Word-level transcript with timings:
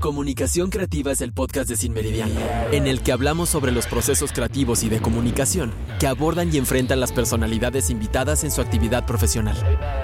Comunicación 0.00 0.70
Creativa 0.70 1.12
es 1.12 1.20
el 1.20 1.34
podcast 1.34 1.68
de 1.68 1.76
Sin 1.76 1.92
Meridiano, 1.92 2.40
en 2.72 2.86
el 2.86 3.02
que 3.02 3.12
hablamos 3.12 3.50
sobre 3.50 3.70
los 3.70 3.86
procesos 3.86 4.32
creativos 4.32 4.82
y 4.82 4.88
de 4.88 4.98
comunicación 4.98 5.72
que 5.98 6.06
abordan 6.06 6.52
y 6.52 6.56
enfrentan 6.56 7.00
las 7.00 7.12
personalidades 7.12 7.90
invitadas 7.90 8.42
en 8.42 8.50
su 8.50 8.62
actividad 8.62 9.04
profesional. 9.04 9.56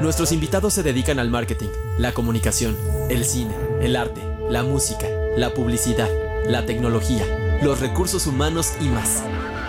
Nuestros 0.03 0.33
invitados 0.33 0.75
se 0.75 0.83
dedican 0.83 1.19
al 1.19 1.31
marketing, 1.31 1.71
la 1.99 2.13
comunicación, 2.13 2.77
el 3.09 3.25
cine, 3.25 3.55
el 3.81 3.97
arte, 3.97 4.21
la 4.51 4.63
música, 4.63 5.07
la 5.35 5.55
publicidad, 5.55 6.11
la 6.47 6.67
tecnología, 6.67 7.25
los 7.63 7.81
recursos 7.81 8.27
humanos 8.27 8.75
y 8.83 8.89
más. 8.89 9.23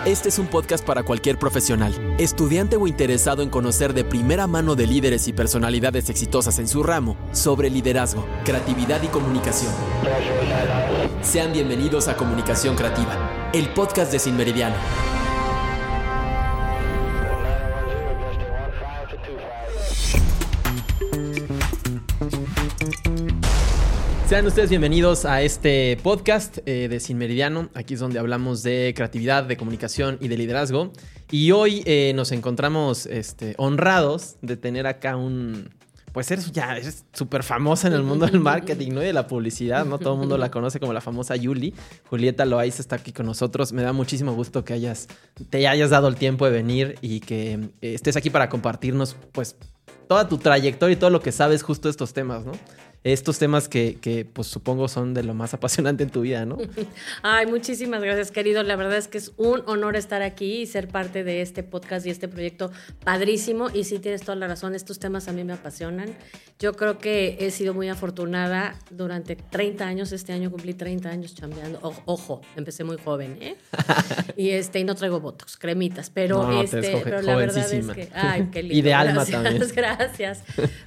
Este 0.08 0.30
es 0.30 0.38
un 0.38 0.46
podcast 0.46 0.86
para 0.86 1.02
cualquier 1.02 1.38
profesional, 1.38 1.92
estudiante 2.18 2.76
o 2.76 2.86
interesado 2.86 3.42
en 3.42 3.50
conocer 3.50 3.92
de 3.92 4.04
primera 4.04 4.46
mano 4.46 4.74
de 4.74 4.86
líderes 4.86 5.28
y 5.28 5.34
personalidades 5.34 6.08
exitosas 6.08 6.58
en 6.58 6.66
su 6.66 6.82
ramo 6.82 7.14
sobre 7.32 7.68
liderazgo, 7.68 8.24
creatividad 8.42 9.02
y 9.02 9.08
comunicación. 9.08 9.70
Sean 11.20 11.52
bienvenidos 11.52 12.08
a 12.08 12.16
Comunicación 12.16 12.74
Creativa, 12.74 13.50
el 13.52 13.68
podcast 13.74 14.10
de 14.10 14.18
Sin 14.18 14.34
Meridiano. 14.34 14.76
Sean 24.28 24.46
ustedes 24.46 24.68
bienvenidos 24.68 25.24
a 25.24 25.40
este 25.40 25.96
podcast 26.02 26.58
eh, 26.66 26.88
de 26.88 27.00
Sin 27.00 27.16
Meridiano. 27.16 27.70
Aquí 27.72 27.94
es 27.94 28.00
donde 28.00 28.18
hablamos 28.18 28.62
de 28.62 28.92
creatividad, 28.94 29.44
de 29.44 29.56
comunicación 29.56 30.18
y 30.20 30.28
de 30.28 30.36
liderazgo. 30.36 30.92
Y 31.30 31.52
hoy 31.52 31.82
eh, 31.86 32.12
nos 32.14 32.30
encontramos 32.32 33.06
este, 33.06 33.54
honrados 33.56 34.36
de 34.42 34.58
tener 34.58 34.86
acá 34.86 35.16
un... 35.16 35.70
Pues 36.12 36.30
eres 36.30 36.52
ya 36.52 36.78
súper 37.14 37.42
famosa 37.42 37.88
en 37.88 37.94
el 37.94 38.02
mundo 38.02 38.26
del 38.26 38.38
marketing 38.40 38.92
¿no? 38.92 39.02
y 39.02 39.06
de 39.06 39.14
la 39.14 39.26
publicidad, 39.26 39.86
¿no? 39.86 39.98
Todo 39.98 40.12
el 40.12 40.18
mundo 40.18 40.36
la 40.36 40.50
conoce 40.50 40.78
como 40.78 40.92
la 40.92 41.00
famosa 41.00 41.34
Yuli. 41.34 41.72
Julieta 42.10 42.44
Loaiza 42.44 42.82
está 42.82 42.96
aquí 42.96 43.12
con 43.12 43.24
nosotros. 43.24 43.72
Me 43.72 43.80
da 43.80 43.94
muchísimo 43.94 44.34
gusto 44.34 44.62
que 44.62 44.74
hayas, 44.74 45.08
te 45.48 45.66
hayas 45.66 45.88
dado 45.88 46.06
el 46.06 46.16
tiempo 46.16 46.44
de 46.44 46.50
venir 46.50 46.96
y 47.00 47.20
que 47.20 47.54
eh, 47.80 47.94
estés 47.94 48.16
aquí 48.16 48.28
para 48.28 48.50
compartirnos, 48.50 49.16
pues, 49.32 49.56
toda 50.06 50.28
tu 50.28 50.36
trayectoria 50.36 50.94
y 50.94 50.96
todo 50.96 51.08
lo 51.08 51.20
que 51.20 51.32
sabes 51.32 51.62
justo 51.62 51.88
de 51.88 51.92
estos 51.92 52.12
temas, 52.12 52.44
¿no? 52.44 52.52
Estos 53.04 53.38
temas 53.38 53.68
que, 53.68 53.98
que, 54.00 54.24
pues 54.24 54.48
supongo 54.48 54.88
son 54.88 55.14
de 55.14 55.22
lo 55.22 55.32
más 55.32 55.54
apasionante 55.54 56.02
en 56.02 56.10
tu 56.10 56.22
vida, 56.22 56.44
¿no? 56.44 56.58
Ay, 57.22 57.46
muchísimas 57.46 58.02
gracias, 58.02 58.30
querido. 58.30 58.62
La 58.62 58.76
verdad 58.76 58.96
es 58.96 59.08
que 59.08 59.18
es 59.18 59.32
un 59.36 59.62
honor 59.66 59.96
estar 59.96 60.22
aquí 60.22 60.62
y 60.62 60.66
ser 60.66 60.88
parte 60.88 61.24
de 61.24 61.40
este 61.40 61.62
podcast 61.62 62.06
y 62.06 62.10
este 62.10 62.28
proyecto 62.28 62.70
padrísimo. 63.04 63.68
Y 63.72 63.84
sí, 63.84 63.98
tienes 63.98 64.22
toda 64.22 64.36
la 64.36 64.48
razón, 64.48 64.74
estos 64.74 64.98
temas 64.98 65.28
a 65.28 65.32
mí 65.32 65.44
me 65.44 65.52
apasionan. 65.52 66.16
Yo 66.58 66.74
creo 66.74 66.98
que 66.98 67.36
he 67.40 67.52
sido 67.52 67.72
muy 67.72 67.88
afortunada 67.88 68.74
durante 68.90 69.36
30 69.36 69.86
años. 69.86 70.12
Este 70.12 70.32
año 70.32 70.50
cumplí 70.50 70.74
30 70.74 71.08
años 71.08 71.34
chambeando. 71.34 71.78
ojo, 71.82 72.40
empecé 72.56 72.82
muy 72.82 72.96
joven, 72.98 73.38
¿eh? 73.40 73.56
y, 74.36 74.50
este, 74.50 74.80
y 74.80 74.84
no 74.84 74.96
traigo 74.96 75.20
botox, 75.20 75.56
cremitas, 75.56 76.10
pero, 76.10 76.60
este, 76.60 77.00
pero 77.04 77.22
la 77.22 77.36
verdad 77.36 77.72
es 77.72 77.86
que... 77.86 78.08
Ay, 78.12 78.48
qué 78.52 78.62
lindo. 78.62 78.76
y 78.76 78.82
de 78.82 78.92
alma 78.94 79.24
gracias, 79.24 79.42
también. 79.42 79.68
Gracias. 79.78 80.42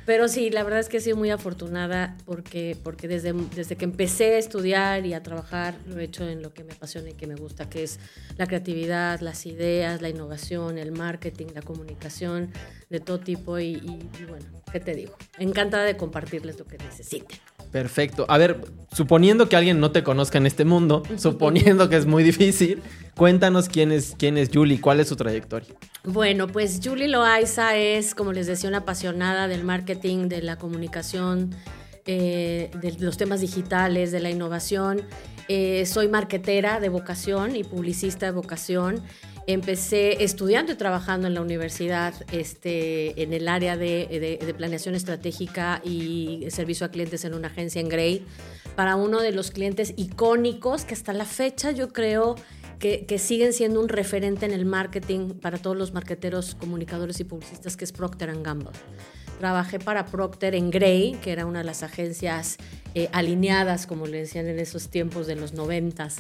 Pero 0.06 0.28
sí, 0.28 0.50
la 0.50 0.64
verdad 0.64 0.82
es 0.82 0.90
que 0.90 0.98
he 0.98 1.02
sido 1.02 1.16
muy 1.16 1.30
afortunada 1.30 2.11
porque, 2.26 2.78
porque 2.84 3.08
desde, 3.08 3.34
desde 3.56 3.76
que 3.76 3.86
empecé 3.86 4.36
a 4.36 4.38
estudiar 4.38 5.06
y 5.06 5.14
a 5.14 5.24
trabajar 5.24 5.76
lo 5.88 6.00
he 6.00 6.04
hecho 6.04 6.28
en 6.28 6.42
lo 6.42 6.54
que 6.54 6.64
me 6.64 6.74
apasiona 6.74 7.10
y 7.10 7.14
que 7.14 7.28
me 7.28 7.36
gusta, 7.36 7.70
que 7.70 7.84
es 7.84 8.00
la 8.38 8.48
creatividad, 8.48 9.20
las 9.22 9.46
ideas, 9.46 10.02
la 10.02 10.10
innovación, 10.10 10.78
el 10.78 10.92
marketing, 10.92 11.48
la 11.54 11.62
comunicación 11.62 12.52
de 12.90 13.00
todo 13.00 13.20
tipo 13.20 13.60
y, 13.60 13.74
y 13.74 14.26
bueno, 14.28 14.46
¿qué 14.72 14.80
te 14.80 14.96
digo? 14.96 15.16
Encantada 15.40 15.84
de 15.84 15.98
compartirles 15.98 16.60
lo 16.60 16.66
que 16.66 16.78
necesiten. 16.78 17.40
Perfecto. 17.72 18.26
A 18.28 18.38
ver, 18.38 18.62
suponiendo 18.92 19.48
que 19.48 19.56
alguien 19.56 19.80
no 19.80 19.92
te 19.92 20.04
conozca 20.04 20.38
en 20.38 20.46
este 20.46 20.66
mundo, 20.66 21.04
suponiendo 21.18 21.90
que 21.90 21.96
es 21.96 22.06
muy 22.06 22.24
difícil, 22.24 22.82
cuéntanos 23.16 23.70
quién 23.70 23.92
es, 23.92 24.14
quién 24.18 24.38
es 24.38 24.50
Julie, 24.54 24.82
cuál 24.82 25.00
es 25.00 25.08
su 25.08 25.16
trayectoria. 25.16 25.74
Bueno, 26.04 26.48
pues 26.48 26.82
Julie 26.84 27.08
Loaiza 27.08 27.78
es, 27.78 28.14
como 28.14 28.34
les 28.34 28.48
decía, 28.48 28.68
una 28.68 28.80
apasionada 28.80 29.48
del 29.48 29.64
marketing, 29.64 30.28
de 30.28 30.42
la 30.42 30.58
comunicación, 30.58 31.56
eh, 32.06 32.72
de 32.82 32.94
los 33.00 33.18
temas 33.18 33.42
digitales, 33.42 34.12
de 34.12 34.20
la 34.20 34.30
innovación. 34.30 35.02
Eh, 35.48 35.86
soy 35.86 36.08
marquetera 36.08 36.80
de 36.80 36.90
vocación 36.90 37.56
y 37.56 37.64
publicista 37.64 38.26
de 38.28 38.32
vocación. 38.32 39.02
Empecé 39.48 40.24
estudiando 40.24 40.72
y 40.72 40.76
trabajando 40.76 41.28
en 41.28 41.34
la 41.34 41.42
universidad 41.42 42.14
este, 42.32 43.22
en 43.22 43.34
el 43.34 43.48
área 43.48 43.76
de, 43.76 44.40
de, 44.40 44.54
planeación 44.54 44.94
estratégica 44.94 45.82
y 45.84 46.46
servicio 46.50 46.86
a 46.86 46.90
clientes 46.90 47.26
en 47.26 47.34
una 47.34 47.48
agencia 47.48 47.82
en 47.82 47.90
Grey 47.90 48.26
para 48.76 48.96
uno 48.96 49.20
de 49.20 49.32
los 49.32 49.52
clientes 49.52 49.94
icónicos 49.98 50.86
que 50.86 50.94
hasta 50.94 51.12
la 51.12 51.26
fecha 51.26 51.72
yo 51.72 51.92
creo 51.92 52.36
que, 52.82 53.20
siguen 53.20 53.54
siendo 53.54 53.80
un 53.80 53.90
referente 53.90 54.46
en 54.48 54.52
el 54.52 54.66
marketing 54.66 55.36
para 55.36 55.60
todos 55.60 55.78
los 55.78 55.94
marqueteros, 55.94 56.56
comunicadores 56.56 57.20
y 57.20 57.24
publicistas, 57.24 57.78
que 57.78 57.86
es 57.86 57.92
Procter 57.92 58.36
Gamble. 58.42 58.72
Trabajé 59.40 59.80
para 59.80 60.08
Procter 60.08 60.56
en 60.56 60.72
Grey, 60.72 61.14
que 61.22 61.32
era 61.32 61.46
una 61.46 61.60
de 61.60 61.66
las 61.66 61.84
agencias 61.84 62.58
eh, 62.96 63.08
alineadas, 63.12 63.86
como 63.86 64.08
le 64.08 64.18
decían 64.18 64.48
en 64.48 64.60
esos 64.60 64.90
tiempos 64.90 65.28
de 65.28 65.36
los 65.36 65.54
noventas, 65.54 66.18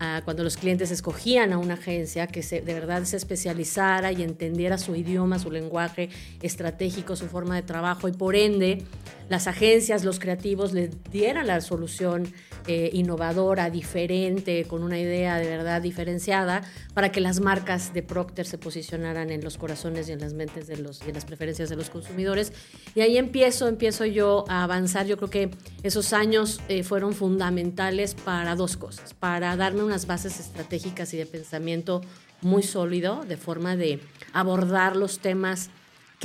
uh, 0.00 0.24
cuando 0.24 0.44
los 0.44 0.56
clientes 0.56 0.92
escogían 0.92 1.52
a 1.52 1.58
una 1.58 1.74
agencia 1.74 2.28
que 2.28 2.42
de 2.42 2.74
verdad 2.74 3.04
se 3.04 3.16
especializara 3.16 4.12
y 4.12 4.22
entendiera 4.22 4.78
su 4.78 4.94
idioma, 4.94 5.38
su 5.38 5.50
lenguaje 5.50 6.10
estratégico, 6.42 7.16
su 7.16 7.26
forma 7.26 7.56
de 7.56 7.62
trabajo 7.62 8.08
y 8.08 8.12
por 8.12 8.36
ende 8.36 8.82
las 9.28 9.46
agencias, 9.46 10.04
los 10.04 10.18
creativos 10.18 10.72
les 10.72 10.90
dieran 11.10 11.46
la 11.46 11.60
solución 11.60 12.32
eh, 12.66 12.90
innovadora, 12.92 13.70
diferente, 13.70 14.64
con 14.64 14.82
una 14.82 14.98
idea 14.98 15.36
de 15.36 15.48
verdad 15.48 15.82
diferenciada, 15.82 16.62
para 16.94 17.12
que 17.12 17.20
las 17.20 17.40
marcas 17.40 17.92
de 17.92 18.02
Procter 18.02 18.46
se 18.46 18.58
posicionaran 18.58 19.30
en 19.30 19.44
los 19.44 19.58
corazones 19.58 20.08
y 20.08 20.12
en 20.12 20.20
las 20.20 20.32
mentes 20.32 20.66
de 20.66 20.78
los, 20.78 21.02
y 21.04 21.08
en 21.08 21.14
las 21.14 21.24
preferencias 21.24 21.68
de 21.68 21.76
los 21.76 21.90
consumidores. 21.90 22.52
Y 22.94 23.00
ahí 23.00 23.18
empiezo, 23.18 23.68
empiezo 23.68 24.04
yo 24.04 24.44
a 24.48 24.64
avanzar. 24.64 25.06
Yo 25.06 25.16
creo 25.16 25.30
que 25.30 25.50
esos 25.82 26.12
años 26.12 26.60
eh, 26.68 26.82
fueron 26.82 27.14
fundamentales 27.14 28.14
para 28.14 28.56
dos 28.56 28.76
cosas, 28.76 29.14
para 29.14 29.56
darme 29.56 29.82
unas 29.82 30.06
bases 30.06 30.40
estratégicas 30.40 31.12
y 31.14 31.18
de 31.18 31.26
pensamiento 31.26 32.00
muy 32.40 32.62
sólido, 32.62 33.24
de 33.24 33.36
forma 33.36 33.76
de 33.76 34.00
abordar 34.32 34.96
los 34.96 35.18
temas 35.18 35.70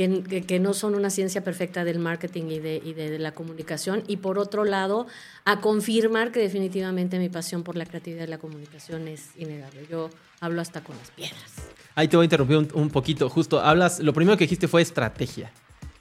que, 0.08 0.60
no 0.60 0.74
son 0.74 0.96
una 0.96 1.10
ciencia 1.10 1.44
perfecta 1.44 1.84
del 1.84 2.00
marketing 2.00 2.44
y, 2.50 2.60
de, 2.60 3.20
la 3.20 3.34
comunicación. 3.34 4.04
Y 4.08 4.18
por 4.18 4.40
otro 4.40 4.64
lado, 4.64 5.08
a 5.44 5.60
confirmar 5.60 6.32
que 6.32 6.40
definitivamente 6.40 7.20
mi 7.20 7.30
pasión 7.30 7.64
por 7.64 7.76
la 7.76 7.86
creatividad 7.86 8.26
y 8.26 8.30
la 8.30 8.38
comunicación 8.38 9.08
es 9.08 9.32
innegable. 9.38 9.86
Yo 9.90 10.10
hablo 10.40 10.62
hasta 10.62 10.82
con 10.82 10.98
las 10.98 11.12
piedras. 11.12 11.54
Ahí 11.96 12.08
te 12.08 12.16
voy 12.16 12.24
a 12.24 12.26
interrumpir 12.26 12.58
un, 12.58 12.70
un 12.74 12.90
poquito. 12.90 13.30
Justo, 13.30 13.60
hablas, 13.60 14.00
lo 14.00 14.14
primero 14.14 14.38
que 14.38 14.46
dijiste 14.46 14.68
fue 14.68 14.82
estrategia. 14.82 15.52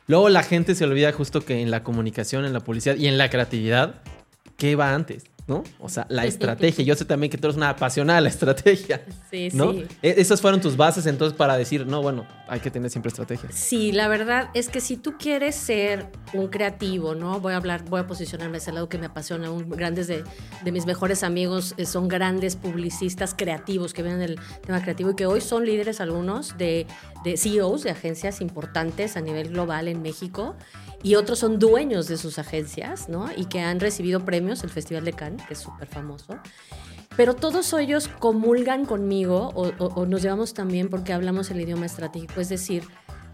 Luego 0.07 0.29
la 0.29 0.43
gente 0.43 0.75
se 0.75 0.85
olvida 0.85 1.13
justo 1.13 1.41
que 1.41 1.61
en 1.61 1.71
la 1.71 1.83
comunicación, 1.83 2.45
en 2.45 2.53
la 2.53 2.61
publicidad 2.61 2.97
y 2.97 3.09
en 3.09 3.19
la 3.19 3.29
creatividad, 3.29 4.03
¿qué 4.57 4.77
va 4.77 4.95
antes? 4.95 5.25
¿No? 5.49 5.65
O 5.81 5.89
sea, 5.89 6.07
la 6.11 6.27
estrategia. 6.27 6.85
Yo 6.85 6.95
sé 6.95 7.07
también 7.07 7.31
que 7.31 7.39
tú 7.39 7.47
eres 7.47 7.57
una 7.57 7.71
apasionada 7.71 8.19
de 8.19 8.23
la 8.23 8.29
estrategia. 8.29 9.03
Sí, 9.31 9.51
¿no? 9.53 9.75
sí. 9.75 9.87
Esas 10.01 10.41
fueron 10.41 10.59
tus 10.59 10.75
bases 10.75 11.05
entonces 11.05 11.37
para 11.37 11.59
decir, 11.59 11.87
no, 11.87 12.01
bueno, 12.01 12.27
hay 12.49 12.61
que 12.61 12.71
tener 12.71 12.91
siempre 12.91 13.09
estrategia. 13.09 13.51
Sí, 13.53 13.93
la 13.93 14.09
verdad 14.09 14.49
es 14.55 14.71
que 14.71 14.81
si 14.81 14.97
tú 14.97 15.19
quieres 15.19 15.55
ser 15.55 16.07
un 16.33 16.49
creativo, 16.49 17.15
¿no? 17.15 17.39
Voy 17.39 17.53
a 17.53 17.57
hablar, 17.57 17.85
voy 17.85 18.01
a 18.01 18.07
posicionarme 18.07 18.57
ese 18.57 18.73
lado 18.73 18.89
que 18.89 18.97
me 18.97 19.05
apasiona. 19.05 19.51
Un, 19.51 19.69
grandes 19.69 20.07
de, 20.07 20.25
de, 20.65 20.73
mis 20.73 20.87
mejores 20.87 21.23
amigos 21.23 21.75
eh, 21.77 21.85
son 21.85 22.09
grandes 22.09 22.57
publicistas 22.57 23.35
creativos 23.37 23.93
que 23.93 24.03
vienen 24.03 24.21
del 24.21 24.41
tema 24.65 24.81
creativo 24.81 25.11
y 25.11 25.15
que 25.15 25.27
hoy 25.27 25.43
son 25.43 25.67
líderes 25.67 26.01
algunos 26.01 26.57
de, 26.57 26.87
de 27.25 27.37
CEOs 27.37 27.83
de 27.83 27.91
agencias 27.91 28.41
importantes 28.41 29.19
a 29.19 29.21
nivel 29.21 29.51
global 29.51 29.89
en 29.89 30.01
México 30.01 30.57
y 31.03 31.15
otros 31.15 31.39
son 31.39 31.59
dueños 31.59 32.09
de 32.09 32.17
sus 32.17 32.39
agencias, 32.39 33.09
¿no? 33.09 33.29
Y 33.37 33.47
que 33.47 33.61
han 33.61 33.81
recibido 33.81 34.25
premios, 34.25 34.65
el 34.65 34.71
Festival 34.71 35.05
de 35.05 35.13
Cannes, 35.13 35.47
que 35.47 35.55
es 35.55 35.61
súper 35.61 35.89
famoso. 35.89 36.39
Pero 37.17 37.35
todos 37.35 37.73
ellos 37.73 38.09
comulgan 38.09 38.85
conmigo 38.85 39.51
o, 39.55 39.69
o, 39.79 39.87
o, 39.87 40.07
nos 40.07 40.23
llevamos 40.23 40.55
también 40.55 40.89
porque 40.89 41.13
hablamos 41.13 41.51
el 41.51 41.61
idioma 41.61 41.87
estratégico, 41.87 42.41
es 42.41 42.49
decir, 42.49 42.85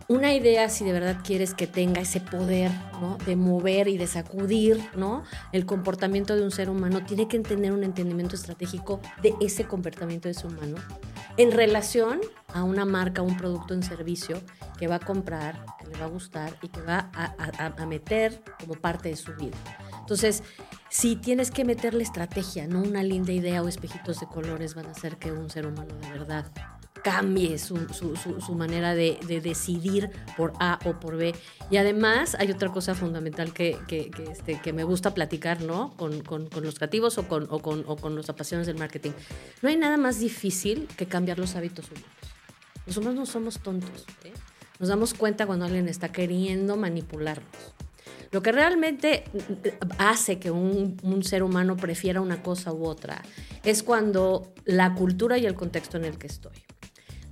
una 0.08 0.34
idea, 0.34 0.68
si 0.68 0.84
de 0.84 0.92
verdad 0.92 1.18
quieres 1.24 1.54
que 1.54 1.66
tenga 1.66 2.00
ese 2.00 2.20
poder 2.20 2.70
¿no? 3.00 3.16
de 3.26 3.36
mover 3.36 3.88
y 3.88 3.96
de 3.96 4.06
sacudir 4.06 4.82
¿no? 4.96 5.24
el 5.52 5.66
comportamiento 5.66 6.36
de 6.36 6.42
un 6.42 6.50
ser 6.50 6.68
humano, 6.70 7.04
tiene 7.04 7.28
que 7.28 7.38
tener 7.40 7.72
un 7.72 7.84
entendimiento 7.84 8.36
estratégico 8.36 9.00
de 9.22 9.34
ese 9.40 9.64
comportamiento 9.64 10.28
de 10.28 10.32
ese 10.32 10.46
humano 10.46 10.76
en 11.36 11.52
relación 11.52 12.20
a 12.52 12.62
una 12.62 12.84
marca, 12.84 13.22
un 13.22 13.36
producto, 13.36 13.74
un 13.74 13.82
servicio 13.82 14.40
que 14.78 14.86
va 14.86 14.96
a 14.96 15.00
comprar, 15.00 15.64
que 15.78 15.86
le 15.88 15.98
va 15.98 16.04
a 16.04 16.08
gustar 16.08 16.56
y 16.62 16.68
que 16.68 16.80
va 16.82 17.10
a, 17.14 17.34
a, 17.38 17.82
a 17.82 17.86
meter 17.86 18.42
como 18.60 18.74
parte 18.74 19.08
de 19.08 19.16
su 19.16 19.34
vida. 19.34 19.56
Entonces, 19.98 20.42
si 20.90 21.16
tienes 21.16 21.50
que 21.50 21.64
meterle 21.64 22.04
estrategia, 22.04 22.68
no 22.68 22.80
una 22.80 23.02
linda 23.02 23.32
idea 23.32 23.62
o 23.62 23.68
espejitos 23.68 24.20
de 24.20 24.26
colores 24.26 24.74
van 24.74 24.86
a 24.86 24.90
hacer 24.90 25.16
que 25.16 25.32
un 25.32 25.50
ser 25.50 25.66
humano 25.66 25.92
de 26.00 26.10
verdad 26.10 26.46
cambie 27.04 27.58
su, 27.58 27.76
su- 27.92 28.16
su- 28.16 28.40
su 28.40 28.54
manera 28.54 28.94
de, 28.94 29.18
de 29.28 29.40
decidir 29.40 30.10
por 30.36 30.54
A 30.58 30.78
o 30.86 30.98
por 30.98 31.16
B. 31.16 31.34
Y 31.70 31.76
además 31.76 32.34
hay 32.40 32.50
otra 32.50 32.70
cosa 32.72 32.94
fundamental 32.94 33.52
que, 33.52 33.78
que, 33.86 34.10
que, 34.10 34.24
este, 34.24 34.58
que 34.60 34.72
me 34.72 34.82
gusta 34.84 35.12
platicar, 35.14 35.60
¿no? 35.60 35.92
Con, 35.96 36.22
con- 36.22 36.48
con 36.48 36.64
los 36.64 36.76
creativos 36.76 37.18
o 37.18 37.28
con, 37.28 37.46
o, 37.50 37.60
con, 37.60 37.84
o 37.86 37.96
con 37.96 38.16
los 38.16 38.30
apasionados 38.30 38.66
del 38.66 38.78
marketing. 38.78 39.10
No 39.62 39.68
hay 39.68 39.76
nada 39.76 39.98
más 39.98 40.18
difícil 40.18 40.88
que 40.96 41.06
cambiar 41.06 41.38
los 41.38 41.54
hábitos 41.54 41.86
humanos. 41.90 42.08
Los 42.86 42.96
humanos 42.96 43.14
no 43.16 43.26
somos 43.26 43.60
tontos. 43.60 44.04
¿eh? 44.24 44.32
Nos 44.80 44.88
damos 44.88 45.12
cuenta 45.14 45.46
cuando 45.46 45.66
alguien 45.66 45.88
está 45.88 46.10
queriendo 46.10 46.76
manipularnos. 46.76 47.46
Lo 48.30 48.42
que 48.42 48.50
realmente 48.50 49.24
hace 49.98 50.40
que 50.40 50.50
un, 50.50 50.96
un 51.02 51.22
ser 51.22 51.42
humano 51.44 51.76
prefiera 51.76 52.20
una 52.20 52.42
cosa 52.42 52.72
u 52.72 52.84
otra 52.86 53.22
es 53.62 53.82
cuando 53.84 54.52
la 54.64 54.94
cultura 54.94 55.38
y 55.38 55.46
el 55.46 55.54
contexto 55.54 55.98
en 55.98 56.04
el 56.06 56.18
que 56.18 56.26
estoy. 56.26 56.63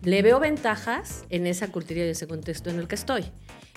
Le 0.02 0.22
veo 0.22 0.40
ventajas 0.40 1.25
en 1.31 1.46
esa 1.46 1.69
cultura 1.69 2.00
y 2.00 2.08
ese 2.08 2.26
contexto 2.26 2.70
en 2.70 2.78
el 2.78 2.88
que 2.88 2.96
estoy. 2.96 3.25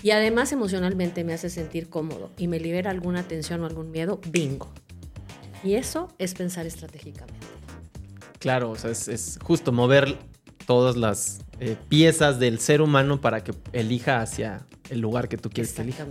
Y 0.01 0.11
además 0.11 0.51
emocionalmente 0.51 1.23
me 1.23 1.33
hace 1.33 1.49
sentir 1.49 1.89
cómodo 1.89 2.31
y 2.37 2.47
me 2.47 2.59
libera 2.59 2.91
alguna 2.91 3.23
tensión 3.23 3.61
o 3.61 3.65
algún 3.65 3.91
miedo, 3.91 4.19
bingo. 4.29 4.71
Y 5.63 5.75
eso 5.75 6.11
es 6.17 6.33
pensar 6.33 6.65
estratégicamente. 6.65 7.47
Claro, 8.39 8.71
o 8.71 8.75
sea, 8.75 8.91
es, 8.91 9.07
es 9.07 9.39
justo 9.41 9.71
mover 9.71 10.17
todas 10.65 10.95
las 10.95 11.39
eh, 11.59 11.77
piezas 11.89 12.39
del 12.39 12.59
ser 12.59 12.81
humano 12.81 13.21
para 13.21 13.43
que 13.43 13.53
elija 13.71 14.21
hacia 14.21 14.65
el 14.89 14.99
lugar 14.99 15.29
que 15.29 15.37
tú 15.37 15.49
quieres 15.49 15.73
que 15.73 15.83
elija. 15.83 16.05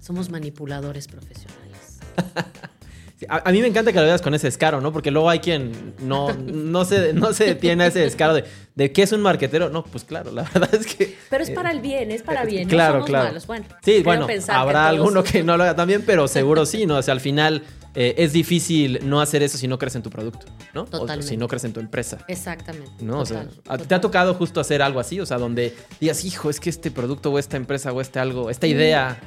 Somos 0.00 0.30
manipuladores 0.30 1.06
profesionales. 1.06 2.00
A, 3.28 3.48
a 3.48 3.52
mí 3.52 3.60
me 3.60 3.66
encanta 3.68 3.92
que 3.92 3.98
lo 3.98 4.04
veas 4.06 4.22
con 4.22 4.34
ese 4.34 4.46
descaro, 4.46 4.80
¿no? 4.80 4.92
Porque 4.92 5.10
luego 5.10 5.28
hay 5.28 5.40
quien 5.40 5.94
no, 6.00 6.32
no, 6.46 6.84
se, 6.84 7.12
no 7.12 7.32
se 7.32 7.44
detiene 7.44 7.84
a 7.84 7.86
ese 7.88 7.98
descaro 8.00 8.34
de, 8.34 8.44
de 8.74 8.92
qué 8.92 9.02
es 9.02 9.12
un 9.12 9.20
marquetero. 9.20 9.68
No, 9.70 9.84
pues 9.84 10.04
claro, 10.04 10.32
la 10.32 10.42
verdad 10.54 10.74
es 10.74 10.86
que... 10.86 11.16
Pero 11.28 11.42
es 11.44 11.50
eh, 11.50 11.54
para 11.54 11.70
el 11.70 11.80
bien, 11.80 12.10
es 12.10 12.22
para 12.22 12.42
eh, 12.44 12.46
bien. 12.46 12.68
Claro, 12.68 12.94
no 12.94 12.98
somos 13.00 13.10
claro. 13.10 13.24
malos. 13.26 13.46
Bueno, 13.46 13.66
sí, 13.82 14.02
bueno, 14.02 14.26
que 14.26 14.40
habrá 14.48 14.88
alguno 14.88 15.22
que 15.22 15.42
no 15.42 15.56
lo 15.56 15.64
haga 15.64 15.76
también, 15.76 16.02
pero 16.06 16.26
seguro 16.28 16.64
sí, 16.66 16.86
¿no? 16.86 16.96
O 16.96 17.02
sea, 17.02 17.12
al 17.12 17.20
final 17.20 17.62
eh, 17.94 18.14
es 18.18 18.32
difícil 18.32 19.00
no 19.02 19.20
hacer 19.20 19.42
eso 19.42 19.58
si 19.58 19.66
no 19.68 19.76
crees 19.78 19.96
en 19.96 20.02
tu 20.02 20.10
producto, 20.10 20.46
¿no? 20.74 20.86
O- 20.92 21.22
si 21.22 21.36
no 21.36 21.48
crees 21.48 21.64
en 21.64 21.72
tu 21.72 21.80
empresa. 21.80 22.18
Exactamente. 22.28 22.90
¿No? 23.02 23.20
O 23.20 23.26
sea, 23.26 23.46
¿a- 23.68 23.78
¿te 23.78 23.94
ha 23.94 24.00
tocado 24.00 24.32
justo 24.34 24.60
hacer 24.60 24.80
algo 24.80 25.00
así? 25.00 25.20
O 25.20 25.26
sea, 25.26 25.38
donde 25.38 25.74
digas, 26.00 26.24
hijo, 26.24 26.48
es 26.50 26.60
que 26.60 26.70
este 26.70 26.90
producto 26.90 27.30
o 27.32 27.38
esta 27.38 27.56
empresa 27.56 27.92
o 27.92 28.00
este 28.00 28.18
algo, 28.18 28.48
esta 28.48 28.66
Mm. 28.66 28.70
idea. 28.70 29.20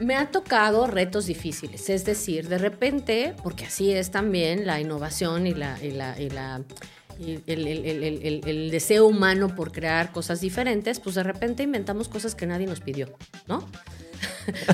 Me 0.00 0.16
ha 0.16 0.30
tocado 0.30 0.86
retos 0.86 1.26
difíciles, 1.26 1.90
es 1.90 2.06
decir, 2.06 2.48
de 2.48 2.56
repente, 2.56 3.34
porque 3.42 3.66
así 3.66 3.92
es 3.92 4.10
también 4.10 4.66
la 4.66 4.80
innovación 4.80 5.46
y 5.46 5.52
la, 5.52 5.78
y 5.82 5.90
el, 7.46 8.70
deseo 8.70 9.06
humano 9.06 9.54
por 9.54 9.72
crear 9.72 10.10
cosas 10.10 10.40
diferentes, 10.40 11.00
pues 11.00 11.16
de 11.16 11.22
repente 11.22 11.62
inventamos 11.62 12.08
cosas 12.08 12.34
que 12.34 12.46
nadie 12.46 12.66
nos 12.66 12.80
pidió, 12.80 13.10
¿no? 13.46 13.68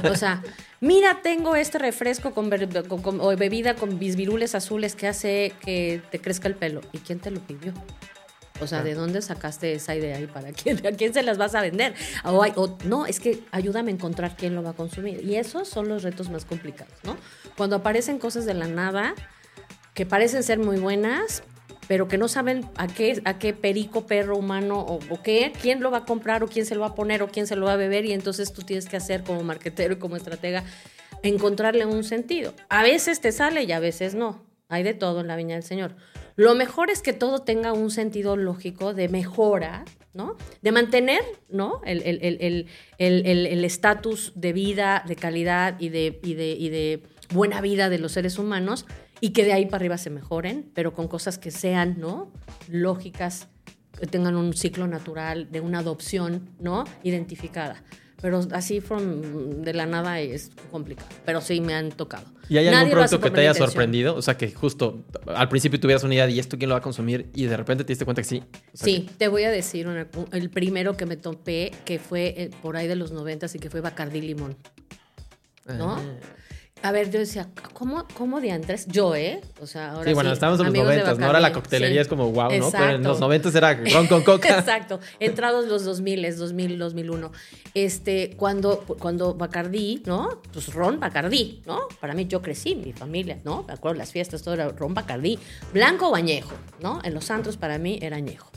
o 0.11 0.15
sea, 0.15 0.43
mira, 0.81 1.23
tengo 1.23 1.57
este 1.57 1.79
refresco 1.79 2.33
con- 2.33 3.21
o 3.21 3.37
bebida 3.37 3.75
con 3.75 3.99
bisvirules 3.99 4.55
azules 4.55 4.95
que 4.95 5.09
hace 5.09 5.53
que 5.61 6.01
te 6.11 6.21
crezca 6.21 6.47
el 6.47 6.55
pelo. 6.55 6.83
¿Y 6.93 6.99
quién 6.99 7.19
te 7.19 7.33
lo 7.33 7.41
pidió? 7.41 7.75
O 8.61 8.67
sea, 8.67 8.83
¿de 8.83 8.95
dónde 8.95 9.21
sacaste 9.23 9.75
esa 9.75 9.95
idea 9.95 10.19
y 10.21 10.27
para 10.27 10.53
quién, 10.53 10.85
a 10.87 10.93
quién 10.93 11.13
se 11.13 11.23
las 11.23 11.37
vas 11.39 11.55
a 11.55 11.61
vender? 11.61 11.95
O, 12.25 12.43
hay- 12.43 12.53
o- 12.57 12.79
no, 12.85 13.07
es 13.07 13.21
que 13.21 13.41
ayúdame 13.53 13.91
a 13.91 13.95
encontrar 13.95 14.37
quién 14.37 14.55
lo 14.55 14.63
va 14.63 14.71
a 14.71 14.75
consumir. 14.75 15.23
Y 15.25 15.37
esos 15.37 15.69
son 15.69 15.89
los 15.89 16.03
retos 16.03 16.31
más 16.31 16.45
complicados, 16.45 16.95
¿no? 17.05 17.17
Cuando 17.57 17.77
aparecen 17.77 18.19
cosas 18.19 18.47
de 18.47 18.55
la 18.55 18.67
nada 18.67 19.15
que 19.95 20.07
parecen 20.07 20.43
ser 20.43 20.59
muy 20.59 20.79
buenas, 20.79 21.43
pero 21.89 22.09
que 22.09 22.19
no 22.19 22.27
saben 22.29 22.69
a 22.77 22.87
qué, 22.89 23.21
a 23.25 23.39
qué 23.39 23.53
perico, 23.53 24.07
perro, 24.07 24.37
humano 24.37 24.81
o, 24.81 24.99
o 25.11 25.23
qué, 25.23 25.53
quién 25.63 25.81
lo 25.81 25.91
va 25.91 25.99
a 25.99 26.05
comprar 26.05 26.43
o 26.43 26.49
quién 26.49 26.67
se 26.67 26.75
lo 26.75 26.81
va 26.81 26.89
a 26.89 26.95
poner 26.95 27.23
o 27.23 27.29
quién 27.29 27.47
se 27.47 27.55
lo 27.57 27.67
va 27.67 27.75
a 27.75 27.77
beber 27.77 28.05
y 28.07 28.13
entonces 28.13 28.53
tú 28.53 28.63
tienes 28.63 28.87
que 28.87 28.97
hacer 28.97 29.23
como 29.23 29.43
marquetero 29.45 29.95
y 29.95 29.99
como 29.99 30.17
estratega 30.17 30.65
encontrarle 31.23 31.87
un 31.87 32.05
sentido. 32.05 32.55
A 32.69 32.83
veces 32.83 33.21
te 33.21 33.33
sale 33.33 33.63
y 33.65 33.73
a 33.73 33.81
veces 33.81 34.15
no. 34.15 34.45
Hay 34.69 34.83
de 34.83 34.95
todo 34.95 35.21
en 35.21 35.29
la 35.29 35.37
viña 35.37 35.55
del 35.55 35.63
Señor. 35.63 35.95
Lo 36.37 36.55
mejor 36.55 36.91
es 36.91 37.01
que 37.03 37.13
todo 37.13 37.41
tenga 37.41 37.73
un 37.73 37.91
sentido 37.91 38.37
lógico 38.37 38.93
de 38.95 39.09
mejora, 39.09 39.85
¿no? 40.13 40.37
De 40.63 40.71
mantener, 40.71 41.23
¿no? 41.49 41.81
El 41.85 42.03
el- 42.03 42.19
el- 42.23 42.67
el- 42.99 43.47
el- 43.47 43.65
estatus 43.65 44.33
de 44.35 44.53
vida, 44.53 45.03
de 45.07 45.17
calidad 45.17 45.77
y 45.81 45.89
de, 45.89 46.21
y, 46.23 46.35
de, 46.35 46.51
y 46.53 46.69
de 46.69 47.03
buena 47.33 47.61
vida 47.61 47.89
de 47.89 47.99
los 47.99 48.13
seres 48.13 48.39
humanos 48.39 48.87
y 49.21 49.31
que 49.31 49.45
de 49.45 49.53
ahí 49.55 49.65
para 49.67 49.77
arriba 49.77 49.99
se 49.99 50.11
mejoren, 50.11 50.71
pero 50.75 50.93
con 50.93 51.09
cosas 51.09 51.39
que 51.39 51.51
sean, 51.51 51.97
¿no? 51.99 52.31
Lógicas, 52.69 53.49
que 53.99 54.07
tengan 54.07 54.37
un 54.37 54.53
ciclo 54.53 54.87
natural 54.87 55.51
de 55.51 55.61
una 55.61 55.79
adopción, 55.79 56.51
¿no? 56.61 56.85
Identificada. 57.03 57.83
Pero 58.23 58.41
así 58.53 58.81
from, 58.81 59.63
de 59.63 59.75
la 59.75 59.85
nada 59.87 60.21
es 60.21 60.51
complicado. 60.71 61.09
Pero 61.27 61.41
sí 61.43 61.61
me 61.61 61.75
han 61.75 61.91
tocado. 61.91 62.25
¿Y 62.49 62.57
hay 62.57 62.67
algún 62.69 62.81
Nadie 62.81 62.93
producto 62.93 63.21
que 63.21 63.31
te 63.31 63.41
haya 63.41 63.53
sorprendido? 63.55 64.15
O 64.17 64.23
sea, 64.23 64.37
que 64.39 64.51
justo 64.53 65.05
al 65.27 65.49
principio 65.49 65.79
tuvieras 65.79 66.03
una 66.05 66.15
idea 66.15 66.27
de 66.27 66.33
¿y 66.33 66.39
esto 66.39 66.57
quién 66.57 66.71
lo 66.71 66.75
va 66.75 66.79
a 66.79 66.83
consumir? 66.83 67.29
Y 67.35 67.45
de 67.45 67.57
repente 67.57 67.85
te 67.85 67.89
diste 67.93 68.05
cuenta 68.07 68.23
que 68.23 68.29
sí. 68.29 68.43
O 68.73 68.77
sea, 68.77 68.85
Sí, 68.87 69.11
te 69.19 69.29
voy 69.29 69.43
a 69.45 69.51
decir 69.51 69.87
una- 69.87 70.07
el 70.33 70.49
primero 70.51 70.97
que 70.97 71.05
me 71.05 71.17
topé, 71.17 71.73
que 71.85 71.99
fue 71.99 72.35
eh, 72.37 72.51
por 72.63 72.77
ahí 72.77 72.87
de 72.89 72.97
los 72.97 73.13
noventas 73.13 73.55
y 73.55 73.59
que 73.59 73.69
fue 73.69 73.81
Bacardí 73.83 74.21
Limón. 74.23 74.57
¿no? 75.67 75.97
Ah. 75.97 76.03
A 76.83 76.93
ver, 76.93 77.11
yo 77.11 77.19
decía, 77.19 77.49
¿cómo, 77.73 78.07
cómo 78.15 78.41
diantres? 78.41 78.87
Yo, 78.87 79.17
¿eh? 79.17 79.41
O 79.61 79.67
sea, 79.67 79.93
ahora 79.93 80.05
Sí, 80.05 80.15
bueno, 80.15 80.33
estamos 80.33 80.61
en 80.61 80.67
los 80.67 80.71
amigos 80.71 80.89
de 80.89 80.95
noventas, 80.97 81.19
¿no? 81.19 81.27
Ahora 81.27 81.41
la 81.41 81.53
coctelería 81.53 81.97
sí. 81.97 82.03
es 82.03 82.09
como 82.09 82.31
wow, 82.31 82.53
¿no? 82.59 82.71
Pero 82.71 82.91
en 82.91 83.03
los 83.03 83.19
noventas 83.19 83.55
era 83.55 83.75
ron 83.75 84.07
con 84.07 84.23
coca. 84.23 84.49
Exacto, 84.59 85.01
entrados 85.19 85.67
los 85.67 85.85
2000, 85.85 86.37
2000, 86.37 86.79
2001. 86.79 87.33
Este, 87.75 88.37
cuando, 88.37 88.81
cuando 89.01 89.35
Bacardí, 89.35 90.03
¿no? 90.07 90.41
Pues 90.53 90.73
ron 90.73 91.01
Bacardí, 91.01 91.63
¿no? 91.67 91.89
Para 92.01 92.15
mí 92.15 92.27
yo 92.27 92.41
crecí, 92.43 92.77
mi 92.77 92.93
familia, 92.93 93.41
¿no? 93.43 93.65
Me 93.67 93.73
acuerdo 93.73 93.99
las 93.99 94.13
fiestas, 94.13 94.43
todo 94.43 94.55
era 94.55 94.69
ron 94.69 94.95
Bacardí, 94.95 95.39
blanco 95.73 96.09
o 96.09 96.15
añejo, 96.15 96.55
¿no? 96.81 97.01
En 97.03 97.15
los 97.15 97.25
santos 97.25 97.57
para 97.57 97.79
mí 97.79 97.99
era 98.01 98.17
añejo. 98.17 98.51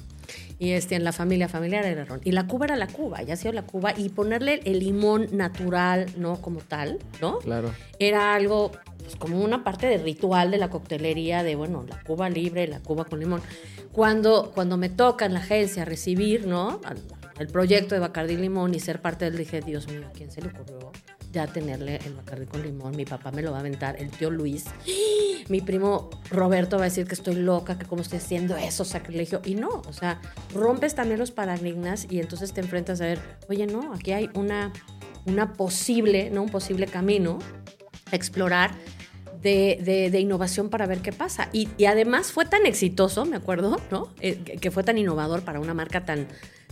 Y 0.60 0.72
este, 0.72 0.96
en 0.96 1.06
la 1.06 1.14
familia 1.14 1.48
familiar 1.48 1.86
era 1.86 2.04
ron. 2.04 2.20
Y 2.24 2.34
la 2.34 2.46
cuba 2.46 2.66
era 2.66 2.76
la 2.76 2.88
cuba, 2.88 3.24
ya 3.24 3.34
ha 3.34 3.38
sido 3.38 3.54
la 3.54 3.62
cuba. 3.62 3.94
Y 3.98 4.10
ponerle 4.10 4.60
el 4.66 4.80
limón 4.80 5.28
natural, 5.32 6.08
¿no? 6.18 6.42
Como 6.42 6.60
tal, 6.60 7.00
¿no? 7.22 7.40
Claro. 7.40 7.72
era 7.98 8.36
algo 8.36 8.72
pues, 8.98 9.16
como 9.16 9.42
una 9.42 9.64
parte 9.64 9.88
de 9.88 9.98
ritual 9.98 10.52
de 10.52 10.58
la 10.58 10.70
coctelería 10.70 11.44
de, 11.44 11.56
bueno, 11.56 11.86
la 11.88 12.04
cuba 12.04 12.30
libre, 12.30 12.68
la 12.68 12.82
cuba 12.82 13.06
con 13.06 13.20
limón. 13.20 13.42
Cuando, 13.94 14.52
cuando 14.54 14.78
me 14.78 14.90
toca 14.90 15.26
en 15.26 15.34
la 15.34 15.40
agencia 15.40 15.86
recibir, 15.86 16.46
¿no? 16.46 16.82
El 17.40 17.48
proyecto 17.48 17.96
de 17.96 18.02
Bacardí 18.02 18.36
Limón 18.36 18.76
y 18.76 18.80
ser 18.80 19.02
parte 19.02 19.26
del, 19.26 19.38
dije, 19.38 19.62
Dios 19.62 19.88
mío, 19.88 20.06
¿a 20.08 20.12
quién 20.12 20.30
se 20.30 20.42
le 20.42 20.50
ocurrió 20.50 20.92
ya 21.32 21.48
tenerle 21.48 22.00
el 22.06 22.14
Bacardí 22.14 22.46
con 22.46 22.64
limón? 22.64 22.96
Mi 22.96 23.06
papá 23.06 23.32
me 23.32 23.42
lo 23.42 23.52
va 23.52 23.58
a 23.58 23.60
aventar, 23.62 23.96
el 24.00 24.10
tío 24.12 24.30
Luis. 24.30 24.66
Mi 25.50 25.62
primo 25.62 26.10
Roberto 26.30 26.78
va 26.78 26.84
a 26.84 26.86
decir 26.86 27.08
que 27.08 27.16
estoy 27.16 27.36
loca, 27.36 27.78
que 27.78 27.86
cómo 27.86 28.02
estoy 28.02 28.20
haciendo 28.20 28.56
eso, 28.58 28.86
sacrilegio. 28.86 29.42
Y 29.46 29.56
no, 29.56 29.82
o 29.88 29.94
sea, 29.94 30.22
rompes 30.54 30.96
también 30.96 31.20
los 31.20 31.32
paradigmas 31.32 32.08
y 32.10 32.20
entonces 32.20 32.54
te 32.54 32.62
enfrentas 32.62 33.02
a 33.02 33.06
ver, 33.06 33.20
oye, 33.50 33.66
no, 33.66 33.94
aquí 33.94 34.12
hay 34.12 34.30
una, 34.36 34.72
una 35.26 35.54
posible, 35.54 36.30
¿no? 36.30 36.44
Un 36.44 36.50
posible 36.50 36.86
camino 36.88 37.40
a 38.12 38.16
explorar 38.16 38.72
de, 39.42 39.80
de- 39.84 40.10
de 40.12 40.20
innovación 40.20 40.70
para 40.70 40.86
ver 40.86 41.00
qué 41.00 41.12
pasa. 41.14 41.50
Y, 41.54 41.70
además 41.86 42.32
fue 42.32 42.46
tan 42.46 42.66
exitoso, 42.66 43.26
me 43.26 43.38
acuerdo, 43.38 43.80
¿no? 43.92 44.10
Eh, 44.20 44.36
que, 44.60 44.72
fue 44.72 44.84
tan 44.84 44.98
innovador 44.98 45.44
para 45.44 45.60
una 45.60 45.74
marca 45.74 46.06
tan, 46.06 46.28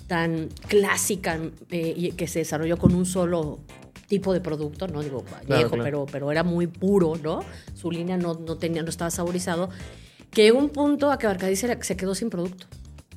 tan 0.07 0.49
clásica 0.67 1.39
eh, 1.71 2.11
que 2.15 2.27
se 2.27 2.39
desarrolló 2.39 2.77
con 2.77 2.93
un 2.93 3.05
solo 3.05 3.59
tipo 4.07 4.33
de 4.33 4.41
producto, 4.41 4.87
no 4.87 5.03
digo 5.03 5.23
Claro, 5.23 5.45
viejo, 5.45 5.69
claro. 5.69 5.83
pero, 5.83 6.05
pero 6.11 6.31
era 6.31 6.43
muy 6.43 6.67
puro, 6.67 7.13
¿no? 7.21 7.41
Su 7.73 7.91
línea 7.91 8.17
no, 8.17 8.33
no, 8.35 8.57
tenía, 8.57 8.81
no 8.81 8.89
estaba 8.89 9.11
saborizado, 9.11 9.69
que 10.31 10.43
llegó 10.43 10.59
un 10.59 10.69
punto 10.69 11.11
a 11.11 11.19
que 11.19 11.27
Bacardí 11.27 11.55
se, 11.55 11.77
quedó 11.97 12.15
sin 12.15 12.29
producto. 12.29 12.67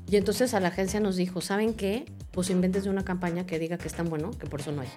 Y 0.08 0.16
entonces 0.16 0.54
a 0.54 0.60
la 0.60 0.68
agencia 0.68 0.98
nos 0.98 1.16
dijo, 1.16 1.40
¿saben 1.40 1.74
qué? 1.74 2.04
Pues 2.32 2.50
inventes 2.50 2.86
una 2.86 3.04
campaña 3.04 3.46
que 3.46 3.58
diga 3.58 3.78
que 3.78 3.86
es 3.86 3.94
tan 3.94 4.08
bueno 4.08 4.32
que 4.32 4.46
por 4.46 4.60
eso 4.60 4.72
no 4.72 4.82
hay. 4.82 4.88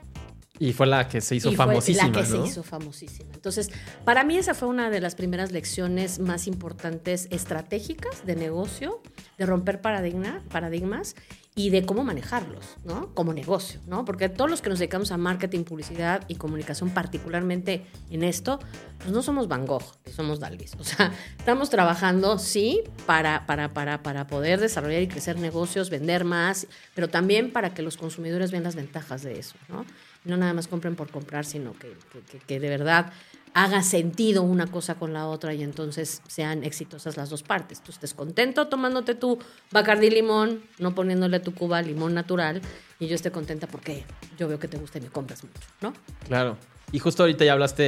Y 0.59 0.73
fue 0.73 0.87
la 0.87 1.07
que 1.07 1.19
se 1.19 1.35
hizo 1.35 1.49
Y 1.51 1.55
fue 1.55 1.65
famosísima, 1.65 2.07
La 2.07 2.13
que 2.13 2.29
¿no? 2.29 2.43
se 2.43 2.49
hizo 2.49 2.63
famosísima. 2.63 3.29
Entonces, 3.33 3.69
para 4.05 4.23
mí 4.23 4.37
esa 4.37 4.53
fue 4.53 4.67
una 4.67 4.89
de 4.89 5.01
las 5.01 5.15
primeras 5.15 5.51
lecciones 5.51 6.19
más 6.19 6.47
importantes 6.47 7.27
estratégicas 7.31 8.25
de 8.25 8.35
negocio, 8.35 9.01
de 9.37 9.45
romper 9.45 9.81
paradigma, 9.81 10.41
paradigmas 10.51 11.15
y 11.55 11.69
de 11.69 11.85
cómo 11.85 12.03
manejarlos, 12.03 12.65
¿no? 12.83 13.13
Como 13.13 13.31
negocio, 13.31 13.79
¿no? 13.85 14.05
Porque 14.05 14.27
todos 14.27 14.49
los 14.49 14.61
que 14.63 14.69
nos 14.69 14.79
dedicamos 14.79 15.11
a 15.11 15.17
marketing, 15.17 15.63
publicidad 15.63 16.23
y 16.27 16.35
comunicación, 16.35 16.89
particularmente 16.89 17.85
en 18.09 18.23
esto, 18.23 18.59
pues 18.97 19.11
no 19.11 19.21
somos 19.21 19.47
Van 19.47 19.67
Gogh, 19.67 19.83
somos 20.15 20.39
Dalí. 20.39 20.65
O 20.79 20.83
sea, 20.83 21.13
estamos 21.37 21.69
trabajando, 21.69 22.39
sí, 22.39 22.81
para, 23.05 23.45
para, 23.45 23.73
para, 23.73 24.01
para 24.01 24.25
poder 24.25 24.59
desarrollar 24.59 25.01
y 25.03 25.07
crecer 25.07 25.37
negocios, 25.39 25.89
vender 25.91 26.25
más, 26.25 26.65
pero 26.95 27.07
también 27.09 27.51
para 27.51 27.73
que 27.75 27.83
los 27.83 27.97
consumidores 27.97 28.49
vean 28.51 28.63
las 28.63 28.75
ventajas 28.75 29.21
de 29.21 29.37
eso, 29.37 29.55
¿no? 29.69 29.85
No 30.25 30.37
nada 30.37 30.53
más 30.53 30.67
compren 30.67 30.95
por 30.95 31.11
comprar, 31.11 31.45
sino 31.45 31.73
que, 31.73 31.93
que- 32.31 32.39
que 32.39 32.59
de 32.59 32.69
verdad 32.69 33.11
haga 33.55 33.83
sentido 33.83 34.41
una 34.41 34.67
cosa 34.67 34.95
con 34.95 35.13
la 35.13 35.27
otra 35.27 35.53
y 35.53 35.61
entonces 35.63 36.21
sean 36.27 36.63
exitosas 36.63 37.17
las 37.17 37.29
dos 37.29 37.43
partes. 37.43 37.81
Tú 37.81 37.91
estés 37.91 38.13
contento 38.13 38.67
tomándote 38.67 39.15
tu 39.15 39.37
Bacardí 39.71 40.09
limón, 40.09 40.63
no 40.79 40.95
poniéndole 40.95 41.39
tu 41.39 41.53
cuba 41.53 41.81
limón 41.81 42.13
natural, 42.13 42.61
y 42.99 43.07
yo 43.07 43.15
esté 43.15 43.31
contenta 43.31 43.67
porque 43.67 44.05
yo 44.37 44.47
veo 44.47 44.59
que 44.59 44.67
te 44.67 44.77
gusta 44.77 44.97
y 44.97 45.01
me 45.01 45.09
compras 45.09 45.43
mucho, 45.43 45.59
¿no? 45.81 45.93
Claro. 46.27 46.57
Y 46.91 46.99
justo 46.99 47.23
ahorita 47.23 47.45
ya 47.45 47.53
hablaste 47.53 47.83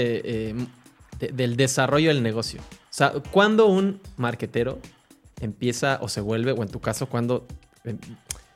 de- 1.19 1.27
del 1.31 1.55
desarrollo 1.55 2.09
del 2.09 2.21
negocio. 2.21 2.61
O 2.61 2.65
sea, 2.97 3.13
¿cuándo 3.31 3.67
un 3.67 4.01
marquetero 4.17 4.79
empieza 5.41 5.99
o 6.01 6.09
se 6.09 6.21
vuelve, 6.21 6.51
o 6.51 6.61
en 6.63 6.69
tu 6.69 6.79
caso, 6.79 7.07
cuando 7.07 7.45
eh, 7.85 7.95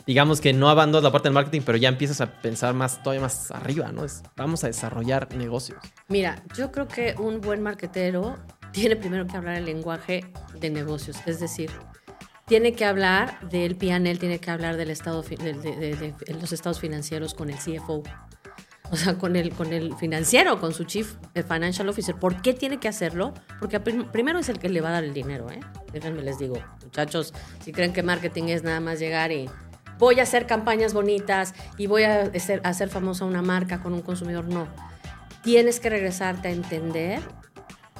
digamos 0.05 0.41
que 0.41 0.53
no 0.53 0.69
abandonas 0.69 1.03
la 1.03 1.11
parte 1.11 1.27
del 1.27 1.33
marketing, 1.33 1.61
pero 1.65 1.77
ya 1.77 1.89
empiezas 1.89 2.21
a 2.21 2.41
pensar 2.41 2.73
más, 2.73 3.01
todavía 3.03 3.21
más 3.21 3.51
arriba, 3.51 3.91
¿no? 3.91 4.05
Es, 4.05 4.23
vamos 4.35 4.63
a 4.63 4.67
desarrollar 4.67 5.33
negocios. 5.35 5.79
Mira, 6.07 6.43
yo 6.55 6.71
creo 6.71 6.87
que 6.87 7.15
un 7.19 7.41
buen 7.41 7.61
marquetero 7.61 8.37
tiene 8.71 8.95
primero 8.95 9.27
que 9.27 9.37
hablar 9.37 9.55
el 9.57 9.65
lenguaje 9.65 10.31
de 10.59 10.69
negocios, 10.69 11.17
es 11.25 11.39
decir, 11.39 11.71
tiene 12.45 12.73
que 12.73 12.85
hablar 12.85 13.39
del 13.49 13.75
PNL, 13.75 14.17
tiene 14.17 14.39
que 14.39 14.49
hablar 14.49 14.75
del 14.77 14.89
estado 14.89 15.21
de, 15.21 15.35
de- 15.53 15.95
de- 15.95 16.33
los 16.41 16.51
estados 16.51 16.79
financieros 16.79 17.33
con 17.35 17.49
el 17.51 17.57
CFO. 17.57 18.01
O 18.91 18.95
sea, 18.95 19.19
con 19.19 19.35
el, 19.35 19.51
con 19.51 19.71
el 19.71 19.95
financiero, 19.97 20.59
con 20.59 20.73
su 20.73 20.83
Chief 20.83 21.13
Financial 21.47 21.87
Officer. 21.87 22.15
¿Por 22.15 22.41
qué 22.41 22.53
tiene 22.55 22.79
que 22.79 22.87
hacerlo? 22.87 23.35
Porque 23.59 23.79
prim- 23.79 24.05
primero 24.11 24.39
es 24.39 24.49
el 24.49 24.57
que 24.57 24.67
le 24.67 24.81
va 24.81 24.89
a 24.89 24.93
dar 24.93 25.03
el 25.03 25.13
dinero, 25.13 25.47
¿eh? 25.51 25.59
Déjenme 25.93 26.23
les 26.23 26.39
digo, 26.39 26.55
muchachos, 26.83 27.35
si 27.63 27.71
creen 27.71 27.93
que 27.93 28.01
marketing 28.01 28.45
es 28.45 28.63
nada 28.63 28.79
más 28.79 28.97
llegar 28.97 29.31
y 29.31 29.47
voy 29.99 30.19
a 30.19 30.23
hacer 30.23 30.47
campañas 30.47 30.93
bonitas 30.93 31.53
y 31.77 31.85
voy 31.85 32.03
a 32.03 32.31
hacer, 32.63 32.89
famosa 32.89 33.25
una 33.25 33.43
marca 33.43 33.83
con 33.83 33.93
un 33.93 34.01
consumidor, 34.01 34.45
no. 34.45 34.67
Tienes 35.43 35.79
que 35.79 35.89
regresarte 35.89 36.47
a 36.47 36.51
entender 36.51 37.21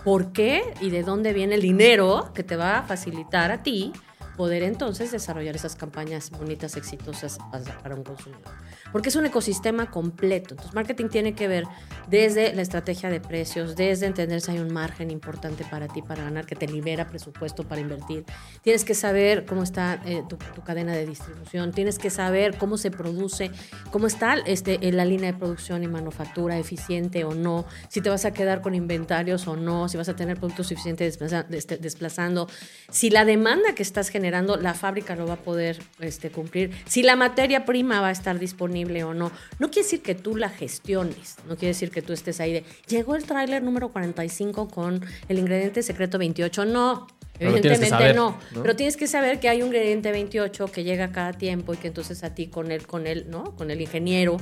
por 0.04 0.32
qué 0.32 0.74
y 0.82 0.90
de 0.90 1.04
dónde 1.04 1.34
viene 1.34 1.56
el 1.56 1.62
dinero 1.62 2.32
que 2.34 2.44
te 2.44 2.56
va 2.56 2.80
a 2.80 2.84
facilitar 2.84 3.52
a 3.52 3.62
ti 3.62 3.94
poder 4.38 4.64
entonces 4.64 5.12
desarrollar 5.12 5.58
esas 5.58 5.76
campañas 5.76 6.32
bonitas, 6.32 6.78
exitosas 6.78 7.38
para 7.84 7.94
un 7.94 8.06
consumidor. 8.06 8.54
Porque 8.92 9.10
es 9.10 9.16
un 9.16 9.26
ecosistema 9.26 9.92
completo. 9.92 10.52
Entonces, 10.52 10.74
marketing 10.74 11.10
tiene 11.10 11.34
que 11.34 11.48
ver 11.48 11.66
desde 12.08 12.54
la 12.54 12.62
estrategia 12.62 13.10
de 13.10 13.20
precios, 13.20 13.76
desde 13.76 14.08
entender 14.08 14.42
si 14.42 14.52
hay 14.52 14.60
un 14.60 14.74
margen 14.74 15.12
importante 15.12 15.64
para 15.70 15.88
ti 15.88 16.02
para 16.02 16.24
ganar, 16.24 16.46
que 16.46 16.56
te 16.56 16.68
libera 16.68 17.08
presupuesto 17.08 17.68
para 17.68 17.82
invertir. 17.82 18.26
Tienes 18.64 18.84
que 18.84 18.96
saber 18.96 19.46
cómo 19.46 19.64
está 19.64 20.02
eh, 20.06 20.24
tu, 20.28 20.38
tu 20.38 20.64
cadena 20.64 20.94
de 20.94 21.06
distribución, 21.06 21.72
tienes 21.72 22.00
que 22.00 22.10
saber 22.10 22.58
cómo 22.58 22.78
se 22.78 22.90
produce, 22.90 23.52
cómo 23.92 24.08
está 24.08 24.36
este, 24.46 24.88
eh, 24.88 24.92
la 24.92 25.06
línea 25.06 25.32
de 25.34 25.38
producción 25.38 25.84
y 25.84 25.88
manufactura, 25.88 26.58
eficiente 26.58 27.24
o 27.26 27.36
no, 27.36 27.66
si 27.90 28.02
te 28.02 28.10
vas 28.10 28.26
a 28.26 28.32
quedar 28.32 28.62
con 28.62 28.74
inventarios 28.74 29.48
o 29.48 29.56
no, 29.56 29.88
si 29.88 29.98
vas 29.98 30.10
a 30.10 30.16
tener 30.16 30.38
productos 30.38 30.68
suficientes 30.68 31.20
este, 31.52 31.78
desplazando, 31.78 32.48
si 32.90 33.10
la 33.10 33.26
demanda 33.26 33.76
que 33.76 33.84
estás 33.84 34.10
generando, 34.10 34.58
la 34.58 34.74
fábrica 34.74 35.16
lo 35.16 35.28
va 35.28 35.34
a 35.34 35.42
poder 35.42 35.80
este, 36.00 36.32
cumplir, 36.32 36.72
si 36.86 37.04
la 37.04 37.16
materia 37.16 37.66
prima 37.66 38.02
va 38.02 38.08
a 38.08 38.12
estar 38.12 38.40
disponible 38.40 38.79
o 38.86 39.14
no. 39.14 39.32
No 39.60 39.70
quiere 39.70 39.84
decir 39.84 40.02
que 40.02 40.16
tú 40.16 40.36
la 40.36 40.50
gestiones, 40.50 41.36
no 41.48 41.56
quiere 41.56 41.70
decir 41.70 41.92
que 41.92 42.02
tú 42.02 42.14
estés 42.14 42.40
ahí 42.40 42.54
de, 42.54 42.64
llegó 42.88 43.16
el 43.16 43.24
tráiler 43.24 43.64
número 43.64 43.90
45 43.90 44.68
con 44.68 45.06
el 45.28 45.40
ingrediente 45.40 45.84
secreto 45.84 46.18
28, 46.18 46.66
no. 46.66 47.08
Pero 47.38 47.52
Evidentemente 47.52 47.90
saber, 47.90 48.16
no, 48.16 48.38
¿no? 48.52 48.64
pero 48.64 48.76
tienes 48.76 48.98
que 48.98 49.08
saber 49.08 49.40
que 49.40 49.48
hay 49.48 49.62
un 49.62 49.68
ingrediente 49.68 50.12
28 50.12 50.68
que 50.68 50.84
llega 50.84 51.12
cada 51.14 51.32
tiempo 51.32 51.74
y 51.74 51.78
que 51.78 51.88
entonces 51.88 52.24
a 52.26 52.36
ti 52.36 52.48
con 52.48 52.70
él, 52.72 52.86
con 52.86 53.08
él, 53.08 53.28
¿no? 53.30 53.56
Con 53.56 53.72
el 53.72 53.80
ingeniero 53.80 54.36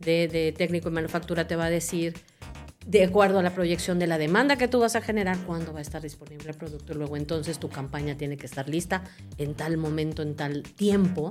de, 0.00 0.26
de 0.26 0.50
técnico 0.50 0.88
y 0.88 0.92
manufactura 0.92 1.46
te 1.46 1.54
va 1.54 1.66
a 1.66 1.70
decir, 1.70 2.14
de 2.86 3.04
acuerdo 3.04 3.38
a 3.38 3.42
la 3.42 3.54
proyección 3.54 3.98
de 3.98 4.06
la 4.06 4.18
demanda 4.18 4.56
que 4.56 4.66
tú 4.66 4.80
vas 4.80 4.96
a 4.96 5.00
generar, 5.00 5.38
cuándo 5.46 5.72
va 5.72 5.80
a 5.80 5.82
estar 5.82 6.02
disponible 6.02 6.50
el 6.50 6.56
producto. 6.56 6.94
Luego 6.94 7.16
entonces 7.16 7.58
tu 7.58 7.68
campaña 7.68 8.16
tiene 8.16 8.36
que 8.36 8.46
estar 8.46 8.68
lista 8.68 9.04
en 9.38 9.54
tal 9.54 9.76
momento, 9.76 10.22
en 10.22 10.34
tal 10.34 10.62
tiempo, 10.62 11.30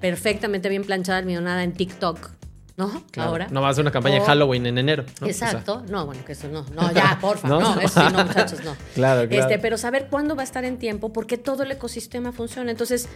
perfectamente 0.00 0.68
bien 0.68 0.84
planchada, 0.84 1.18
almidonada 1.18 1.62
en 1.64 1.72
TikTok, 1.72 2.30
¿no? 2.76 3.02
Claro. 3.10 3.30
Ahora. 3.30 3.46
No 3.50 3.60
vas 3.62 3.68
a 3.68 3.70
hacer 3.72 3.82
una 3.84 3.90
campaña 3.92 4.16
O- 4.16 4.20
de 4.20 4.26
Halloween 4.26 4.66
en 4.66 4.78
enero. 4.78 5.04
¿no? 5.20 5.26
O 5.28 5.32
sea, 5.32 5.48
Exacto. 5.48 5.82
no, 5.88 6.06
bueno, 6.06 6.24
que 6.24 6.32
eso 6.32 6.48
no. 6.48 6.64
No, 6.74 6.92
ya, 6.92 7.18
porfa. 7.20 7.48
¿No? 7.48 7.60
no, 7.60 7.80
eso 7.80 8.00
sí, 8.06 8.12
no, 8.12 8.24
muchachos, 8.24 8.62
no. 8.64 8.76
Claro, 8.94 9.28
claro. 9.28 9.42
Este, 9.42 9.58
pero 9.58 9.78
saber 9.78 10.08
cuándo 10.10 10.36
va 10.36 10.42
a 10.42 10.44
estar 10.44 10.64
en 10.64 10.78
tiempo, 10.78 11.12
porque 11.12 11.38
todo 11.38 11.62
el 11.62 11.70
ecosistema 11.72 12.32
funciona. 12.32 12.70
Entonces, 12.70 13.08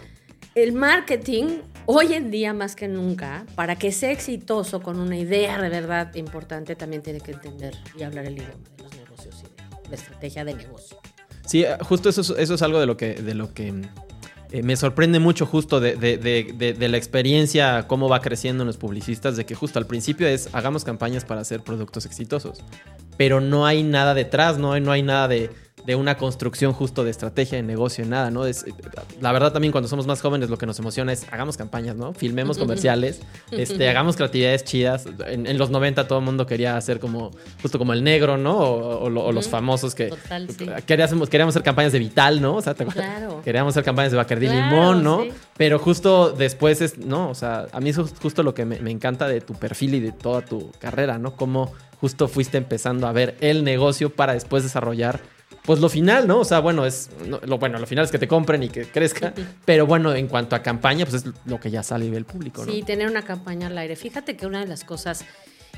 el 0.55 0.73
marketing, 0.73 1.59
hoy 1.85 2.13
en 2.13 2.29
día 2.31 2.53
más 2.53 2.75
que 2.75 2.87
nunca, 2.87 3.45
para 3.55 3.75
que 3.77 3.91
sea 3.91 4.11
exitoso 4.11 4.81
con 4.81 4.99
una 4.99 5.15
idea 5.17 5.61
de 5.61 5.69
verdad 5.69 6.13
importante, 6.15 6.75
también 6.75 7.01
tiene 7.03 7.21
que 7.21 7.31
entender 7.31 7.77
y 7.97 8.03
hablar 8.03 8.25
el 8.25 8.33
idioma 8.33 8.53
de 8.77 8.83
los 8.83 8.95
negocios 8.95 9.35
y 9.39 9.83
de 9.83 9.89
la 9.89 9.95
estrategia 9.95 10.43
de 10.43 10.55
negocio. 10.55 10.97
Sí, 11.45 11.63
eh, 11.63 11.77
justo 11.81 12.09
eso, 12.09 12.21
es- 12.21 12.29
eso 12.37 12.55
es 12.55 12.61
algo 12.63 12.79
de 12.79 12.85
lo 12.85 12.97
que, 12.97 13.13
de 13.13 13.33
lo 13.33 13.53
que 13.53 13.71
eh, 14.51 14.63
me 14.63 14.75
sorprende 14.75 15.19
mucho 15.19 15.45
justo 15.45 15.79
de, 15.79 15.95
de- 15.95 16.17
de- 16.17 16.87
la 16.89 16.97
experiencia, 16.97 17.85
cómo 17.87 18.09
va 18.09 18.21
creciendo 18.21 18.63
en 18.63 18.67
los 18.67 18.77
publicistas, 18.77 19.37
de 19.37 19.45
que 19.45 19.55
justo 19.55 19.79
al 19.79 19.87
principio 19.87 20.27
es 20.27 20.49
hagamos 20.53 20.83
campañas 20.83 21.25
para 21.25 21.41
hacer 21.41 21.61
productos 21.61 22.05
exitosos, 22.05 22.63
pero 23.17 23.39
no 23.41 23.65
hay 23.65 23.83
nada 23.83 24.13
detrás, 24.13 24.57
no 24.57 24.79
no 24.79 24.91
hay 24.91 25.03
nada 25.03 25.27
de, 25.27 25.49
de 25.85 25.95
una 25.95 26.17
construcción 26.17 26.73
justo 26.73 27.03
de 27.03 27.11
estrategia 27.11 27.57
de 27.57 27.63
negocio, 27.63 28.05
nada, 28.05 28.29
¿no? 28.31 28.45
Es, 28.45 28.65
la 29.19 29.31
verdad 29.31 29.51
también 29.51 29.71
cuando 29.71 29.87
somos 29.87 30.05
más 30.07 30.21
jóvenes 30.21 30.49
lo 30.49 30.57
que 30.57 30.65
nos 30.65 30.77
emociona 30.79 31.11
es 31.13 31.25
hagamos 31.31 31.57
campañas, 31.57 31.95
¿no? 31.95 32.13
Filmemos 32.13 32.57
comerciales, 32.57 33.21
este, 33.51 33.89
hagamos 33.89 34.15
creatividades 34.15 34.63
chidas. 34.63 35.05
En, 35.27 35.47
en 35.47 35.57
los 35.57 35.69
90 35.69 36.07
todo 36.07 36.19
el 36.19 36.25
mundo 36.25 36.45
quería 36.45 36.77
hacer 36.77 36.99
como, 36.99 37.31
justo 37.61 37.77
como 37.79 37.93
el 37.93 38.03
negro, 38.03 38.37
¿no? 38.37 38.57
O, 38.57 39.05
o 39.05 39.09
lo- 39.09 39.23
o 39.25 39.31
los. 39.31 39.47
Total, 39.49 39.95
que 39.95 40.09
Total, 40.09 40.47
sí. 40.49 40.67
queríamos, 40.85 41.29
queríamos 41.29 41.53
hacer 41.53 41.63
campañas 41.63 41.91
de 41.91 41.99
Vital, 41.99 42.41
¿no? 42.41 42.55
O 42.55 42.61
sea, 42.61 42.73
¿te? 42.73 42.85
Claro. 42.85 43.41
Queríamos 43.43 43.71
hacer 43.73 43.83
campañas 43.83 44.11
de 44.11 44.17
Bacardí 44.17 44.47
Claro, 44.47 44.69
Limón, 44.69 45.03
¿no? 45.03 45.23
sí. 45.23 45.31
Pero 45.57 45.77
justo 45.79 46.31
después 46.31 46.81
es, 46.81 46.97
no, 46.97 47.29
o 47.29 47.35
sea, 47.35 47.67
a 47.71 47.79
mí 47.79 47.89
eso 47.89 48.03
es 48.03 48.13
justo 48.21 48.43
lo 48.43 48.53
que 48.53 48.65
me, 48.65 48.79
me 48.79 48.91
encanta 48.91 49.27
de 49.27 49.41
tu 49.41 49.53
perfil 49.53 49.95
y 49.95 49.99
de 49.99 50.11
toda 50.11 50.41
tu 50.41 50.71
carrera, 50.79 51.17
¿no? 51.17 51.35
Cómo 51.35 51.71
justo 51.99 52.27
fuiste 52.27 52.57
empezando 52.57 53.07
a 53.07 53.11
ver 53.11 53.35
el 53.41 53.63
negocio 53.63 54.09
para 54.09 54.33
después 54.33 54.63
desarrollar, 54.63 55.19
pues 55.63 55.79
lo 55.79 55.89
final, 55.89 56.27
¿no? 56.27 56.39
O 56.39 56.45
sea, 56.45 56.59
bueno, 56.59 56.85
es, 56.85 57.09
no, 57.27 57.39
lo 57.43 57.57
bueno, 57.57 57.77
lo 57.79 57.85
final 57.85 58.05
es 58.05 58.11
que 58.11 58.19
te 58.19 58.27
compren 58.27 58.63
y 58.63 58.69
que 58.69 58.85
crezca, 58.85 59.33
pero 59.65 59.85
bueno, 59.85 60.13
en 60.13 60.27
cuanto 60.27 60.55
a 60.55 60.61
campaña, 60.61 61.05
pues 61.05 61.23
es 61.23 61.33
lo 61.45 61.59
que 61.59 61.69
ya 61.69 61.83
sale 61.83 62.05
y 62.05 62.09
ve 62.09 62.17
el 62.17 62.25
público, 62.25 62.65
¿no? 62.65 62.71
Sí, 62.71 62.83
tener 62.83 63.07
una 63.07 63.23
campaña 63.23 63.67
al 63.67 63.77
aire. 63.77 63.95
Fíjate 63.95 64.35
que 64.35 64.45
una 64.45 64.59
de 64.61 64.67
las 64.67 64.83
cosas 64.83 65.25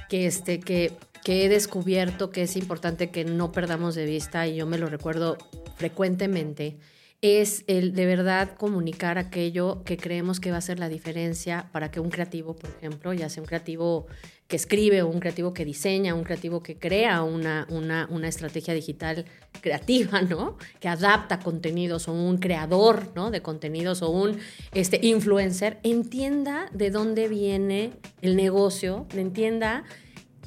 que, 0.10 0.26
este, 0.26 0.60
que, 0.60 0.94
que 1.24 1.46
he 1.46 1.50
descubierto 1.50 2.30
que 2.30 2.44
es 2.44 2.56
importante 2.56 3.10
que 3.10 3.26
no 3.26 3.52
perdamos 3.52 3.96
de 3.96 4.06
vista, 4.06 4.48
y 4.48 4.56
yo 4.56 4.66
me 4.66 4.78
lo 4.78 4.88
recuerdo 4.88 5.38
frecuentemente, 5.76 6.78
es 7.24 7.64
el 7.68 7.94
de 7.94 8.06
verdad 8.06 8.56
comunicar 8.58 9.18
aquello 9.18 9.84
que 9.86 9.96
creemos 9.96 10.42
que 10.42 10.52
va 10.52 10.58
a 10.58 10.62
ser 10.62 10.80
la 10.80 10.90
diferencia 10.90 11.70
para 11.72 11.90
que 11.90 12.02
un 12.02 12.10
creativo, 12.10 12.54
por 12.54 12.70
ejemplo, 12.70 13.14
ya 13.14 13.30
sea 13.30 13.42
un 13.42 13.48
creativo 13.48 14.08
escribe, 14.56 15.04
un 15.04 15.20
creativo 15.20 15.54
que 15.54 15.66
diseña, 15.66 16.16
un 16.16 16.24
creativo 16.24 16.62
que 16.62 16.78
crea 16.78 17.24
una, 17.24 17.68
una, 17.70 18.08
una 18.10 18.28
estrategia 18.28 18.74
digital 18.74 19.26
creativa, 19.62 20.22
¿no? 20.22 20.58
Que 20.80 20.88
adapta 20.88 21.40
contenidos, 21.40 22.08
o 22.08 22.14
un 22.14 22.38
creador, 22.38 23.12
¿no? 23.16 23.32
De 23.32 23.42
contenidos, 23.42 24.02
o 24.02 24.10
un 24.10 24.38
este, 24.74 25.00
influencer, 25.06 25.80
entienda 25.84 26.70
de 26.74 26.92
dónde 26.92 27.28
viene 27.28 27.92
el 28.22 28.36
negocio, 28.36 29.08
entienda 29.16 29.84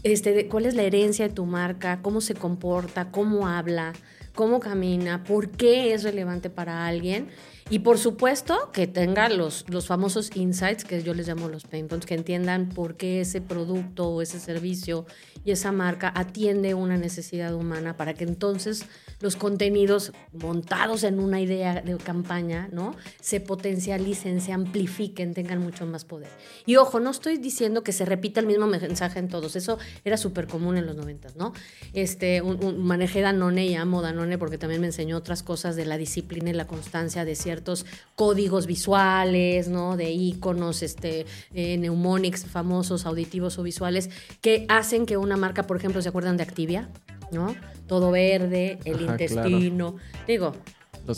este, 0.02 0.48
cuál 0.48 0.66
es 0.66 0.74
la 0.74 0.82
herencia 0.82 1.26
de 1.28 1.34
tu 1.34 1.46
marca, 1.46 2.00
cómo 2.02 2.20
se 2.20 2.34
comporta, 2.34 3.10
cómo 3.10 3.48
habla, 3.48 3.92
cómo 4.34 4.60
camina, 4.60 5.24
por 5.24 5.50
qué 5.50 5.94
es 5.94 6.04
relevante 6.04 6.50
para 6.50 6.86
alguien. 6.86 7.28
Y 7.68 7.80
por 7.80 7.98
supuesto 7.98 8.70
que 8.72 8.86
tenga 8.86 9.28
los, 9.28 9.64
los 9.68 9.88
famosos 9.88 10.36
insights, 10.36 10.84
que 10.84 11.02
yo 11.02 11.14
les 11.14 11.26
llamo 11.26 11.48
los 11.48 11.64
pain 11.64 11.88
points, 11.88 12.06
que 12.06 12.14
entiendan 12.14 12.68
por 12.68 12.96
qué 12.96 13.20
ese 13.20 13.40
producto 13.40 14.08
o 14.08 14.22
ese 14.22 14.38
servicio 14.38 15.04
y 15.44 15.50
esa 15.50 15.72
marca 15.72 16.12
atiende 16.14 16.74
una 16.74 16.96
necesidad 16.96 17.54
humana 17.54 17.96
para 17.96 18.14
que 18.14 18.22
entonces 18.22 18.86
los 19.20 19.36
contenidos 19.36 20.12
montados 20.32 21.02
en 21.04 21.18
una 21.20 21.40
idea 21.40 21.80
de 21.80 21.96
campaña, 21.96 22.68
¿no? 22.72 22.94
Se 23.20 23.40
potencialicen, 23.40 24.40
se 24.40 24.52
amplifiquen, 24.52 25.32
tengan 25.34 25.58
mucho 25.60 25.86
más 25.86 26.04
poder. 26.04 26.28
Y 26.66 26.76
ojo, 26.76 27.00
no 27.00 27.10
estoy 27.10 27.38
diciendo 27.38 27.82
que 27.82 27.92
se 27.92 28.04
repita 28.04 28.40
el 28.40 28.46
mismo 28.46 28.66
mensaje 28.66 29.18
en 29.18 29.28
todos, 29.28 29.56
eso 29.56 29.78
era 30.04 30.16
súper 30.16 30.46
común 30.46 30.76
en 30.76 30.86
los 30.86 30.96
noventas, 30.96 31.36
¿no? 31.36 31.52
Este, 31.92 32.42
un- 32.42 32.84
manejé 32.84 33.20
Danone 33.22 33.66
y 33.66 33.74
amo 33.74 34.02
Danone 34.02 34.38
porque 34.38 34.58
también 34.58 34.80
me 34.80 34.88
enseñó 34.88 35.16
otras 35.16 35.42
cosas 35.42 35.76
de 35.76 35.86
la 35.86 35.96
disciplina 35.98 36.50
y 36.50 36.52
la 36.52 36.66
constancia 36.66 37.24
de 37.24 37.34
ciertos 37.34 37.86
códigos 38.14 38.66
visuales, 38.66 39.68
¿no? 39.68 39.96
De 39.96 40.10
iconos, 40.10 40.82
este, 40.82 41.26
eh, 41.54 41.78
mnemonics 41.78 42.44
famosos, 42.46 43.06
auditivos 43.06 43.58
o 43.58 43.62
visuales, 43.62 44.10
que 44.40 44.66
hacen 44.68 45.06
que 45.06 45.16
una 45.16 45.36
marca, 45.36 45.66
por 45.66 45.76
ejemplo, 45.76 46.02
¿se 46.02 46.08
acuerdan 46.08 46.36
de 46.36 46.42
Activia? 46.42 46.88
¿No? 47.32 47.56
Todo 47.86 48.10
verde, 48.10 48.78
el 48.84 48.94
Ajá, 49.06 49.16
claro. 49.16 49.48
intestino. 49.48 49.96
Digo, 50.26 50.52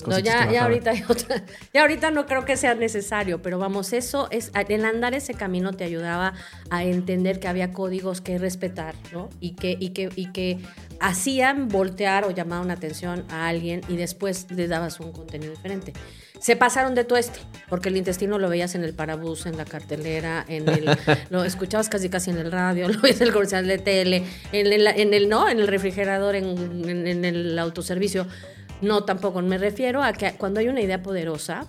No, 0.07 0.19
ya, 0.19 0.51
ya 0.53 0.65
ahorita 0.65 0.91
hay 0.91 1.03
otra- 1.09 1.43
ya 1.73 1.81
ahorita 1.81 2.11
no 2.11 2.27
creo 2.27 2.45
que 2.45 2.59
sea 2.59 2.75
necesario, 2.75 3.41
pero 3.41 3.59
vamos, 3.59 3.95
eso 3.95 4.29
es, 4.31 4.53
el 4.69 4.85
andar 4.85 5.15
ese 5.15 5.33
camino 5.33 5.73
te 5.73 5.85
ayudaba 5.85 6.35
a 6.69 6.85
entender 6.85 7.41
que 7.41 7.49
había 7.49 7.73
códigos 7.73 8.21
que 8.21 8.37
respetar, 8.37 8.95
¿no? 9.15 9.31
Y 9.41 9.53
que, 9.53 9.77
y 9.81 9.91
que, 9.91 10.11
y 10.15 10.31
que 10.33 10.59
hacían 11.01 11.69
voltear 11.69 12.25
o 12.25 12.31
llamar 12.33 12.61
una 12.61 12.75
atención 12.75 13.25
a 13.31 13.49
alguien 13.49 13.81
y 13.89 13.97
después 13.97 14.51
le 14.51 14.69
dabas 14.69 15.01
un 15.01 15.13
contenido 15.13 15.53
diferente. 15.53 15.95
Se 16.41 16.55
pasaron 16.57 16.95
de 16.95 17.05
tueste, 17.05 17.41
porque 17.69 17.89
el 17.89 17.97
intestino 17.97 18.39
lo 18.39 18.49
veías 18.49 18.75
en 18.75 18.85
el 18.85 18.95
parabús, 18.95 19.47
en 19.47 19.57
la 19.57 19.65
cartelera, 19.65 20.45
en 20.49 20.69
el, 20.69 20.89
lo 21.31 21.45
escuchabas 21.45 21.89
casi 21.89 22.09
casi 22.09 22.31
en 22.31 22.39
el 22.39 22.53
radio, 22.53 22.89
lo 22.93 23.01
veías 23.01 23.21
en 23.21 23.27
el 23.29 23.33
comercial 23.33 23.67
de 23.67 23.79
tele, 23.79 24.25
en 24.53 24.67
el, 24.73 24.87
en 24.87 25.15
el 25.15 25.29
no, 25.29 25.49
en 25.49 25.59
el 25.59 25.67
refrigerador, 25.67 26.37
en, 26.37 26.89
en- 26.89 27.07
en 27.07 27.25
el 27.25 27.59
autoservicio. 27.59 28.27
No, 28.81 29.05
tampoco. 29.05 29.43
Me 29.43 29.59
refiero 29.59 30.03
a 30.03 30.13
que 30.13 30.33
cuando 30.35 30.61
hay 30.61 30.69
una 30.69 30.81
idea 30.81 31.03
poderosa, 31.03 31.67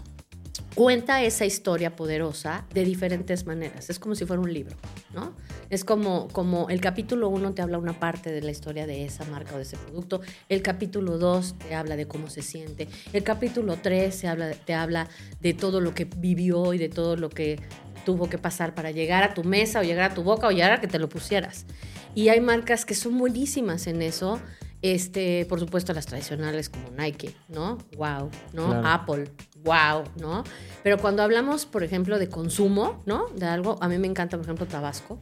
cuenta 0.76 1.24
esa 1.24 1.46
historia 1.46 1.96
poderosa 1.96 2.66
de 2.74 2.86
diferentes 2.86 3.46
maneras. 3.48 3.90
Es 3.90 3.98
como 4.00 4.14
si 4.16 4.26
fuera 4.26 4.42
un 4.42 4.54
libro, 4.54 4.78
¿no? 5.14 5.34
Es 5.70 5.84
como, 5.84 6.28
como 6.30 6.70
el 6.70 6.82
capítulo 6.82 7.30
1 7.30 7.54
te 7.54 7.62
habla 7.62 7.78
una 7.78 8.00
parte 8.00 8.32
de 8.32 8.42
la 8.42 8.50
historia 8.50 8.88
de 8.88 9.06
esa 9.06 9.24
marca 9.26 9.54
o 9.54 9.58
de 9.58 9.64
ese 9.64 9.78
producto, 9.78 10.22
el 10.50 10.62
capítulo 10.64 11.18
2 11.20 11.60
te 11.60 11.76
habla 11.76 11.96
de 11.96 12.08
cómo 12.08 12.28
se 12.30 12.42
siente, 12.42 12.88
el 13.14 13.24
capítulo 13.24 13.78
3 13.82 14.20
te 14.20 14.28
habla, 14.28 14.52
te 14.52 14.74
habla 14.74 15.08
de 15.40 15.54
todo 15.54 15.80
lo 15.80 15.94
que 15.94 16.06
vivió 16.06 16.74
y 16.74 16.80
de 16.80 16.90
todo 16.90 17.16
lo 17.16 17.30
que 17.30 17.60
tuvo 18.04 18.30
que 18.30 18.40
pasar 18.40 18.74
para 18.74 18.90
llegar 18.90 19.24
a 19.24 19.34
tu 19.36 19.44
mesa 19.44 19.80
o 19.80 19.84
llegar 19.84 20.12
a 20.12 20.14
tu 20.16 20.24
boca 20.24 20.48
o 20.48 20.52
llegar 20.52 20.72
a 20.72 20.82
que 20.82 20.88
te 20.88 20.98
lo 20.98 21.08
pusieras. 21.10 21.66
Y 22.16 22.30
hay 22.30 22.42
marcas 22.42 22.86
que 22.86 22.96
son 22.96 23.18
buenísimas 23.18 23.86
en 23.86 24.02
eso. 24.02 24.40
Este, 24.82 25.46
por 25.46 25.60
supuesto, 25.60 25.94
las 25.94 26.06
tradicionales 26.06 26.70
como 26.70 26.90
Nike, 26.92 27.36
¿no? 27.50 27.78
Wow, 27.98 28.32
¿no? 28.54 28.68
Claro. 28.68 28.88
Apple, 28.88 29.32
wow, 29.64 30.06
¿no? 30.20 30.46
Pero 30.84 30.98
cuando 30.98 31.22
hablamos, 31.22 31.66
por 31.66 31.84
ejemplo, 31.84 32.18
de 32.18 32.30
consumo, 32.30 33.04
¿no? 33.06 33.28
De 33.36 33.46
algo, 33.46 33.78
a 33.82 33.90
mí 33.90 33.98
me 33.98 34.08
encanta, 34.08 34.38
por 34.38 34.46
ejemplo, 34.46 34.66
Tabasco. 34.66 35.20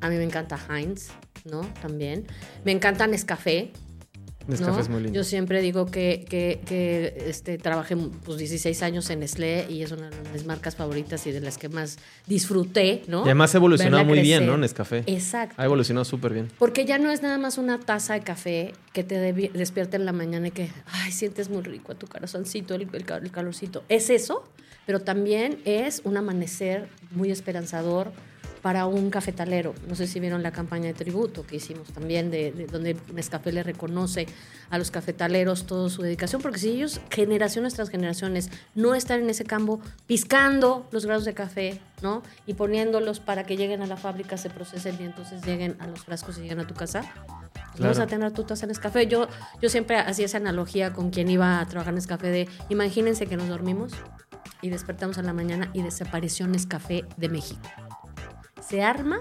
A 0.00 0.08
mí 0.08 0.16
me 0.16 0.24
encanta 0.24 0.58
Heinz, 0.68 1.08
¿no? 1.44 1.62
También. 1.80 2.26
Me 2.64 2.72
encanta 2.72 3.06
Nescafé. 3.06 3.72
Nescafé 4.46 4.72
¿no? 4.72 4.80
es 4.80 4.88
muy 4.88 5.02
lindo. 5.02 5.16
Yo 5.16 5.24
siempre 5.24 5.60
digo 5.60 5.86
que, 5.86 6.24
que, 6.28 6.60
que, 6.64 7.24
este, 7.26 7.58
trabajé 7.58 7.96
pues, 7.96 8.38
16 8.38 8.80
años 8.82 9.10
en 9.10 9.20
Nestlé 9.20 9.66
y 9.68 9.82
es 9.82 9.90
una 9.90 10.08
de 10.08 10.16
mis 10.32 10.46
marcas 10.46 10.76
favoritas 10.76 11.26
y 11.26 11.32
de 11.32 11.40
las 11.40 11.58
que 11.58 11.68
más 11.68 11.98
disfruté, 12.26 13.02
¿no? 13.08 13.20
Y 13.20 13.24
además 13.24 13.54
ha 13.54 13.58
evolucionado 13.58 13.96
Verla 13.96 14.08
muy 14.08 14.20
bien. 14.20 14.46
¿no? 14.46 14.56
Nescafé. 14.56 15.02
Exacto. 15.06 15.56
Ha 15.58 15.64
evolucionado 15.64 16.04
súper 16.04 16.32
bien. 16.32 16.48
Porque 16.58 16.84
ya 16.84 16.98
no 16.98 17.10
es 17.10 17.22
nada 17.22 17.38
más 17.38 17.58
una 17.58 17.80
taza 17.80 18.14
de 18.14 18.20
café 18.20 18.72
que 18.92 19.02
te 19.02 19.32
despierta 19.32 19.96
en 19.96 20.04
la 20.04 20.12
mañana 20.12 20.48
y 20.48 20.50
que, 20.52 20.70
ay, 20.86 21.10
sientes 21.10 21.48
muy 21.48 21.62
rico 21.62 21.92
a 21.92 21.94
tu 21.96 22.06
corazoncito, 22.06 22.74
el, 22.74 22.82
el 22.82 23.04
el 23.22 23.30
calorcito. 23.32 23.82
Es 23.88 24.10
eso, 24.10 24.44
pero 24.86 25.00
también 25.00 25.58
es 25.64 26.02
un 26.04 26.16
amanecer 26.16 26.88
muy 27.10 27.32
esperanzador 27.32 28.12
para 28.66 28.86
un 28.86 29.10
cafetalero. 29.10 29.74
No 29.86 29.94
sé 29.94 30.08
si 30.08 30.18
vieron 30.18 30.42
la 30.42 30.50
campaña 30.50 30.86
de 30.86 30.92
tributo 30.94 31.46
que 31.46 31.54
hicimos 31.54 31.92
también, 31.92 32.32
de, 32.32 32.50
de 32.50 32.66
donde 32.66 32.96
Nescafé 33.14 33.52
le 33.52 33.62
reconoce 33.62 34.26
a 34.70 34.76
los 34.76 34.90
cafetaleros 34.90 35.66
toda 35.66 35.88
su 35.88 36.02
dedicación, 36.02 36.42
porque 36.42 36.58
si 36.58 36.70
ellos, 36.70 37.00
generaciones 37.08 37.74
tras 37.74 37.90
generaciones, 37.90 38.50
no 38.74 38.96
están 38.96 39.20
en 39.20 39.30
ese 39.30 39.44
campo 39.44 39.78
piscando 40.08 40.88
los 40.90 41.06
grados 41.06 41.24
de 41.24 41.32
café, 41.32 41.80
¿no? 42.02 42.24
Y 42.44 42.54
poniéndolos 42.54 43.20
para 43.20 43.44
que 43.44 43.56
lleguen 43.56 43.82
a 43.82 43.86
la 43.86 43.96
fábrica, 43.96 44.36
se 44.36 44.50
procesen 44.50 44.96
y 44.98 45.04
entonces 45.04 45.46
lleguen 45.46 45.76
a 45.78 45.86
los 45.86 46.00
frascos 46.00 46.36
y 46.38 46.40
lleguen 46.40 46.58
a 46.58 46.66
tu 46.66 46.74
casa. 46.74 47.02
Vamos 47.78 47.96
Claro. 47.98 48.02
a 48.02 48.06
tener 48.08 48.32
tu 48.32 48.42
taza 48.42 48.64
en 48.64 48.70
Nescafé. 48.70 49.06
Yo, 49.06 49.28
yo 49.62 49.68
siempre 49.68 49.96
hacía 49.96 50.24
esa 50.26 50.38
analogía 50.38 50.92
con 50.92 51.10
quien 51.10 51.30
iba 51.30 51.60
a 51.60 51.66
trabajar 51.66 51.92
en 51.92 51.98
Nescafé 51.98 52.30
de, 52.30 52.48
imagínense 52.68 53.28
que 53.28 53.36
nos 53.36 53.48
dormimos 53.48 53.92
y 54.60 54.70
despertamos 54.70 55.18
en 55.18 55.26
la 55.26 55.32
mañana 55.32 55.70
y 55.72 55.82
desapareció 55.82 56.48
Nescafé 56.48 57.04
de 57.16 57.28
México. 57.28 57.60
Se 58.68 58.82
arma 58.82 59.20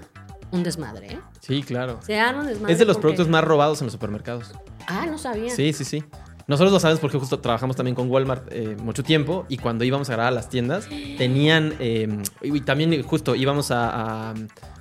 un 0.51 0.63
desmadre, 0.63 1.13
¿eh? 1.13 1.19
Sí, 1.41 1.63
claro. 1.63 1.99
Se 2.05 2.19
arma 2.19 2.41
un 2.41 2.47
desmadre. 2.47 2.73
Es 2.73 2.79
de 2.79 2.85
los 2.85 2.95
porque- 2.97 3.01
productos 3.01 3.27
más 3.29 3.43
robados 3.43 3.81
en 3.81 3.85
los 3.87 3.93
supermercados. 3.93 4.51
Ah, 4.87 5.05
no 5.09 5.17
sabía. 5.17 5.49
Sí, 5.53 5.73
sí, 5.73 5.83
sí. 5.83 6.03
Nosotros 6.47 6.71
lo 6.71 6.79
sabemos 6.79 6.99
porque 6.99 7.17
justo 7.17 7.39
trabajamos 7.39 7.75
también 7.75 7.95
con 7.95 8.09
Walmart 8.09 8.47
eh, 8.51 8.77
mucho 8.79 9.01
tiempo 9.03 9.45
y 9.49 9.57
cuando 9.57 9.83
íbamos 9.83 10.09
a 10.11 10.13
grabar 10.13 10.31
a 10.31 10.35
las 10.35 10.47
tiendas 10.47 10.87
tenían, 11.17 11.73
eh, 11.79 12.21
y 12.43 12.61
también 12.61 13.01
justo 13.01 13.33
íbamos 13.35 13.71
a, 13.71 14.29
a- 14.29 14.33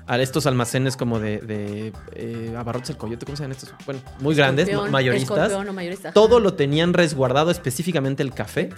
a 0.07 0.19
estos 0.21 0.45
almacenes 0.45 0.99
como 0.99 1.19
de, 1.19 1.39
de 1.39 1.95
eh, 2.13 2.55
Abarrotes 2.59 2.91
el 2.91 2.99
Coyote, 2.99 3.25
¿cómo 3.25 3.37
se 3.37 3.45
llaman 3.45 3.57
estos? 3.57 3.73
Bueno, 3.87 4.03
muy 4.21 4.35
grandes, 4.35 4.69
Escorpión, 4.69 4.93
mayoristas. 4.93 5.39
escorpión 5.39 5.69
o 5.71 5.73
mayorista. 5.73 6.13
Todo 6.13 6.39
lo 6.41 6.53
tenían 6.53 6.93
resguardado, 6.93 7.51
específicamente 7.51 8.23
el 8.23 8.35
café, 8.35 8.69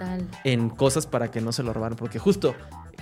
en 0.45 0.71
cosas 0.71 1.09
para 1.09 1.33
que 1.33 1.41
no 1.41 1.51
se 1.51 1.65
lo 1.65 1.73
robaran. 1.73 1.97
Porque 1.97 2.21
justo, 2.21 2.55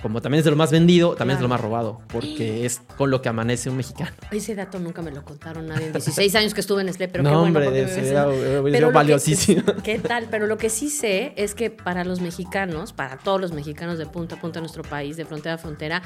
como 0.05 0.21
también 0.21 0.37
es 0.37 0.45
de 0.45 0.51
lo 0.51 0.55
más 0.57 0.69
vendido, 0.71 1.15
también 1.15 1.33
es 1.37 1.39
de 1.39 1.43
lo 1.45 1.49
más 1.49 1.59
robado. 1.59 1.97
Porque 2.09 2.63
es 2.67 2.79
con 2.95 3.09
lo 3.09 3.23
que 3.23 3.29
amanece 3.29 3.71
un 3.71 3.77
mexicano. 3.77 4.11
Ese 4.29 4.53
dato 4.53 4.77
nunca 4.77 5.01
me 5.01 5.09
lo 5.09 5.25
contaron 5.25 5.65
nadie 5.65 5.87
en 5.87 5.93
16 5.93 6.35
años 6.35 6.53
que 6.53 6.61
estuve 6.61 6.81
en 6.81 6.85
Nestlé, 6.85 7.07
pero 7.07 7.23
no, 7.23 7.29
qué 7.31 7.35
bueno. 7.37 7.47
hombre, 7.47 7.71
me 7.71 8.07
era- 8.07 8.27
Pero 8.61 8.87
que- 8.89 8.93
valiosísimo. 8.93 9.63
¿Qué 9.83 9.97
tal? 9.97 10.27
Pero 10.29 10.45
lo 10.45 10.59
que 10.59 10.69
sí 10.69 10.91
sé 10.91 11.33
es 11.37 11.55
que 11.55 11.71
para 11.71 12.03
los 12.03 12.21
mexicanos, 12.21 12.93
para 12.93 13.17
todos 13.17 13.41
los 13.41 13.51
mexicanos 13.51 13.97
de 13.97 14.05
punta 14.05 14.35
a 14.35 14.39
punta 14.39 14.59
de 14.59 14.61
nuestro 14.61 14.83
país, 14.83 15.17
de 15.17 15.25
frontera 15.25 15.55
a 15.55 15.57
frontera, 15.57 16.03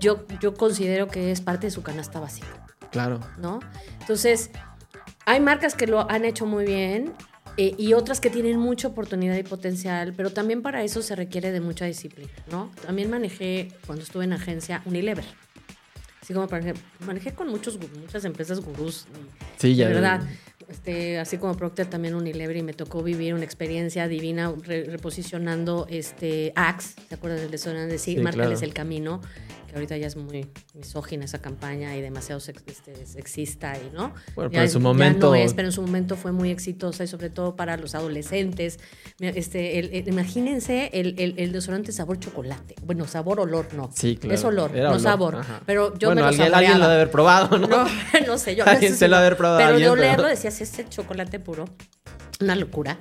yo, 0.00 0.26
yo 0.40 0.54
considero 0.54 1.06
que 1.06 1.30
es 1.30 1.40
parte 1.40 1.68
de 1.68 1.70
su 1.70 1.82
canasta 1.84 2.18
básica, 2.18 2.66
Claro. 2.90 3.20
¿no? 3.38 3.60
Entonces, 4.00 4.50
hay 5.26 5.38
marcas 5.38 5.76
que 5.76 5.86
lo 5.86 6.10
han 6.10 6.24
hecho 6.24 6.44
muy 6.44 6.64
bien 6.64 7.12
eh, 7.58 7.74
y 7.76 7.92
otras 7.92 8.20
que 8.20 8.30
tienen 8.30 8.58
mucha 8.58 8.88
oportunidad 8.88 9.36
y 9.36 9.42
potencial, 9.42 10.14
pero 10.16 10.30
también 10.30 10.62
para 10.62 10.82
eso 10.82 11.02
se 11.02 11.14
requiere 11.16 11.52
de 11.52 11.60
mucha 11.60 11.84
disciplina, 11.84 12.30
¿no? 12.50 12.70
También 12.86 13.10
manejé, 13.10 13.68
cuando 13.86 14.02
estuve 14.04 14.24
en 14.24 14.32
agencia, 14.32 14.80
Unilever. 14.86 15.24
Así 16.22 16.34
como, 16.34 16.46
por 16.46 16.58
ejemplo, 16.60 16.82
manejé 17.06 17.32
con 17.32 17.48
muchos, 17.48 17.78
muchas 18.00 18.24
empresas 18.24 18.60
gurús. 18.60 19.06
Sí, 19.56 19.74
ya. 19.74 19.88
de 19.88 19.94
verdad. 19.94 20.20
Este, 20.68 21.18
así 21.18 21.38
como 21.38 21.56
Procter 21.56 21.86
también 21.86 22.14
Unilever 22.14 22.54
y 22.58 22.62
me 22.62 22.74
tocó 22.74 23.02
vivir 23.02 23.32
una 23.32 23.44
experiencia 23.44 24.06
divina 24.06 24.52
re- 24.64 24.84
reposicionando 24.84 25.86
este 25.88 26.52
Axe, 26.54 26.94
¿se 27.08 27.14
acuerdan 27.14 27.40
del 27.40 27.50
desodorante? 27.50 27.96
Sí, 27.98 28.16
Sí, 28.16 28.20
Márcales 28.20 28.58
claro. 28.58 28.66
el 28.66 28.74
camino, 28.74 29.22
que 29.68 29.74
ahorita 29.74 29.96
ya 29.96 30.06
es 30.06 30.16
muy 30.16 30.48
misógina 30.74 31.24
esa 31.26 31.40
campaña 31.40 31.94
y 31.96 32.00
demasiado 32.00 32.40
sex- 32.40 32.62
este, 32.66 33.06
sexista 33.06 33.74
y 33.76 33.94
no. 33.94 34.14
Bueno, 34.34 34.50
pero 34.50 34.62
en 34.64 34.70
su 34.70 34.80
momento- 34.80 35.28
no 35.28 35.34
es, 35.34 35.54
pero 35.54 35.68
en 35.68 35.72
su 35.72 35.82
momento 35.82 36.16
fue 36.16 36.32
muy 36.32 36.50
exitosa 36.50 37.04
y 37.04 37.06
sobre 37.06 37.30
todo 37.30 37.54
para 37.54 37.76
los 37.76 37.94
adolescentes. 37.94 38.78
Este, 39.20 39.78
el- 39.78 39.94
el- 39.94 40.08
imagínense 40.08 40.90
el, 40.94 41.14
el, 41.18 41.52
desodorante 41.52 41.92
sabor 41.92 42.18
chocolate. 42.18 42.74
Bueno, 42.84 43.06
sabor 43.06 43.40
olor 43.40 43.72
no. 43.74 43.90
Sí, 43.94 44.16
claro. 44.16 44.34
Es 44.34 44.44
olor, 44.44 44.70
Era 44.74 44.84
no 44.84 44.90
olor, 44.90 45.00
sabor. 45.02 45.36
ajá. 45.36 45.60
Pero 45.66 45.96
yo 45.98 46.08
bueno, 46.08 46.14
me 46.16 46.20
lo 46.22 46.26
alguien, 46.28 46.54
alguien 46.54 46.78
lo 46.78 46.84
debe 46.88 47.02
haber 47.02 47.10
probado, 47.10 47.58
¿no? 47.58 47.66
No, 47.68 47.86
no 48.26 48.38
sé, 48.38 48.56
yo 48.56 48.64
Alguien 48.66 48.92
no 48.92 48.94
sé 48.96 48.98
se 48.98 49.08
lo 49.08 49.16
ha 49.16 49.18
no. 49.18 49.22
de 49.22 49.26
haber 49.26 49.36
probado 49.36 49.58
Pero 49.58 49.70
alguien, 49.70 49.90
pero- 49.90 50.00
olerlo 50.00 50.26
decías, 50.28 50.60
este 50.60 50.88
chocolate 50.88 51.38
puro, 51.40 51.66
una 52.40 52.56
locura. 52.56 52.98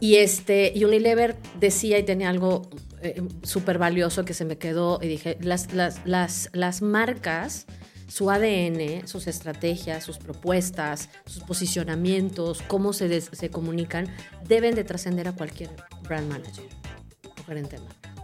Y 0.00 0.16
este, 0.16 0.72
y 0.74 0.84
Unilever 0.84 1.36
decía 1.58 1.98
y 1.98 2.02
tenía 2.02 2.28
algo 2.28 2.68
eh, 3.04 3.22
súper 3.42 3.78
valioso 3.78 4.24
que 4.24 4.34
se 4.34 4.44
me 4.44 4.56
quedó 4.56 4.98
y 5.02 5.08
dije, 5.08 5.36
las, 5.40 5.72
las, 5.74 6.00
las, 6.06 6.48
las 6.52 6.80
marcas, 6.80 7.66
su 8.08 8.30
ADN, 8.30 9.06
sus 9.06 9.26
estrategias, 9.26 10.04
sus 10.04 10.18
propuestas, 10.18 11.10
sus 11.26 11.42
posicionamientos, 11.42 12.62
cómo 12.66 12.92
se, 12.92 13.20
se 13.20 13.50
comunican, 13.50 14.06
deben 14.48 14.74
de 14.74 14.84
trascender 14.84 15.28
a 15.28 15.32
cualquier 15.32 15.70
brand 16.02 16.30
manager 16.30 16.64
o 17.38 17.44
gerente 17.44 17.76
de 17.76 17.82
marca. 17.82 18.14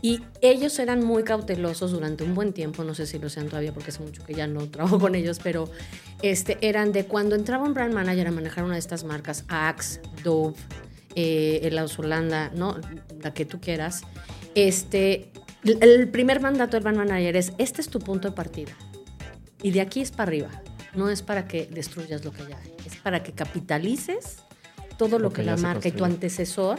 Y 0.00 0.22
ellos 0.40 0.78
eran 0.78 1.04
muy 1.04 1.24
cautelosos 1.24 1.90
durante 1.90 2.24
un 2.24 2.34
buen 2.34 2.52
tiempo, 2.52 2.84
no 2.84 2.94
sé 2.94 3.06
si 3.06 3.18
lo 3.18 3.28
sean 3.28 3.48
todavía 3.48 3.74
porque 3.74 3.90
hace 3.90 4.02
mucho 4.02 4.24
que 4.24 4.34
ya 4.34 4.46
no 4.46 4.66
trabajo 4.70 4.98
con 4.98 5.14
ellos, 5.14 5.40
pero 5.42 5.68
este, 6.22 6.58
eran 6.60 6.92
de 6.92 7.04
cuando 7.04 7.34
entraba 7.34 7.64
un 7.64 7.74
brand 7.74 7.92
manager 7.92 8.28
a 8.28 8.30
manejar 8.30 8.64
una 8.64 8.74
de 8.74 8.80
estas 8.80 9.04
marcas, 9.04 9.44
Axe, 9.48 10.00
Dove, 10.22 10.54
eh, 11.16 11.86
Holanda, 11.98 12.50
¿no? 12.54 12.76
La 13.22 13.32
que 13.34 13.44
tú 13.44 13.60
quieras, 13.60 14.02
este, 14.54 15.30
el- 15.64 16.08
primer 16.08 16.40
mandato 16.40 16.76
del 16.76 16.82
brand 16.82 16.98
manager 16.98 17.36
es, 17.36 17.52
este 17.58 17.80
es 17.80 17.88
tu 17.88 17.98
punto 18.00 18.28
de 18.28 18.34
partida. 18.34 18.72
Y 19.62 19.70
de 19.70 19.80
aquí 19.80 20.00
es 20.00 20.10
para 20.10 20.28
arriba. 20.28 20.50
No 20.94 21.10
es 21.10 21.22
para 21.22 21.46
que 21.46 21.66
destruyas 21.66 22.24
lo 22.24 22.32
que 22.32 22.46
ya 22.48 22.56
hay, 22.58 22.72
es 22.86 22.96
para 22.96 23.22
que 23.22 23.32
capitalices 23.32 24.38
todo 24.96 25.18
lo, 25.18 25.24
Lo 25.24 25.30
que, 25.30 25.42
que 25.42 25.46
la 25.46 25.56
marca 25.56 25.88
y 25.88 25.92
tu 25.92 26.04
antecesor 26.04 26.78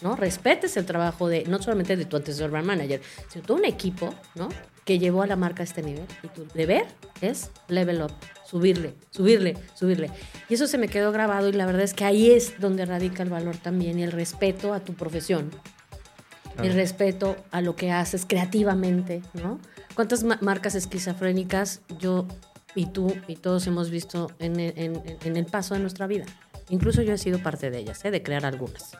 ¿no? 0.00 0.16
Respetes 0.16 0.76
el 0.76 0.84
trabajo 0.84 1.28
de, 1.28 1.44
no 1.44 1.62
solamente 1.62 1.96
de 1.96 2.04
tu 2.06 2.16
antecesor 2.16 2.50
brand 2.50 2.66
manager, 2.66 3.00
sino 3.28 3.44
todo 3.44 3.58
un 3.58 3.64
equipo, 3.64 4.12
¿no? 4.34 4.48
Que 4.84 4.98
llevó 4.98 5.22
a 5.22 5.28
la 5.28 5.36
marca 5.36 5.62
a 5.62 5.64
este 5.64 5.80
nivel. 5.80 6.04
Y 6.24 6.28
tu 6.28 6.44
deber 6.54 6.86
es 7.20 7.52
level 7.68 8.02
up, 8.02 8.10
subirle, 8.52 8.94
subirle, 9.10 9.56
subirle. 9.74 10.10
Y 10.48 10.54
eso 10.54 10.66
se 10.68 10.76
me 10.78 10.86
quedó 10.86 11.10
grabado 11.10 11.48
y 11.48 11.52
la 11.52 11.66
verdad 11.66 11.82
es 11.82 11.94
que 11.94 12.04
ahí 12.04 12.30
es 12.30 12.60
donde 12.60 12.84
radica 12.84 13.22
el 13.24 13.30
valor 13.30 13.56
también 13.56 13.98
y 13.98 14.02
el 14.04 14.12
respeto 14.12 14.72
a 14.74 14.80
tu 14.80 14.92
profesión. 14.94 15.50
Claro. 16.54 16.68
El 16.68 16.74
respeto 16.74 17.36
a 17.50 17.62
lo 17.62 17.74
que 17.76 17.90
haces 17.90 18.26
creativamente, 18.26 19.22
¿no? 19.32 19.58
¿Cuántas 19.94 20.22
ma- 20.22 20.38
marcas 20.42 20.74
esquizofrénicas 20.74 21.80
yo 21.98 22.26
y 22.74 22.86
tú 22.86 23.16
y 23.26 23.36
todos 23.36 23.66
hemos 23.66 23.88
visto 23.90 24.30
en 24.38 24.60
el, 24.60 24.74
en- 24.76 25.02
en 25.24 25.36
el 25.38 25.46
paso 25.46 25.72
de 25.74 25.80
nuestra 25.80 26.06
vida? 26.06 26.26
Incluso 26.68 27.00
yo 27.02 27.14
he 27.14 27.18
sido 27.18 27.38
parte 27.38 27.70
de 27.70 27.78
ellas, 27.78 28.04
¿eh? 28.04 28.10
de 28.10 28.22
crear 28.22 28.44
algunas. 28.44 28.92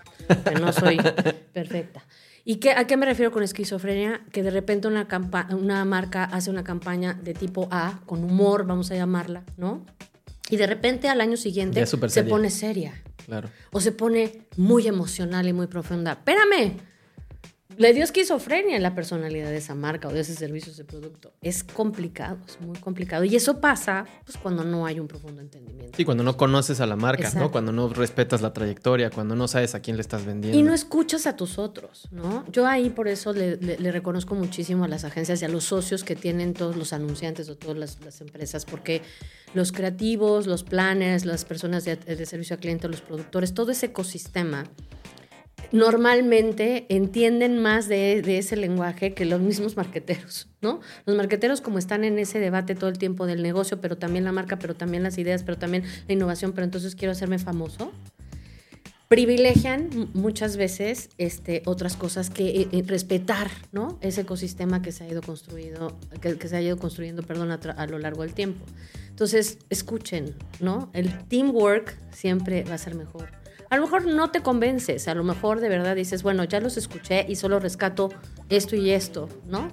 Que 0.44 0.54
no 0.54 0.72
soy 0.72 0.96
perfecta. 1.52 2.02
¿Y 2.44 2.57
qué, 2.57 2.72
a 2.72 2.87
qué 2.87 2.96
me 2.96 3.07
refiero 3.07 3.31
con 3.31 3.42
esquizofrenia? 3.42 4.22
Que 4.33 4.42
de 4.42 4.50
repente 4.50 4.88
una, 4.88 5.07
una 5.50 5.85
marca 5.85 6.24
hace 6.24 6.50
una 6.50 6.64
campaña 6.64 7.14
de 7.14 7.35
tipo 7.35 7.68
A, 7.70 8.00
con 8.07 8.24
humor, 8.24 8.66
vamos 8.66 8.90
a 8.90 8.96
llamarla, 8.96 9.44
¿no? 9.57 9.85
Y 10.50 10.57
de 10.57 10.66
repente 10.66 11.09
al 11.09 11.20
año 11.20 11.37
siguiente 11.37 11.85
se 11.87 12.24
pone 12.24 12.50
seria. 12.50 13.00
Claro. 13.24 13.48
O 13.70 13.81
se 13.81 13.92
pone 13.92 14.48
muy 14.57 14.88
emocional 14.88 15.46
y 15.46 15.52
muy 15.52 15.68
profunda. 15.68 16.12
Espérame, 16.12 16.78
le 17.76 17.92
dio 17.92 18.04
esquizofrenia 18.04 18.76
en 18.76 18.82
la 18.82 18.94
personalidad 18.94 19.50
de 19.50 19.56
esa 19.56 19.74
marca 19.74 20.08
o 20.08 20.12
de 20.12 20.20
ese 20.20 20.35
servicio, 20.35 20.72
ese 20.72 20.85
producto. 20.85 21.32
Es 21.40 21.64
complicado, 21.64 22.38
es 22.46 22.61
muy 22.61 22.78
complicado. 22.78 23.24
Y 23.24 23.37
eso 23.37 23.61
pasa 23.61 24.06
pues, 24.24 24.37
cuando 24.37 24.64
no 24.64 24.87
hay 24.87 25.00
un 25.00 25.08
profundo 25.08 25.40
entendimiento. 25.40 25.96
Sí, 25.96 26.04
cuando 26.04 26.22
no 26.22 26.37
conoces 26.37 26.80
a 26.80 26.87
la 26.87 26.96
marca, 26.96 27.30
¿no? 27.35 27.50
Cuando 27.50 27.72
no 27.72 27.88
respetas 27.88 28.42
la 28.42 28.52
trayectoria, 28.52 29.11
cuando 29.11 29.35
no 29.35 29.48
sabes 29.48 29.74
a 29.74 29.80
quién 29.80 29.96
le 29.96 30.02
estás 30.02 30.24
vendiendo. 30.24 30.58
Y 30.58 30.62
no 30.62 30.74
escuchas 30.74 31.26
a 31.26 31.37
tus 31.37 31.58
otros, 31.58 32.08
¿no? 32.11 32.44
Yo 32.50 32.66
ahí 32.66 32.90
por 32.90 33.08
eso 33.08 33.32
le, 33.32 33.56
reconozco 33.92 34.35
muchísimo 34.35 34.85
a 34.85 34.88
las 34.88 35.04
agencias 35.04 35.42
y 35.42 35.44
a 35.44 35.48
los 35.48 35.64
socios 35.64 36.04
que 36.04 36.16
tienen 36.16 36.54
todos 36.54 36.76
los 36.76 36.92
anunciantes 36.92 37.48
o 37.48 37.56
todas 37.56 37.76
las, 37.76 38.20
empresas, 38.20 38.64
porque 38.64 39.02
los 39.54 39.72
creativos, 39.72 40.46
los 40.46 40.64
planners, 40.64 41.24
las 41.24 41.44
personas 41.44 41.85
de, 41.85 41.96
de 41.96 42.26
servicio 42.26 42.54
al 42.54 42.61
cliente, 42.61 42.88
los 42.88 43.00
productores, 43.00 43.54
todo 43.54 43.70
ese 43.72 43.87
ecosistema 43.87 44.64
normalmente 45.72 46.87
entienden 46.90 47.58
más 47.58 47.88
de, 47.88 48.20
ese 48.38 48.56
lenguaje 48.56 49.14
que 49.14 49.24
los 49.24 49.40
mismos 49.40 49.76
marqueteros, 49.76 50.48
¿no? 50.61 50.80
Los 51.06 51.16
marqueteros 51.16 51.61
como 51.61 51.78
están 51.78 52.04
en 52.04 52.18
ese 52.18 52.38
debate 52.38 52.74
todo 52.74 52.90
el 52.90 52.98
tiempo 52.98 53.26
del 53.26 53.42
negocio, 53.42 53.80
pero 53.80 53.96
también 53.96 54.24
la 54.24 54.32
marca, 54.32 54.58
pero 54.58 54.74
también 54.74 55.02
las 55.02 55.18
ideas, 55.18 55.42
pero 55.42 55.58
también 55.58 55.85
la 56.06 56.12
innovación, 56.14 56.52
pero 56.52 56.64
entonces 56.64 56.94
quiero 56.94 57.12
hacerme 57.12 57.38
famoso, 57.38 57.90
privilegian 59.08 60.11
muchas 60.14 60.56
veces 60.56 61.11
este, 61.18 61.62
otras 61.66 61.96
cosas 61.96 62.30
que 62.30 62.62
eh, 62.62 62.68
eh, 62.72 62.82
respetar, 62.87 63.50
¿no? 63.70 63.98
Ese 64.00 64.22
ecosistema 64.22 64.80
que 64.80 64.92
se 64.92 65.04
ha 65.04 65.08
ido 65.08 65.20
construido, 65.20 65.98
que, 66.20 66.48
se 66.48 66.56
ha 66.56 66.62
ido 66.62 66.78
construyendo, 66.78 67.22
perdón, 67.22 67.50
a, 67.50 67.87
lo 67.87 67.98
largo 67.98 68.22
del 68.22 68.32
tiempo. 68.32 68.64
Entonces, 69.11 69.58
escuchen, 69.68 70.35
¿no? 70.61 70.90
El 70.94 71.26
teamwork 71.28 71.98
siempre 72.11 72.64
va 72.64 72.74
a 72.74 72.78
ser 72.78 72.94
mejor 72.94 73.41
a 73.72 73.76
lo 73.76 73.85
mejor 73.85 74.06
no 74.06 74.30
te 74.30 74.42
convences, 74.42 75.08
a 75.08 75.14
lo 75.14 75.24
mejor 75.24 75.61
de 75.61 75.70
verdad 75.70 75.96
dices, 75.96 76.22
bueno, 76.22 76.44
ya 76.44 76.61
los 76.61 76.76
escuché 76.76 77.24
y 77.26 77.37
solo 77.37 77.58
rescato 77.58 78.11
esto 78.50 78.76
y 78.76 78.90
esto, 78.90 79.30
¿no? 79.46 79.68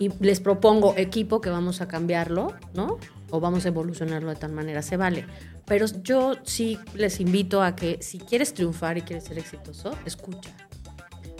Y 0.00 0.08
les 0.18 0.40
propongo 0.40 0.94
equipo 0.96 1.40
que 1.40 1.48
vamos 1.48 1.80
a 1.80 1.86
cambiarlo, 1.86 2.56
¿no? 2.74 2.98
O 3.30 3.38
vamos 3.38 3.64
a 3.64 3.68
evolucionarlo 3.68 4.30
de 4.30 4.34
tal 4.34 4.50
manera, 4.50 4.82
se 4.82 4.96
vale. 4.96 5.26
Pero 5.64 5.86
yo 6.02 6.34
sí 6.42 6.76
les 6.94 7.20
invito 7.20 7.62
a 7.62 7.76
que 7.76 7.98
si 8.02 8.18
quieres 8.18 8.52
triunfar 8.52 8.98
y 8.98 9.02
quieres 9.02 9.26
ser 9.26 9.38
exitoso, 9.38 9.96
escucha. 10.04 10.50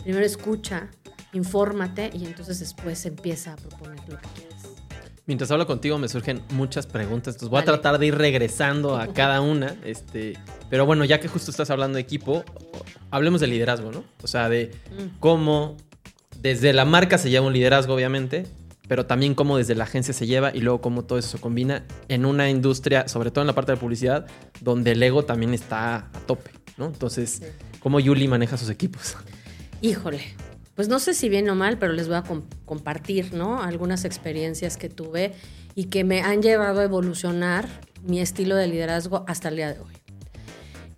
Primero 0.01 0.25
escucha, 0.25 0.89
infórmate 1.33 2.09
y 2.13 2.25
entonces 2.25 2.61
después 2.61 3.05
empieza 3.05 3.51
a 3.51 3.55
proponer 3.57 3.99
lo 4.07 4.17
que 4.17 4.27
quieres. 4.33 4.56
Mientras 5.27 5.51
hablo 5.51 5.67
contigo 5.67 5.97
me 5.97 6.07
surgen 6.07 6.41
muchas 6.51 6.87
preguntas, 6.87 7.35
entonces 7.35 7.49
voy 7.49 7.59
a 7.59 7.65
tratar 7.65 7.99
de 7.99 8.05
ir 8.07 8.15
regresando 8.15 8.95
a 8.95 9.07
cada 9.13 9.41
una. 9.41 9.75
Este, 9.83 10.37
pero 10.69 10.85
bueno, 10.85 11.03
ya 11.03 11.19
que 11.19 11.27
justo 11.27 11.51
estás 11.51 11.69
hablando 11.69 11.97
de 11.97 12.01
equipo, 12.01 12.45
hablemos 13.11 13.41
de 13.41 13.47
liderazgo, 13.47 13.91
¿no? 13.91 14.05
O 14.23 14.27
sea, 14.27 14.47
de 14.47 14.71
mm. 14.89 15.19
cómo 15.19 15.75
desde 16.41 16.71
la 16.71 16.85
marca 16.85 17.17
se 17.17 17.29
lleva 17.29 17.45
un 17.45 17.51
liderazgo, 17.51 17.93
obviamente, 17.93 18.47
pero 18.87 19.05
también 19.05 19.35
cómo 19.35 19.57
desde 19.57 19.75
la 19.75 19.83
agencia 19.83 20.13
se 20.13 20.25
lleva 20.27 20.55
y 20.55 20.61
luego 20.61 20.79
cómo 20.79 21.03
todo 21.03 21.19
eso 21.19 21.27
se 21.27 21.39
combina 21.39 21.83
en 22.07 22.25
una 22.25 22.49
industria, 22.49 23.09
sobre 23.09 23.29
todo 23.29 23.41
en 23.41 23.47
la 23.47 23.53
parte 23.53 23.73
de 23.73 23.77
publicidad, 23.77 24.27
donde 24.61 24.93
el 24.93 25.03
ego 25.03 25.25
también 25.25 25.53
está 25.53 25.95
a 25.95 26.11
tope, 26.25 26.51
¿no? 26.77 26.85
Entonces, 26.85 27.41
¿cómo 27.81 27.99
Yuli 27.99 28.29
maneja 28.29 28.55
sus 28.55 28.69
equipos? 28.69 29.17
Híjole, 29.81 30.21
pues 30.77 30.89
no 30.89 30.99
sé 30.99 31.15
si 31.15 31.27
bien 31.27 31.49
o 31.49 31.55
mal, 31.55 31.79
pero 31.79 31.91
les 31.91 32.07
voy 32.07 32.17
a 32.17 32.23
compartir, 32.65 33.33
¿no? 33.33 33.63
Algunas 33.63 34.05
experiencias 34.05 34.77
que 34.77 34.89
tuve 34.89 35.33
y 35.73 35.85
que 35.85 36.03
me 36.03 36.21
han 36.21 36.43
llevado 36.43 36.81
a 36.81 36.83
evolucionar 36.83 37.67
mi 38.03 38.21
estilo 38.21 38.55
de 38.55 38.67
liderazgo 38.67 39.25
hasta 39.27 39.49
el 39.49 39.55
día 39.55 39.73
de 39.73 39.79
hoy. 39.79 39.93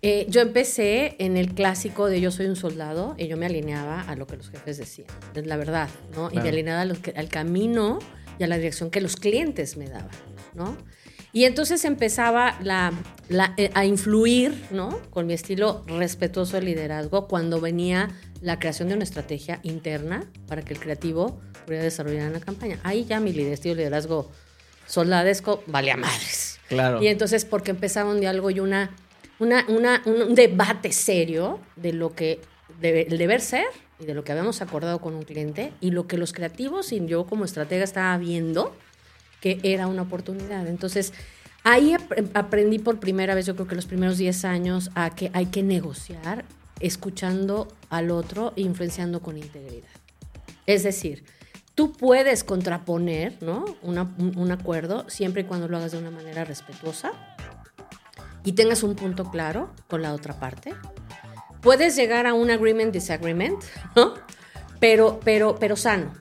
Eh, 0.02 0.26
yo 0.28 0.42
empecé 0.42 1.16
en 1.18 1.38
el 1.38 1.54
clásico 1.54 2.08
de 2.08 2.20
yo 2.20 2.30
soy 2.30 2.46
un 2.46 2.56
soldado 2.56 3.14
y 3.16 3.26
yo 3.26 3.38
me 3.38 3.46
alineaba 3.46 4.02
a 4.02 4.16
lo 4.16 4.26
que 4.26 4.36
los 4.36 4.50
jefes 4.50 4.76
decían, 4.76 5.08
es 5.34 5.46
la 5.46 5.56
verdad, 5.56 5.88
¿no? 6.14 6.28
Y 6.30 6.36
me 6.36 6.50
alineaba 6.50 6.82
al 6.82 7.28
camino 7.30 8.00
y 8.38 8.44
a 8.44 8.48
la 8.48 8.58
dirección 8.58 8.90
que 8.90 9.00
los 9.00 9.16
clientes 9.16 9.78
me 9.78 9.88
daban, 9.88 10.10
¿no? 10.54 10.76
Y 11.32 11.44
entonces 11.44 11.84
empezaba 11.84 12.58
la, 12.62 12.92
eh, 13.56 13.70
a 13.74 13.84
influir, 13.84 14.52
¿no? 14.70 15.00
Con 15.10 15.26
mi 15.26 15.32
estilo 15.32 15.84
respetuoso 15.86 16.56
de 16.56 16.64
liderazgo 16.64 17.28
cuando 17.28 17.60
venía 17.60 18.10
la 18.40 18.58
creación 18.58 18.88
de 18.88 18.94
una 18.94 19.04
estrategia 19.04 19.60
interna 19.62 20.24
para 20.46 20.62
que 20.62 20.72
el 20.72 20.80
creativo 20.80 21.40
pudiera 21.66 21.84
desarrollar 21.84 22.30
una 22.30 22.40
campaña. 22.40 22.78
Ahí 22.82 23.04
ya 23.04 23.20
mi 23.20 23.32
de 23.32 23.56
liderazgo 23.62 24.30
soldadesco 24.86 25.62
valía 25.66 25.96
madres. 25.96 26.58
Claro. 26.68 27.02
Y 27.02 27.08
entonces, 27.08 27.44
porque 27.44 27.70
empezaba 27.70 28.10
un 28.10 28.20
diálogo 28.20 28.50
y 28.50 28.60
una, 28.60 28.96
una, 29.38 29.64
un 30.06 30.34
debate 30.34 30.92
serio 30.92 31.60
de 31.76 31.92
lo 31.92 32.14
que 32.14 32.40
debe, 32.80 33.06
el 33.08 33.18
deber 33.18 33.40
ser 33.40 33.66
y 33.98 34.06
de 34.06 34.14
lo 34.14 34.24
que 34.24 34.32
habíamos 34.32 34.62
acordado 34.62 35.00
con 35.00 35.14
un 35.14 35.22
cliente 35.22 35.72
y 35.80 35.90
lo 35.90 36.06
que 36.06 36.16
los 36.16 36.32
creativos 36.32 36.92
y 36.92 37.04
yo 37.06 37.26
como 37.26 37.44
estratega 37.44 37.84
estaba 37.84 38.16
viendo 38.18 38.74
que 39.40 39.58
era 39.62 39.86
una 39.86 40.02
oportunidad. 40.02 40.66
Entonces, 40.66 41.12
ahí 41.64 41.96
aprendí 42.34 42.78
por 42.78 43.00
primera 43.00 43.34
vez, 43.34 43.46
yo 43.46 43.54
creo 43.54 43.66
que 43.66 43.74
los 43.74 43.86
primeros 43.86 44.18
10 44.18 44.44
años, 44.44 44.90
a 44.94 45.14
que 45.14 45.30
hay 45.34 45.46
que 45.46 45.62
negociar 45.62 46.44
escuchando 46.80 47.68
al 47.88 48.10
otro 48.10 48.52
e 48.56 48.62
influenciando 48.62 49.20
con 49.20 49.36
integridad. 49.36 49.88
Es 50.66 50.82
decir, 50.82 51.24
tú 51.74 51.92
puedes 51.92 52.44
contraponer 52.44 53.38
¿no? 53.42 53.64
un, 53.82 54.50
acuerdo 54.52 55.08
siempre 55.08 55.42
y 55.42 55.44
cuando 55.44 55.68
lo 55.68 55.76
hagas 55.76 55.92
de 55.92 55.98
una 55.98 56.10
manera 56.10 56.44
respetuosa 56.44 57.12
y 58.44 58.52
tengas 58.52 58.82
un 58.82 58.96
punto 58.96 59.30
claro 59.30 59.70
con 59.88 60.02
la 60.02 60.14
otra 60.14 60.38
parte. 60.38 60.74
Puedes 61.60 61.94
llegar 61.96 62.26
a 62.26 62.34
un 62.34 62.50
agreement, 62.50 62.92
disagreement, 62.92 63.62
¿no? 63.94 64.14
pero, 64.78 65.20
pero, 65.22 65.56
pero 65.58 65.76
sano. 65.76 66.12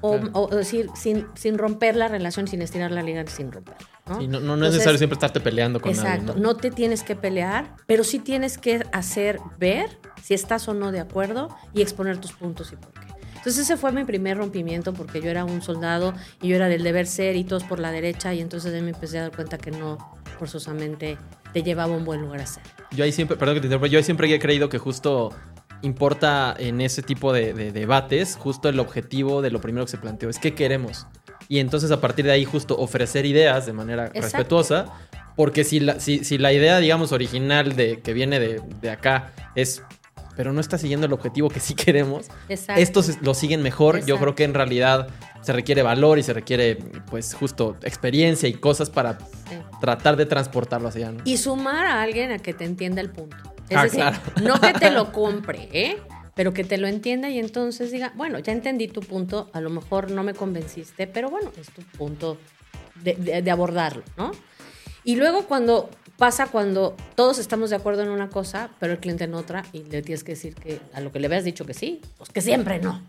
O, 0.00 0.48
decir, 0.48 0.90
sin, 0.94 1.26
sin 1.34 1.56
romper 1.56 1.96
la 1.96 2.08
relación, 2.08 2.46
sin 2.46 2.60
estirar 2.60 2.90
la 2.90 3.02
liga, 3.02 3.26
sin 3.26 3.50
romper. 3.50 3.76
¿No? 4.06 4.20
no, 4.40 4.54
es 4.54 4.72
necesario 4.72 4.98
siempre 4.98 5.14
estarte 5.14 5.40
peleando 5.40 5.80
con 5.80 5.90
exacto, 5.90 6.34
¿no? 6.36 6.56
te 6.56 6.70
tienes 6.70 7.02
que 7.02 7.16
pelear, 7.16 7.74
pero 7.86 8.04
sí 8.04 8.18
tienes 8.18 8.58
que 8.58 8.84
hacer 8.92 9.38
ver 9.58 9.98
si 10.22 10.34
estás 10.34 10.68
o 10.68 10.74
no 10.74 10.92
de 10.92 11.00
acuerdo 11.00 11.48
y 11.72 11.82
exponer 11.82 12.18
tus 12.18 12.32
puntos 12.32 12.72
y 12.72 12.76
por 12.76 12.92
qué. 12.92 13.14
Entonces 13.44 13.64
ese 13.64 13.76
fue 13.76 13.92
mi 13.92 14.04
primer 14.04 14.38
rompimiento 14.38 14.94
porque 14.94 15.20
yo 15.20 15.28
era 15.28 15.44
un 15.44 15.60
soldado 15.60 16.14
y 16.40 16.48
yo 16.48 16.56
era 16.56 16.68
del 16.68 16.82
deber 16.82 17.06
ser 17.06 17.36
y 17.36 17.44
todos 17.44 17.62
por 17.64 17.78
la 17.78 17.90
derecha 17.90 18.32
y 18.32 18.40
entonces 18.40 18.72
me 18.82 18.90
empecé 18.90 19.18
a 19.18 19.22
dar 19.22 19.36
cuenta 19.36 19.58
que 19.58 19.70
no 19.70 19.98
forzosamente 20.38 21.18
te 21.52 21.62
llevaba 21.62 21.92
a 21.94 21.96
un 21.98 22.06
buen 22.06 22.22
lugar 22.22 22.40
a 22.40 22.46
ser. 22.46 22.62
Yo 22.90 23.04
ahí 23.04 23.12
siempre, 23.12 23.36
perdón 23.36 23.56
que 23.56 23.60
te 23.60 23.66
interrumpa, 23.66 23.86
yo 23.86 23.98
ahí 23.98 24.04
siempre 24.04 24.32
he 24.32 24.38
creído 24.38 24.70
que 24.70 24.78
justo 24.78 25.30
importa 25.82 26.54
en 26.58 26.80
ese 26.80 27.02
tipo 27.02 27.32
de, 27.32 27.52
debates 27.52 28.36
justo 28.36 28.68
el 28.68 28.80
objetivo 28.80 29.42
de 29.42 29.50
lo 29.50 29.60
primero 29.60 29.84
que 29.84 29.90
se 29.90 29.98
planteó, 29.98 30.30
es 30.30 30.38
qué 30.38 30.54
queremos. 30.54 31.06
Y 31.48 31.58
entonces 31.58 31.90
a 31.90 32.00
partir 32.00 32.24
de 32.24 32.32
ahí 32.32 32.44
justo 32.44 32.76
ofrecer 32.76 33.26
ideas 33.26 33.66
de 33.66 33.72
manera 33.72 34.10
respetuosa, 34.14 34.86
porque 35.36 35.64
si 35.64 35.80
la, 35.80 36.00
si, 36.00 36.24
si 36.24 36.38
la, 36.38 36.52
idea, 36.52 36.78
digamos, 36.78 37.12
original 37.12 37.74
de, 37.76 38.00
que 38.00 38.12
viene 38.12 38.38
de, 38.38 38.90
acá 38.90 39.32
es, 39.54 39.82
pero 40.36 40.52
no 40.52 40.60
está 40.60 40.78
siguiendo 40.78 41.06
el 41.06 41.12
objetivo 41.12 41.48
que 41.48 41.60
sí 41.60 41.74
queremos, 41.74 42.26
estos 42.48 43.22
lo 43.22 43.34
siguen 43.34 43.62
mejor, 43.62 44.04
yo 44.06 44.18
creo 44.18 44.34
que 44.34 44.44
en 44.44 44.54
realidad 44.54 45.08
se 45.42 45.52
requiere 45.52 45.82
valor 45.82 46.18
y 46.18 46.22
se 46.22 46.32
requiere, 46.32 46.76
pues, 47.10 47.34
justo 47.34 47.76
experiencia 47.82 48.48
y 48.48 48.54
cosas 48.54 48.88
para 48.88 49.18
tratar 49.80 50.16
de 50.16 50.24
transportarlo 50.24 50.88
hacia 50.88 51.08
allá. 51.08 51.18
Y 51.24 51.36
sumar 51.36 51.84
a 51.84 52.00
alguien 52.00 52.32
a 52.32 52.38
que 52.38 52.54
te 52.54 52.64
entienda 52.64 53.02
el 53.02 53.10
punto. 53.10 53.36
Es 53.68 53.76
ah, 53.76 53.82
decir, 53.84 54.04
no 54.42 54.60
que 54.60 54.72
te 54.72 54.90
lo 54.90 55.12
compre, 55.12 55.68
¿eh? 55.72 55.98
Pero 56.34 56.52
que 56.52 56.64
te 56.64 56.78
lo 56.78 56.86
entienda 56.86 57.30
y 57.30 57.38
entonces 57.38 57.90
diga, 57.90 58.12
bueno, 58.16 58.38
ya 58.38 58.52
entendí 58.52 58.88
tu 58.88 59.00
punto, 59.00 59.50
a 59.52 59.60
lo 59.60 59.70
mejor 59.70 60.10
no 60.10 60.22
me 60.22 60.34
convenciste, 60.34 61.06
pero 61.06 61.30
bueno, 61.30 61.52
es 61.58 61.70
tu 61.70 61.82
punto 61.82 62.38
de, 63.02 63.50
abordarlo, 63.50 64.02
¿no? 64.16 64.32
Y 65.04 65.16
luego 65.16 65.46
cuando 65.46 65.90
pasa 66.16 66.46
cuando 66.46 66.96
todos 67.14 67.38
estamos 67.38 67.70
de 67.70 67.76
acuerdo 67.76 68.02
en 68.02 68.08
una 68.08 68.28
cosa, 68.28 68.70
pero 68.80 68.94
el 68.94 69.00
cliente 69.00 69.24
en 69.24 69.34
otra, 69.34 69.64
y 69.72 69.84
le 69.84 70.00
tienes 70.02 70.24
que 70.24 70.32
decir 70.32 70.54
que 70.54 70.80
a 70.92 71.00
lo 71.00 71.12
que 71.12 71.20
le 71.20 71.26
habías 71.26 71.44
dicho 71.44 71.66
que 71.66 71.74
sí, 71.74 72.00
pues 72.16 72.30
que 72.30 72.40
siempre 72.40 72.78
no, 72.78 73.02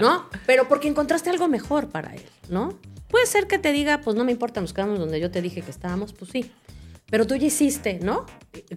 ¿no? 0.00 0.28
Pero 0.46 0.68
porque 0.68 0.88
encontraste 0.88 1.28
algo 1.28 1.48
mejor 1.48 1.88
para 1.88 2.14
él, 2.14 2.24
¿no? 2.48 2.78
Puede 3.08 3.26
ser 3.26 3.48
que 3.48 3.58
te 3.58 3.72
diga, 3.72 4.00
pues 4.00 4.16
no 4.16 4.24
me 4.24 4.32
importa, 4.32 4.60
nos 4.60 4.72
quedamos 4.72 4.98
donde 4.98 5.20
yo 5.20 5.30
te 5.30 5.42
dije 5.42 5.62
que 5.62 5.70
estábamos, 5.70 6.12
pues 6.12 6.30
sí. 6.30 6.50
Pero 7.10 7.26
tú 7.26 7.34
ya 7.36 7.46
hiciste, 7.46 7.98
¿no? 8.00 8.26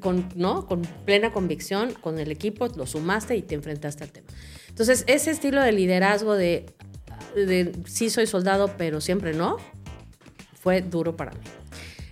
Con, 0.02 0.30
¿no? 0.36 0.65
Con 0.65 0.82
plena 1.06 1.32
convicción, 1.32 1.93
con 1.93 2.19
el 2.19 2.32
equipo, 2.32 2.67
lo 2.76 2.86
sumaste 2.86 3.36
y 3.36 3.41
te 3.41 3.56
enfrentaste 3.56 4.04
al 4.04 4.12
tema. 4.12 4.28
Entonces, 4.69 5.04
ese 5.08 5.32
estilo 5.32 5.62
de 5.62 5.72
liderazgo 5.72 6.34
de, 6.34 6.65
de 7.36 7.72
sí 7.86 8.10
soy 8.10 8.26
soldado, 8.26 8.72
pero 8.78 9.02
siempre 9.02 9.34
no, 9.34 9.58
fue 10.60 10.82
duro 10.82 11.15
para 11.15 11.32
mí. 11.32 11.41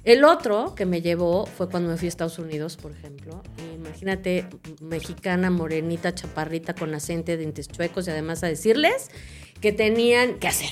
El 0.03 0.23
otro 0.23 0.73
que 0.73 0.87
me 0.87 1.01
llevó 1.01 1.45
fue 1.45 1.69
cuando 1.69 1.89
me 1.89 1.97
fui 1.97 2.07
a 2.07 2.09
Estados 2.09 2.39
Unidos, 2.39 2.75
por 2.75 2.91
ejemplo. 2.91 3.43
Imagínate, 3.75 4.47
mexicana, 4.81 5.51
morenita, 5.51 6.15
chaparrita, 6.15 6.73
con 6.73 6.93
acente, 6.95 7.37
dientes 7.37 7.67
chuecos 7.67 8.07
y 8.07 8.11
además 8.11 8.43
a 8.43 8.47
decirles 8.47 9.09
que 9.59 9.71
tenían 9.71 10.39
que 10.39 10.47
hacer. 10.47 10.71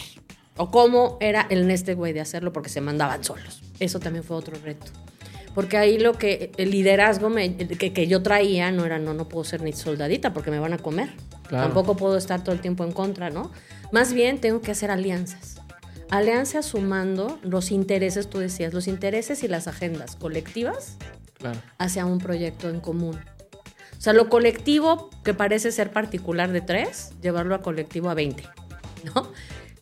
O 0.58 0.72
cómo 0.72 1.18
era 1.22 1.46
el 1.50 1.68
Neste 1.68 1.94
güey 1.94 2.12
de 2.12 2.22
hacerlo 2.22 2.52
porque 2.52 2.70
se 2.70 2.82
mandaban 2.82 3.24
solos. 3.24 3.62
Eso 3.80 4.00
también 4.00 4.24
fue 4.24 4.36
otro 4.36 4.58
reto. 4.64 4.92
Porque 5.56 5.78
ahí 5.78 5.98
lo 5.98 6.14
que, 6.14 6.52
el 6.58 6.72
liderazgo 6.72 7.34
que, 7.34 7.94
que, 7.94 8.08
yo 8.08 8.22
traía 8.22 8.72
no 8.72 8.86
era, 8.86 9.00
no, 9.00 9.14
no 9.14 9.28
puedo 9.28 9.44
ser 9.44 9.62
ni 9.62 9.74
soldadita 9.74 10.34
porque 10.34 10.52
me 10.52 10.60
van 10.60 10.74
a 10.74 10.78
comer. 10.78 11.10
Tampoco 11.50 11.98
puedo 11.98 12.18
estar 12.18 12.44
todo 12.44 12.54
el 12.54 12.62
tiempo 12.62 12.84
en 12.84 12.92
contra, 12.92 13.30
¿no? 13.30 13.52
Más 13.92 14.14
bien 14.14 14.40
tengo 14.40 14.62
que 14.62 14.72
hacer 14.72 14.92
alianzas. 14.92 15.60
Alianzas 16.10 16.66
sumando 16.66 17.40
los 17.44 17.72
intereses, 17.72 18.30
tú 18.30 18.40
decías, 18.40 18.74
los 18.74 18.88
intereses 18.88 19.44
y 19.44 19.48
las 19.48 19.68
agendas 19.68 20.16
colectivas 20.16 20.98
hacia 21.78 22.06
un 22.06 22.20
proyecto 22.20 22.70
en 22.70 22.80
común. 22.80 23.20
O 23.98 24.02
sea, 24.02 24.14
lo 24.14 24.30
colectivo 24.30 25.10
que 25.24 25.34
parece 25.34 25.72
ser 25.72 25.92
particular 25.92 26.52
de 26.52 26.62
tres, 26.62 27.12
llevarlo 27.22 27.54
a 27.54 27.62
colectivo 27.62 28.10
a 28.10 28.14
20, 28.14 28.44
¿no? 29.04 29.32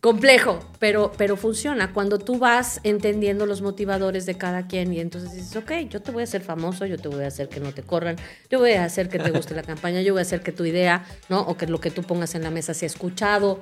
Complejo, 0.08 0.60
pero, 0.80 1.12
pero 1.18 1.36
funciona 1.36 1.92
cuando 1.92 2.18
tú 2.18 2.40
vas 2.40 2.80
entendiendo 2.84 3.46
los 3.46 3.62
motivadores 3.62 4.26
de 4.26 4.38
cada 4.38 4.66
quien 4.66 4.94
y 4.94 5.02
entonces 5.02 5.34
dices, 5.34 5.54
ok, 5.58 5.90
yo 5.90 6.02
te 6.02 6.12
voy 6.12 6.22
a 6.22 6.24
hacer 6.24 6.42
famoso, 6.42 6.86
yo 6.86 6.98
te 6.98 7.10
voy 7.10 7.26
a 7.26 7.28
hacer 7.28 7.50
que 7.50 7.60
no 7.60 7.74
te 7.74 7.84
corran, 7.84 8.16
yo 8.50 8.60
voy 8.60 8.72
a 8.72 8.86
hacer 8.86 9.10
que 9.10 9.20
te 9.20 9.32
guste 9.32 9.54
la 9.54 9.64
campaña, 9.64 10.02
yo 10.02 10.14
voy 10.14 10.20
a 10.20 10.22
hacer 10.22 10.40
que 10.40 10.54
tu 10.54 10.64
idea, 10.64 11.06
¿no? 11.28 11.42
O 11.42 11.58
que 11.58 11.68
lo 11.68 11.82
que 11.82 11.92
tú 11.92 12.04
pongas 12.04 12.36
en 12.36 12.44
la 12.44 12.52
mesa 12.52 12.74
sea 12.74 12.86
escuchado, 12.88 13.60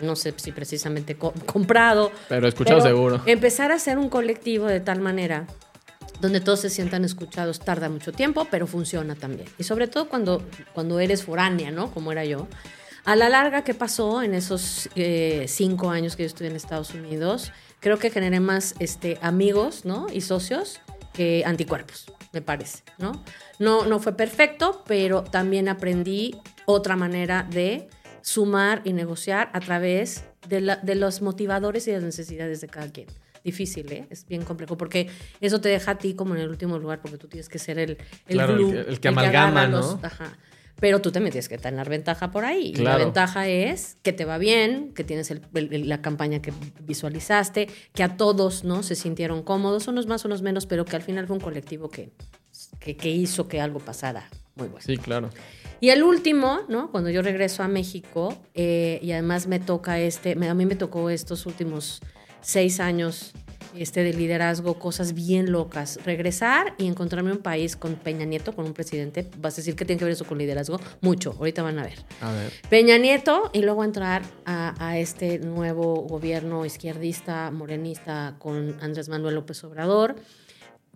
no 0.00 0.16
sé 0.16 0.34
si 0.36 0.52
precisamente 0.52 1.16
comprado. 1.16 2.12
Pero 2.28 2.46
escuchado 2.46 2.82
seguro. 2.82 3.22
Empezar 3.24 3.72
a 3.72 3.76
hacer 3.76 3.96
un 3.96 4.10
colectivo 4.10 4.66
de 4.66 4.80
tal 4.80 5.00
manera 5.00 5.46
donde 6.20 6.40
todos 6.40 6.60
se 6.60 6.68
sientan 6.68 7.06
escuchados 7.06 7.58
tarda 7.60 7.88
mucho 7.88 8.12
tiempo, 8.12 8.46
pero 8.50 8.66
funciona 8.66 9.14
también. 9.14 9.48
Y 9.56 9.64
sobre 9.64 9.88
todo 9.88 10.10
cuando, 10.10 10.42
cuando 10.74 11.00
eres 11.00 11.24
foránea, 11.24 11.70
¿no? 11.70 11.90
Como 11.90 12.12
era 12.12 12.26
yo. 12.26 12.48
A 13.06 13.14
la 13.14 13.28
larga, 13.28 13.62
¿qué 13.62 13.72
pasó 13.72 14.20
en 14.20 14.34
esos 14.34 14.90
eh, 14.96 15.44
cinco 15.46 15.90
años 15.90 16.16
que 16.16 16.24
yo 16.24 16.26
estuve 16.26 16.48
en 16.48 16.56
Estados 16.56 16.92
Unidos? 16.92 17.52
Creo 17.78 18.00
que 18.00 18.10
generé 18.10 18.40
más 18.40 18.74
este, 18.80 19.16
amigos 19.22 19.84
¿no? 19.84 20.08
y 20.12 20.22
socios 20.22 20.80
que 21.12 21.44
anticuerpos, 21.46 22.06
me 22.32 22.42
parece. 22.42 22.82
¿no? 22.98 23.22
No, 23.60 23.86
no 23.86 24.00
fue 24.00 24.16
perfecto, 24.16 24.82
pero 24.88 25.22
también 25.22 25.68
aprendí 25.68 26.34
otra 26.64 26.96
manera 26.96 27.46
de 27.48 27.88
sumar 28.22 28.82
y 28.82 28.92
negociar 28.92 29.50
a 29.52 29.60
través 29.60 30.24
de, 30.48 30.76
de 30.82 30.94
los 30.96 31.22
motivadores 31.22 31.86
y 31.86 31.92
las 31.92 32.02
necesidades 32.02 32.60
de 32.60 32.66
cada 32.66 32.90
quien 32.90 33.06
difícil, 33.44 33.92
¿eh? 33.92 34.08
es 34.10 34.26
bien 34.26 34.42
complejo, 34.42 34.76
porque 34.76 35.08
eso 35.40 35.60
te 35.60 35.68
deja 35.68 35.92
a 35.92 35.98
ti 35.98 36.14
como 36.14 36.34
en 36.34 36.40
el 36.40 36.48
último 36.48 36.80
lugar, 36.80 37.00
porque 37.00 37.16
tú 37.16 37.28
tienes 37.28 37.48
que 37.48 37.60
ser 37.60 37.78
el, 37.78 37.96
el, 38.26 38.40
el, 38.40 38.98
que, 38.98 39.06
amalgama, 39.06 39.68
¿no? 39.68 40.00
ajá 40.02 40.36
pero 40.80 41.00
tú 41.00 41.10
también 41.10 41.32
tienes 41.32 41.48
que 41.48 41.58
tener 41.58 41.88
ventaja 41.88 42.30
por 42.30 42.44
ahí. 42.44 42.72
Y 42.76 42.76
la 42.76 42.96
ventaja 42.96 43.48
es 43.48 43.96
que 44.02 44.12
te 44.12 44.24
va 44.24 44.38
bien, 44.38 44.92
que 44.94 45.04
tienes 45.04 45.32
la 45.52 46.02
campaña 46.02 46.42
que 46.42 46.52
visualizaste, 46.82 47.68
que 47.94 48.02
a 48.02 48.16
todos 48.16 48.64
no 48.64 48.82
se 48.82 48.94
sintieron 48.94 49.42
cómodos, 49.42 49.88
unos 49.88 50.06
más, 50.06 50.24
unos 50.24 50.42
menos, 50.42 50.66
pero 50.66 50.84
que 50.84 50.96
al 50.96 51.02
final 51.02 51.26
fue 51.26 51.36
un 51.36 51.42
colectivo 51.42 51.88
que, 51.88 52.10
que, 52.78 53.10
hizo 53.10 53.48
que 53.48 53.60
algo 53.60 53.78
pasara 53.78 54.28
muy 54.54 54.68
bueno. 54.68 54.84
Sí, 54.86 54.98
claro. 54.98 55.30
Y 55.80 55.90
el 55.90 56.02
último, 56.02 56.60
¿no? 56.68 56.90
Cuando 56.90 57.10
yo 57.10 57.22
regreso 57.22 57.62
a 57.62 57.68
México, 57.68 58.36
eh, 58.54 58.98
y 59.02 59.12
además 59.12 59.46
me 59.46 59.60
toca 59.60 59.98
este, 59.98 60.32
a 60.32 60.54
mí 60.54 60.66
me 60.66 60.76
tocó 60.76 61.10
estos 61.10 61.46
últimos 61.46 62.00
seis 62.40 62.80
años 62.80 63.32
este, 63.82 64.02
de 64.02 64.12
liderazgo, 64.12 64.78
cosas 64.78 65.14
bien 65.14 65.52
locas. 65.52 65.98
Regresar 66.04 66.74
y 66.78 66.86
encontrarme 66.86 67.32
un 67.32 67.38
país 67.38 67.76
con 67.76 67.94
Peña 67.94 68.24
Nieto, 68.24 68.54
con 68.54 68.66
un 68.66 68.72
presidente, 68.72 69.28
vas 69.38 69.54
a 69.54 69.56
decir 69.58 69.76
que 69.76 69.84
tiene 69.84 69.98
que 69.98 70.04
ver 70.04 70.12
eso 70.12 70.24
con 70.24 70.38
liderazgo, 70.38 70.80
mucho, 71.00 71.34
ahorita 71.38 71.62
van 71.62 71.78
a 71.78 71.82
ver. 71.82 72.04
A 72.20 72.32
ver. 72.32 72.52
Peña 72.68 72.98
Nieto 72.98 73.50
y 73.52 73.62
luego 73.62 73.84
entrar 73.84 74.22
a, 74.44 74.98
este 74.98 75.38
nuevo 75.38 75.96
gobierno 76.02 76.64
izquierdista, 76.64 77.50
morenista, 77.50 78.36
con 78.38 78.76
Andrés 78.80 79.08
Manuel 79.08 79.34
López 79.34 79.62
Obrador, 79.64 80.16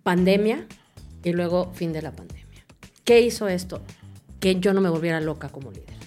pandemia 0.03 0.67
y 1.23 1.33
luego 1.33 1.73
fin 1.75 1.93
de 1.93 2.03
la 2.03 2.13
pandemia. 2.13 2.65
¿Qué 3.05 3.21
hizo 3.21 3.49
esto? 3.49 3.83
Que 4.39 4.61
yo 4.61 4.73
no 4.73 4.81
me 4.81 4.89
volviera 4.89 5.21
loca 5.21 5.49
como 5.49 5.71
líder. 5.71 6.01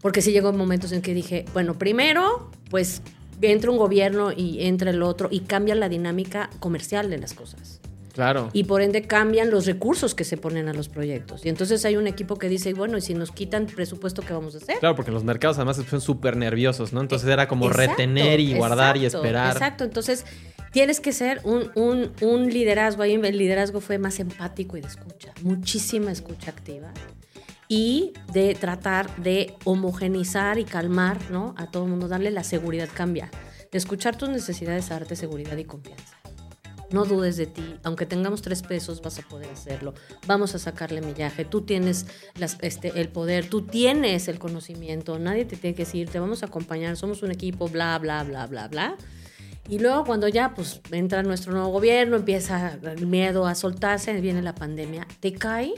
Porque 0.00 0.22
sí 0.22 0.32
llegó 0.32 0.52
momentos 0.52 0.92
en 0.92 1.02
que 1.02 1.14
dije, 1.14 1.44
bueno, 1.52 1.78
primero, 1.78 2.50
pues 2.70 3.02
entra 3.42 3.70
un 3.70 3.78
gobierno 3.78 4.32
y 4.32 4.62
entra 4.64 4.90
el 4.90 5.02
otro 5.02 5.28
y 5.30 5.40
cambia 5.40 5.74
la 5.74 5.88
dinámica 5.88 6.50
comercial 6.60 7.10
de 7.10 7.18
las 7.18 7.34
cosas. 7.34 7.80
Claro. 8.12 8.50
Y 8.52 8.64
por 8.64 8.82
ende 8.82 9.02
cambian 9.02 9.50
los 9.50 9.66
recursos 9.66 10.14
que 10.14 10.24
se 10.24 10.36
ponen 10.36 10.68
a 10.68 10.74
los 10.74 10.88
proyectos. 10.88 11.44
Y 11.46 11.48
entonces 11.48 11.84
hay 11.84 11.96
un 11.96 12.06
equipo 12.06 12.36
que 12.36 12.48
dice, 12.48 12.74
bueno, 12.74 12.98
y 12.98 13.00
si 13.00 13.14
nos 13.14 13.30
quitan 13.30 13.66
presupuesto, 13.66 14.22
¿qué 14.22 14.32
vamos 14.32 14.54
a 14.54 14.58
hacer? 14.58 14.78
Claro, 14.78 14.96
porque 14.96 15.10
los 15.10 15.24
mercados 15.24 15.56
además 15.58 15.80
son 15.88 16.00
súper 16.00 16.36
nerviosos, 16.36 16.92
¿no? 16.92 17.00
Entonces 17.00 17.28
era 17.28 17.48
como 17.48 17.68
retener 17.68 18.40
y 18.40 18.54
guardar 18.54 18.96
y 18.96 19.06
esperar. 19.06 19.52
Exacto, 19.52 19.84
entonces 19.84 20.26
tienes 20.72 21.00
que 21.00 21.12
ser 21.12 21.40
un, 21.44 21.70
un, 21.76 22.10
un 22.20 22.50
liderazgo. 22.50 23.02
Ahí 23.02 23.14
el 23.14 23.38
liderazgo 23.38 23.80
fue 23.80 23.98
más 23.98 24.18
empático 24.18 24.76
y 24.76 24.80
de 24.80 24.88
escucha, 24.88 25.32
muchísima 25.42 26.10
escucha 26.10 26.50
activa 26.50 26.92
y 27.70 28.14
de 28.32 28.56
tratar 28.56 29.14
de 29.22 29.54
homogenizar 29.64 30.58
y 30.58 30.64
calmar 30.64 31.30
¿no? 31.30 31.54
a 31.56 31.70
todo 31.70 31.84
el 31.84 31.90
mundo, 31.90 32.08
darle 32.08 32.32
la 32.32 32.42
seguridad, 32.42 32.88
cambia. 32.92 33.30
De 33.70 33.78
escuchar 33.78 34.16
tus 34.16 34.28
necesidades, 34.28 34.88
darte 34.88 35.14
seguridad 35.14 35.56
y 35.56 35.64
confianza. 35.64 36.16
No 36.90 37.04
dudes 37.04 37.36
de 37.36 37.46
ti, 37.46 37.76
aunque 37.84 38.06
tengamos 38.06 38.42
tres 38.42 38.62
pesos 38.62 39.00
vas 39.00 39.20
a 39.20 39.22
poder 39.22 39.48
hacerlo. 39.50 39.94
Vamos 40.26 40.56
a 40.56 40.58
sacarle 40.58 41.00
millaje. 41.00 41.44
Tú 41.44 41.60
tienes 41.60 42.06
las, 42.34 42.58
este, 42.62 43.00
el 43.00 43.08
poder, 43.08 43.48
tú 43.48 43.62
tienes 43.62 44.26
el 44.26 44.40
conocimiento. 44.40 45.16
Nadie 45.20 45.44
te 45.44 45.56
tiene 45.56 45.76
que 45.76 45.84
decir, 45.84 46.10
te 46.10 46.18
vamos 46.18 46.42
a 46.42 46.46
acompañar, 46.46 46.96
somos 46.96 47.22
un 47.22 47.30
equipo, 47.30 47.68
bla, 47.68 47.96
bla, 48.00 48.24
bla, 48.24 48.48
bla, 48.48 48.66
bla. 48.66 48.96
Y 49.68 49.78
luego 49.78 50.04
cuando 50.04 50.26
ya 50.26 50.54
pues 50.54 50.80
entra 50.90 51.22
nuestro 51.22 51.52
nuevo 51.52 51.68
gobierno, 51.68 52.16
empieza 52.16 52.76
el 52.82 53.06
miedo 53.06 53.46
a 53.46 53.54
soltarse, 53.54 54.20
viene 54.20 54.42
la 54.42 54.56
pandemia, 54.56 55.06
te 55.20 55.32
cae 55.32 55.74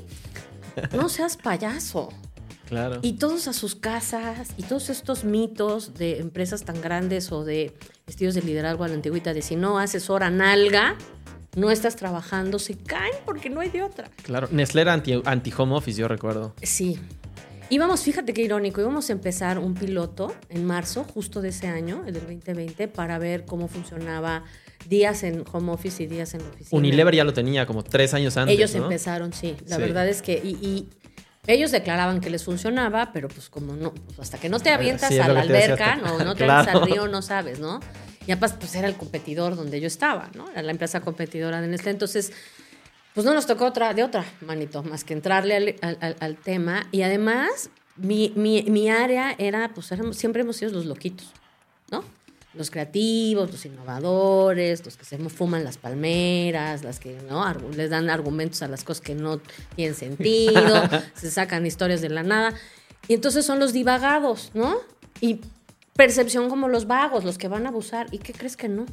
no 0.93 1.09
seas 1.09 1.37
payaso. 1.37 2.09
Claro. 2.69 3.01
Y 3.03 3.15
todos 3.15 3.49
a 3.49 3.53
sus 3.53 3.75
casas 3.75 4.49
y 4.57 4.63
todos 4.63 4.89
estos 4.89 5.25
mitos 5.25 5.95
de 5.95 6.21
empresas 6.21 6.65
tan 6.65 6.81
grandes 6.81 7.31
o 7.31 7.45
de 7.45 7.77
estilos 8.07 8.35
de 8.35 8.43
liderazgo 8.43 8.85
a 8.85 8.89
la 8.89 8.95
antigüita 8.95 9.35
de 9.35 9.43
si 9.43 9.57
no 9.57 9.79
haces 9.79 10.09
hora 10.09 10.31
nalga, 10.31 10.97
no 11.55 11.71
estás 11.71 11.97
trabajando, 11.97 12.59
se 12.59 12.79
caen 12.79 13.13
porque 13.27 13.51
no 13.51 13.61
hay 13.61 13.69
de 13.69 13.83
otra. 13.83 14.11
Claro, 14.23 14.49
Nestlé 14.51 14.83
era 14.83 14.95
anti-home 14.95 15.75
office, 15.75 16.01
yo 16.01 16.09
recuerdo. 16.09 16.55
Sí. 16.63 16.99
Íbamos, 17.69 18.03
fíjate 18.03 18.35
qué 18.35 18.43
irónico, 18.43 18.81
íbamos 18.81 19.09
a 19.09 19.13
empezar 19.13 19.59
un 19.59 19.75
piloto 19.75 20.35
en 20.51 20.65
marzo, 20.65 21.05
justo 21.05 21.41
de 21.41 21.51
ese 21.51 21.69
año, 21.69 22.05
el 22.07 22.15
del 22.15 22.23
2020, 22.23 22.89
para 22.89 23.19
ver 23.19 23.45
cómo 23.45 23.69
funcionaba 23.69 24.45
días 24.89 25.23
en 25.23 25.45
home 25.51 25.73
office 25.73 26.03
y 26.03 26.07
días 26.07 26.35
en 26.35 26.43
oficina. 26.43 26.79
Unilever 26.79 27.15
ya 27.15 27.25
lo 27.25 27.33
tenía 27.33 27.67
como 27.67 27.83
tres 27.83 28.15
años 28.15 28.37
antes. 28.37 28.57
Ellos 28.57 28.75
empezaron, 28.75 29.33
sí. 29.33 29.57
La 29.67 29.79
verdad 29.79 30.09
es 30.09 30.23
que. 30.23 30.35
Y, 30.35 30.89
ellos 31.49 31.73
declaraban 31.73 32.21
que 32.21 32.31
les 32.31 32.45
funcionaba, 32.45 33.11
pero 33.13 33.27
pues 33.27 33.49
como 33.49 33.75
no, 33.75 33.93
pues, 33.93 34.21
hasta 34.21 34.39
que 34.39 34.49
no 34.49 34.61
te 34.61 34.71
avientas 34.71 35.11
a 35.11 35.27
la 35.27 35.41
alberca, 35.41 35.97
no, 35.97 36.21
no 36.21 36.35
te 36.37 36.45
avientas 36.45 36.73
al 36.73 36.87
río, 36.87 37.09
no 37.09 37.21
sabes, 37.21 37.59
¿no? 37.59 37.81
Y 38.29 38.31
además, 38.31 38.55
pues 38.59 38.73
era 38.77 38.87
el 38.87 38.95
competidor 38.95 39.57
donde 39.57 39.81
yo 39.81 39.89
estaba, 39.89 40.31
¿no? 40.37 40.49
Era 40.53 40.63
la 40.63 40.71
empresa 40.71 41.01
competidora 41.01 41.61
de 41.61 41.67
Nestlé. 41.67 41.91
Entonces, 41.91 42.33
pues 43.15 43.27
no 43.27 43.35
nos 43.35 43.47
tocó 43.47 43.67
otra, 43.67 43.93
de 43.93 44.05
otra, 44.05 44.25
manito, 44.41 44.83
más 44.83 45.05
que 45.05 45.15
entrarle 45.15 45.77
al, 45.83 46.37
tema. 46.37 46.87
Y 46.93 47.03
además, 47.03 47.71
mi, 47.97 48.33
mi, 48.37 48.63
mi, 48.63 48.89
área 48.89 49.35
era, 49.37 49.73
pues 49.75 49.91
siempre 50.13 50.43
hemos 50.43 50.57
sido 50.57 50.71
los 50.71 50.87
loquitos, 50.87 51.33
¿no? 51.91 52.05
Los 52.55 52.71
creativos, 52.71 53.51
los 53.51 53.65
innovadores, 53.65 54.85
los 54.85 54.97
que 54.97 55.05
se 55.05 55.19
fuman 55.29 55.65
las 55.65 55.79
palmeras, 55.79 56.85
las 56.85 57.01
que 57.01 57.19
no 57.29 57.53
les 57.75 57.91
dan 57.91 58.11
argumentos 58.11 58.63
a 58.63 58.69
las 58.69 58.85
cosas 58.85 59.01
que 59.01 59.15
no 59.15 59.41
tienen 59.75 59.95
sentido, 59.95 60.83
se 61.15 61.31
sacan 61.31 61.67
historias 61.67 62.01
de 62.01 62.11
la 62.11 62.23
nada. 62.23 62.55
Y 63.09 63.15
entonces 63.15 63.45
son 63.45 63.59
los 63.59 63.73
divagados, 63.73 64.51
¿no? 64.55 64.77
Y 65.21 65.41
percepción 65.95 66.49
como 66.49 66.69
los 66.69 66.87
vagos, 66.87 67.25
los 67.25 67.39
que 67.39 67.49
van 67.49 67.67
a 67.67 67.71
abusar. 67.71 68.07
¿Y 68.13 68.19
qué 68.19 68.33
crees 68.33 68.57
que 68.57 68.69
no? 68.69 68.87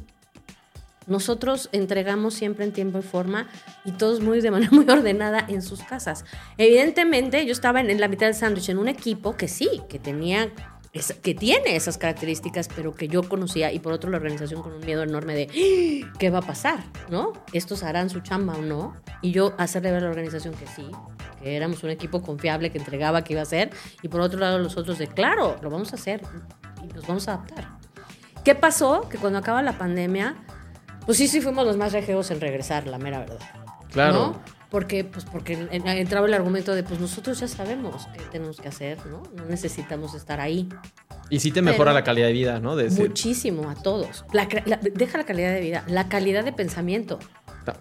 Nosotros 1.06 1.68
entregamos 1.72 2.34
siempre 2.34 2.64
en 2.64 2.72
tiempo 2.72 2.98
y 2.98 3.02
forma 3.02 3.48
y 3.84 3.92
todos 3.92 4.20
muy 4.20 4.40
de 4.40 4.50
manera 4.50 4.70
muy 4.72 4.88
ordenada 4.88 5.44
en 5.48 5.60
sus 5.60 5.82
casas. 5.82 6.24
Evidentemente, 6.56 7.44
yo 7.46 7.52
estaba 7.52 7.80
en, 7.80 7.90
en 7.90 8.00
la 8.00 8.08
mitad 8.08 8.26
del 8.26 8.34
sándwich 8.34 8.68
en 8.68 8.78
un 8.78 8.88
equipo 8.88 9.36
que 9.36 9.48
sí, 9.48 9.82
que 9.88 9.98
tenía 9.98 10.50
que 11.22 11.34
tiene 11.34 11.76
esas 11.76 11.98
características, 11.98 12.68
pero 12.74 12.94
que 12.94 13.06
yo 13.06 13.22
conocía, 13.22 13.72
y 13.72 13.78
por 13.78 13.92
otro 13.92 14.10
la 14.10 14.16
organización 14.16 14.60
con 14.62 14.72
un 14.72 14.80
miedo 14.80 15.04
enorme 15.04 15.34
de 15.34 16.02
¡Ah! 16.04 16.12
qué 16.18 16.30
va 16.30 16.38
a 16.38 16.42
pasar, 16.42 16.82
¿no? 17.08 17.32
¿Estos 17.52 17.84
harán 17.84 18.10
su 18.10 18.20
chamba 18.20 18.54
o 18.54 18.62
no? 18.62 18.96
Y 19.22 19.30
yo 19.30 19.54
hacerle 19.56 19.92
ver 19.92 20.02
a 20.02 20.04
la 20.06 20.10
organización 20.10 20.52
que 20.54 20.66
sí, 20.66 20.90
que 21.40 21.56
éramos 21.56 21.84
un 21.84 21.90
equipo 21.90 22.22
confiable 22.22 22.70
que 22.70 22.78
entregaba 22.78 23.22
que 23.22 23.34
iba 23.34 23.40
a 23.40 23.44
hacer, 23.44 23.70
y 24.02 24.08
por 24.08 24.20
otro 24.20 24.40
lado 24.40 24.58
los 24.58 24.76
otros 24.76 24.98
de 24.98 25.06
claro, 25.06 25.56
lo 25.62 25.70
vamos 25.70 25.92
a 25.92 25.96
hacer 25.96 26.22
y 26.82 26.92
nos 26.92 27.06
vamos 27.06 27.28
a 27.28 27.34
adaptar. 27.34 27.68
¿Qué 28.44 28.54
pasó? 28.56 29.08
Que 29.08 29.18
cuando 29.18 29.38
acaba 29.38 29.62
la 29.62 29.78
pandemia, 29.78 30.36
Pues 31.06 31.18
sí, 31.18 31.28
sí 31.28 31.40
fuimos 31.40 31.66
los 31.66 31.76
más 31.76 31.92
rejeos 31.92 32.30
en 32.30 32.40
regresar, 32.40 32.86
la 32.86 32.98
mera 32.98 33.20
verdad. 33.20 33.38
Claro. 33.90 34.14
¿no? 34.14 34.59
Porque, 34.70 35.02
pues, 35.04 35.24
porque 35.24 35.54
en- 35.54 35.86
entraba 35.88 36.26
el 36.28 36.34
argumento 36.34 36.74
de, 36.74 36.82
pues 36.84 37.00
nosotros 37.00 37.40
ya 37.40 37.48
sabemos 37.48 38.06
qué 38.16 38.22
tenemos 38.30 38.60
que 38.60 38.68
hacer, 38.68 39.04
¿no? 39.06 39.22
No 39.34 39.44
necesitamos 39.46 40.14
estar 40.14 40.40
ahí. 40.40 40.68
Y 41.28 41.40
sí 41.40 41.50
te 41.50 41.60
mejora 41.60 41.90
Pero- 41.90 41.94
la 41.94 42.04
calidad 42.04 42.26
de 42.28 42.32
vida, 42.32 42.60
¿no? 42.60 42.76
De 42.76 42.88
Muchísimo 42.90 43.68
a 43.68 43.74
todos. 43.74 44.24
La 44.32 44.48
cre- 44.48 44.62
la- 44.66 44.76
deja 44.78 45.18
la 45.18 45.24
calidad 45.24 45.52
de 45.52 45.60
vida, 45.60 45.84
la 45.88 46.08
calidad 46.08 46.44
de 46.44 46.52
pensamiento. 46.52 47.18
ta- 47.64 47.76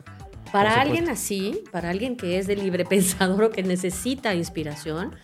Para 0.52 0.82
alguien 0.82 1.10
así, 1.10 1.63
para 1.71 1.91
alguien 1.91 2.17
que 2.17 2.39
es 2.39 2.47
de 2.47 2.56
libre 2.56 2.84
pensador 2.89 3.43
o 3.43 3.49
que 3.52 3.62
necesita 3.62 4.34
inspiración, 4.34 5.15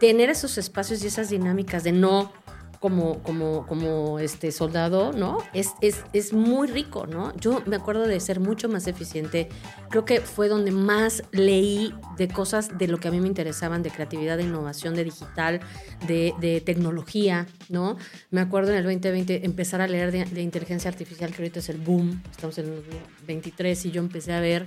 tener 0.00 0.30
esos 0.30 0.56
espacios 0.56 1.04
y 1.04 1.08
esas 1.08 1.28
dinámicas 1.28 1.84
de 1.84 1.92
no 1.92 2.32
como, 2.80 3.22
como, 3.22 3.66
como 3.66 4.18
este 4.18 4.50
soldado, 4.52 5.12
¿no? 5.12 5.38
Es, 5.52 5.74
es, 5.82 6.02
es 6.14 6.32
muy 6.32 6.66
rico, 6.66 7.06
¿no? 7.06 7.36
Yo 7.36 7.62
me 7.66 7.76
acuerdo 7.76 8.06
de 8.06 8.18
ser 8.20 8.40
mucho 8.40 8.70
más 8.70 8.86
eficiente. 8.86 9.50
Creo 9.90 10.06
que 10.06 10.22
fue 10.22 10.48
donde 10.48 10.70
más 10.70 11.22
leí 11.30 11.94
de 12.16 12.28
cosas 12.28 12.78
de 12.78 12.88
lo 12.88 12.98
que 12.98 13.08
a 13.08 13.10
mí 13.10 13.20
me 13.20 13.28
interesaban, 13.28 13.82
de 13.82 13.90
creatividad, 13.90 14.38
de 14.38 14.44
innovación, 14.44 14.94
de 14.94 15.04
digital, 15.04 15.60
de, 16.06 16.32
de 16.40 16.62
tecnología, 16.62 17.46
¿no? 17.68 17.98
Me 18.30 18.40
acuerdo 18.40 18.70
en 18.70 18.78
el 18.78 18.84
2020 18.84 19.44
empezar 19.44 19.82
a 19.82 19.86
leer 19.86 20.10
de, 20.10 20.24
de 20.24 20.40
inteligencia 20.40 20.90
artificial, 20.90 21.30
que 21.32 21.42
ahorita 21.42 21.58
es 21.58 21.68
el 21.68 21.78
boom, 21.78 22.22
estamos 22.30 22.56
en 22.56 22.64
el 22.64 22.76
2023 22.76 23.86
y 23.86 23.90
yo 23.90 24.00
empecé 24.00 24.32
a 24.32 24.40
ver 24.40 24.66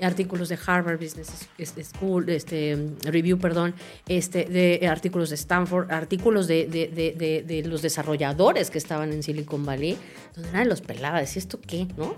artículos 0.00 0.48
de 0.48 0.58
Harvard 0.64 0.98
Business 0.98 1.48
School, 1.84 2.28
este, 2.28 2.76
review, 3.02 3.38
perdón, 3.38 3.74
este, 4.08 4.44
de 4.44 4.86
artículos 4.88 5.30
de 5.30 5.36
Stanford, 5.36 5.90
artículos 5.90 6.46
de, 6.46 6.66
de, 6.66 6.88
de, 6.88 7.42
de, 7.42 7.62
los 7.68 7.82
desarrolladores 7.82 8.70
que 8.70 8.78
estaban 8.78 9.12
en 9.12 9.22
Silicon 9.22 9.64
Valley, 9.64 9.96
donde 10.34 10.52
nadie 10.52 10.66
los 10.66 10.80
pelaba, 10.80 11.20
decía, 11.20 11.40
¿esto 11.40 11.60
qué? 11.60 11.86
¿No? 11.96 12.16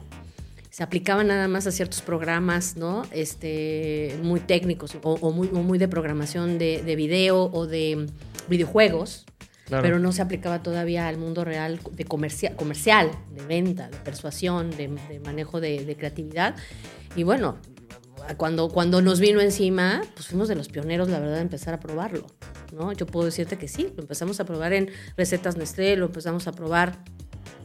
Se 0.71 0.85
aplicaban 0.85 1.27
nada 1.27 1.49
más 1.49 1.67
a 1.67 1.73
ciertos 1.73 2.01
programas, 2.01 2.77
¿no? 2.77 3.03
Este, 3.11 4.17
muy 4.23 4.39
técnicos 4.39 4.95
o, 5.03 5.15
o 5.15 5.33
muy, 5.33 5.49
o 5.49 5.63
muy 5.63 5.79
de 5.79 5.89
programación 5.89 6.59
de, 6.59 6.83
de 6.83 6.97
video 6.97 7.51
o 7.53 7.67
de 7.67 8.07
videojuegos, 8.49 9.27
Claro. 9.71 9.83
pero 9.83 9.99
no 9.99 10.13
se 10.13 10.21
aplicaba 10.21 10.63
todavía 10.63 11.09
al 11.09 11.17
mundo 11.17 11.45
real 11.45 11.81
de 11.93 12.05
comercia- 12.05 12.55
comercial, 12.57 13.11
de 13.35 13.43
venta, 13.47 13.89
de 13.89 13.97
persuasión, 13.97 14.71
de, 14.71 14.89
de 15.09 15.21
manejo 15.21 15.61
de, 15.61 15.85
de 15.87 15.97
creatividad. 15.97 16.55
Y 17.17 17.23
bueno, 17.23 17.57
cuando, 18.37 18.69
cuando 18.69 19.01
nos 19.01 19.19
vino 19.21 19.41
encima, 19.41 20.03
pues 20.15 20.27
fuimos 20.29 20.49
de 20.49 20.55
los 20.57 20.69
pioneros, 20.69 21.09
la 21.09 21.19
verdad, 21.21 21.37
de 21.37 21.43
empezar 21.43 21.73
a 21.73 21.81
probarlo. 21.81 22.27
¿no? 22.73 22.93
Yo 22.93 23.07
puedo 23.07 23.25
decirte 23.27 23.57
que 23.59 23.67
sí, 23.69 23.89
lo 23.97 24.03
empezamos 24.03 24.39
a 24.41 24.45
probar 24.45 24.73
en 24.73 24.91
recetas 25.17 25.57
Nestlé, 25.57 25.97
lo 25.97 26.07
empezamos 26.07 26.47
a 26.47 26.53
probar 26.53 27.03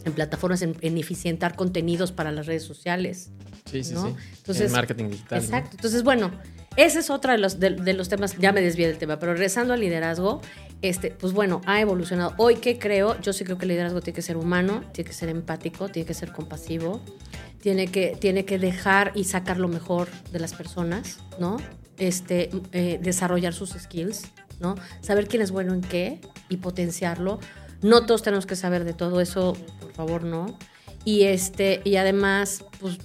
en 0.06 0.13
plataformas, 0.13 0.62
en, 0.62 0.76
en 0.82 0.98
eficientar 0.98 1.56
contenidos 1.56 2.12
para 2.12 2.32
las 2.32 2.46
redes 2.46 2.63
sociales. 2.63 3.32
Sí, 3.70 3.84
sí, 3.84 3.94
¿no? 3.96 4.08
sí. 4.08 4.15
Entonces, 4.38 4.68
en 4.68 4.72
marketing 4.72 5.10
digital. 5.10 5.39
¿no? 5.39 5.46
Exacto. 5.46 5.72
Entonces, 5.76 6.04
bueno, 6.04 6.32
ese 6.78 7.00
es 7.00 7.10
otro 7.10 7.32
de 7.32 7.38
los, 7.39 7.60
de, 7.60 7.72
de 7.72 7.94
los 7.94 8.10
temas, 8.10 8.38
ya 8.38 8.52
me 8.52 8.62
desvié 8.62 8.88
del 8.88 8.98
tema, 8.98 9.18
pero 9.20 9.34
regresando 9.34 9.74
al 9.74 9.80
liderazgo, 9.80 10.41
este, 10.81 11.11
pues 11.11 11.33
bueno, 11.33 11.61
ha 11.65 11.81
evolucionado. 11.81 12.33
Hoy, 12.38 12.55
¿qué 12.55 12.77
creo? 12.77 13.19
Yo 13.21 13.33
sí 13.33 13.43
creo 13.43 13.57
que 13.57 13.65
el 13.65 13.69
liderazgo 13.69 14.01
tiene 14.01 14.15
que 14.15 14.21
ser 14.21 14.38
humano, 14.38 14.83
tiene 14.93 15.09
que 15.09 15.15
ser 15.15 15.29
empático, 15.29 15.89
tiene 15.89 16.05
que 16.05 16.13
ser 16.13 16.31
compasivo, 16.31 17.01
tiene 17.61 17.88
que, 17.88 18.15
tiene 18.19 18.45
que 18.45 18.59
dejar 18.59 19.11
y 19.15 19.23
sacar 19.23 19.57
lo 19.57 19.67
mejor 19.67 20.07
de 20.31 20.39
las 20.39 20.53
personas, 20.53 21.19
¿no? 21.39 21.57
Este, 21.97 22.49
eh, 22.73 22.99
desarrollar 23.01 23.53
sus 23.53 23.71
skills, 23.71 24.23
¿no? 24.59 24.75
Saber 25.01 25.27
quién 25.27 25.41
es 25.41 25.51
bueno 25.51 25.73
en 25.73 25.81
qué 25.81 26.21
y 26.49 26.57
potenciarlo. 26.57 27.39
No 27.81 28.05
todos 28.05 28.21
tenemos 28.21 28.45
que 28.45 28.55
saber 28.55 28.83
de 28.83 28.93
todo 28.93 29.21
eso, 29.21 29.57
por 29.79 29.93
favor, 29.93 30.23
no. 30.23 30.57
Y, 31.05 31.23
este, 31.23 31.81
y 31.83 31.95
además, 31.95 32.65
pues 32.79 32.99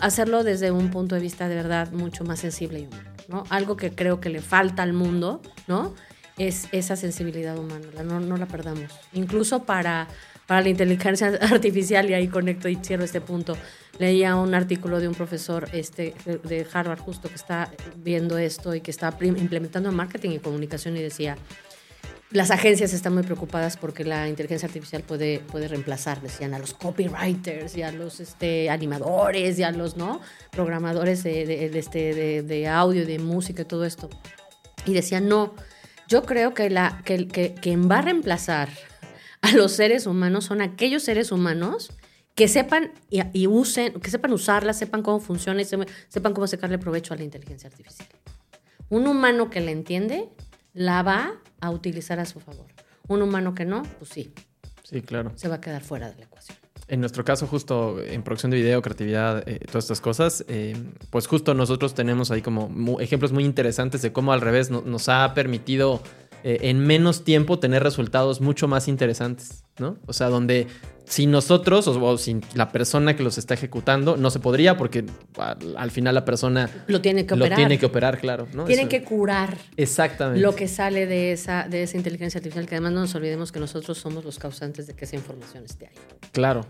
hacerlo 0.00 0.42
desde 0.42 0.70
un 0.70 0.90
punto 0.90 1.14
de 1.14 1.20
vista 1.20 1.48
de 1.48 1.54
verdad 1.54 1.92
mucho 1.92 2.24
más 2.24 2.40
sensible 2.40 2.80
y 2.80 2.86
humano, 2.86 3.10
¿no? 3.28 3.44
Algo 3.50 3.76
que 3.76 3.94
creo 3.94 4.20
que 4.20 4.28
le 4.28 4.40
falta 4.40 4.82
al 4.82 4.92
mundo, 4.92 5.40
¿no? 5.68 5.94
Es 6.38 6.66
esa 6.72 6.96
sensibilidad 6.96 7.58
humana, 7.58 7.86
no, 8.02 8.36
la 8.36 8.46
perdamos. 8.46 8.90
Incluso 9.12 9.64
para, 9.64 10.08
para 10.46 10.62
la 10.62 10.68
inteligencia 10.70 11.26
artificial, 11.40 12.08
y 12.10 12.14
ahí 12.14 12.28
conecto 12.28 12.68
y 12.68 12.76
cierro 12.76 13.04
este 13.04 13.20
punto, 13.20 13.56
leía 13.98 14.34
un 14.36 14.54
artículo 14.54 14.98
de 14.98 15.08
un 15.08 15.14
profesor 15.14 15.68
este, 15.72 16.14
de- 16.44 16.66
Harvard 16.72 17.00
justo 17.00 17.28
que 17.28 17.34
está 17.34 17.70
viendo 17.96 18.38
esto 18.38 18.74
y 18.74 18.80
que 18.80 18.90
está 18.90 19.14
implementando 19.20 19.92
marketing 19.92 20.30
y 20.30 20.38
comunicación 20.38 20.96
y 20.96 21.02
decía, 21.02 21.36
las 22.30 22.50
agencias 22.50 22.94
están 22.94 23.12
muy 23.12 23.24
preocupadas 23.24 23.76
porque 23.76 24.04
la 24.04 24.26
inteligencia 24.26 24.66
artificial 24.66 25.02
puede, 25.02 25.40
puede 25.40 25.68
reemplazar, 25.68 26.22
decían, 26.22 26.54
a 26.54 26.58
los 26.58 26.72
copywriters 26.72 27.76
y 27.76 27.82
a 27.82 27.92
los 27.92 28.20
este, 28.20 28.70
animadores 28.70 29.58
y 29.58 29.64
a 29.64 29.70
los 29.70 29.98
¿no? 29.98 30.22
programadores 30.50 31.22
de, 31.24 31.44
de- 31.44 31.68
de 31.68 31.78
este, 31.78 32.42
de 32.42 32.68
audio, 32.68 33.04
de 33.04 33.18
música 33.18 33.62
y 33.62 33.66
todo 33.66 33.84
esto. 33.84 34.08
Y 34.86 34.94
decían, 34.94 35.28
no, 35.28 35.54
yo 36.12 36.22
creo 36.24 36.54
que, 36.54 36.70
la, 36.70 37.02
que, 37.04 37.26
que 37.26 37.54
quien 37.54 37.90
va 37.90 37.98
a 37.98 38.02
reemplazar 38.02 38.68
a 39.40 39.52
los 39.52 39.72
seres 39.72 40.06
humanos 40.06 40.44
son 40.44 40.60
aquellos 40.60 41.02
seres 41.02 41.32
humanos 41.32 41.90
que 42.34 42.48
sepan 42.48 42.92
y, 43.10 43.20
y 43.32 43.46
usen, 43.46 43.94
que 44.00 44.10
sepan 44.10 44.32
usarla, 44.32 44.72
sepan 44.72 45.02
cómo 45.02 45.20
funciona 45.20 45.60
y 45.60 45.64
se- 45.64 45.78
sepan 46.08 46.32
cómo 46.34 46.46
sacarle 46.46 46.78
provecho 46.78 47.12
a 47.14 47.16
la 47.16 47.24
inteligencia 47.24 47.68
artificial. 47.68 48.08
Un 48.88 49.06
humano 49.06 49.50
que 49.50 49.60
la 49.60 49.70
entiende, 49.70 50.28
la 50.74 51.02
va 51.02 51.32
a 51.60 51.70
utilizar 51.70 52.20
a 52.20 52.26
su 52.26 52.40
favor. 52.40 52.66
Un 53.08 53.20
humano 53.22 53.54
que 53.54 53.64
no, 53.64 53.82
pues 53.98 54.10
sí, 54.10 54.32
Sí, 54.84 55.02
claro. 55.02 55.32
se 55.34 55.48
va 55.48 55.56
a 55.56 55.60
quedar 55.60 55.82
fuera 55.82 56.10
de 56.10 56.16
la 56.18 56.24
ecuación. 56.24 56.58
En 56.92 57.00
nuestro 57.00 57.24
caso, 57.24 57.46
justo 57.46 58.02
en 58.02 58.22
producción 58.22 58.50
de 58.50 58.58
video, 58.58 58.82
creatividad, 58.82 59.48
eh, 59.48 59.60
todas 59.66 59.84
estas 59.84 60.02
cosas, 60.02 60.44
eh, 60.46 60.76
pues 61.08 61.26
justo 61.26 61.54
nosotros 61.54 61.94
tenemos 61.94 62.30
ahí 62.30 62.42
como 62.42 63.00
ejemplos 63.00 63.32
muy 63.32 63.44
interesantes 63.46 64.02
de 64.02 64.12
cómo 64.12 64.34
al 64.34 64.42
revés 64.42 64.70
no- 64.70 64.82
nos 64.82 65.08
ha 65.08 65.32
permitido 65.32 66.02
eh, 66.44 66.58
en 66.68 66.80
menos 66.80 67.24
tiempo 67.24 67.58
tener 67.58 67.82
resultados 67.82 68.42
mucho 68.42 68.68
más 68.68 68.88
interesantes, 68.88 69.64
¿no? 69.78 69.96
O 70.06 70.12
sea, 70.12 70.28
donde 70.28 70.66
sin 71.04 71.30
nosotros 71.30 71.86
o, 71.88 72.02
o 72.02 72.18
sin 72.18 72.42
la 72.54 72.70
persona 72.72 73.14
que 73.16 73.22
los 73.22 73.36
está 73.38 73.54
ejecutando, 73.54 74.16
no 74.16 74.30
se 74.30 74.38
podría 74.40 74.76
porque 74.76 75.04
al, 75.38 75.76
al 75.76 75.90
final 75.90 76.14
la 76.14 76.24
persona 76.24 76.70
Lo 76.86 77.00
tiene 77.00 77.26
que 77.26 77.36
lo 77.36 77.44
operar. 77.44 77.56
tiene 77.58 77.78
que 77.78 77.86
operar, 77.86 78.18
claro, 78.18 78.46
¿no? 78.54 78.64
Tienen 78.64 78.86
Eso- 78.86 78.90
que 78.90 79.04
curar 79.04 79.58
Exactamente. 79.76 80.40
lo 80.40 80.54
que 80.54 80.68
sale 80.68 81.06
de 81.06 81.32
esa, 81.32 81.66
de 81.68 81.82
esa 81.82 81.96
inteligencia 81.96 82.38
artificial, 82.38 82.66
que 82.66 82.74
además 82.76 82.92
no 82.92 83.00
nos 83.00 83.14
olvidemos 83.14 83.52
que 83.52 83.60
nosotros 83.60 83.98
somos 83.98 84.24
los 84.24 84.38
causantes 84.38 84.86
de 84.86 84.94
que 84.94 85.04
esa 85.04 85.16
información 85.16 85.64
esté 85.64 85.86
ahí. 85.86 85.94
Claro. 86.32 86.66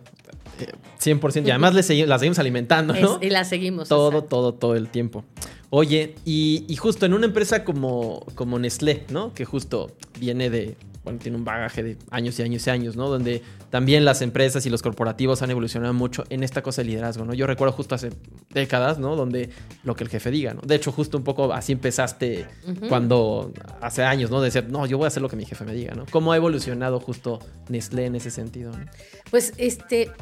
Eh, 0.60 0.72
100%. 1.00 1.46
Y 1.46 1.50
además 1.50 1.74
le 1.74 1.82
segui- 1.82 2.06
la 2.06 2.18
seguimos 2.18 2.38
alimentando, 2.38 2.94
¿no? 2.94 3.16
Es- 3.16 3.22
y 3.26 3.30
la 3.30 3.44
seguimos. 3.44 3.88
Todo, 3.88 4.08
exacto. 4.08 4.28
todo, 4.28 4.54
todo 4.54 4.76
el 4.76 4.88
tiempo. 4.88 5.24
Oye, 5.70 6.16
y, 6.24 6.64
y 6.68 6.76
justo 6.76 7.06
en 7.06 7.14
una 7.14 7.26
empresa 7.26 7.64
como, 7.64 8.26
como 8.34 8.58
Nestlé, 8.58 9.04
¿no? 9.10 9.32
Que 9.32 9.44
justo 9.46 9.90
viene 10.20 10.50
de, 10.50 10.76
bueno, 11.04 11.18
tiene 11.18 11.36
un 11.36 11.44
bagaje 11.44 11.82
de 11.82 11.96
años 12.10 12.38
y 12.38 12.42
años 12.42 12.66
y 12.66 12.70
años, 12.70 12.96
¿no? 12.96 13.08
Donde 13.08 13.42
también 13.70 14.04
las 14.04 14.22
empresas 14.22 14.64
y 14.66 14.70
los 14.70 14.82
corporativos 14.82 15.42
han 15.42 15.50
evolucionado 15.50 15.92
mucho 15.94 16.24
en 16.28 16.42
esta 16.42 16.62
cosa 16.62 16.82
de 16.82 16.88
liderazgo, 16.88 17.24
¿no? 17.24 17.34
Yo 17.34 17.46
recuerdo 17.46 17.72
justo 17.72 17.94
hace 17.94 18.10
décadas, 18.50 18.98
¿no? 18.98 19.16
Donde 19.16 19.50
lo 19.82 19.96
que 19.96 20.04
el 20.04 20.10
jefe 20.10 20.30
diga, 20.30 20.54
¿no? 20.54 20.60
De 20.62 20.76
hecho, 20.76 20.92
justo 20.92 21.18
un 21.18 21.24
poco 21.24 21.52
así 21.52 21.72
empezaste 21.72 22.46
cuando 22.88 23.52
hace 23.80 24.04
años, 24.04 24.30
¿no? 24.30 24.40
Decía, 24.40 24.62
no, 24.62 24.86
yo 24.86 24.96
voy 24.98 25.06
a 25.06 25.08
hacer 25.08 25.22
lo 25.22 25.28
que 25.28 25.36
mi 25.36 25.44
jefe 25.44 25.64
me 25.64 25.74
diga, 25.74 25.94
¿no? 25.94 26.06
¿Cómo 26.10 26.32
ha 26.32 26.36
evolucionado 26.36 27.00
justo 27.00 27.40
Nestlé 27.68 28.06
en 28.06 28.14
ese 28.14 28.30
sentido? 28.30 28.70
¿no? 28.70 28.84
Pues 29.30 29.54
este 29.56 30.12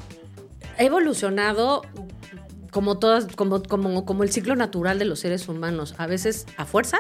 ha 0.79 0.83
evolucionado 0.83 1.83
como 2.71 2.99
todas, 2.99 3.27
como, 3.37 3.63
como, 3.63 4.05
como 4.05 4.23
el 4.23 4.31
ciclo 4.31 4.57
natural 4.57 4.99
de 4.99 5.05
los 5.05 5.21
seres 5.21 5.49
humanos, 5.49 5.95
a 5.99 6.07
veces 6.07 6.47
a 6.57 6.65
fuerza 6.65 6.99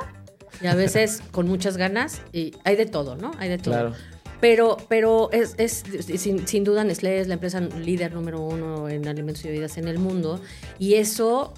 y 0.61 0.67
a 0.67 0.75
veces 0.75 1.23
con 1.31 1.47
muchas 1.49 1.77
ganas, 1.77 2.23
y 2.33 2.53
hay 2.65 2.77
de 2.77 2.87
todo, 2.87 3.17
¿no? 3.17 3.31
Hay 3.39 3.49
de 3.49 3.59
todo. 3.59 3.75
Claro. 3.75 3.93
Pero, 4.41 4.79
pero 4.89 5.31
es, 5.33 5.55
es 5.59 5.83
sin, 6.19 6.47
sin 6.49 6.65
duda 6.65 6.83
Nestlé 6.83 7.21
es 7.21 7.29
la 7.29 7.35
empresa 7.35 7.61
líder 7.61 8.15
número 8.15 8.41
uno 8.41 8.89
en 8.89 9.07
alimentos 9.07 9.45
y 9.45 9.49
bebidas 9.49 9.77
en 9.77 9.87
el 9.87 9.99
mundo 9.99 10.41
y 10.79 10.95
eso 10.95 11.53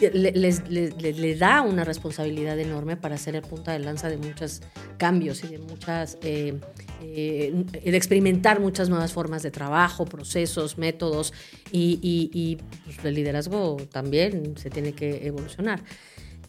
le, 0.00 0.32
les- 0.32 0.66
le- 0.70 0.92
le- 0.92 1.12
le 1.12 1.34
da 1.36 1.60
una 1.60 1.84
responsabilidad 1.84 2.58
enorme 2.58 2.96
para 2.96 3.18
ser 3.18 3.36
el 3.36 3.42
punta 3.42 3.72
de 3.72 3.80
lanza 3.80 4.08
de 4.08 4.16
muchos 4.16 4.62
cambios 4.96 5.44
y 5.44 5.48
de 5.48 5.58
muchas 5.58 6.16
eh, 6.22 6.54
eh, 7.02 7.64
de 7.84 7.96
experimentar 7.96 8.60
muchas 8.60 8.88
nuevas 8.88 9.12
formas 9.12 9.42
de 9.42 9.50
trabajo, 9.50 10.06
procesos, 10.06 10.78
métodos 10.78 11.34
y, 11.70 11.98
y- 12.02 12.30
y, 12.32 12.56
pues, 12.84 13.04
el 13.04 13.14
liderazgo 13.14 13.76
también 13.92 14.56
se 14.56 14.70
tiene 14.70 14.94
que 14.94 15.26
evolucionar. 15.26 15.82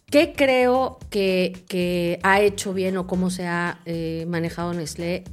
¿Qué 0.09 0.33
creo 0.33 0.99
que, 1.09 1.65
que 1.67 2.19
ha 2.23 2.39
hecho 2.39 2.73
bien 2.73 2.95
o 2.95 3.07
cómo 3.07 3.29
se 3.29 3.45
ha 3.45 3.81
eh, 3.85 4.25
manejado 4.25 4.73
Nestlé? 4.73 5.25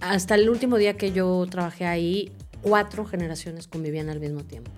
Hasta 0.00 0.34
el 0.34 0.48
último 0.48 0.78
día 0.78 0.96
que 0.96 1.12
yo 1.12 1.44
trabajé 1.50 1.84
ahí, 1.84 2.32
cuatro 2.62 3.04
generaciones 3.04 3.68
convivían 3.68 4.08
al 4.08 4.18
mismo 4.18 4.44
tiempo. 4.44 4.70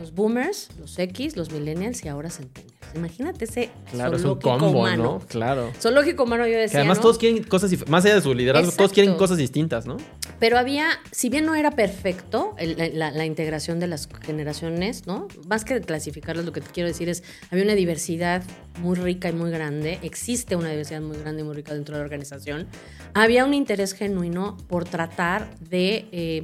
Los 0.00 0.12
boomers, 0.12 0.70
los 0.80 0.98
X, 0.98 1.36
los 1.36 1.52
millennials 1.52 2.04
y 2.04 2.08
ahora 2.08 2.28
centennials. 2.28 2.73
Imagínate 2.94 3.44
ese 3.44 3.70
Claro, 3.90 4.16
es 4.16 4.24
un 4.24 4.38
combo, 4.38 4.68
humano. 4.68 5.02
¿no? 5.02 5.18
Claro. 5.26 5.72
Zoológico 5.80 6.24
humano 6.24 6.46
yo 6.46 6.58
decía, 6.58 6.72
Que 6.72 6.78
además 6.78 6.98
¿no? 6.98 7.02
todos 7.02 7.18
quieren 7.18 7.42
cosas, 7.44 7.88
más 7.88 8.04
allá 8.04 8.16
de 8.16 8.20
su 8.20 8.34
liderazgo, 8.34 8.72
todos 8.72 8.92
quieren 8.92 9.16
cosas 9.16 9.36
distintas, 9.36 9.86
¿no? 9.86 9.96
Pero 10.38 10.58
había, 10.58 10.88
si 11.10 11.28
bien 11.28 11.46
no 11.46 11.54
era 11.54 11.72
perfecto 11.72 12.54
la, 12.58 13.24
integración 13.24 13.80
de 13.80 13.86
las 13.86 14.08
generaciones, 14.22 15.06
¿no? 15.06 15.28
Más 15.48 15.64
que 15.64 15.80
clasificarlas, 15.80 16.44
lo 16.44 16.52
que 16.52 16.60
te 16.60 16.70
quiero 16.70 16.88
decir 16.88 17.08
es, 17.08 17.22
había 17.50 17.64
una 17.64 17.74
diversidad 17.74 18.42
muy 18.80 18.96
rica 18.96 19.28
y 19.28 19.32
muy 19.32 19.50
grande, 19.50 19.98
existe 20.02 20.56
una 20.56 20.70
diversidad 20.70 21.00
muy 21.00 21.16
grande 21.16 21.42
y 21.42 21.44
muy 21.44 21.54
rica 21.54 21.74
dentro 21.74 21.94
de 21.94 22.00
la 22.00 22.04
organización. 22.04 22.66
Había 23.14 23.44
un 23.44 23.54
interés 23.54 23.94
genuino 23.94 24.56
por 24.68 24.84
tratar 24.84 25.56
de, 25.60 26.06
eh, 26.12 26.42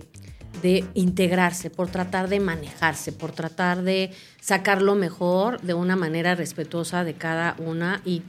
de 0.63 0.85
integrarse, 0.95 1.71
por 1.71 1.89
tratar 1.89 2.29
de 2.29 2.41
manejarse, 2.41 3.13
por 3.13 3.33
tratar 3.33 3.83
de 3.83 4.11
sacar 4.41 4.83
lo 4.83 4.95
mejor 4.95 5.61
de 5.61 5.75
una 5.75 5.97
manera 5.97 6.35
respetuosa 6.35 7.05
de 7.05 7.15
cada 7.15 7.57
una 7.59 8.03
y 8.05 8.23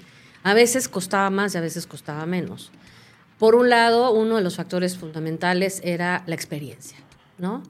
a 0.44 0.54
veces 0.54 0.88
costaba 0.88 1.30
más 1.30 1.54
y 1.54 1.58
a 1.58 1.62
veces 1.62 1.88
costaba 1.88 2.26
menos. 2.26 2.72
Por 3.38 3.56
un 3.56 3.70
lado, 3.70 4.12
uno 4.12 4.38
de 4.38 4.44
los 4.44 4.56
factores 4.56 4.98
fundamentales 4.98 5.82
era 5.84 6.24
la 6.28 6.36
experiencia, 6.36 6.98
¿no? 7.38 7.64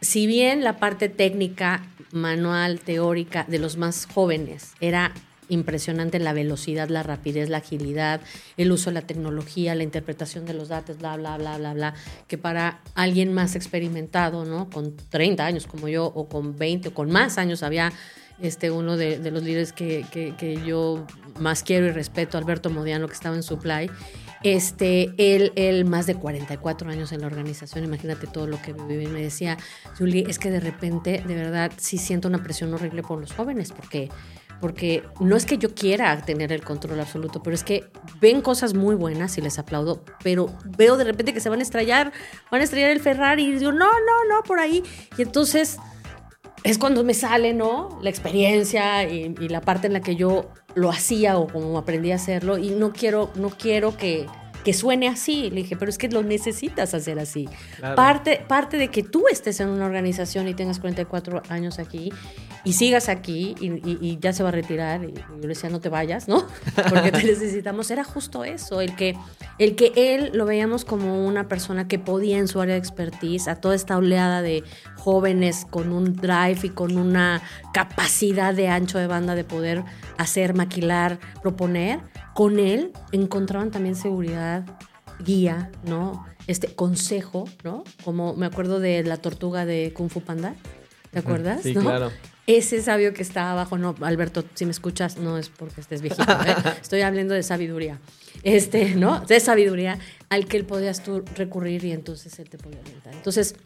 Si 0.00 0.26
bien 0.26 0.62
la 0.62 0.76
parte 0.76 1.08
técnica, 1.08 1.82
manual, 2.12 2.80
teórica 2.80 3.44
de 3.48 3.58
los 3.58 3.76
más 3.76 4.06
jóvenes 4.06 4.74
era 4.80 5.12
impresionante 5.48 6.18
la 6.18 6.32
velocidad, 6.32 6.88
la 6.88 7.02
rapidez, 7.02 7.48
la 7.48 7.58
agilidad, 7.58 8.20
el 8.56 8.72
uso 8.72 8.90
de 8.90 8.94
la 8.94 9.02
tecnología, 9.02 9.74
la 9.74 9.82
interpretación 9.82 10.46
de 10.46 10.54
los 10.54 10.68
datos, 10.68 10.98
bla, 10.98 11.16
bla, 11.16 11.36
bla, 11.36 11.58
bla, 11.58 11.74
bla, 11.74 11.94
que 12.26 12.38
para 12.38 12.80
alguien 12.94 13.32
más 13.32 13.56
experimentado, 13.56 14.44
¿no? 14.44 14.70
Con 14.70 14.96
30 14.96 15.44
años 15.44 15.66
como 15.66 15.88
yo, 15.88 16.06
o 16.06 16.28
con 16.28 16.56
20, 16.56 16.88
o 16.88 16.94
con 16.94 17.10
más 17.10 17.38
años, 17.38 17.62
había 17.62 17.92
este, 18.40 18.70
uno 18.70 18.96
de, 18.96 19.18
los 19.30 19.42
líderes 19.42 19.72
que, 19.72 20.04
que, 20.10 20.60
yo 20.64 21.06
más 21.38 21.62
quiero 21.62 21.86
y 21.86 21.90
respeto, 21.90 22.38
Alberto 22.38 22.70
Modiano, 22.70 23.06
que 23.08 23.14
estaba 23.14 23.34
en 23.34 23.42
Supply, 23.42 23.90
este, 24.42 25.12
él, 25.18 25.52
él, 25.56 25.84
más 25.84 26.06
de 26.06 26.14
44 26.14 26.90
años 26.90 27.10
en 27.12 27.22
la 27.22 27.26
organización, 27.26 27.84
imagínate 27.84 28.26
todo 28.28 28.46
lo 28.46 28.60
que 28.62 28.72
vive. 28.72 29.08
Me 29.08 29.22
decía, 29.22 29.56
Julie, 29.98 30.24
es 30.28 30.38
que 30.38 30.50
de 30.50 30.60
repente, 30.60 31.22
de 31.26 31.34
verdad, 31.34 31.72
sí 31.76 31.98
siento 31.98 32.28
una 32.28 32.42
presión 32.42 32.72
horrible 32.72 33.02
por 33.02 33.20
los 33.20 33.32
jóvenes, 33.32 33.72
porque, 33.72 34.08
porque 34.60 35.02
no 35.20 35.36
es 35.36 35.46
que 35.46 35.58
yo 35.58 35.74
quiera 35.74 36.20
tener 36.22 36.52
el 36.52 36.64
control 36.64 37.00
absoluto, 37.00 37.42
pero 37.42 37.54
es 37.54 37.64
que 37.64 37.90
ven 38.20 38.40
cosas 38.40 38.74
muy 38.74 38.94
buenas 38.94 39.38
y 39.38 39.40
les 39.40 39.58
aplaudo, 39.58 40.04
pero 40.22 40.54
veo 40.64 40.96
de 40.96 41.04
repente 41.04 41.32
que 41.32 41.40
se 41.40 41.48
van 41.48 41.60
a 41.60 41.62
estrellar, 41.62 42.12
van 42.50 42.60
a 42.60 42.64
estrellar 42.64 42.90
el 42.90 43.00
Ferrari 43.00 43.44
y 43.44 43.52
digo, 43.52 43.72
no, 43.72 43.86
no, 43.86 44.24
no, 44.28 44.42
por 44.44 44.58
ahí. 44.58 44.82
Y 45.16 45.22
entonces 45.22 45.78
es 46.64 46.78
cuando 46.78 47.04
me 47.04 47.14
sale, 47.14 47.54
¿no? 47.54 47.98
La 48.02 48.10
experiencia 48.10 49.08
y, 49.08 49.34
y, 49.40 49.48
la 49.48 49.60
parte 49.60 49.86
en 49.86 49.92
la 49.92 50.00
que 50.00 50.16
yo 50.16 50.50
lo 50.74 50.90
hacía 50.90 51.38
o 51.38 51.46
como 51.46 51.78
aprendí 51.78 52.12
a 52.12 52.16
hacerlo 52.16 52.58
y 52.58 52.70
no 52.70 52.92
quiero, 52.92 53.30
no 53.36 53.50
quiero 53.50 53.96
que, 53.96 54.26
que 54.64 54.72
suene 54.72 55.08
así. 55.08 55.50
Le 55.50 55.62
dije, 55.62 55.76
pero 55.76 55.90
es 55.90 55.98
que 55.98 56.08
lo 56.08 56.22
necesitas 56.22 56.94
hacer 56.94 57.18
así. 57.18 57.48
Parte, 57.96 58.44
parte 58.46 58.76
de 58.76 58.88
que 58.88 59.02
tú 59.02 59.24
estés 59.30 59.60
en 59.60 59.68
una 59.68 59.86
organización 59.86 60.48
y 60.48 60.54
tengas 60.54 60.78
44 60.80 61.42
años 61.48 61.78
aquí 61.78 62.12
y 62.64 62.72
sigas 62.72 63.08
aquí 63.08 63.54
y, 63.60 64.18
ya 64.20 64.32
se 64.32 64.42
va 64.42 64.50
a 64.50 64.52
retirar 64.52 65.04
y, 65.04 65.14
yo 65.14 65.40
le 65.40 65.48
decía, 65.48 65.70
no 65.70 65.80
te 65.80 65.88
vayas, 65.88 66.28
¿no? 66.28 66.46
Porque 66.90 67.12
te 67.12 67.24
necesitamos. 67.24 67.90
Era 67.90 68.04
justo 68.04 68.44
eso, 68.44 68.80
el 68.80 68.94
que, 68.94 69.16
el 69.58 69.76
que 69.76 69.92
él 69.94 70.30
lo 70.34 70.44
veíamos 70.44 70.84
como 70.84 71.26
una 71.26 71.48
persona 71.48 71.88
que 71.88 71.98
podía 71.98 72.38
en 72.38 72.48
su 72.48 72.60
área 72.60 72.74
de 72.74 72.80
expertise, 72.80 73.48
a 73.48 73.56
toda 73.56 73.74
esta 73.74 73.96
oleada 73.96 74.42
de 74.42 74.64
jóvenes 74.96 75.66
con 75.70 75.92
un 75.92 76.14
drive 76.16 76.60
y 76.64 76.68
con 76.70 76.98
una 76.98 77.42
capacidad 77.72 78.54
de 78.54 78.68
ancho 78.68 78.98
de 78.98 79.06
banda 79.06 79.34
de 79.34 79.44
poder 79.44 79.84
hacer, 80.18 80.54
maquilar, 80.54 81.18
proponer, 81.42 82.00
con 82.38 82.60
él 82.60 82.92
encontraban 83.10 83.72
también 83.72 83.96
seguridad, 83.96 84.64
guía, 85.18 85.72
¿no? 85.82 86.24
Este 86.46 86.68
consejo, 86.68 87.48
¿no? 87.64 87.82
Como 88.04 88.36
me 88.36 88.46
acuerdo 88.46 88.78
de 88.78 89.02
la 89.02 89.16
tortuga 89.16 89.66
de 89.66 89.92
Kung 89.92 90.08
Fu 90.08 90.20
Panda. 90.20 90.54
¿Te 91.10 91.18
acuerdas? 91.18 91.62
Sí, 91.64 91.74
claro. 91.74 92.12
Ese 92.46 92.80
sabio 92.80 93.12
que 93.12 93.22
está 93.22 93.50
abajo, 93.50 93.76
no, 93.76 93.96
Alberto, 94.02 94.44
si 94.54 94.66
me 94.66 94.70
escuchas, 94.70 95.18
no 95.18 95.36
es 95.36 95.48
porque 95.48 95.80
estés 95.80 96.00
viejito, 96.00 96.30
¿eh? 96.30 96.54
estoy 96.80 97.00
hablando 97.00 97.34
de 97.34 97.42
sabiduría, 97.42 97.98
este, 98.44 98.94
¿no? 98.94 99.18
De 99.18 99.40
sabiduría 99.40 99.98
al 100.28 100.46
que 100.46 100.58
él 100.58 100.64
podías 100.64 101.02
tú 101.02 101.24
recurrir 101.34 101.84
y 101.86 101.90
entonces 101.90 102.38
él 102.38 102.48
te 102.48 102.56
podía 102.56 102.78
orientar. 102.78 103.14
Entonces, 103.14 103.56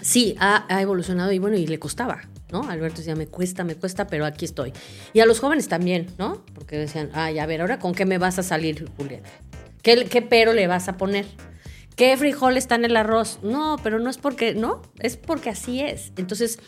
sí, 0.00 0.36
ha, 0.38 0.64
ha, 0.72 0.80
evolucionado 0.80 1.32
y 1.32 1.40
bueno, 1.40 1.56
y 1.56 1.66
le 1.66 1.80
costaba, 1.80 2.20
¿no? 2.52 2.68
Alberto 2.68 2.98
decía, 2.98 3.16
me 3.16 3.26
cuesta, 3.26 3.64
me 3.64 3.74
cuesta, 3.74 4.06
pero 4.06 4.24
aquí 4.24 4.44
estoy. 4.44 4.72
Y 5.12 5.20
a 5.20 5.26
los 5.26 5.40
jóvenes 5.40 5.68
también, 5.68 6.08
¿no? 6.18 6.44
Porque 6.54 6.76
decían, 6.76 7.10
ay, 7.12 7.38
a 7.38 7.46
ver, 7.46 7.60
ahora 7.60 7.78
con 7.78 7.94
qué 7.94 8.06
me 8.06 8.18
vas 8.18 8.38
a 8.38 8.42
salir, 8.42 8.88
Julieta. 8.96 9.28
¿Qué, 9.82 10.04
qué 10.06 10.22
pero 10.22 10.52
le 10.52 10.66
vas 10.66 10.88
a 10.88 10.96
poner? 10.96 11.26
¿Qué 11.96 12.16
frijol 12.16 12.56
está 12.56 12.76
en 12.76 12.84
el 12.84 12.96
arroz? 12.96 13.40
No, 13.42 13.76
pero 13.82 13.98
no 13.98 14.10
es 14.10 14.18
porque, 14.18 14.54
no, 14.54 14.82
es 15.00 15.16
porque 15.16 15.50
así 15.50 15.80
es. 15.80 16.12
Entonces, 16.16 16.58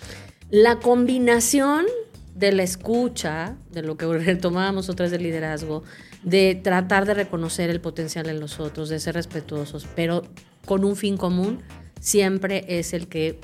la 0.51 0.79
combinación 0.79 1.87
de 2.35 2.53
la 2.53 2.63
escucha, 2.63 3.57
de 3.71 3.83
lo 3.83 3.97
que 3.97 4.07
retomábamos 4.19 4.89
otra 4.89 5.05
vez 5.05 5.11
del 5.11 5.23
liderazgo, 5.23 5.83
de 6.23 6.55
tratar 6.55 7.07
de 7.07 7.15
reconocer 7.15 7.71
el 7.71 7.81
potencial 7.81 8.29
en 8.29 8.41
los 8.41 8.61
otros, 8.61 8.89
de 8.89 9.01
ser 9.01 9.15
respetuosos, 9.15 9.87
pero 9.97 10.23
con 10.67 10.85
un 10.85 10.97
fin 10.97 11.17
común, 11.17 11.63
siempre 12.01 12.65
es 12.69 12.93
el 12.93 13.09
que 13.09 13.39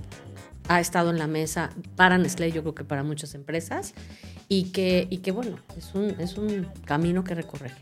ha 0.69 0.81
estado 0.81 1.11
en 1.11 1.19
la 1.19 1.27
mesa 1.27 1.71
para 1.97 2.19
Nestlé, 2.19 2.53
yo 2.53 2.63
creo 2.63 2.75
que 2.75 2.85
para 2.85 3.03
muchas 3.03 3.35
empresas, 3.35 3.95
y 4.49 4.65
que, 4.71 5.07
y 5.11 5.19
que 5.19 5.31
bueno, 5.31 5.59
es 5.77 5.95
un, 5.95 6.15
es 6.19 6.39
un 6.39 6.69
camino 6.85 7.25
que 7.25 7.35
recorrer. 7.35 7.73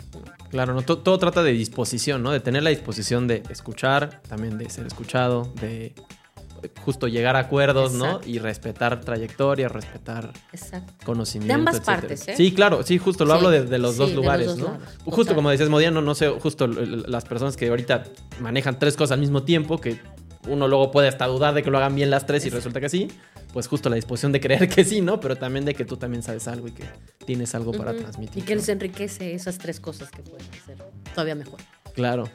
Claro, 0.51 0.75
¿no? 0.75 0.83
Todo, 0.83 0.99
todo, 0.99 1.19
trata 1.19 1.43
de 1.43 1.53
disposición, 1.53 2.23
¿no? 2.23 2.33
De 2.33 2.41
tener 2.41 2.63
la 2.63 2.71
disposición 2.71 3.29
de 3.29 3.43
escuchar, 3.51 4.21
también 4.29 4.59
de 4.59 4.69
ser 4.71 4.87
escuchado, 4.87 5.53
de 5.61 5.95
justo 6.85 7.09
llegar 7.09 7.37
a 7.37 7.41
acuerdos, 7.41 7.93
¿no? 7.93 8.21
Y 8.25 8.39
respetar 8.39 9.01
trayectoria, 9.01 9.69
respetar 9.69 10.33
conocimiento. 11.05 11.49
De 11.49 11.55
ambas 11.55 11.81
partes, 11.81 12.27
¿eh? 12.29 12.35
Sí, 12.37 12.53
claro, 12.53 12.83
sí, 12.83 12.99
justo 12.99 13.25
lo 13.25 13.35
hablo 13.35 13.51
de, 13.51 13.79
los 13.79 13.97
dos 13.97 14.13
lugares, 14.13 14.57
¿no? 14.57 14.79
Justo 15.05 15.35
como 15.35 15.51
decías, 15.51 15.69
Modiano, 15.69 16.03
no 16.03 16.15
sé, 16.15 16.29
justo 16.29 16.67
las 16.67 17.25
personas 17.25 17.57
que 17.57 17.69
ahorita 17.69 18.05
manejan 18.41 18.79
tres 18.79 18.97
cosas 18.97 19.13
al 19.13 19.21
mismo 19.21 19.43
tiempo, 19.43 19.81
que 19.81 20.01
uno 20.47 20.69
luego 20.69 20.91
puede 20.91 21.09
hasta 21.09 21.27
dudar 21.27 21.55
de 21.55 21.63
que 21.63 21.71
lo 21.71 21.79
hagan 21.79 21.95
bien 21.95 22.11
las 22.11 22.27
tres 22.27 22.45
y 22.47 22.51
resulta 22.51 22.81
que 22.81 22.89
sí, 22.89 23.09
pues 23.53 23.69
justo 23.69 23.89
la 23.89 23.97
disposición 23.97 24.33
de 24.33 24.41
creer 24.41 24.69
que 24.69 24.85
sí, 24.85 25.01
¿no? 25.01 25.21
Pero 25.21 25.37
también 25.37 25.65
de 25.65 25.75
que 25.75 25.85
tú 25.85 25.97
también 25.97 26.23
sabes 26.23 26.47
algo 26.49 26.69
y 26.69 26.73
que 26.73 26.85
tienes 27.25 27.55
algo 27.55 27.73
para 27.73 27.95
transmitir. 27.95 28.43
Y 28.43 28.47
que 28.47 28.55
les 28.57 28.69
enriquece 28.69 29.35
esas 29.35 29.59
tres 29.59 29.81
cosas 29.81 30.11
que 30.11 30.23
pueden 30.23 30.47
hacer 30.51 30.77
todavía 31.15 31.35
mejor. 31.35 31.61
Claro. 31.95 32.29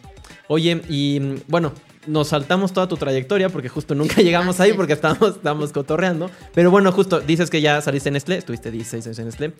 Oye, 0.47 0.81
y 0.89 1.19
bueno, 1.47 1.73
nos 2.07 2.29
saltamos 2.29 2.73
toda 2.73 2.87
tu 2.87 2.97
trayectoria 2.97 3.49
porque 3.49 3.69
justo 3.69 3.95
nunca 3.95 4.15
llegamos 4.21 4.59
ahí 4.59 4.73
porque 4.73 4.93
estábamos, 4.93 5.35
estábamos 5.35 5.71
cotorreando. 5.71 6.29
Pero 6.53 6.71
bueno, 6.71 6.91
justo 6.91 7.19
dices 7.19 7.49
que 7.49 7.61
ya 7.61 7.81
saliste 7.81 8.09
en 8.09 8.13
Nestlé, 8.13 8.37
estuviste 8.37 8.71
16 8.71 9.05
años 9.05 9.19
en 9.19 9.25
Nestlé. 9.25 9.53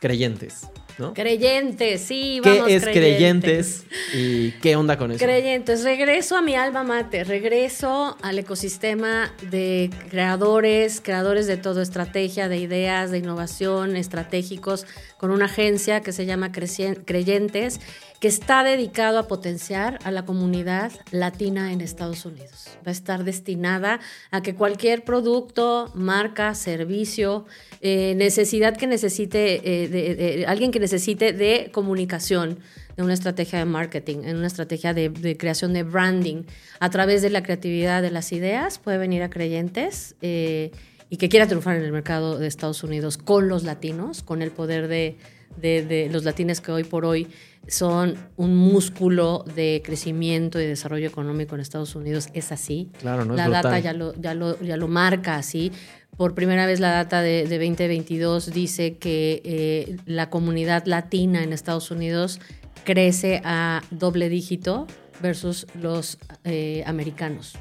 Creyentes, 0.00 0.68
¿no? 0.96 1.12
Creyentes, 1.12 2.00
sí, 2.02 2.40
vamos. 2.44 2.68
¿Qué 2.68 2.76
es 2.76 2.84
creyentes? 2.84 3.84
y 4.14 4.52
qué 4.52 4.76
onda 4.76 4.96
con 4.96 5.10
eso? 5.10 5.24
Creyentes, 5.24 5.82
regreso 5.82 6.36
a 6.36 6.42
mi 6.42 6.54
alma 6.54 6.84
mater, 6.84 7.26
regreso 7.26 8.16
al 8.22 8.38
ecosistema 8.38 9.32
de 9.50 9.90
creadores, 10.08 11.00
creadores 11.00 11.48
de 11.48 11.56
todo, 11.56 11.82
estrategia, 11.82 12.48
de 12.48 12.58
ideas, 12.58 13.10
de 13.10 13.18
innovación, 13.18 13.96
estratégicos, 13.96 14.86
con 15.16 15.32
una 15.32 15.46
agencia 15.46 16.00
que 16.00 16.12
se 16.12 16.26
llama 16.26 16.52
Creyentes 16.52 17.80
que 18.20 18.28
está 18.28 18.64
dedicado 18.64 19.18
a 19.18 19.28
potenciar 19.28 19.98
a 20.02 20.10
la 20.10 20.24
comunidad 20.24 20.92
latina 21.12 21.72
en 21.72 21.80
Estados 21.80 22.24
Unidos. 22.24 22.66
Va 22.78 22.88
a 22.88 22.90
estar 22.90 23.22
destinada 23.22 24.00
a 24.30 24.42
que 24.42 24.54
cualquier 24.54 25.04
producto, 25.04 25.92
marca, 25.94 26.54
servicio, 26.54 27.46
eh, 27.80 28.14
necesidad 28.16 28.76
que 28.76 28.88
necesite, 28.88 29.84
eh, 29.84 29.88
de, 29.88 30.46
alguien 30.46 30.72
que 30.72 30.80
necesite 30.80 31.32
de 31.32 31.70
comunicación, 31.72 32.58
de 32.96 33.04
una 33.04 33.14
estrategia 33.14 33.60
de 33.60 33.64
marketing, 33.64 34.24
en 34.24 34.36
una 34.36 34.48
estrategia 34.48 34.92
de, 34.92 35.36
creación 35.38 35.72
de 35.72 35.84
branding, 35.84 36.42
a 36.80 36.90
través 36.90 37.22
de 37.22 37.30
la 37.30 37.44
creatividad 37.44 38.02
de 38.02 38.10
las 38.10 38.32
ideas, 38.32 38.80
puede 38.80 38.98
venir 38.98 39.22
a 39.22 39.30
creyentes. 39.30 40.16
Eh, 40.20 40.72
y 41.10 41.16
que 41.16 41.30
quiera 41.30 41.46
triunfar 41.46 41.76
en 41.76 41.84
el 41.84 41.92
mercado 41.92 42.38
de 42.38 42.46
Estados 42.46 42.82
Unidos 42.82 43.16
con 43.16 43.48
los 43.48 43.64
latinos, 43.64 44.22
con 44.22 44.42
el 44.42 44.50
poder 44.50 44.88
de, 44.88 45.16
de, 45.60 46.08
los 46.10 46.24
latinos 46.24 46.60
que 46.60 46.72
hoy 46.72 46.84
por 46.84 47.04
hoy 47.04 47.28
son 47.66 48.16
un 48.36 48.56
músculo 48.56 49.44
de 49.54 49.82
crecimiento 49.84 50.60
y 50.60 50.66
desarrollo 50.66 51.06
económico 51.06 51.54
en 51.54 51.60
Estados 51.60 51.94
Unidos. 51.94 52.28
Es 52.32 52.52
así. 52.52 52.90
Claro, 52.98 53.24
no 53.24 53.34
La 53.34 53.48
data 53.48 53.78
ya 53.78 53.92
lo, 53.92 54.14
ya, 54.14 54.34
lo, 54.34 54.60
ya 54.60 54.76
lo 54.76 54.88
marca 54.88 55.36
así. 55.36 55.72
Por 56.16 56.34
primera 56.34 56.66
vez 56.66 56.80
la 56.80 56.90
data 56.90 57.22
de, 57.22 57.44
2022 57.44 58.52
dice 58.52 58.96
que 58.96 59.40
eh, 59.44 59.96
la 60.04 60.30
comunidad 60.30 60.84
latina 60.86 61.44
en 61.44 61.52
Estados 61.52 61.90
Unidos 61.90 62.40
crece 62.84 63.40
a 63.44 63.82
doble 63.90 64.28
dígito 64.28 64.86
versus 65.20 65.66
los 65.74 66.18
eh, 66.44 66.82
americanos, 66.86 67.54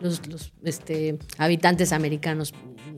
los, 0.00 0.52
este, 0.64 1.18
habitantes 1.38 1.92
americanos 1.92 2.52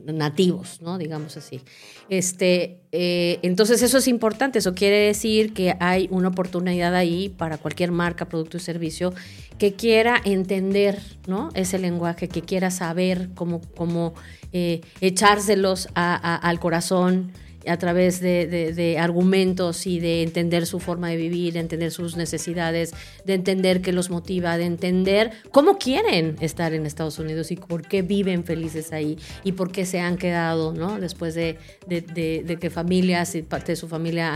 nativos, 0.05 0.81
¿no? 0.81 0.97
Digamos 0.97 1.37
así. 1.37 1.61
Este, 2.09 2.79
eh, 2.91 3.39
entonces 3.41 3.81
eso 3.81 3.97
es 3.97 4.07
importante, 4.07 4.59
eso 4.59 4.73
quiere 4.73 4.97
decir 4.97 5.53
que 5.53 5.75
hay 5.79 6.07
una 6.11 6.29
oportunidad 6.29 6.95
ahí 6.95 7.29
para 7.29 7.57
cualquier 7.57 7.91
marca, 7.91 8.25
producto 8.25 8.57
y 8.57 8.59
servicio 8.59 9.13
que 9.57 9.73
quiera 9.73 10.21
entender, 10.23 10.99
¿no? 11.27 11.49
Ese 11.53 11.79
lenguaje, 11.79 12.27
que 12.27 12.41
quiera 12.41 12.71
saber 12.71 13.29
cómo, 13.35 13.61
cómo 13.75 14.13
eh, 14.51 14.81
echárselos 15.01 15.87
al 15.95 16.59
corazón, 16.59 17.31
a 17.67 17.77
través 17.77 18.19
de, 18.19 18.97
argumentos 18.99 19.87
y 19.87 19.99
de 19.99 20.23
entender 20.23 20.65
su 20.65 20.79
forma 20.79 21.09
de 21.09 21.17
vivir, 21.17 21.53
de 21.53 21.59
entender 21.59 21.91
sus 21.91 22.15
necesidades, 22.15 22.93
de 23.25 23.33
entender 23.33 23.81
qué 23.81 23.91
los 23.91 24.09
motiva, 24.09 24.57
de 24.57 24.65
entender 24.65 25.31
cómo 25.51 25.77
quieren 25.77 26.35
estar 26.39 26.73
en 26.73 26.85
Estados 26.85 27.19
Unidos 27.19 27.51
y 27.51 27.55
por 27.55 27.87
qué 27.87 28.01
viven 28.01 28.43
felices 28.43 28.91
ahí 28.93 29.17
y 29.43 29.53
por 29.53 29.71
qué 29.71 29.85
se 29.85 29.99
han 29.99 30.17
quedado, 30.17 30.73
¿no? 30.73 30.99
Después 30.99 31.35
de, 31.35 31.57
que 31.87 32.69
familias 32.69 33.35
y 33.35 33.41
parte 33.41 33.73
de 33.73 33.75
su 33.75 33.87
familia 33.87 34.33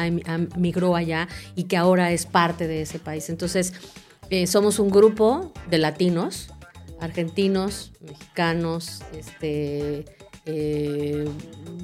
migró 0.57 0.95
allá 0.95 1.27
y 1.55 1.63
que 1.63 1.77
ahora 1.77 2.11
es 2.11 2.25
parte 2.25 2.67
de 2.67 2.81
ese 2.81 2.99
país. 2.99 3.29
Entonces, 3.29 3.73
eh, 4.29 4.45
somos 4.47 4.79
un 4.79 4.89
grupo 4.89 5.53
de 5.69 5.79
latinos, 5.79 6.49
argentinos, 6.99 7.91
mexicanos, 8.01 9.01
este 9.13 10.05
eh, 10.45 11.25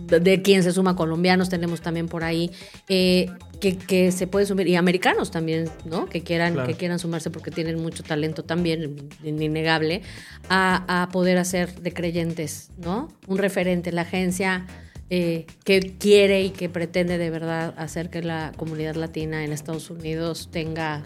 de 0.07 0.41
quien 0.41 0.63
se 0.63 0.71
suma 0.71 0.95
colombianos, 0.95 1.49
tenemos 1.49 1.81
también 1.81 2.07
por 2.07 2.23
ahí, 2.23 2.51
eh, 2.87 3.31
que, 3.59 4.11
se 4.11 4.27
puede 4.27 4.45
sumar, 4.45 4.67
y 4.67 4.75
americanos 4.75 5.31
también, 5.31 5.69
¿no? 5.85 6.05
Que 6.05 6.21
quieran, 6.21 6.65
que 6.67 6.75
quieran 6.75 6.99
sumarse 6.99 7.31
porque 7.31 7.49
tienen 7.49 7.81
mucho 7.81 8.03
talento 8.03 8.43
también, 8.43 9.09
innegable, 9.23 10.03
a, 10.49 11.09
poder 11.11 11.37
hacer 11.37 11.73
de 11.81 11.91
creyentes, 11.91 12.69
¿no? 12.77 13.09
Un 13.27 13.39
referente, 13.39 13.91
la 13.91 14.01
agencia 14.01 14.67
eh, 15.09 15.47
que 15.63 15.95
quiere 15.97 16.43
y 16.43 16.49
que 16.51 16.69
pretende 16.69 17.17
de 17.17 17.29
verdad 17.31 17.73
hacer 17.77 18.11
que 18.11 18.21
la 18.21 18.51
comunidad 18.55 18.95
latina 18.95 19.43
en 19.43 19.51
Estados 19.51 19.89
Unidos 19.89 20.49
tenga 20.51 21.03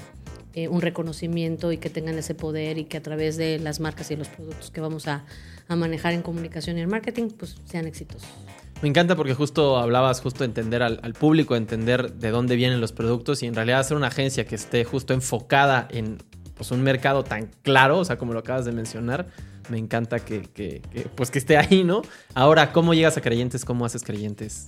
un 0.70 0.82
reconocimiento 0.82 1.72
y 1.72 1.78
que 1.78 1.90
tengan 1.90 2.18
ese 2.18 2.36
poder 2.36 2.78
y 2.80 2.84
que 2.84 2.98
a 2.98 3.02
través 3.02 3.38
de 3.38 3.60
las 3.60 3.80
marcas 3.80 4.12
y 4.12 4.18
los 4.18 4.28
productos 4.28 4.72
que 4.72 4.82
vamos 4.82 5.08
a, 5.08 5.24
a 5.70 5.76
manejar 5.76 6.14
en 6.14 6.22
comunicación 6.22 6.78
y 6.78 6.82
en 6.82 6.90
marketing, 6.90 7.30
pues 7.30 7.56
sean 7.66 7.88
exitosos. 7.88 8.28
Me 8.82 8.90
encanta 8.90 9.16
porque 9.16 9.34
justo 9.34 9.78
hablabas 9.78 10.22
justo 10.22 10.40
de 10.40 10.46
entender 10.46 10.82
al, 10.82 11.14
público, 11.14 11.56
entender 11.56 12.14
de 12.14 12.32
dónde 12.32 12.56
vienen 12.56 12.82
los 12.82 12.92
productos 12.92 13.44
y 13.44 13.46
en 13.46 13.54
realidad 13.54 13.82
hacer 13.82 13.96
una 13.96 14.08
agencia 14.08 14.46
que 14.46 14.56
esté 14.56 14.84
justo 14.86 15.14
enfocada 15.14 15.88
en 15.92 16.18
pues, 16.56 16.72
un 16.72 16.82
mercado 16.82 17.24
tan 17.24 17.50
claro, 17.62 18.00
o 18.00 18.06
sea, 18.06 18.18
como 18.18 18.34
lo 18.34 18.40
acabas 18.40 18.66
de 18.66 18.72
mencionar. 18.72 19.28
Me 19.70 19.78
encanta 19.78 20.20
que, 20.20 20.42
que, 20.42 20.82
pues, 21.14 21.30
que 21.30 21.40
esté 21.40 21.58
ahí, 21.58 21.84
¿no? 21.84 22.02
Ahora, 22.34 22.72
¿cómo 22.72 22.94
llegas 22.94 23.18
a 23.18 23.22
creyentes? 23.22 23.66
¿Cómo 23.66 23.86
haces 23.86 24.04
creyentes? 24.04 24.68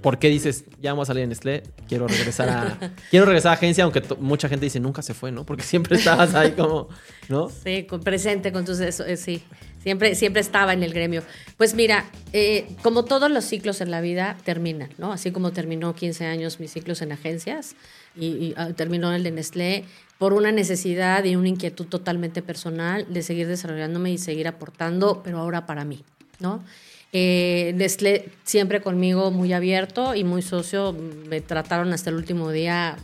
¿Por 0.00 0.18
qué 0.18 0.28
dices, 0.28 0.64
ya 0.80 0.92
vamos 0.92 1.08
a 1.08 1.10
salir 1.10 1.24
en 1.24 1.28
Nestlé, 1.28 1.62
quiero 1.88 2.08
regresar 2.08 2.48
a, 2.48 2.78
quiero 3.10 3.26
regresar 3.26 3.50
a 3.50 3.54
agencia, 3.54 3.84
aunque 3.84 4.02
mucha 4.18 4.48
gente 4.48 4.64
dice, 4.66 4.80
nunca 4.80 5.02
se 5.02 5.14
fue, 5.14 5.30
¿no? 5.30 5.44
Porque 5.44 5.62
siempre 5.62 5.96
estabas 5.96 6.34
ahí 6.34 6.52
como, 6.52 6.88
¿no? 7.28 7.50
Sí, 7.50 7.86
presente 8.02 8.52
con 8.52 8.64
tus, 8.64 8.80
eso, 8.80 9.04
eh, 9.04 9.16
sí. 9.16 9.42
Siempre, 9.82 10.16
siempre 10.16 10.40
estaba 10.40 10.72
en 10.72 10.82
el 10.82 10.92
gremio. 10.92 11.22
Pues 11.56 11.74
mira, 11.74 12.04
eh, 12.32 12.66
como 12.82 13.04
todos 13.04 13.30
los 13.30 13.44
ciclos 13.44 13.80
en 13.80 13.92
la 13.92 14.00
vida 14.00 14.36
terminan, 14.44 14.90
¿no? 14.98 15.12
Así 15.12 15.30
como 15.30 15.52
terminó 15.52 15.94
15 15.94 16.26
años 16.26 16.58
mis 16.58 16.72
ciclos 16.72 17.02
en 17.02 17.12
agencias 17.12 17.76
y, 18.16 18.52
ah, 18.56 18.70
terminó 18.74 19.12
el 19.12 19.22
de 19.22 19.30
Nestlé 19.30 19.84
por 20.18 20.32
una 20.32 20.50
necesidad 20.50 21.22
y 21.24 21.36
una 21.36 21.48
inquietud 21.48 21.86
totalmente 21.86 22.42
personal 22.42 23.06
de 23.08 23.22
seguir 23.22 23.46
desarrollándome 23.46 24.10
y 24.10 24.18
seguir 24.18 24.48
aportando, 24.48 25.22
pero 25.22 25.38
ahora 25.38 25.66
para 25.66 25.84
mí, 25.84 26.02
¿no? 26.40 26.64
Eh, 27.12 27.72
Nestlé 27.76 28.30
siempre 28.42 28.80
conmigo 28.80 29.30
muy 29.30 29.52
abierto 29.52 30.16
y 30.16 30.24
muy 30.24 30.42
socio, 30.42 30.96
me 31.28 31.40
trataron 31.40 31.92
hasta 31.92 32.10
el 32.10 32.16
último 32.16 32.50
día 32.50 32.96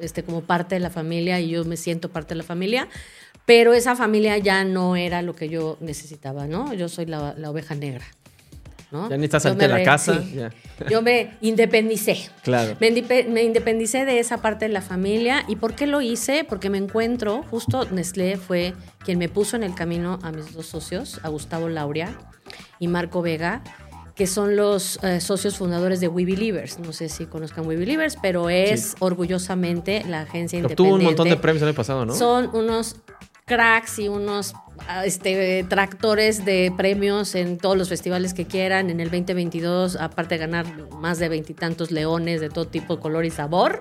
este, 0.00 0.22
como 0.22 0.42
parte 0.42 0.76
de 0.76 0.80
la 0.80 0.90
familia 0.90 1.40
y 1.40 1.50
yo 1.50 1.64
me 1.64 1.76
siento 1.76 2.10
parte 2.10 2.34
de 2.34 2.36
la 2.36 2.44
familia 2.44 2.88
pero 3.48 3.72
esa 3.72 3.96
familia 3.96 4.36
ya 4.36 4.62
no 4.62 4.94
era 4.94 5.22
lo 5.22 5.34
que 5.34 5.48
yo 5.48 5.78
necesitaba, 5.80 6.46
¿no? 6.46 6.74
Yo 6.74 6.86
soy 6.90 7.06
la, 7.06 7.34
oveja 7.46 7.74
negra. 7.74 8.04
¿no? 8.90 9.08
Ya 9.08 9.16
ni 9.16 9.24
estás 9.24 9.44
de 9.56 9.68
la 9.68 9.82
casa. 9.82 10.22
Yo 10.90 11.00
me 11.00 11.30
independicé. 11.40 12.28
Claro. 12.42 12.76
Me, 12.78 12.90
me, 12.90 13.42
independicé 13.44 14.04
de 14.04 14.18
esa 14.18 14.42
parte 14.42 14.66
de 14.66 14.72
la 14.74 14.82
familia. 14.82 15.46
¿Y 15.48 15.56
por 15.56 15.74
qué 15.74 15.86
lo 15.86 16.02
hice? 16.02 16.44
Porque 16.44 16.68
me 16.68 16.76
encuentro, 16.76 17.42
justo 17.50 17.86
Nestlé 17.90 18.36
fue 18.36 18.74
quien 19.02 19.18
me 19.18 19.30
puso 19.30 19.56
en 19.56 19.62
el 19.62 19.74
camino 19.74 20.18
a 20.22 20.30
mis 20.30 20.52
dos 20.52 20.66
socios, 20.66 21.18
a 21.22 21.30
Gustavo 21.30 21.70
Lauria 21.70 22.18
y 22.78 22.88
Marco 22.88 23.22
Vega, 23.22 23.62
que 24.14 24.26
son 24.26 24.56
los 24.56 25.02
eh, 25.02 25.22
socios 25.22 25.56
fundadores 25.56 26.00
de 26.00 26.08
We 26.08 26.26
Believers. 26.26 26.80
No 26.80 26.92
sé 26.92 27.08
si 27.08 27.24
conozcan 27.24 27.66
We 27.66 27.76
Believers, 27.76 28.18
pero 28.20 28.50
es 28.50 28.94
orgullosamente 28.98 30.04
la 30.06 30.20
agencia 30.20 30.58
independiente. 30.58 30.82
Obtuvo 30.82 30.96
un 30.96 31.04
montón 31.04 31.30
de 31.30 31.36
premios 31.38 31.62
el 31.62 31.68
año 31.68 31.76
pasado, 31.76 32.04
¿no? 32.04 32.14
Son 32.14 32.50
unos 32.52 32.96
cracks 33.48 33.98
y 33.98 34.06
unos 34.06 34.54
ah, 34.86 35.04
este, 35.04 35.64
tractores 35.68 36.44
de 36.44 36.72
premios 36.76 37.34
en 37.34 37.58
todos 37.58 37.76
los 37.76 37.88
festivales 37.88 38.34
que 38.34 38.46
quieran. 38.46 38.90
En 38.90 39.00
el 39.00 39.10
2022, 39.10 39.96
aparte 39.96 40.36
de 40.36 40.38
ganar 40.38 40.66
más 40.92 41.18
de 41.18 41.28
veintitantos 41.28 41.90
leones 41.90 42.40
de 42.40 42.50
todo 42.50 42.66
tipo, 42.66 43.00
color 43.00 43.24
y 43.24 43.30
sabor, 43.30 43.80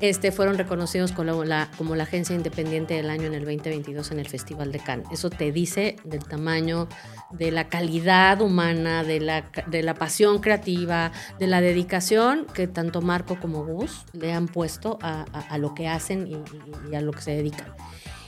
este, 0.00 0.32
fueron 0.32 0.58
reconocidos 0.58 1.12
como 1.12 1.44
la, 1.44 1.70
como 1.78 1.94
la 1.94 2.02
agencia 2.02 2.34
independiente 2.34 2.94
del 2.94 3.08
año 3.08 3.26
en 3.26 3.34
el 3.34 3.44
2022 3.44 4.10
en 4.10 4.18
el 4.18 4.28
Festival 4.28 4.72
de 4.72 4.80
Cannes. 4.80 5.06
Eso 5.12 5.30
te 5.30 5.52
dice 5.52 5.94
del 6.02 6.24
tamaño, 6.24 6.88
de 7.30 7.52
la 7.52 7.68
calidad 7.68 8.40
humana, 8.40 9.04
de 9.04 9.20
la, 9.20 9.44
de 9.68 9.82
la 9.84 9.94
pasión 9.94 10.40
creativa, 10.40 11.12
de 11.38 11.46
la 11.46 11.60
dedicación 11.60 12.46
que 12.52 12.66
tanto 12.66 13.00
Marco 13.00 13.38
como 13.38 13.64
Gus 13.64 14.04
le 14.12 14.32
han 14.32 14.48
puesto 14.48 14.98
a, 15.02 15.24
lo 15.58 15.74
que 15.74 15.86
hacen 15.86 16.26
y 16.26 16.94
a 16.96 17.00
lo 17.00 17.12
que 17.12 17.22
se 17.22 17.36
dedican. 17.36 17.72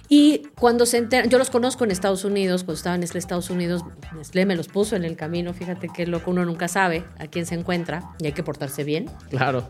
Y 0.09 0.49
cuando 0.59 0.85
se 0.87 0.99
enteran, 0.99 1.31
yo 1.31 1.39
los 1.39 1.51
conozco 1.51 1.85
en 1.85 1.91
Estados 1.91 2.25
Unidos, 2.25 2.63
cuando 2.65 2.77
estaba 2.77 2.97
en 2.97 3.03
Estados 3.03 3.49
Unidos, 3.51 3.83
Nestlé 4.15 4.45
me 4.45 4.55
los 4.55 4.69
puso 4.69 4.97
en 4.97 5.05
el 5.05 5.17
camino, 5.17 5.55
fíjate 5.55 5.89
que 5.89 6.07
lo 6.07 6.23
que 6.23 6.31
uno 6.31 6.45
nunca 6.45 6.69
sabe 6.69 7.05
a 7.19 7.27
quién 7.27 7.47
se 7.47 7.55
encuentra 7.55 8.15
y 8.21 8.27
hay 8.27 8.33
que 8.33 8.43
portarse 8.43 8.85
bien. 8.85 9.11
Claro. 9.31 9.69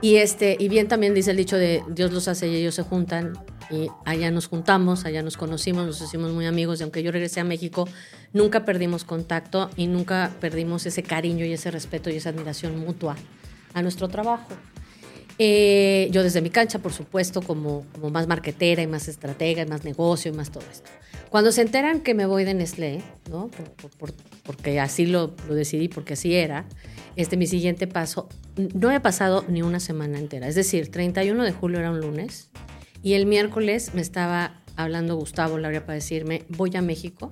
Y, 0.00 0.16
este, 0.16 0.56
y 0.58 0.68
bien 0.68 0.86
también 0.86 1.14
dice 1.14 1.30
el 1.30 1.38
dicho 1.38 1.56
de 1.56 1.82
Dios 1.88 2.12
los 2.12 2.28
hace 2.28 2.48
y 2.48 2.56
ellos 2.56 2.74
se 2.74 2.82
juntan. 2.82 3.32
Y 3.70 3.88
allá 4.04 4.30
nos 4.30 4.48
juntamos, 4.48 5.06
allá 5.06 5.22
nos 5.22 5.38
conocimos, 5.38 5.86
nos 5.86 6.02
hicimos 6.02 6.32
muy 6.32 6.44
amigos. 6.44 6.80
Y 6.80 6.82
aunque 6.82 7.02
yo 7.02 7.10
regresé 7.10 7.40
a 7.40 7.44
México, 7.44 7.88
nunca 8.34 8.66
perdimos 8.66 9.04
contacto 9.04 9.70
y 9.76 9.86
nunca 9.86 10.30
perdimos 10.40 10.84
ese 10.84 11.02
cariño 11.02 11.46
y 11.46 11.54
ese 11.54 11.70
respeto 11.70 12.10
y 12.10 12.16
esa 12.16 12.28
admiración 12.28 12.78
mutua 12.78 13.16
a 13.72 13.80
nuestro 13.80 14.08
trabajo. 14.08 14.48
Eh, 15.38 16.08
yo 16.12 16.22
desde 16.22 16.40
mi 16.40 16.50
cancha, 16.50 16.78
por 16.78 16.92
supuesto, 16.92 17.42
como, 17.42 17.84
como 17.92 18.10
más 18.10 18.28
marquetera 18.28 18.82
y 18.82 18.86
más 18.86 19.08
estratega 19.08 19.62
y 19.62 19.66
más 19.66 19.84
negocio 19.84 20.32
y 20.32 20.34
más 20.34 20.50
todo 20.50 20.64
esto. 20.70 20.90
Cuando 21.28 21.50
se 21.50 21.62
enteran 21.62 22.00
que 22.00 22.14
me 22.14 22.26
voy 22.26 22.44
de 22.44 22.54
Nestlé, 22.54 23.02
¿no? 23.28 23.50
porque 24.44 24.78
así 24.78 25.06
lo, 25.06 25.34
lo, 25.48 25.54
decidí, 25.54 25.88
porque 25.88 26.12
así 26.12 26.34
era, 26.34 26.64
este, 27.16 27.36
mi 27.36 27.48
siguiente 27.48 27.88
paso, 27.88 28.28
no 28.74 28.92
he 28.92 29.00
pasado 29.00 29.44
ni 29.48 29.62
una 29.62 29.80
semana 29.80 30.20
entera. 30.20 30.46
Es 30.46 30.54
decir, 30.54 30.92
31 30.92 31.42
de 31.42 31.50
julio 31.50 31.80
era 31.80 31.90
un 31.90 32.00
lunes 32.00 32.50
y 33.02 33.14
el 33.14 33.26
miércoles 33.26 33.92
me 33.94 34.00
estaba 34.00 34.62
hablando 34.76 35.16
Gustavo 35.16 35.58
Laura 35.58 35.80
para 35.80 35.94
decirme, 35.94 36.44
voy 36.48 36.76
a 36.76 36.82
México, 36.82 37.30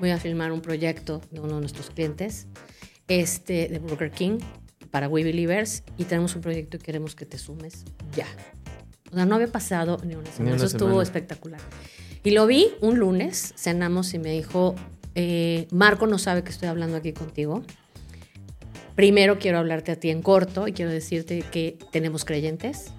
voy 0.00 0.10
a 0.10 0.18
filmar 0.18 0.50
un 0.50 0.60
proyecto 0.60 1.20
de 1.30 1.40
uno 1.40 1.54
de 1.54 1.60
nuestros 1.60 1.90
clientes, 1.90 2.46
este, 3.06 3.68
de 3.68 3.78
Burger 3.78 4.10
King, 4.10 4.38
para 4.90 5.08
We 5.08 5.24
Believers 5.24 5.82
y 5.96 6.04
tenemos 6.04 6.34
un 6.34 6.42
proyecto 6.42 6.76
y 6.76 6.80
queremos 6.80 7.14
que 7.14 7.26
te 7.26 7.38
sumes 7.38 7.84
ya. 8.14 8.26
O 9.10 9.14
sea, 9.14 9.26
no 9.26 9.34
había 9.34 9.48
pasado 9.48 9.98
ni 10.04 10.14
una 10.14 10.30
semana. 10.30 10.56
Eso 10.56 10.66
estuvo 10.66 11.00
espectacular. 11.00 11.60
Y 12.22 12.32
lo 12.32 12.46
vi 12.46 12.68
un 12.80 12.98
lunes, 12.98 13.54
cenamos 13.56 14.12
y 14.12 14.18
me 14.18 14.32
dijo, 14.32 14.74
eh, 15.14 15.66
Marco 15.70 16.06
no 16.06 16.18
sabe 16.18 16.42
que 16.42 16.50
estoy 16.50 16.68
hablando 16.68 16.96
aquí 16.96 17.12
contigo. 17.12 17.62
Primero 18.96 19.38
quiero 19.38 19.58
hablarte 19.58 19.92
a 19.92 19.96
ti 19.96 20.10
en 20.10 20.22
corto 20.22 20.66
y 20.66 20.72
quiero 20.72 20.90
decirte 20.90 21.42
que 21.42 21.78
tenemos 21.92 22.24
creyentes, 22.24 22.92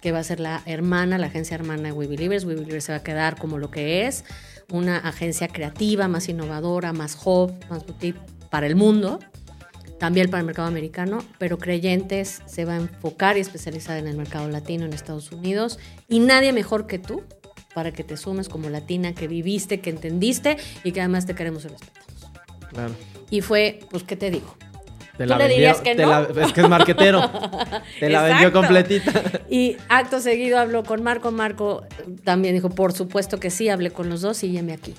que 0.00 0.12
va 0.12 0.20
a 0.20 0.24
ser 0.24 0.40
la 0.40 0.62
hermana, 0.64 1.18
la 1.18 1.26
agencia 1.26 1.56
hermana 1.56 1.88
de 1.88 1.92
We 1.92 2.06
Believers. 2.06 2.44
We 2.44 2.54
Believers 2.54 2.84
se 2.84 2.92
va 2.92 2.98
a 2.98 3.02
quedar 3.02 3.36
como 3.36 3.58
lo 3.58 3.70
que 3.70 4.06
es, 4.06 4.24
una 4.70 4.98
agencia 4.98 5.48
creativa, 5.48 6.08
más 6.08 6.28
innovadora, 6.28 6.92
más 6.92 7.18
hub, 7.22 7.52
más 7.68 7.84
boutique 7.84 8.18
para 8.50 8.66
el 8.66 8.76
mundo 8.76 9.18
también 10.00 10.30
para 10.30 10.40
el 10.40 10.46
mercado 10.46 10.66
americano, 10.66 11.22
pero 11.38 11.58
Creyentes 11.58 12.40
se 12.46 12.64
va 12.64 12.72
a 12.72 12.76
enfocar 12.76 13.36
y 13.36 13.40
especializar 13.40 13.98
en 13.98 14.08
el 14.08 14.16
mercado 14.16 14.48
latino 14.48 14.86
en 14.86 14.94
Estados 14.94 15.30
Unidos 15.30 15.78
y 16.08 16.20
nadie 16.20 16.54
mejor 16.54 16.86
que 16.86 16.98
tú 16.98 17.22
para 17.74 17.92
que 17.92 18.02
te 18.02 18.16
sumes 18.16 18.48
como 18.48 18.70
latina, 18.70 19.14
que 19.14 19.28
viviste, 19.28 19.80
que 19.80 19.90
entendiste 19.90 20.56
y 20.84 20.92
que 20.92 21.00
además 21.00 21.26
te 21.26 21.34
queremos 21.34 21.66
y 21.66 21.68
respetamos. 21.68 22.30
Claro. 22.70 22.94
Y 23.28 23.42
fue, 23.42 23.80
pues, 23.90 24.02
¿qué 24.02 24.16
te 24.16 24.30
digo? 24.30 24.56
Te 25.18 25.26
la 25.26 25.36
vendió, 25.36 25.82
que 25.82 25.94
no? 25.94 26.20
es 26.40 26.52
que 26.54 26.62
es 26.62 26.68
marquetero. 26.70 27.30
te 28.00 28.08
la 28.08 28.22
vendió 28.22 28.52
completita. 28.52 29.12
Y 29.50 29.76
acto 29.90 30.20
seguido 30.20 30.58
habló 30.58 30.82
con 30.82 31.02
Marco. 31.02 31.30
Marco 31.30 31.84
también 32.24 32.54
dijo, 32.54 32.70
por 32.70 32.94
supuesto 32.94 33.38
que 33.38 33.50
sí, 33.50 33.68
hablé 33.68 33.90
con 33.90 34.08
los 34.08 34.22
dos 34.22 34.42
y 34.44 34.52
llame 34.52 34.72
aquí. 34.72 34.94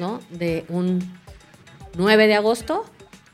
¿No? 0.00 0.20
De 0.30 0.64
un 0.70 1.18
9 1.98 2.28
de 2.28 2.34
agosto 2.34 2.86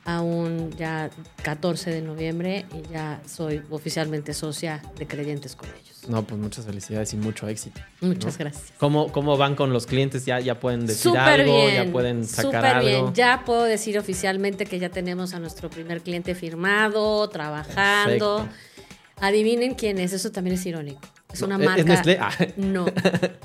aún 0.09 0.71
ya 0.79 1.11
14 1.43 1.91
de 1.91 2.01
noviembre 2.01 2.65
y 2.73 2.91
ya 2.91 3.21
soy 3.27 3.61
oficialmente 3.69 4.33
socia 4.33 4.83
de 4.99 5.07
Creyentes 5.07 5.55
con 5.55 5.69
ellos. 5.69 6.09
No, 6.09 6.27
pues 6.27 6.41
muchas 6.41 6.65
felicidades 6.65 7.13
y 7.13 7.19
mucho 7.19 7.47
éxito. 7.47 7.79
Muchas 8.01 8.39
gracias. 8.39 8.73
¿Cómo, 8.79 9.13
¿Cómo 9.13 9.37
van 9.37 9.55
con 9.55 9.71
los 9.71 9.85
clientes? 9.87 10.25
¿Ya, 10.25 10.41
ya 10.41 10.59
pueden 10.59 10.87
decir 10.87 11.15
algo? 11.15 11.69
¿Ya 11.69 11.93
pueden 11.93 12.25
sacar 12.25 12.65
algo? 12.65 12.89
bien. 12.89 13.15
Ya 13.15 13.43
puedo 13.45 13.65
decir 13.65 13.99
oficialmente 13.99 14.65
que 14.65 14.79
ya 14.79 14.89
tenemos 14.89 15.35
a 15.35 15.41
nuestro 15.41 15.69
primer 15.69 16.01
cliente 16.01 16.35
firmado, 16.35 17.29
trabajando. 17.29 18.49
Adivinen 19.21 19.75
quién 19.75 19.99
es, 19.99 20.15
eso 20.15 20.33
también 20.33 20.55
es 20.55 20.65
irónico. 20.65 21.03
Es 21.31 21.43
una 21.43 21.59
marca. 21.59 21.85
Ah. 22.19 22.47
No, 22.57 22.87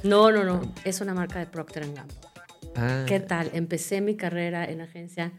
no, 0.04 0.32
no, 0.32 0.44
no. 0.46 0.74
Es 0.86 1.02
una 1.02 1.14
marca 1.14 1.40
de 1.40 1.48
Procter 1.48 1.92
Gamble. 1.94 2.16
Ah. 2.78 3.04
¿Qué 3.06 3.20
tal? 3.20 3.52
Empecé 3.54 4.00
mi 4.00 4.16
carrera 4.16 4.64
en 4.64 4.80
agencia 4.80 5.34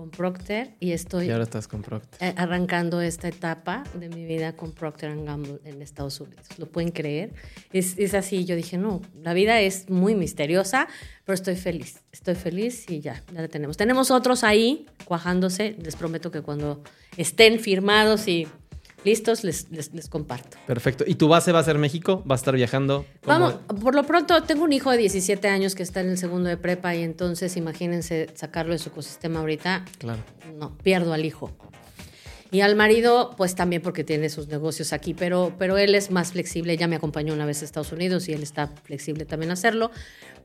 con 0.00 0.08
Procter 0.08 0.70
y 0.80 0.92
estoy. 0.92 1.26
Y 1.26 1.30
ahora 1.30 1.44
estás 1.44 1.68
con 1.68 1.82
Procter. 1.82 2.26
Eh, 2.26 2.32
arrancando 2.38 3.02
esta 3.02 3.28
etapa 3.28 3.84
de 3.92 4.08
mi 4.08 4.24
vida 4.24 4.56
con 4.56 4.72
Procter 4.72 5.14
Gamble 5.24 5.58
en 5.66 5.82
Estados 5.82 6.18
Unidos. 6.22 6.46
¿Lo 6.56 6.64
pueden 6.64 6.90
creer? 6.90 7.34
Es, 7.70 7.98
es 7.98 8.14
así. 8.14 8.46
Yo 8.46 8.56
dije, 8.56 8.78
no, 8.78 9.02
la 9.22 9.34
vida 9.34 9.60
es 9.60 9.90
muy 9.90 10.14
misteriosa, 10.14 10.88
pero 11.26 11.34
estoy 11.34 11.54
feliz. 11.56 12.00
Estoy 12.12 12.34
feliz 12.34 12.88
y 12.88 13.00
ya, 13.00 13.22
ya 13.30 13.42
la 13.42 13.48
tenemos. 13.48 13.76
Tenemos 13.76 14.10
otros 14.10 14.42
ahí 14.42 14.86
cuajándose. 15.04 15.76
Les 15.82 15.96
prometo 15.96 16.30
que 16.30 16.40
cuando 16.40 16.82
estén 17.18 17.60
firmados 17.60 18.26
y 18.26 18.48
listos, 19.04 19.44
les, 19.44 19.70
les, 19.70 20.08
comparto. 20.08 20.58
Perfecto. 20.66 21.04
¿Y 21.06 21.14
tu 21.14 21.28
base 21.28 21.52
va 21.52 21.60
a 21.60 21.64
ser 21.64 21.78
México? 21.78 22.22
¿Va 22.28 22.34
a 22.34 22.36
estar 22.36 22.54
viajando? 22.54 23.06
Vamos, 23.26 23.54
por 23.82 23.94
lo 23.94 24.04
pronto 24.04 24.42
tengo 24.42 24.64
un 24.64 24.72
hijo 24.72 24.90
de 24.90 24.98
17 24.98 25.48
años 25.48 25.74
que 25.74 25.82
está 25.82 26.00
en 26.00 26.10
el 26.10 26.18
segundo 26.18 26.48
de 26.48 26.56
prepa 26.56 26.94
y 26.94 27.02
entonces 27.02 27.56
imagínense 27.56 28.28
sacarlo 28.34 28.72
de 28.72 28.78
su 28.78 28.90
ecosistema 28.90 29.40
ahorita. 29.40 29.84
Claro. 29.98 30.22
No, 30.58 30.76
pierdo 30.78 31.12
al 31.12 31.24
hijo. 31.24 31.50
Y 32.52 32.62
al 32.62 32.74
marido, 32.74 33.34
pues 33.36 33.54
también 33.54 33.80
porque 33.80 34.02
tiene 34.02 34.28
sus 34.28 34.48
negocios 34.48 34.92
aquí, 34.92 35.14
pero, 35.14 35.54
pero 35.56 35.78
él 35.78 35.94
es 35.94 36.10
más 36.10 36.32
flexible. 36.32 36.76
Ya 36.76 36.88
me 36.88 36.96
acompañó 36.96 37.32
una 37.32 37.46
vez 37.46 37.62
a 37.62 37.64
Estados 37.64 37.92
Unidos 37.92 38.28
y 38.28 38.32
él 38.32 38.42
está 38.42 38.66
flexible 38.66 39.24
también 39.24 39.50
a 39.50 39.52
hacerlo. 39.54 39.92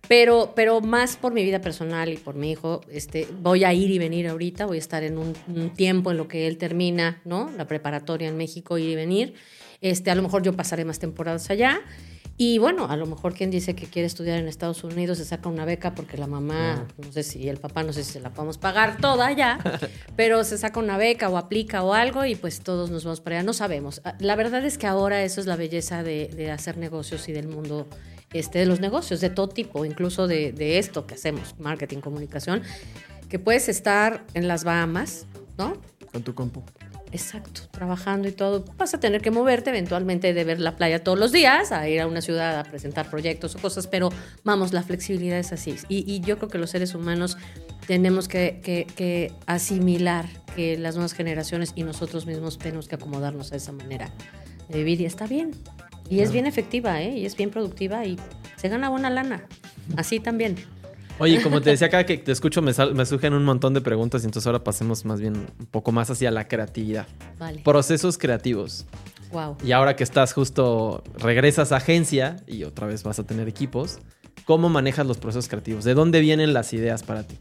Pero, 0.07 0.53
pero 0.55 0.81
más 0.81 1.17
por 1.17 1.33
mi 1.33 1.43
vida 1.43 1.61
personal 1.61 2.13
y 2.13 2.17
por 2.17 2.35
mi 2.35 2.51
hijo, 2.51 2.81
este, 2.91 3.27
voy 3.41 3.63
a 3.63 3.73
ir 3.73 3.89
y 3.89 3.97
venir 3.97 4.27
ahorita, 4.27 4.67
voy 4.67 4.77
a 4.77 4.79
estar 4.79 5.03
en 5.03 5.17
un, 5.17 5.33
tiempo 5.75 6.11
en 6.11 6.17
lo 6.17 6.27
que 6.27 6.45
él 6.45 6.59
termina, 6.59 7.21
¿no? 7.25 7.51
La 7.57 7.65
preparatoria 7.65 8.27
en 8.27 8.37
México, 8.37 8.77
ir 8.77 8.89
y 8.89 8.95
venir. 8.95 9.33
Este, 9.81 10.11
a 10.11 10.15
lo 10.15 10.21
mejor 10.21 10.43
yo 10.43 10.53
pasaré 10.53 10.85
más 10.85 10.99
temporadas 10.99 11.49
allá. 11.49 11.81
Y 12.37 12.57
bueno, 12.57 12.87
a 12.89 12.97
lo 12.97 13.05
mejor 13.05 13.33
quien 13.33 13.49
dice 13.49 13.75
que 13.75 13.85
quiere 13.85 14.07
estudiar 14.07 14.39
en 14.39 14.47
Estados 14.47 14.83
Unidos 14.83 15.19
se 15.19 15.25
saca 15.25 15.47
una 15.47 15.63
beca 15.63 15.95
porque 15.95 16.17
la 16.17 16.27
mamá, 16.27 16.85
no 16.97 17.11
sé 17.11 17.23
si 17.23 17.47
el 17.47 17.57
papá, 17.57 17.83
no 17.83 17.93
sé 17.93 18.03
si 18.03 18.13
se 18.13 18.19
la 18.19 18.29
podemos 18.29 18.57
pagar 18.57 18.97
toda 18.97 19.31
ya, 19.31 19.59
pero 20.17 20.43
se 20.43 20.57
saca 20.57 20.79
una 20.81 20.97
beca 20.97 21.29
o 21.29 21.37
aplica 21.37 21.81
o 21.83 21.93
algo 21.93 22.25
y 22.25 22.35
pues 22.35 22.59
todos 22.59 22.91
nos 22.91 23.05
vamos 23.05 23.21
para 23.21 23.37
allá. 23.37 23.45
No 23.45 23.53
sabemos. 23.53 24.01
Ah, 24.03 24.15
la 24.19 24.35
verdad 24.35 24.65
es 24.65 24.77
que 24.77 24.85
ahora 24.85 25.23
eso 25.23 25.39
es 25.39 25.47
la 25.47 25.55
belleza 25.55 26.03
de, 26.03 26.27
de 26.27 26.51
hacer 26.51 26.77
negocios 26.77 27.29
y 27.29 27.31
del 27.31 27.47
mundo 27.47 27.87
este, 28.33 28.59
de 28.59 28.65
los 28.65 28.81
negocios, 28.81 29.21
de 29.21 29.29
todo 29.29 29.47
tipo, 29.47 29.85
incluso 29.85 30.27
de, 30.27 30.51
de 30.51 30.77
esto 30.77 31.07
que 31.07 31.13
hacemos, 31.13 31.55
marketing, 31.57 31.99
comunicación, 31.99 32.63
que 33.29 33.39
puedes 33.39 33.69
estar 33.69 34.25
en 34.33 34.49
las 34.49 34.65
Bahamas, 34.65 35.25
¿no? 35.57 35.77
Con 36.11 36.23
tu 36.23 36.35
compu. 36.35 36.61
Exacto, 37.15 37.61
trabajando 37.71 38.27
y 38.27 38.33
todo. 38.33 38.65
Vas 38.77 38.93
a 38.93 38.99
tener 38.99 39.21
que 39.21 39.31
moverte 39.31 39.69
eventualmente 39.69 40.33
de 40.33 40.43
ver 40.43 40.59
la 40.59 40.75
playa 40.75 41.01
todos 41.01 41.17
los 41.17 41.31
días, 41.31 41.71
a 41.71 41.87
ir 41.87 42.01
a 42.01 42.07
una 42.07 42.19
ciudad 42.19 42.59
a 42.59 42.65
presentar 42.65 43.09
proyectos 43.09 43.55
o 43.55 43.59
cosas, 43.59 43.87
pero 43.87 44.09
vamos, 44.43 44.73
la 44.73 44.83
flexibilidad 44.83 45.39
es 45.39 45.53
así. 45.53 45.77
Y, 45.87 46.19
yo 46.19 46.37
creo 46.37 46.49
que 46.49 46.57
los 46.57 46.71
seres 46.71 46.93
humanos 46.93 47.37
tenemos 47.87 48.27
que, 48.27 48.59
que, 48.61 49.31
asimilar 49.45 50.25
que 50.57 50.77
las 50.77 50.95
nuevas 50.95 51.13
generaciones 51.13 51.71
y 51.73 51.83
nosotros 51.83 52.25
mismos 52.25 52.57
tenemos 52.57 52.89
que 52.89 52.95
acomodarnos 52.95 53.53
a 53.53 53.55
esa 53.55 53.71
manera 53.71 54.11
de 54.67 54.79
vivir 54.79 54.99
y 54.99 55.05
está 55.05 55.25
bien. 55.25 55.51
Y 56.09 56.19
es 56.19 56.33
bien 56.33 56.47
efectiva, 56.47 57.01
¿eh? 57.01 57.17
Y 57.17 57.25
es 57.25 57.37
bien 57.37 57.49
productiva 57.49 58.05
y 58.05 58.19
se 58.57 58.67
gana 58.67 58.89
buena 58.89 59.09
lana. 59.09 59.45
Así 59.95 60.19
también. 60.19 60.57
Oye, 61.17 61.41
como 61.41 61.61
te 61.61 61.69
decía 61.69 61.87
acá 61.87 62.05
que 62.05 62.17
te 62.17 62.31
escucho, 62.31 62.61
me, 62.61 62.73
me 62.93 63.05
surgen 63.05 63.33
un 63.33 63.45
montón 63.45 63.73
de 63.73 63.81
preguntas 63.81 64.23
y 64.23 64.25
entonces 64.25 64.47
ahora 64.47 64.63
pasemos 64.63 65.05
más 65.05 65.21
bien 65.21 65.35
un 65.35 65.65
poco 65.67 65.91
más 65.91 66.09
hacia 66.09 66.29
la 66.29 66.47
creatividad. 66.47 67.07
Vale. 67.39 67.61
Procesos 67.63 68.17
creativos. 68.17 68.85
Wow. 69.31 69.57
Y 69.63 69.71
ahora 69.71 69.95
que 69.95 70.03
estás 70.03 70.33
justo, 70.33 71.03
regresas 71.17 71.71
a 71.71 71.77
agencia 71.77 72.35
y 72.47 72.63
otra 72.63 72.87
vez 72.87 73.03
vas 73.03 73.19
a 73.19 73.25
tener 73.25 73.47
equipos, 73.47 73.99
¿cómo 74.45 74.67
manejas 74.69 75.05
los 75.07 75.17
procesos 75.17 75.47
creativos? 75.47 75.83
¿De 75.85 75.93
dónde 75.93 76.19
vienen 76.19 76.53
las 76.53 76.73
ideas 76.73 77.03
para 77.03 77.23
ti? 77.23 77.37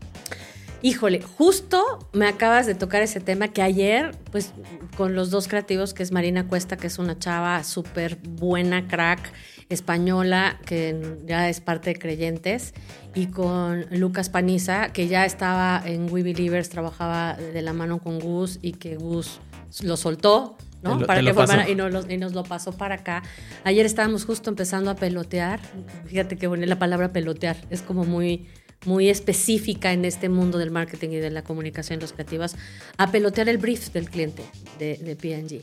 Híjole, 0.83 1.22
justo 1.22 2.11
me 2.12 2.29
acabas 2.29 2.66
de 2.66 2.75
tocar 2.75 3.03
ese 3.03 3.18
tema 3.18 3.49
que 3.49 3.62
ayer, 3.62 4.14
pues 4.31 4.53
con 4.99 5.14
los 5.14 5.31
dos 5.31 5.49
creativos, 5.49 5.95
que 5.95 6.03
es 6.03 6.12
Marina 6.12 6.47
Cuesta, 6.47 6.77
que 6.77 6.89
es 6.89 6.99
una 6.99 7.18
chava 7.18 7.64
súper 7.64 8.18
buena, 8.22 8.87
crack, 8.87 9.33
española, 9.69 10.59
que 10.67 11.19
ya 11.25 11.49
es 11.49 11.61
parte 11.61 11.91
de 11.91 11.99
Creyentes, 11.99 12.75
y 13.15 13.27
con 13.27 13.87
Lucas 13.91 14.29
Paniza, 14.29 14.93
que 14.93 15.09
ya 15.09 15.25
estaba 15.25 15.83
en 15.85 16.12
We 16.12 16.23
Believers, 16.23 16.69
trabajaba 16.69 17.35
de 17.35 17.62
la 17.62 17.73
mano 17.73 17.99
con 17.99 18.19
Gus 18.19 18.59
y 18.62 18.73
que 18.73 18.97
Gus 18.97 19.41
lo 19.83 19.97
soltó, 19.97 20.57
¿no? 20.83 21.01
para 21.01 21.23
que 21.23 21.35
formara 21.35 21.69
y 21.69 21.75
nos, 21.75 22.09
y 22.09 22.17
nos, 22.17 22.35
lo 22.35 22.45
pasó 22.45 22.73
para 22.73 22.97
acá. 22.97 23.23
Ayer 23.65 23.87
estábamos 23.87 24.25
justo 24.25 24.51
empezando 24.51 24.91
a 24.91 24.95
pelotear. 24.95 25.61
Fíjate 26.07 26.37
que 26.37 26.47
bueno, 26.47 26.67
la 26.67 26.79
palabra 26.79 27.12
pelotear 27.12 27.57
es 27.71 27.83
como 27.83 28.05
muy 28.05 28.47
muy 28.87 29.09
específica 29.09 29.93
en 29.93 30.05
este 30.05 30.29
mundo 30.29 30.59
del 30.59 30.71
marketing 30.71 31.11
y 31.11 31.17
de 31.17 31.31
la 31.31 31.43
comunicación 31.43 32.01
creativas, 32.01 32.57
a 32.99 33.11
pelotear 33.11 33.49
el 33.49 33.57
brief 33.57 33.93
del 33.93 34.11
cliente 34.11 34.45
de, 34.79 34.99
de 34.99 35.17
P&G. 35.17 35.62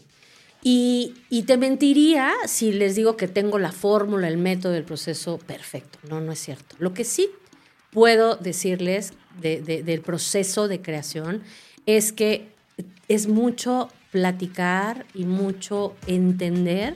Y, 0.64 1.16
y, 1.30 1.44
te 1.44 1.58
mentiría 1.58 2.32
si 2.46 2.72
les 2.72 2.96
digo 2.96 3.18
que 3.18 3.28
tengo 3.28 3.58
la 3.58 3.72
fórmula, 3.72 4.28
el 4.28 4.38
método, 4.38 4.76
el 4.76 4.84
proceso 4.84 5.40
perfecto. 5.40 5.98
No, 6.08 6.22
no 6.22 6.32
es 6.32 6.40
cierto. 6.40 6.76
Lo 6.78 6.94
que 6.94 7.04
sí 7.04 7.30
puedo 7.92 8.36
decirles 8.36 9.14
del 9.40 10.02
proceso 10.02 10.68
de 10.68 10.82
creación 10.82 11.42
es 11.86 12.12
que 12.12 12.50
es 13.08 13.28
mucho 13.28 13.90
platicar 14.12 15.06
y 15.14 15.26
mucho 15.26 15.96
entender 16.08 16.96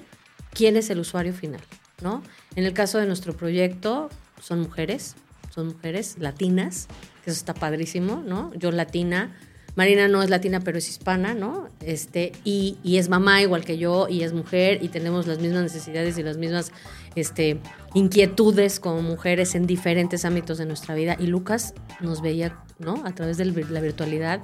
quién 0.54 0.76
es 0.78 0.90
el 0.90 1.00
usuario 1.00 1.34
final, 1.34 1.62
¿no? 2.02 2.24
En 2.56 2.66
el 2.66 2.74
caso 2.74 2.98
de 2.98 3.06
nuestro 3.06 3.36
proyecto, 3.36 4.10
son 4.42 4.62
mujeres, 4.62 5.16
son 5.54 5.68
mujeres 5.68 6.18
latinas, 6.20 6.88
que 7.24 7.32
eso 7.32 7.40
está 7.40 7.54
padrísimo, 7.54 8.24
¿no? 8.26 8.54
Yo 8.56 8.72
latina, 8.72 9.36
Marina 9.76 10.08
no 10.08 10.24
es 10.24 10.30
latina, 10.30 10.62
pero 10.62 10.78
es 10.78 10.90
hispana, 10.90 11.34
¿no? 11.34 11.68
Este, 11.82 12.32
y, 12.44 12.78
y, 12.84 12.98
es 12.98 13.10
mamá 13.10 13.42
igual 13.42 13.66
que 13.66 13.78
yo, 13.78 14.08
y 14.10 14.24
es 14.24 14.34
mujer, 14.34 14.80
y 14.82 14.88
tenemos 14.88 15.28
las 15.28 15.40
mismas 15.40 15.64
necesidades 15.64 16.18
y 16.18 16.24
las 16.24 16.38
mismas 16.38 16.72
este, 17.16 17.60
inquietudes 17.94 18.80
como 18.80 19.02
mujeres 19.02 19.56
en 19.56 19.68
diferentes 19.68 20.24
ámbitos 20.24 20.58
de 20.58 20.66
nuestra 20.66 20.96
vida. 20.96 21.18
Y 21.20 21.28
Lucas 21.28 21.74
nos 22.00 22.22
veía, 22.22 22.58
¿no? 22.80 23.04
A 23.06 23.14
través 23.14 23.38
de 23.38 23.46
la 23.46 23.82
virtualidad 23.82 24.42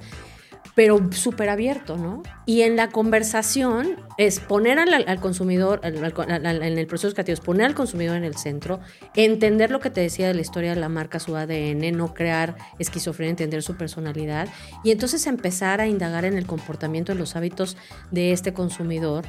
pero 0.74 1.12
súper 1.12 1.50
abierto, 1.50 1.96
¿no? 1.96 2.22
Y 2.46 2.62
en 2.62 2.76
la 2.76 2.88
conversación 2.88 3.96
es 4.16 4.40
poner 4.40 4.78
al, 4.78 5.20
consumidor, 5.20 5.80
en 5.82 6.78
el 6.78 6.86
proceso 6.86 7.12
creativo, 7.12 7.34
es 7.34 7.40
poner 7.40 7.66
al 7.66 7.74
consumidor 7.74 8.16
en 8.16 8.24
el 8.24 8.36
centro, 8.36 8.80
entender 9.14 9.70
lo 9.70 9.80
que 9.80 9.90
te 9.90 10.00
decía 10.00 10.28
de 10.28 10.34
la 10.34 10.40
historia 10.40 10.74
de 10.74 10.80
la 10.80 10.88
marca, 10.88 11.20
su 11.20 11.36
ADN, 11.36 11.92
no 11.96 12.14
crear 12.14 12.56
esquizofrenia, 12.78 13.30
entender 13.30 13.62
su 13.62 13.76
personalidad, 13.76 14.48
y 14.82 14.92
entonces 14.92 15.26
empezar 15.26 15.80
a 15.80 15.86
indagar 15.86 16.24
en 16.24 16.38
el 16.38 16.46
comportamiento, 16.46 17.12
en 17.12 17.18
los 17.18 17.36
hábitos 17.36 17.76
de 18.10 18.32
este 18.32 18.54
consumidor, 18.54 19.26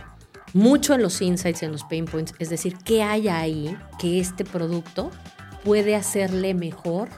mucho 0.54 0.94
en 0.94 1.02
los 1.02 1.22
insights, 1.22 1.64
en 1.64 1.72
los 1.74 1.84
pain 1.84 2.06
points, 2.06 2.34
es 2.40 2.50
decir, 2.50 2.78
qué 2.86 3.04
hay 3.04 3.28
ahí 3.28 3.78
que 4.00 4.20
este 4.20 4.46
producto 4.46 5.12
puede 5.66 5.96
hacerle 5.96 6.54
mejor 6.54 7.10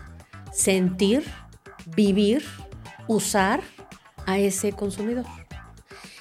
sentir, 0.52 1.24
vivir, 1.96 2.44
usar 3.08 3.62
a 4.26 4.38
ese 4.40 4.72
consumidor. 4.74 5.26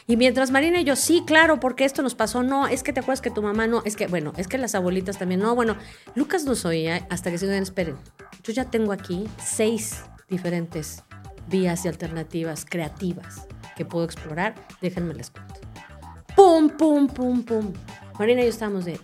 Y 0.06 0.16
mientras 0.16 0.50
Marina 0.50 0.80
y 0.80 0.84
yo, 0.84 0.96
sí, 0.96 1.22
claro, 1.26 1.60
porque 1.60 1.84
esto 1.84 2.02
nos 2.02 2.14
pasó, 2.14 2.42
no, 2.42 2.66
es 2.66 2.82
que 2.82 2.92
te 2.92 3.00
acuerdas 3.00 3.22
que 3.22 3.30
tu 3.30 3.42
mamá 3.42 3.66
no, 3.66 3.82
es 3.86 3.96
que, 3.96 4.06
bueno, 4.06 4.34
es 4.36 4.48
que 4.48 4.58
las 4.58 4.74
abuelitas 4.74 5.18
también, 5.18 5.40
no, 5.40 5.54
bueno, 5.54 5.76
Lucas 6.14 6.44
nos 6.44 6.66
oía 6.66 7.06
hasta 7.08 7.30
que 7.30 7.38
se 7.38 7.46
digan, 7.46 7.62
esperen, 7.62 7.96
yo 8.42 8.52
ya 8.52 8.66
tengo 8.66 8.92
aquí 8.92 9.26
seis 9.42 10.04
diferentes 10.28 11.02
vías 11.48 11.86
y 11.86 11.88
alternativas 11.88 12.66
creativas 12.68 13.46
que 13.76 13.86
puedo 13.86 14.04
explorar, 14.04 14.54
déjenme 14.82 15.14
les 15.14 15.30
cuento. 15.30 15.54
Pum, 16.36 16.68
pum, 16.68 17.08
pum, 17.08 17.42
pum. 17.42 17.72
Marina 18.18 18.42
y 18.42 18.44
yo 18.44 18.50
estábamos 18.50 18.84
de, 18.84 19.00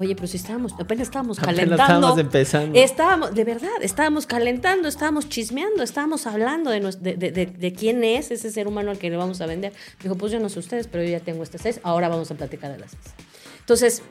Oye, 0.00 0.14
pero 0.14 0.28
si 0.28 0.36
estábamos, 0.36 0.74
apenas 0.78 1.08
estábamos 1.08 1.40
calentando. 1.40 1.74
Apenas 1.74 1.88
estábamos 1.90 2.18
empezando. 2.20 2.78
Estábamos, 2.78 3.34
de 3.34 3.44
verdad, 3.44 3.68
estábamos 3.82 4.26
calentando, 4.26 4.86
estábamos 4.86 5.28
chismeando, 5.28 5.82
estábamos 5.82 6.24
hablando 6.28 6.70
de, 6.70 6.80
de, 6.80 7.16
de, 7.32 7.46
de, 7.46 7.72
quién 7.72 8.04
es 8.04 8.30
ese 8.30 8.52
ser 8.52 8.68
humano 8.68 8.92
al 8.92 8.98
que 8.98 9.10
le 9.10 9.16
vamos 9.16 9.40
a 9.40 9.46
vender. 9.46 9.72
Dijo, 10.00 10.14
pues 10.14 10.30
yo 10.30 10.38
no 10.38 10.48
sé 10.48 10.60
ustedes, 10.60 10.86
pero 10.86 11.02
yo 11.02 11.10
ya 11.10 11.20
tengo 11.20 11.42
este 11.42 11.58
seis, 11.58 11.80
ahora 11.82 12.08
vamos 12.08 12.30
a 12.30 12.36
platicar 12.36 12.70
de 12.70 12.78
las 12.78 12.92
seis. 12.92 13.14
Entonces, 13.60 14.02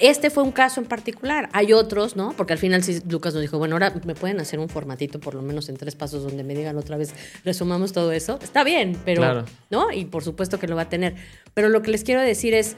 Este 0.00 0.30
fue 0.30 0.44
un 0.44 0.52
caso 0.52 0.80
en 0.80 0.86
particular. 0.86 1.48
Hay 1.52 1.72
otros, 1.72 2.14
¿no? 2.14 2.32
Porque 2.36 2.52
al 2.52 2.58
final 2.60 2.84
sí, 2.84 3.00
Lucas 3.08 3.34
nos 3.34 3.40
dijo, 3.42 3.58
bueno, 3.58 3.74
ahora 3.74 3.92
me 4.04 4.14
pueden 4.14 4.38
hacer 4.38 4.60
un 4.60 4.68
formatito 4.68 5.18
por 5.18 5.34
lo 5.34 5.42
menos 5.42 5.68
en 5.68 5.76
tres 5.76 5.96
pasos 5.96 6.22
donde 6.22 6.44
me 6.44 6.54
digan 6.54 6.76
otra 6.78 6.96
vez, 6.96 7.12
resumamos 7.44 7.92
todo 7.92 8.12
eso. 8.12 8.38
Está 8.40 8.62
bien, 8.62 8.96
pero, 9.04 9.22
Claro. 9.22 9.44
¿no? 9.70 9.90
Y 9.90 10.04
por 10.04 10.22
supuesto 10.22 10.60
que 10.60 10.68
lo 10.68 10.76
va 10.76 10.82
a 10.82 10.88
tener. 10.88 11.16
Pero 11.52 11.68
lo 11.68 11.82
que 11.82 11.90
les 11.90 12.04
quiero 12.04 12.20
decir 12.20 12.54
es, 12.54 12.76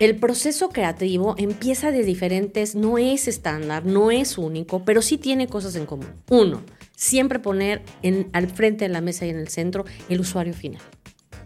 el 0.00 0.16
proceso 0.16 0.70
creativo 0.70 1.34
empieza 1.36 1.92
de 1.92 2.02
diferentes, 2.04 2.74
no 2.74 2.96
es 2.96 3.28
estándar, 3.28 3.84
no 3.84 4.10
es 4.10 4.38
único, 4.38 4.82
pero 4.82 5.02
sí 5.02 5.18
tiene 5.18 5.46
cosas 5.46 5.76
en 5.76 5.84
común. 5.84 6.08
Uno, 6.30 6.62
siempre 6.96 7.38
poner 7.38 7.82
en, 8.02 8.30
al 8.32 8.48
frente 8.48 8.86
de 8.86 8.88
la 8.88 9.02
mesa 9.02 9.26
y 9.26 9.28
en 9.28 9.36
el 9.36 9.48
centro 9.48 9.84
el 10.08 10.20
usuario 10.20 10.54
final. 10.54 10.80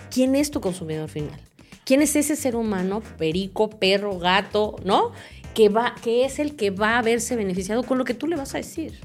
¿Quién 0.08 0.36
es 0.36 0.52
tu 0.52 0.60
consumidor 0.60 1.08
final? 1.10 1.40
¿Quién 1.84 2.00
es 2.00 2.14
ese 2.14 2.36
ser 2.36 2.54
humano, 2.54 3.02
perico, 3.18 3.70
perro, 3.70 4.20
gato, 4.20 4.76
¿no? 4.84 5.10
Que, 5.52 5.68
va, 5.68 5.96
que 6.00 6.24
es 6.24 6.38
el 6.38 6.54
que 6.54 6.70
va 6.70 6.98
a 6.98 7.02
verse 7.02 7.34
beneficiado 7.34 7.82
con 7.82 7.98
lo 7.98 8.04
que 8.04 8.14
tú 8.14 8.28
le 8.28 8.36
vas 8.36 8.54
a 8.54 8.58
decir. 8.58 9.00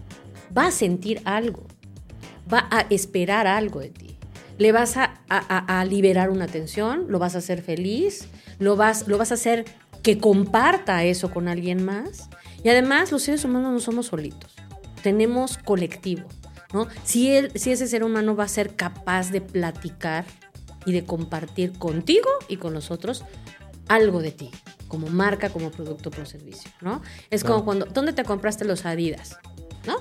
Va 0.56 0.68
a 0.68 0.72
sentir 0.72 1.22
algo. 1.26 1.66
Va 2.52 2.68
a 2.70 2.82
esperar 2.92 3.48
algo 3.48 3.80
de 3.80 3.90
ti. 3.90 4.16
Le 4.60 4.72
vas 4.72 4.96
a, 4.98 5.09
a- 5.38 5.80
a 5.80 5.86
liberar 5.86 6.30
una 6.30 6.48
tensión, 6.48 7.06
lo 7.10 7.20
vas 7.20 7.36
a 7.36 7.40
hacer 7.40 7.62
feliz, 7.62 8.28
lo 8.60 8.76
vas, 8.76 9.08
lo 9.08 9.18
vas 9.18 9.32
a 9.32 9.36
hacer 9.36 9.66
que 10.04 10.18
comparta 10.18 11.04
eso 11.04 11.30
con 11.32 11.48
alguien 11.48 11.84
más. 11.86 12.30
Y 12.64 12.70
además, 12.70 13.12
los 13.12 13.24
seres 13.24 13.44
humanos 13.46 13.72
no 13.74 13.80
somos 13.80 14.08
solitos. 14.08 14.56
Tenemos 15.04 15.58
colectivo. 15.58 16.28
¿no? 16.74 16.88
Si, 17.04 17.32
él, 17.32 17.52
si 17.56 17.72
ese 17.72 17.88
ser 17.88 18.04
humano 18.04 18.36
va 18.36 18.44
a 18.44 18.48
ser 18.48 18.76
capaz 18.76 19.32
de 19.32 19.42
platicar 19.42 20.26
y 20.86 20.92
de 20.94 21.04
compartir 21.04 21.74
contigo 21.74 22.30
y 22.48 22.58
con 22.58 22.74
los 22.76 22.92
otros 22.92 23.24
algo 23.88 24.22
de 24.22 24.32
ti, 24.32 24.52
como 24.88 25.08
marca, 25.08 25.50
como 25.50 25.72
producto, 25.72 26.12
como 26.12 26.28
servicio, 26.28 26.70
¿no? 26.82 27.02
Es 27.32 27.42
Claro. 27.42 27.56
como 27.56 27.66
cuando, 27.66 27.86
¿dónde 27.88 28.14
te 28.14 28.24
compraste 28.24 28.66
los 28.66 28.86
Adidas? 28.86 29.38
¿No? 29.88 29.96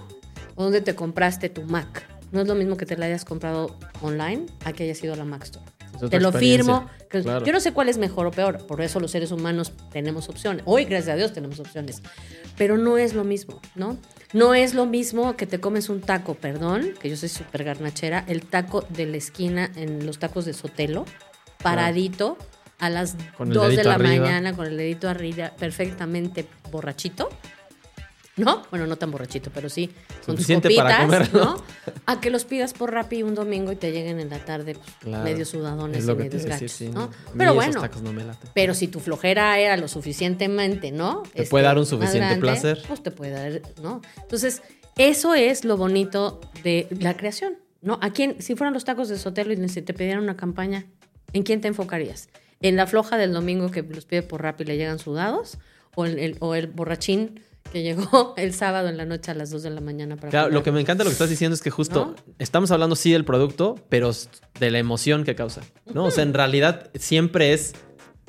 ¿O 0.57 0.65
dónde 0.65 0.83
te 0.83 0.95
compraste 0.95 1.49
tu 1.49 1.63
Mac? 1.63 2.07
No 2.33 2.41
es 2.41 2.49
lo 2.49 2.55
mismo 2.55 2.77
que 2.77 2.87
te 2.87 2.97
la 2.97 3.07
hayas 3.07 3.25
comprado 3.25 3.77
online 4.03 4.47
a 4.65 4.73
que 4.73 4.85
haya 4.85 4.95
sido 4.95 5.15
a 5.15 5.17
la 5.17 5.25
Mac 5.25 5.45
Store. 5.45 5.65
Te 6.11 6.21
lo 6.21 6.31
firmo. 6.33 6.89
Claro. 7.09 7.45
Yo 7.45 7.53
no 7.53 7.61
sé 7.61 7.73
cuál 7.73 7.89
es 7.89 7.99
mejor 7.99 8.27
o 8.27 8.31
peor, 8.31 8.67
por 8.67 8.81
eso 8.83 9.01
los 9.01 9.11
seres 9.11 9.33
humanos 9.33 9.73
tenemos 9.91 10.29
opciones. 10.29 10.63
Hoy, 10.67 10.85
gracias 10.85 11.15
a 11.15 11.17
Dios, 11.17 11.33
tenemos 11.33 11.59
opciones. 11.59 12.03
Pero 12.57 12.77
no 12.77 12.99
es 12.99 13.15
lo 13.15 13.25
mismo, 13.25 13.61
¿no? 13.75 13.97
No 14.33 14.55
es 14.55 14.75
lo 14.75 14.85
mismo 14.85 15.37
que 15.37 15.47
te 15.47 15.59
comes 15.59 15.89
un 15.89 16.01
taco, 16.03 16.35
perdón, 16.35 16.93
que 17.01 17.09
yo 17.09 17.17
soy 17.17 17.31
súper 17.31 17.65
garnachera, 17.65 18.25
el 18.29 18.43
taco 18.43 18.85
de 18.91 19.07
la 19.07 19.17
esquina 19.17 19.71
en 19.75 20.05
los 20.05 20.19
tacos 20.19 20.45
de 20.45 20.53
Sotelo, 20.53 21.07
paradito 21.63 22.37
a 22.79 22.91
las 22.91 23.17
Con 23.37 23.49
el 23.49 23.55
2 23.55 23.77
de 23.77 23.85
la 23.85 23.95
arriba. 23.95 24.25
mañana 24.25 24.55
con 24.55 24.67
el 24.67 24.77
dedito 24.77 25.09
arriba, 25.09 25.53
perfectamente 25.59 26.47
borrachito. 26.71 27.29
¿No? 28.39 28.63
Bueno, 28.71 28.87
no 28.87 28.97
tan 28.97 29.11
borrachito, 29.11 29.51
pero 29.53 29.69
sí. 29.69 29.91
Con 30.25 30.37
tus 30.37 30.47
para 30.47 30.61
copitas, 30.61 31.01
comer, 31.01 31.35
¿no? 31.35 31.45
¿no? 31.57 31.65
A 32.07 32.21
que 32.21 32.31
los 32.31 32.45
pidas 32.45 32.73
por 32.73 32.93
Rappi 32.93 33.23
un 33.23 33.35
domingo 33.35 33.73
y 33.73 33.77
te 33.77 33.91
lleguen 33.93 34.21
en 34.21 34.31
la 34.31 34.39
tarde 34.45 34.75
pues, 34.75 34.89
Claro. 35.01 35.25
medio 35.25 35.45
sudadones 35.45 36.05
Es 36.05 36.09
y 36.09 36.15
medio 36.15 36.49
gachos, 36.49 36.73
sí, 36.73 36.89
¿no? 36.89 37.11
Pero 37.37 37.55
bueno, 37.55 37.83
no 38.03 38.39
pero 38.55 38.75
si 38.75 38.89
tu 38.89 39.01
flojera 39.01 39.59
era 39.59 39.77
lo 39.77 39.89
suficientemente, 39.89 40.93
¿no? 40.93 41.23
Te 41.35 41.45
puede 41.45 41.65
dar 41.65 41.79
un 41.79 41.87
suficiente 41.87 42.37
placer. 42.37 42.83
Pues 42.87 43.03
te 43.03 43.11
puede 43.11 43.33
dar, 43.33 43.61
¿no? 43.83 44.01
Entonces, 44.23 44.63
eso 44.97 45.35
es 45.35 45.65
lo 45.65 45.77
bonito 45.77 46.41
de 46.63 46.87
la 47.01 47.17
creación, 47.17 47.55
¿no? 47.83 47.99
¿A 48.03 48.11
quién, 48.11 48.41
si 48.41 48.55
fueran 48.57 48.75
los 48.75 48.85
tacos 48.85 49.09
de 49.09 49.19
Sotelo 49.19 49.53
y 49.53 49.69
si 49.69 49.83
te 49.83 49.95
pidieran 49.95 50.23
una 50.23 50.37
campaña, 50.37 50.87
¿en 51.33 51.43
quién 51.43 51.61
te 51.61 51.69
enfocarías? 51.69 52.29
¿En 52.61 52.77
la 52.77 52.87
floja 52.87 53.17
del 53.17 53.33
domingo 53.33 53.71
que 53.71 53.83
los 53.83 54.05
pide 54.05 54.23
por 54.23 54.43
rap 54.43 54.61
y 54.61 54.65
le 54.65 54.77
llegan 54.77 54.99
sudados? 54.99 55.59
¿O 55.95 56.05
el, 56.05 56.19
el- 56.19 56.37
o 56.41 56.55
el 56.55 56.67
borrachín 56.69 57.41
que 57.73 57.83
llegó 57.83 58.35
el 58.37 58.55
sábado 58.55 58.89
en 58.89 58.97
la 58.97 59.05
noche 59.05 59.31
a 59.31 59.35
las 59.35 59.51
2 59.51 59.63
de 59.63 59.71
la 59.71 59.81
mañana 59.81 60.17
para 60.17 60.31
Claro, 60.31 60.51
lo 60.51 60.63
que 60.63 60.73
me 60.73 60.81
encanta 60.81 61.05
lo 61.05 61.11
que 61.11 61.15
estás 61.15 61.31
diciendo 61.31 61.55
es 61.55 61.63
que 61.63 61.71
justo 61.71 62.15
¿No? 62.17 62.35
estamos 62.39 62.71
hablando 62.71 62.97
sí 62.97 63.13
del 63.13 63.25
producto, 63.25 63.77
pero 63.89 64.11
de 64.61 64.71
la 64.71 64.79
emoción 64.79 65.25
que 65.25 65.35
causa, 65.35 65.61
¿no? 65.93 66.05
O 66.05 66.11
sea, 66.11 66.23
en 66.25 66.35
realidad 66.35 66.91
siempre 66.95 67.53
es 67.53 67.75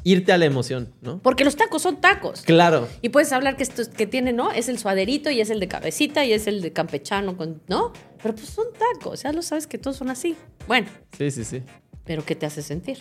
irte 0.03 0.31
a 0.31 0.37
la 0.37 0.45
emoción, 0.45 0.93
¿no? 1.01 1.19
Porque 1.21 1.43
los 1.43 1.57
tacos 1.57 1.81
son 1.81 1.99
tacos. 1.99 2.41
Claro. 2.43 2.87
Y 3.01 3.09
puedes 3.09 3.33
hablar 3.33 3.57
que 3.57 3.63
esto 3.63 3.81
es- 3.81 3.89
que 3.89 4.07
tiene, 4.07 4.31
¿no? 4.31 4.49
Es 4.51 4.69
el 4.69 4.77
suaderito 4.79 5.29
y 5.29 5.41
es 5.41 5.49
el 5.49 5.59
de 5.59 5.67
cabecita 5.67 6.23
y 6.23 6.31
es 6.31 6.47
el 6.47 6.61
de 6.61 6.71
campechano, 6.71 7.35
con, 7.35 7.61
¿no? 7.67 7.91
Pero 8.23 8.33
pues 8.33 8.47
son 8.47 8.67
tacos, 8.73 9.23
ya 9.23 9.33
lo 9.33 9.41
sabes 9.41 9.67
que 9.67 9.77
todos 9.77 9.97
son 9.97 10.09
así. 10.09 10.37
Bueno, 10.67 10.87
Sí, 11.17 11.31
sí, 11.31 11.43
sí. 11.43 11.63
pero 12.05 12.23
¿qué 12.25 12.35
te 12.35 12.45
hace 12.45 12.61
sentir? 12.61 12.99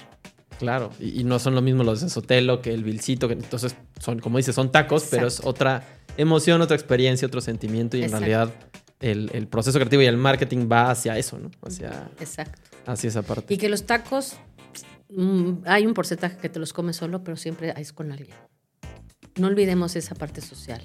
Claro. 0.59 0.91
Y, 0.99 1.21
y 1.21 1.25
no 1.25 1.39
son 1.39 1.55
lo 1.55 1.63
mismo 1.63 1.85
los 1.85 2.01
de 2.01 2.09
Sotelo 2.09 2.61
que 2.61 2.75
el 2.75 2.85
Vilcito, 2.85 3.29
que 3.29 3.35
entonces 3.35 3.77
son, 4.01 4.19
como 4.19 4.39
dices, 4.39 4.55
son 4.55 4.73
tacos, 4.73 5.07
pero 5.11 5.27
es 5.27 5.41
otra 5.45 5.85
emoción, 6.17 6.61
otra 6.61 6.77
experiencia, 6.77 7.27
otro 7.27 7.41
sentimiento 7.41 7.97
y 7.97 8.03
en 8.03 8.11
realidad 8.11 8.53
el, 9.01 9.31
el 9.33 9.47
proceso 9.47 9.79
creativo 9.79 10.03
y 10.03 10.07
el 10.07 10.17
marketing 10.17 10.69
va 10.71 10.91
hacia 10.91 11.17
eso, 11.17 11.39
¿no? 11.39 11.51
Hacia, 11.63 12.11
Exacto. 12.21 12.61
hacia 12.87 13.09
esa 13.09 13.23
parte. 13.23 13.55
Y 13.55 13.57
que 13.57 13.69
los 13.69 13.85
tacos, 13.85 14.37
mm, 15.11 15.53
hay 15.65 15.87
un 15.87 15.95
porcentaje 15.95 16.37
que 16.39 16.49
te 16.49 16.59
los 16.59 16.73
comes 16.73 16.97
solo, 16.97 17.23
pero 17.23 17.37
siempre 17.37 17.73
es 17.77 17.93
con 17.93 18.13
alguien. 18.13 18.37
No 19.37 19.47
olvidemos 19.47 19.95
esa 19.95 20.15
parte 20.15 20.41
social. 20.41 20.83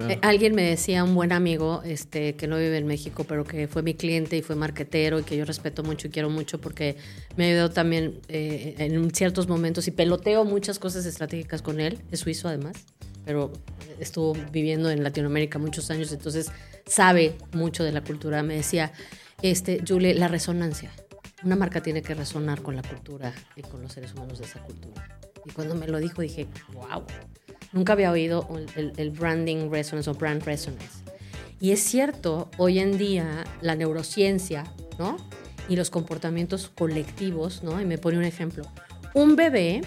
Claro. 0.00 0.14
Eh, 0.14 0.18
alguien 0.22 0.54
me 0.54 0.62
decía, 0.62 1.04
un 1.04 1.14
buen 1.14 1.30
amigo, 1.30 1.82
este, 1.84 2.34
que 2.34 2.46
no 2.46 2.56
vive 2.56 2.78
en 2.78 2.86
México, 2.86 3.24
pero 3.24 3.44
que 3.44 3.68
fue 3.68 3.82
mi 3.82 3.92
cliente 3.92 4.34
y 4.34 4.40
fue 4.40 4.56
marquetero 4.56 5.18
y 5.18 5.24
que 5.24 5.36
yo 5.36 5.44
respeto 5.44 5.82
mucho 5.82 6.06
y 6.06 6.10
quiero 6.10 6.30
mucho 6.30 6.58
porque 6.58 6.96
me 7.36 7.50
ayudó 7.50 7.68
también 7.68 8.18
eh, 8.28 8.76
en 8.78 9.14
ciertos 9.14 9.46
momentos 9.46 9.86
y 9.88 9.90
peloteo 9.90 10.46
muchas 10.46 10.78
cosas 10.78 11.04
estratégicas 11.04 11.60
con 11.60 11.80
él. 11.80 11.98
Es 12.10 12.20
suizo 12.20 12.48
además, 12.48 12.76
pero 13.26 13.52
estuvo 13.98 14.32
viviendo 14.50 14.90
en 14.90 15.04
Latinoamérica 15.04 15.58
muchos 15.58 15.90
años, 15.90 16.10
entonces 16.12 16.50
sabe 16.86 17.34
mucho 17.52 17.84
de 17.84 17.92
la 17.92 18.00
cultura. 18.00 18.42
Me 18.42 18.54
decía, 18.54 18.92
este, 19.42 19.82
Julie, 19.86 20.14
la 20.14 20.28
resonancia. 20.28 20.90
Una 21.44 21.56
marca 21.56 21.82
tiene 21.82 22.00
que 22.00 22.14
resonar 22.14 22.62
con 22.62 22.74
la 22.74 22.82
cultura 22.82 23.34
y 23.54 23.60
con 23.60 23.82
los 23.82 23.92
seres 23.92 24.14
humanos 24.14 24.38
de 24.38 24.46
esa 24.46 24.62
cultura. 24.62 25.20
Y 25.44 25.50
cuando 25.50 25.74
me 25.74 25.88
lo 25.88 25.98
dijo 25.98 26.22
dije, 26.22 26.46
wow, 26.72 27.04
nunca 27.72 27.92
había 27.92 28.10
oído 28.10 28.48
el, 28.76 29.10
branding 29.10 29.70
resonance 29.70 30.10
o 30.10 30.14
brand 30.14 30.42
resonance. 30.42 31.04
Y 31.60 31.72
es 31.72 31.80
cierto, 31.80 32.50
hoy 32.56 32.78
en 32.78 32.96
día 32.96 33.44
la 33.60 33.76
neurociencia, 33.76 34.64
¿no? 34.98 35.16
Y 35.68 35.76
los 35.76 35.90
comportamientos 35.90 36.68
colectivos, 36.68 37.62
¿no? 37.62 37.80
Y 37.80 37.84
me 37.84 37.98
pone 37.98 38.18
un 38.18 38.24
ejemplo. 38.24 38.64
Un 39.14 39.36
bebé 39.36 39.82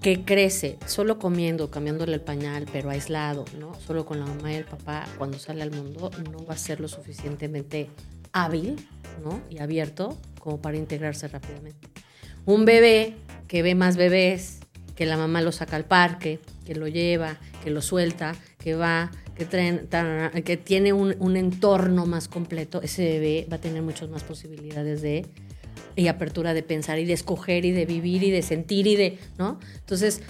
que 0.00 0.24
crece 0.24 0.78
solo 0.86 1.18
comiendo, 1.18 1.70
cambiándole 1.70 2.14
el 2.14 2.20
pañal, 2.20 2.66
pero 2.72 2.90
aislado, 2.90 3.44
¿no? 3.58 3.74
Solo 3.80 4.06
con 4.06 4.20
la 4.20 4.26
mamá 4.26 4.52
y 4.52 4.56
el 4.56 4.64
papá, 4.64 5.04
cuando 5.18 5.38
sale 5.38 5.62
al 5.62 5.72
mundo, 5.72 6.10
no 6.30 6.46
va 6.46 6.54
a 6.54 6.58
ser 6.58 6.78
lo 6.80 6.86
suficientemente 6.86 7.90
hábil, 8.32 8.76
¿no? 9.24 9.40
Y 9.50 9.58
abierto 9.58 10.16
como 10.38 10.60
para 10.60 10.76
integrarse 10.76 11.26
rápidamente. 11.26 11.88
Un 12.44 12.64
bebé 12.64 13.16
que 13.48 13.62
ve 13.62 13.74
más 13.74 13.96
bebés, 13.96 14.60
que 14.96 15.06
la 15.06 15.16
mamá 15.16 15.42
lo 15.42 15.52
saca 15.52 15.76
al 15.76 15.84
parque, 15.84 16.40
que 16.64 16.74
lo 16.74 16.88
lleva, 16.88 17.38
que 17.62 17.70
lo 17.70 17.82
suelta, 17.82 18.34
que 18.58 18.74
va, 18.74 19.10
que, 19.36 19.44
que 20.42 20.56
tiene 20.56 20.92
un, 20.92 21.36
entorno 21.36 22.06
más 22.06 22.28
completo, 22.28 22.80
ese 22.82 23.04
bebé 23.04 23.46
va 23.50 23.56
a 23.56 23.60
tener 23.60 23.82
muchas 23.82 24.08
más 24.08 24.24
posibilidades 24.24 25.02
de 25.02 25.26
y 25.94 26.08
apertura 26.08 26.52
de 26.52 26.62
pensar 26.62 26.98
y 26.98 27.04
de 27.06 27.14
escoger 27.14 27.64
y 27.64 27.72
de 27.72 27.86
vivir 27.86 28.22
y 28.22 28.30
de 28.30 28.42
sentir 28.42 28.86
y 28.86 28.96
de, 28.96 29.18
¿no? 29.38 29.58
Entonces, 29.78 30.20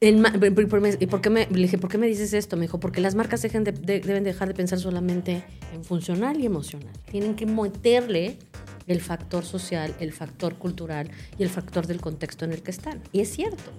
¿y 0.00 1.06
por 1.06 1.20
qué 1.20 1.30
me, 1.30 1.46
dije, 1.46 1.78
¿por 1.78 1.90
qué 1.90 1.98
me 1.98 2.06
dices 2.06 2.32
esto? 2.32 2.56
Me 2.56 2.62
dijo, 2.62 2.80
porque 2.80 3.00
las 3.00 3.14
marcas 3.14 3.42
dejen 3.42 3.64
de- 3.64 3.72
de- 3.72 4.00
deben 4.00 4.24
dejar 4.24 4.48
de 4.48 4.54
pensar 4.54 4.78
solamente 4.78 5.44
en 5.72 5.84
funcional 5.84 6.40
y 6.40 6.46
emocional. 6.46 6.92
Tienen 7.10 7.34
que 7.34 7.46
meterle 7.46 8.38
el 8.86 9.00
factor 9.00 9.44
social, 9.44 9.94
el 10.00 10.12
factor 10.12 10.56
cultural 10.56 11.10
y 11.38 11.42
el 11.42 11.48
factor 11.50 11.86
del 11.86 12.00
contexto 12.00 12.44
en 12.44 12.52
el 12.52 12.62
que 12.62 12.70
están. 12.70 13.00
Y 13.12 13.20
es 13.20 13.32
cierto, 13.32 13.70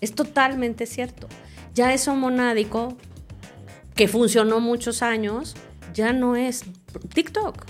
es 0.00 0.14
totalmente 0.14 0.86
cierto. 0.86 1.28
Ya 1.74 1.92
eso 1.92 2.14
monádico, 2.14 2.96
que 3.94 4.08
funcionó 4.08 4.60
muchos 4.60 5.02
años, 5.02 5.54
ya 5.94 6.12
no 6.12 6.36
es 6.36 6.64
TikTok. 7.14 7.66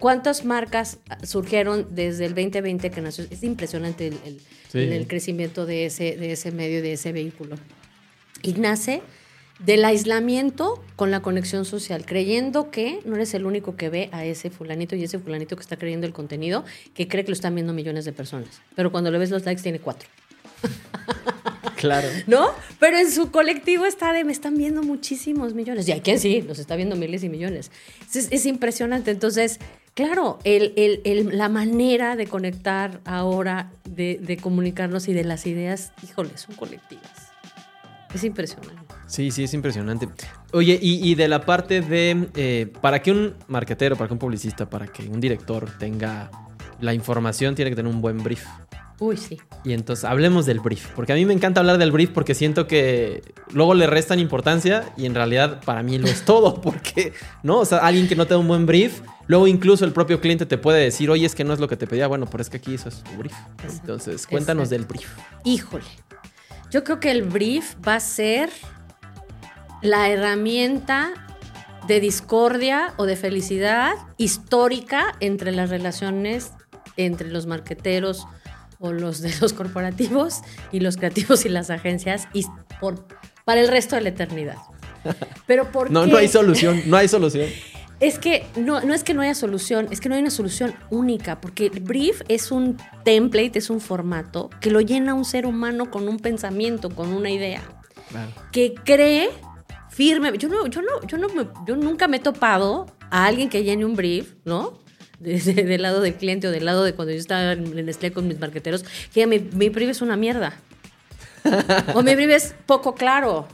¿Cuántas 0.00 0.44
marcas 0.44 0.98
surgieron 1.22 1.94
desde 1.94 2.26
el 2.26 2.34
2020 2.34 2.90
que 2.90 3.00
nació? 3.00 3.24
Es 3.30 3.42
impresionante 3.44 4.08
el, 4.08 4.18
el- 4.24 4.40
Sí. 4.68 4.78
el- 4.78 4.92
el 4.92 5.06
crecimiento 5.06 5.66
de 5.66 5.86
ese, 5.86 6.16
de 6.16 6.32
ese 6.32 6.50
medio, 6.50 6.82
de 6.82 6.94
ese 6.94 7.12
vehículo. 7.12 7.56
Y 8.42 8.54
nace 8.54 9.02
del 9.64 9.84
aislamiento 9.84 10.82
con 10.96 11.10
la 11.10 11.20
conexión 11.20 11.64
social, 11.64 12.04
creyendo 12.06 12.70
que 12.70 13.00
no 13.04 13.14
eres 13.16 13.34
el 13.34 13.46
único 13.46 13.76
que 13.76 13.88
ve 13.90 14.08
a 14.12 14.24
ese 14.24 14.50
fulanito 14.50 14.96
y 14.96 15.04
ese 15.04 15.18
fulanito 15.18 15.56
que 15.56 15.62
está 15.62 15.76
creyendo 15.76 16.06
el 16.06 16.12
contenido, 16.12 16.64
que 16.94 17.08
cree 17.08 17.24
que 17.24 17.30
lo 17.30 17.34
están 17.34 17.54
viendo 17.54 17.72
millones 17.72 18.04
de 18.04 18.12
personas. 18.12 18.60
Pero 18.74 18.90
cuando 18.90 19.10
le 19.10 19.18
ves 19.18 19.30
los 19.30 19.44
likes 19.44 19.62
tiene 19.62 19.78
cuatro. 19.78 20.08
Claro. 21.76 22.06
¿no? 22.28 22.46
Pero 22.78 22.96
en 22.96 23.10
su 23.10 23.32
colectivo 23.32 23.86
está 23.86 24.12
de, 24.12 24.22
me 24.22 24.30
están 24.30 24.56
viendo 24.56 24.84
muchísimos 24.84 25.52
millones. 25.52 25.88
Y 25.88 25.90
hay 25.92 26.00
que 26.00 26.16
sí, 26.16 26.40
los 26.40 26.60
está 26.60 26.76
viendo 26.76 26.94
miles 26.94 27.24
y 27.24 27.28
millones. 27.28 27.72
Es, 28.14 28.28
es 28.30 28.46
impresionante. 28.46 29.10
Entonces, 29.10 29.58
claro, 29.94 30.38
el- 30.44 30.72
el- 30.76 31.00
el- 31.04 31.36
la 31.36 31.48
manera 31.48 32.14
de 32.14 32.28
conectar 32.28 33.00
ahora, 33.04 33.72
de, 33.84 34.20
de 34.22 34.36
comunicarnos 34.36 35.08
y 35.08 35.12
de 35.12 35.24
las 35.24 35.44
ideas, 35.44 35.92
híjole, 36.04 36.36
son 36.38 36.54
colectivas. 36.54 37.32
Es 38.14 38.22
impresionante. 38.22 38.91
Sí, 39.12 39.30
sí, 39.30 39.44
es 39.44 39.52
impresionante. 39.52 40.08
Oye, 40.52 40.78
y, 40.80 41.14
de 41.16 41.28
la 41.28 41.42
parte 41.42 41.82
de, 41.82 42.28
eh, 42.34 42.72
para 42.80 43.02
que 43.02 43.12
un 43.12 43.34
marquetero, 43.46 43.94
para 43.94 44.08
que 44.08 44.14
un 44.14 44.18
publicista, 44.18 44.70
para 44.70 44.86
que 44.86 45.02
un 45.06 45.20
director 45.20 45.68
tenga 45.78 46.30
la 46.80 46.94
información, 46.94 47.54
tiene 47.54 47.70
que 47.70 47.76
tener 47.76 47.92
un 47.92 48.00
buen 48.00 48.22
brief. 48.22 48.42
Uy, 49.00 49.18
sí. 49.18 49.38
Y 49.64 49.74
entonces 49.74 50.06
hablemos 50.06 50.46
del 50.46 50.60
brief, 50.60 50.86
porque 50.96 51.12
a 51.12 51.16
mí 51.16 51.26
me 51.26 51.34
encanta 51.34 51.60
hablar 51.60 51.76
del 51.76 51.92
brief 51.92 52.08
porque 52.08 52.34
siento 52.34 52.66
que 52.66 53.22
luego 53.52 53.74
le 53.74 53.86
restan 53.86 54.18
importancia 54.18 54.94
y 54.96 55.04
en 55.04 55.14
realidad 55.14 55.60
para 55.62 55.82
mí 55.82 55.98
lo 55.98 56.06
es 56.06 56.22
todo, 56.24 56.62
porque, 56.62 57.12
¿no? 57.42 57.58
O 57.58 57.64
sea, 57.66 57.78
alguien 57.78 58.08
que 58.08 58.16
no 58.16 58.26
tenga 58.26 58.38
un 58.38 58.48
buen 58.48 58.64
brief, 58.64 59.02
luego 59.26 59.46
incluso 59.46 59.84
el 59.84 59.92
propio 59.92 60.22
cliente 60.22 60.46
te 60.46 60.56
puede 60.56 60.82
decir, 60.82 61.10
oye, 61.10 61.26
es 61.26 61.34
que 61.34 61.44
no 61.44 61.52
es 61.52 61.60
lo 61.60 61.68
que 61.68 61.76
te 61.76 61.86
pedía, 61.86 62.06
bueno, 62.06 62.24
pero 62.30 62.40
es 62.40 62.48
que 62.48 62.56
aquí 62.56 62.72
eso 62.72 62.88
es 62.88 63.04
tu 63.04 63.10
brief. 63.18 63.34
Entonces, 63.62 64.26
cuéntanos 64.26 64.70
del 64.70 64.86
brief. 64.86 65.10
Híjole, 65.44 65.84
yo 66.70 66.82
creo 66.82 66.98
que 66.98 67.10
el 67.10 67.24
brief 67.24 67.74
va 67.86 67.96
a 67.96 68.00
ser 68.00 68.48
la 69.82 70.08
herramienta 70.08 71.12
de 71.86 72.00
discordia 72.00 72.94
o 72.96 73.06
de 73.06 73.16
felicidad 73.16 73.94
histórica 74.16 75.14
entre 75.20 75.52
las 75.52 75.70
relaciones 75.70 76.52
entre 76.96 77.30
los 77.30 77.46
marqueteros, 77.46 78.26
o 78.82 78.92
los 78.92 79.20
de 79.22 79.32
los 79.40 79.52
corporativos 79.52 80.42
y 80.72 80.80
los 80.80 80.96
creativos 80.96 81.46
y 81.46 81.48
las 81.48 81.70
agencias 81.70 82.28
y 82.34 82.44
por, 82.80 83.06
para 83.44 83.60
el 83.60 83.68
resto 83.68 83.96
de 83.96 84.02
la 84.02 84.08
eternidad. 84.10 84.56
Pero 85.46 85.70
¿por 85.70 85.90
No, 85.90 86.06
no 86.06 86.16
hay 86.16 86.28
solución, 86.28 86.82
no 86.86 86.96
hay 86.96 87.08
solución. 87.08 87.48
Es 88.00 88.18
que 88.18 88.44
no, 88.56 88.80
no 88.80 88.94
es 88.94 89.04
que 89.04 89.14
no 89.14 89.22
haya 89.22 89.36
solución, 89.36 89.86
es 89.92 90.00
que 90.00 90.08
no 90.08 90.16
hay 90.16 90.20
una 90.20 90.30
solución 90.32 90.74
única, 90.90 91.40
porque 91.40 91.66
el 91.66 91.78
brief 91.78 92.22
es 92.26 92.50
un 92.50 92.76
template, 93.04 93.56
es 93.56 93.70
un 93.70 93.80
formato 93.80 94.50
que 94.60 94.72
lo 94.72 94.80
llena 94.80 95.14
un 95.14 95.24
ser 95.24 95.46
humano 95.46 95.88
con 95.88 96.08
un 96.08 96.18
pensamiento, 96.18 96.90
con 96.90 97.12
una 97.12 97.30
idea, 97.30 97.62
que 98.50 98.74
cree 98.74 99.30
firme. 99.92 100.36
Yo 100.38 100.48
no, 100.48 100.66
yo 100.66 100.82
no, 100.82 101.06
yo 101.06 101.18
no, 101.18 101.28
yo 101.66 101.76
nunca 101.76 102.08
me 102.08 102.16
he 102.16 102.20
topado 102.20 102.86
a 103.10 103.26
alguien 103.26 103.48
que 103.48 103.62
llene 103.62 103.84
un 103.84 103.94
brief, 103.94 104.34
¿no? 104.44 104.80
del 105.20 105.80
lado 105.82 106.00
del 106.00 106.14
cliente 106.14 106.48
o 106.48 106.50
del 106.50 106.64
lado 106.64 106.82
de 106.82 106.94
cuando 106.94 107.12
yo 107.12 107.20
estaba 107.20 107.52
en 107.52 107.86
Nestlé 107.86 108.12
con 108.12 108.26
mis 108.26 108.40
marqueteros, 108.40 108.84
que 109.14 109.26
mi, 109.28 109.38
mi 109.38 109.68
brief 109.68 109.90
es 109.90 110.02
una 110.02 110.16
mierda. 110.16 110.58
o 111.94 112.02
mi 112.02 112.14
brief 112.16 112.30
es 112.30 112.54
poco 112.66 112.94
claro. 112.94 113.46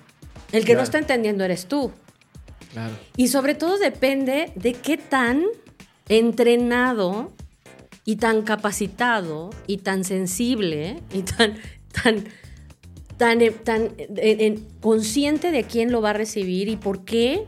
El 0.50 0.64
que 0.64 0.74
no 0.74 0.82
está 0.82 0.96
entendiendo 0.96 1.44
eres 1.44 1.66
tú. 1.66 1.92
Claro. 2.72 2.94
Y 3.16 3.28
sobre 3.28 3.54
todo 3.54 3.76
depende 3.76 4.52
de 4.54 4.72
qué 4.72 4.96
tan 4.96 5.44
entrenado 6.08 7.32
y 8.04 8.16
tan 8.16 8.42
capacitado 8.42 9.50
y 9.66 9.78
tan 9.78 10.04
sensible 10.04 11.02
y 11.12 11.22
tan, 11.22 11.58
tan, 12.02 12.24
tan, 13.18 13.40
tan 13.64 13.90
consciente 14.80 15.50
de 15.50 15.64
quién 15.64 15.92
lo 15.92 16.00
va 16.00 16.10
a 16.10 16.14
recibir 16.14 16.68
y 16.68 16.76
por 16.76 17.04
qué 17.04 17.44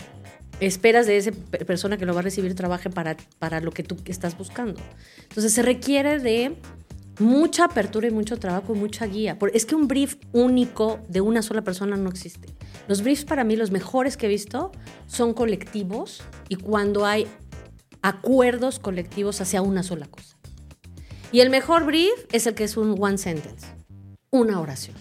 esperas 0.61 1.07
de 1.07 1.17
esa 1.17 1.33
persona 1.67 1.97
que 1.97 2.05
lo 2.05 2.13
va 2.13 2.21
a 2.21 2.25
recibir 2.25 2.55
trabaje 2.55 2.91
para, 2.91 3.17
para 3.39 3.61
lo 3.61 3.71
que 3.71 3.83
tú 3.83 3.97
estás 4.05 4.37
buscando. 4.37 4.81
Entonces 5.23 5.53
se 5.53 5.63
requiere 5.63 6.19
de 6.19 6.57
mucha 7.19 7.65
apertura 7.65 8.09
y 8.09 8.11
mucho 8.11 8.39
trabajo 8.39 8.75
y 8.75 8.79
mucha 8.79 9.07
guía. 9.07 9.39
Es 9.55 9.65
que 9.65 9.75
un 9.75 9.89
brief 9.89 10.17
único 10.33 11.01
de 11.09 11.21
una 11.21 11.43
sola 11.43 11.63
persona 11.63 11.97
no 11.97 12.11
existe. 12.11 12.49
Los 12.89 13.03
briefs 13.03 13.25
para 13.25 13.45
mí, 13.45 13.57
los 13.57 13.71
mejores 13.71 14.17
que 14.17 14.27
he 14.27 14.29
visto, 14.29 14.73
son 15.07 15.35
colectivos 15.35 16.23
y 16.49 16.57
cuando 16.57 17.07
hay 17.07 17.27
acuerdos 18.03 18.79
colectivos 18.79 19.41
hacia 19.41 19.63
una 19.63 19.83
sola 19.83 20.07
cosa. 20.07 20.37
Y 21.33 21.41
el 21.41 21.51
mejor 21.51 21.85
brief 21.85 22.27
es 22.33 22.47
el 22.47 22.55
que 22.55 22.65
es 22.65 22.77
un 22.77 22.97
one 23.01 23.19
sentence, 23.19 23.67
una 24.31 24.61
oración. 24.61 24.97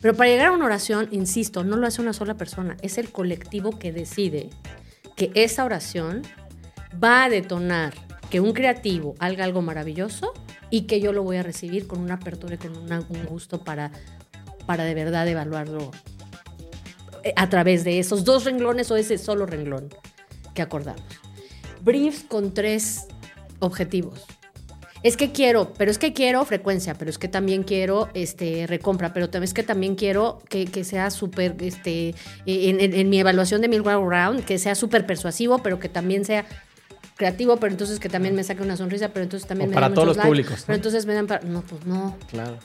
Pero 0.00 0.14
para 0.14 0.30
llegar 0.30 0.48
a 0.48 0.52
una 0.52 0.66
oración, 0.66 1.08
insisto, 1.10 1.64
no 1.64 1.76
lo 1.76 1.86
hace 1.86 2.00
una 2.00 2.12
sola 2.12 2.34
persona, 2.34 2.76
es 2.82 2.98
el 2.98 3.10
colectivo 3.10 3.78
que 3.78 3.92
decide 3.92 4.50
que 5.16 5.32
esa 5.34 5.64
oración 5.64 6.22
va 7.02 7.24
a 7.24 7.28
detonar 7.28 7.94
que 8.30 8.40
un 8.40 8.52
creativo 8.52 9.14
haga 9.18 9.44
algo 9.44 9.62
maravilloso 9.62 10.32
y 10.70 10.82
que 10.82 11.00
yo 11.00 11.12
lo 11.12 11.22
voy 11.22 11.38
a 11.38 11.42
recibir 11.42 11.86
con 11.86 12.00
una 12.00 12.14
apertura 12.14 12.54
y 12.54 12.58
con 12.58 12.76
un 12.76 13.24
gusto 13.26 13.64
para, 13.64 13.90
para 14.66 14.84
de 14.84 14.94
verdad 14.94 15.26
evaluarlo 15.26 15.90
eh, 17.24 17.32
a 17.36 17.48
través 17.48 17.84
de 17.84 17.98
esos 17.98 18.24
dos 18.24 18.44
renglones 18.44 18.90
o 18.90 18.96
ese 18.96 19.18
solo 19.18 19.46
renglón 19.46 19.88
que 20.54 20.62
acordamos. 20.62 21.02
Briefs 21.82 22.24
con 22.24 22.52
tres 22.54 23.06
objetivos 23.60 24.26
es 25.02 25.16
que 25.16 25.32
quiero, 25.32 25.72
pero 25.76 25.90
es 25.90 25.98
que 25.98 26.12
quiero 26.12 26.44
frecuencia, 26.44 26.94
pero 26.94 27.10
es 27.10 27.18
que 27.18 27.28
también 27.28 27.62
quiero 27.62 28.08
este, 28.14 28.66
recompra, 28.66 29.12
pero 29.12 29.30
también 29.30 29.44
es 29.44 29.54
que 29.54 29.62
también 29.62 29.94
quiero 29.94 30.40
que, 30.48 30.84
sea 30.84 31.10
súper, 31.10 31.56
este, 31.60 32.14
en, 32.46 33.08
mi 33.08 33.20
evaluación 33.20 33.60
de 33.60 33.68
mi 33.68 33.78
round, 33.78 34.44
que 34.44 34.58
sea 34.58 34.74
súper 34.74 35.06
persuasivo, 35.06 35.58
pero 35.58 35.78
que 35.78 35.88
también 35.88 36.24
sea 36.24 36.46
creativo, 37.16 37.56
pero 37.56 37.72
entonces 37.72 38.00
que 38.00 38.08
también 38.08 38.34
me 38.34 38.44
saque 38.44 38.62
una 38.62 38.76
sonrisa, 38.76 39.08
pero 39.08 39.24
entonces 39.24 39.48
también 39.48 39.70
me 39.70 39.74
para 39.74 39.92
todos 39.92 40.08
los 40.08 40.18
públicos. 40.18 40.64
Pero 40.66 40.76
entonces 40.76 41.06
me 41.06 41.14
dan 41.14 41.26
para, 41.26 41.44
no, 41.44 41.62
pues 41.62 41.84
no. 41.84 42.16
Claro. 42.30 42.58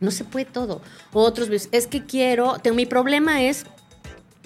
No 0.00 0.10
se 0.10 0.24
puede 0.24 0.46
todo. 0.46 0.80
Otros, 1.12 1.48
es 1.72 1.86
que 1.86 2.04
quiero, 2.04 2.58
tengo, 2.58 2.76
mi 2.76 2.86
problema 2.86 3.42
es 3.42 3.66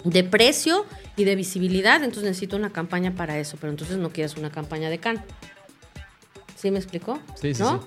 de 0.05 0.25
precio 0.25 0.85
y 1.17 1.25
de 1.25 1.37
visibilidad, 1.37 2.03
entonces 2.03 2.25
necesito 2.25 2.57
una 2.57 2.71
campaña 2.71 3.15
para 3.15 3.39
eso, 3.39 3.57
pero 3.61 3.71
entonces 3.71 3.97
no 3.97 4.11
quieres 4.11 4.37
una 4.37 4.51
campaña 4.51 4.91
de 4.91 4.99
can. 4.99 5.25
¿Sí 6.65 6.71
me 6.71 6.79
explicó? 6.79 7.21
Sí, 7.35 7.53
sí, 7.53 7.63
¿No? 7.63 7.87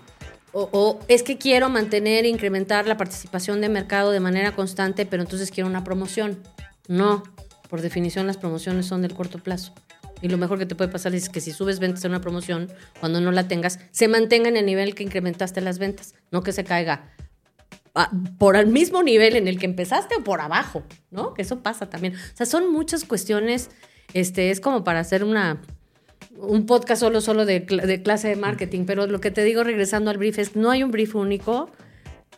O, 0.53 0.99
es 1.07 1.23
que 1.23 1.39
quiero 1.39 1.67
mantener 1.67 2.25
e 2.25 2.27
incrementar 2.27 2.85
la 2.85 2.95
participación 2.95 3.59
de 3.59 3.69
mercado 3.69 4.11
de 4.11 4.19
manera 4.19 4.55
constante, 4.55 5.07
pero 5.07 5.23
entonces 5.23 5.49
quiero 5.49 5.67
una 5.67 5.83
promoción. 5.83 6.37
No, 6.87 7.23
por 7.71 7.81
definición 7.81 8.27
las 8.27 8.37
promociones 8.37 8.85
son 8.85 9.01
del 9.01 9.15
corto 9.15 9.39
plazo. 9.39 9.73
Y 10.21 10.27
lo 10.27 10.37
mejor 10.37 10.59
que 10.59 10.67
te 10.67 10.75
puede 10.75 10.91
pasar 10.91 11.15
es 11.15 11.27
que 11.27 11.41
si 11.41 11.51
subes 11.51 11.79
ventas 11.79 12.05
en 12.05 12.11
una 12.11 12.21
promoción, 12.21 12.71
cuando 12.99 13.19
no 13.19 13.31
la 13.31 13.47
tengas, 13.47 13.79
se 13.89 14.07
mantenga 14.07 14.47
en 14.47 14.57
el 14.57 14.67
nivel 14.67 14.93
que 14.93 15.01
incrementaste 15.01 15.59
las 15.59 15.79
ventas, 15.79 16.13
no 16.29 16.43
que 16.43 16.51
se 16.51 16.63
caiga 16.63 17.15
por 18.37 18.57
el 18.57 18.67
mismo 18.67 19.01
nivel 19.01 19.37
en 19.37 19.47
el 19.47 19.57
que 19.57 19.65
empezaste 19.65 20.17
o 20.17 20.23
por 20.23 20.39
abajo, 20.39 20.83
¿no? 21.09 21.33
Que 21.33 21.41
eso 21.41 21.63
pasa 21.63 21.89
también. 21.89 22.13
O 22.13 22.37
sea, 22.37 22.45
son 22.45 22.71
muchas 22.71 23.05
cuestiones, 23.05 23.71
este, 24.13 24.51
es 24.51 24.61
como 24.61 24.83
para 24.83 24.99
hacer 24.99 25.23
una, 25.23 25.63
un 26.39 26.65
podcast 26.65 27.01
solo, 27.01 27.21
solo 27.21 27.45
de, 27.45 27.65
clase 28.03 28.29
de 28.29 28.35
marketing, 28.35 28.85
pero 28.85 29.07
lo 29.07 29.19
que 29.19 29.31
te 29.31 29.43
digo 29.43 29.63
regresando 29.63 30.11
al 30.11 30.17
brief 30.17 30.39
es, 30.39 30.55
no 30.55 30.71
hay 30.71 30.83
un 30.83 30.91
brief 30.91 31.15
único. 31.15 31.69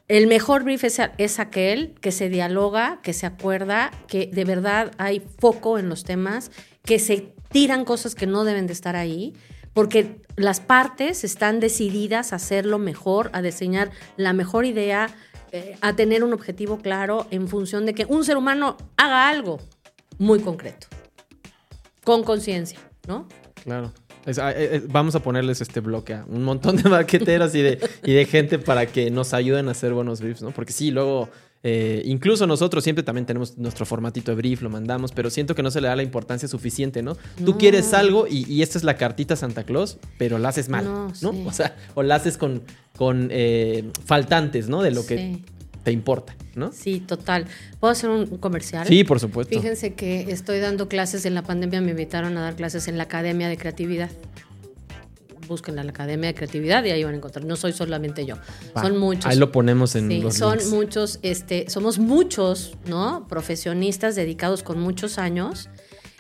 El 0.08 0.28
mejor 0.28 0.64
brief 0.64 0.84
es, 0.84 1.00
es, 1.18 1.40
aquel 1.40 1.94
que 2.02 2.12
se 2.12 2.30
dialoga, 2.30 3.00
que 3.04 3.14
se 3.14 3.26
acuerda, 3.26 3.92
que 4.08 4.28
de 4.28 4.46
verdad 4.46 4.92
hay 4.98 5.22
foco 5.40 5.78
en 5.78 5.90
los 5.90 6.04
temas, 6.04 6.52
que 6.84 7.00
se 7.00 7.34
tiran 7.52 7.86
cosas 7.86 8.16
que 8.16 8.26
no 8.26 8.44
deben 8.44 8.68
de 8.68 8.74
estar 8.74 8.96
ahí, 8.96 9.34
porque 9.74 10.22
las 10.36 10.60
partes 10.60 11.24
están 11.24 11.60
decididas 11.60 12.34
a 12.34 12.38
hacerlo 12.38 12.80
mejor, 12.80 13.30
a 13.34 13.42
diseñar 13.42 13.92
la 14.18 14.34
mejor 14.34 14.66
idea, 14.66 15.10
eh, 15.52 15.78
a 15.82 15.96
tener 15.96 16.24
un 16.24 16.34
objetivo 16.34 16.80
claro 16.80 17.28
en 17.32 17.48
función 17.48 17.86
de 17.86 17.94
que 17.94 18.06
un 18.06 18.24
ser 18.24 18.38
humano 18.38 18.78
haga 18.98 19.30
algo 19.30 19.60
muy 20.18 20.40
concreto, 20.40 20.88
con 22.04 22.24
conciencia, 22.24 22.80
¿no? 23.08 23.28
Claro. 23.64 23.92
Ah, 24.38 24.52
eh, 24.52 24.70
eh, 24.74 24.82
vamos 24.88 25.16
a 25.16 25.22
ponerles 25.22 25.62
este 25.62 25.80
bloque 25.80 26.14
a 26.14 26.26
un 26.28 26.44
montón 26.44 26.76
de 26.76 26.84
marqueteros 26.90 27.56
y 27.56 27.62
de, 27.62 27.80
y 28.04 28.14
de 28.14 28.26
gente 28.26 28.60
para 28.60 28.86
que 28.86 29.10
nos 29.10 29.34
ayuden 29.34 29.68
a 29.70 29.72
hacer 29.72 29.94
buenos 29.94 30.22
briefs, 30.22 30.42
¿no? 30.42 30.52
Porque 30.52 30.74
sí, 30.74 30.92
luego, 30.92 31.30
eh, 31.64 32.02
incluso 32.06 32.46
nosotros 32.46 32.84
siempre 32.84 33.04
también 33.04 33.26
tenemos 33.26 33.58
nuestro 33.58 33.86
formatito 33.86 34.32
de 34.32 34.36
brief, 34.36 34.62
lo 34.62 34.70
mandamos, 34.70 35.14
pero 35.14 35.30
siento 35.30 35.56
que 35.56 35.64
no 35.64 35.72
se 35.72 35.82
le 35.82 35.88
da 35.88 35.96
la 35.96 36.04
importancia 36.04 36.48
suficiente, 36.48 37.02
¿no? 37.02 37.18
Tú 37.44 37.58
quieres 37.58 37.94
algo 37.94 38.28
y, 38.30 38.62
esta 38.62 38.78
es 38.78 38.84
la 38.84 38.98
cartita 38.98 39.36
Santa 39.36 39.64
Claus, 39.64 39.98
pero 40.18 40.38
la 40.38 40.50
haces 40.50 40.70
mal, 40.70 40.86
¿no? 41.22 41.32
O 41.46 41.54
sea, 41.54 41.76
o 41.96 42.04
la 42.04 42.16
haces 42.16 42.38
con, 42.38 42.62
con 42.98 43.32
faltantes, 44.06 44.70
¿no? 44.70 44.82
De 44.82 44.92
lo 44.92 45.06
que 45.06 45.42
te 45.90 45.94
importa, 45.94 46.36
¿no? 46.54 46.72
Sí, 46.72 47.00
total. 47.00 47.48
¿Puedo 47.80 47.92
hacer 47.92 48.12
un 48.12 48.38
comercial? 48.38 48.86
Sí, 48.88 49.04
por 49.04 49.20
supuesto. 49.20 49.56
Fíjense 49.56 49.96
que 49.96 50.32
estoy 50.32 50.60
dando 50.60 50.88
clases 50.88 51.26
en 51.26 51.34
la 51.34 51.42
pandemia, 51.42 51.82
me 51.82 51.92
invitaron 51.92 52.38
a 52.38 52.42
dar 52.42 52.56
clases 52.56 52.88
en 52.88 53.00
la 53.00 53.06
Academia 53.06 53.50
de 53.50 53.58
Creatividad. 53.58 54.12
Busquen 55.48 55.76
la 55.76 55.82
Academia 55.82 56.28
de 56.28 56.36
Creatividad 56.36 56.84
y 56.84 56.92
ahí 56.92 57.04
van 57.04 57.16
a 57.16 57.18
encontrar. 57.18 57.44
No 57.44 57.56
soy 57.56 57.74
solamente 57.74 58.24
yo, 58.24 58.36
son 58.80 59.00
muchos. 59.00 59.26
Ahí 59.26 59.40
lo 59.40 59.52
ponemos 59.52 59.96
en 59.96 60.10
sí, 60.10 60.24
son 60.30 60.60
muchos, 60.70 61.18
este, 61.24 61.68
somos 61.72 61.98
muchos, 61.98 62.78
¿no? 62.86 63.26
Profesionistas 63.28 64.16
dedicados 64.16 64.62
con 64.62 64.80
muchos 64.80 65.18
años 65.18 65.70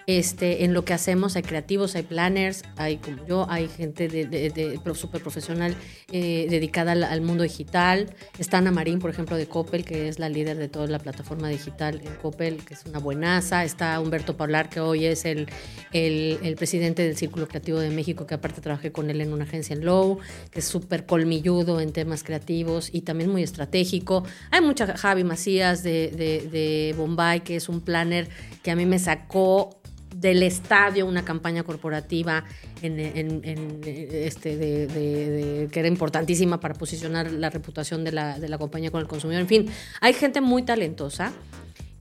este, 0.10 0.66
en 0.66 0.74
lo 0.74 0.86
que 0.86 0.94
hacemos. 0.94 1.36
Hay 1.36 1.44
creativos, 1.44 1.96
hay 1.96 2.02
planners, 2.02 2.64
hay 2.78 2.98
como 2.98 3.24
yo, 3.28 3.46
hay 3.48 3.68
gente 3.68 4.08
de, 4.08 4.26
de, 4.26 4.80
profesional 5.22 5.76
eh, 6.12 6.48
dedicada 6.50 6.94
al, 6.94 7.22
mundo 7.22 7.44
digital. 7.44 8.16
Está 8.40 8.58
Ana 8.58 8.72
Marín, 8.72 8.98
por 8.98 9.12
ejemplo, 9.12 9.38
de 9.38 9.46
Coppel, 9.46 9.86
que 9.86 10.08
es 10.08 10.18
la 10.18 10.28
líder 10.28 10.58
de 10.58 10.68
toda 10.68 10.88
la 10.88 10.98
plataforma 10.98 11.48
digital 11.48 12.02
en 12.04 12.16
Coppel, 12.16 12.66
que 12.66 12.74
es 12.74 12.86
una 12.88 12.98
buenaza. 12.98 13.64
Está 13.64 14.00
Humberto 14.00 14.36
Paular, 14.36 14.68
que 14.70 14.80
hoy 14.80 15.06
es 15.06 15.26
el, 15.26 15.46
presidente 16.58 17.04
del 17.04 17.16
Círculo 17.16 17.48
Creativo 17.48 17.78
de 17.78 17.92
México, 17.92 18.26
que 18.26 18.34
aparte 18.34 18.62
trabajé 18.62 18.92
con 18.92 19.12
él 19.12 19.22
en 19.22 19.32
una 19.32 19.44
agencia 19.44 19.76
en 19.76 19.86
Low, 19.86 20.18
que 20.50 20.62
es 20.62 20.66
súper 20.66 21.06
colmilludo 21.06 21.82
en 21.82 21.94
temas 21.94 22.24
creativos 22.24 22.90
y 22.92 23.02
también 23.02 23.30
muy 23.30 23.44
estratégico. 23.44 24.24
Hay 24.50 24.62
mucha 24.62 24.98
Javi 24.98 25.24
Macías 25.24 25.84
de 25.84 26.96
Bombay, 26.98 27.42
que 27.42 27.58
es 27.58 27.70
un 27.70 27.82
planner 27.82 28.28
que 28.64 28.72
a 28.72 28.76
mí 28.76 28.88
me 28.88 28.98
sacó 28.98 29.79
del 30.16 30.44
estadio 30.44 31.06
una 31.06 31.24
campaña 31.24 31.64
corporativa 31.64 32.44
en, 32.82 33.00
en, 33.00 33.42
en 33.44 33.82
este 33.84 34.58
de, 34.58 34.88
de, 34.88 35.30
de, 35.30 35.68
que 35.72 35.80
era 35.80 35.88
importantísima 35.88 36.60
para 36.60 36.74
posicionar 36.74 37.32
la 37.32 37.50
reputación 37.50 38.04
de 38.04 38.12
la, 38.12 38.40
de 38.40 38.50
la 38.50 38.58
compañía 38.58 38.92
con 38.92 39.02
el 39.02 39.08
consumidor. 39.08 39.42
En 39.42 39.48
fin, 39.48 39.70
hay 40.02 40.14
gente 40.14 40.42
muy 40.42 40.64
talentosa 40.64 41.32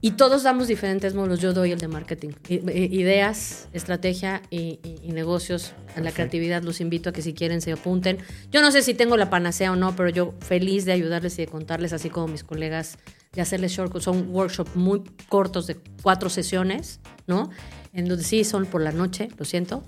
y 0.01 0.11
todos 0.11 0.43
damos 0.43 0.69
diferentes 0.69 1.13
modos. 1.13 1.39
Yo 1.39 1.51
doy 1.53 1.71
el 1.71 1.79
de 1.79 1.89
marketing. 1.89 2.29
Ideas, 2.47 3.67
estrategia 3.73 4.41
y, 4.49 4.79
y, 4.83 4.99
y 5.03 5.11
negocios. 5.11 5.73
En 5.97 6.05
la 6.05 6.11
creatividad 6.11 6.63
los 6.63 6.79
invito 6.79 7.09
a 7.09 7.13
que 7.13 7.21
si 7.21 7.33
quieren 7.33 7.59
se 7.59 7.73
apunten. 7.73 8.19
Yo 8.49 8.61
no 8.61 8.71
sé 8.71 8.81
si 8.81 8.93
tengo 8.93 9.17
la 9.17 9.29
panacea 9.29 9.71
o 9.73 9.75
no, 9.75 9.95
pero 9.95 10.09
yo 10.09 10.33
feliz 10.39 10.85
de 10.85 10.93
ayudarles 10.93 11.37
y 11.39 11.41
de 11.43 11.47
contarles, 11.47 11.91
así 11.91 12.09
como 12.09 12.29
mis 12.29 12.45
colegas, 12.45 12.97
de 13.33 13.41
hacerles 13.41 13.73
short. 13.73 13.99
Son 13.99 14.29
workshops 14.29 14.73
muy 14.75 15.03
cortos 15.27 15.67
de 15.67 15.75
cuatro 16.01 16.29
sesiones, 16.29 17.01
¿no? 17.27 17.49
En 17.93 18.07
donde 18.07 18.23
sí 18.23 18.43
son 18.43 18.65
por 18.65 18.81
la 18.81 18.91
noche, 18.91 19.29
lo 19.37 19.45
siento, 19.45 19.83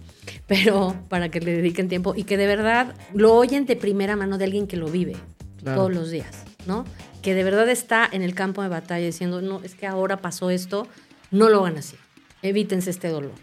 pero 0.48 0.96
para 1.10 1.30
que 1.30 1.40
le 1.40 1.54
dediquen 1.54 1.88
tiempo 1.90 2.14
y 2.16 2.24
que 2.24 2.38
de 2.38 2.48
verdad 2.48 2.96
lo 3.14 3.34
oyen 3.34 3.66
de 3.66 3.76
primera 3.76 4.16
mano 4.16 4.38
de 4.38 4.46
alguien 4.46 4.68
que 4.68 4.78
lo 4.78 4.88
vive 4.88 5.16
claro. 5.62 5.78
todos 5.78 5.94
los 5.94 6.12
días, 6.12 6.44
¿no? 6.66 6.86
Que 7.22 7.36
de 7.36 7.44
verdad 7.44 7.70
está 7.70 8.08
en 8.12 8.22
el 8.24 8.34
campo 8.34 8.62
de 8.64 8.70
batalla 8.70 9.06
diciendo, 9.06 9.42
no, 9.42 9.62
es 9.64 9.76
que 9.76 9.88
ahora 9.88 10.18
pasó 10.18 10.50
esto, 10.50 10.88
no 11.30 11.50
lo 11.50 11.60
hagan 11.60 11.78
así, 11.78 11.96
evítense 12.42 12.90
este 12.90 13.10
dolor, 13.10 13.34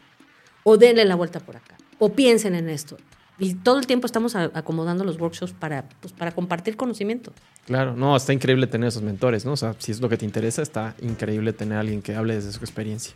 o 0.65 0.77
denle 0.77 1.05
la 1.05 1.15
vuelta 1.15 1.41
por 1.41 1.57
acá, 1.57 1.77
o 1.99 2.13
piensen 2.13 2.55
en 2.55 2.69
esto. 2.69 2.97
Y 3.39 3.55
todo 3.55 3.78
el 3.78 3.86
tiempo 3.86 4.07
estamos 4.07 4.34
acomodando 4.34 5.05
los 5.05 5.20
workshops 5.20 5.53
para, 5.53 5.89
pues, 6.01 6.12
para 6.12 6.32
compartir 6.32 6.76
conocimiento. 6.76 7.32
Claro, 7.66 7.95
no, 7.95 8.16
está 8.16 8.32
increíble 8.32 8.66
tener 8.66 8.89
esos 8.89 9.03
mentores, 9.03 9.45
¿no? 9.45 9.53
O 9.53 9.57
sea, 9.57 9.74
si 9.78 9.93
es 9.93 10.01
lo 10.01 10.09
que 10.09 10.16
te 10.16 10.24
interesa, 10.24 10.62
está 10.62 10.95
increíble 11.03 11.53
tener 11.53 11.76
a 11.76 11.80
alguien 11.80 12.03
que 12.03 12.16
hable 12.16 12.34
desde 12.34 12.51
su 12.53 12.59
experiencia. 12.61 13.14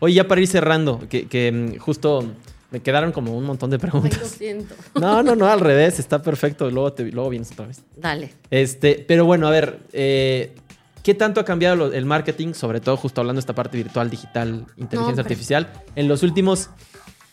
Oye, 0.00 0.14
ya 0.14 0.28
para 0.28 0.40
ir 0.40 0.46
cerrando, 0.46 1.00
que, 1.08 1.26
que 1.26 1.78
justo 1.80 2.34
me 2.72 2.80
quedaron 2.80 3.12
como 3.12 3.36
un 3.36 3.44
montón 3.44 3.70
de 3.70 3.78
preguntas. 3.78 4.14
Ay, 4.14 4.20
lo 4.20 4.28
siento. 4.28 4.74
No, 5.00 5.22
no, 5.22 5.36
no, 5.36 5.46
al 5.46 5.60
revés, 5.60 5.98
está 5.98 6.22
perfecto. 6.22 6.70
Luego, 6.70 6.92
te, 6.94 7.04
luego 7.12 7.28
vienes 7.28 7.52
otra 7.52 7.66
vez. 7.66 7.82
Dale. 7.96 8.32
Este, 8.50 9.04
pero 9.06 9.26
bueno, 9.26 9.46
a 9.46 9.50
ver, 9.50 9.80
eh, 9.92 10.54
¿qué 11.02 11.14
tanto 11.14 11.40
ha 11.40 11.44
cambiado 11.44 11.92
el 11.92 12.06
marketing, 12.06 12.54
sobre 12.54 12.80
todo 12.80 12.96
justo 12.96 13.20
hablando 13.20 13.38
de 13.38 13.40
esta 13.40 13.54
parte 13.54 13.76
virtual, 13.76 14.08
digital, 14.08 14.66
inteligencia 14.76 15.16
no, 15.16 15.20
artificial, 15.20 15.72
en 15.96 16.08
los 16.08 16.22
últimos 16.22 16.70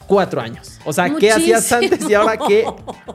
cuatro 0.09 0.41
años. 0.41 0.79
O 0.85 0.91
sea, 0.91 1.07
Muchísimo. 1.07 1.19
¿qué 1.19 1.31
hacías 1.31 1.71
antes 1.71 2.09
y 2.09 2.13
ahora 2.15 2.37
qué 2.37 2.65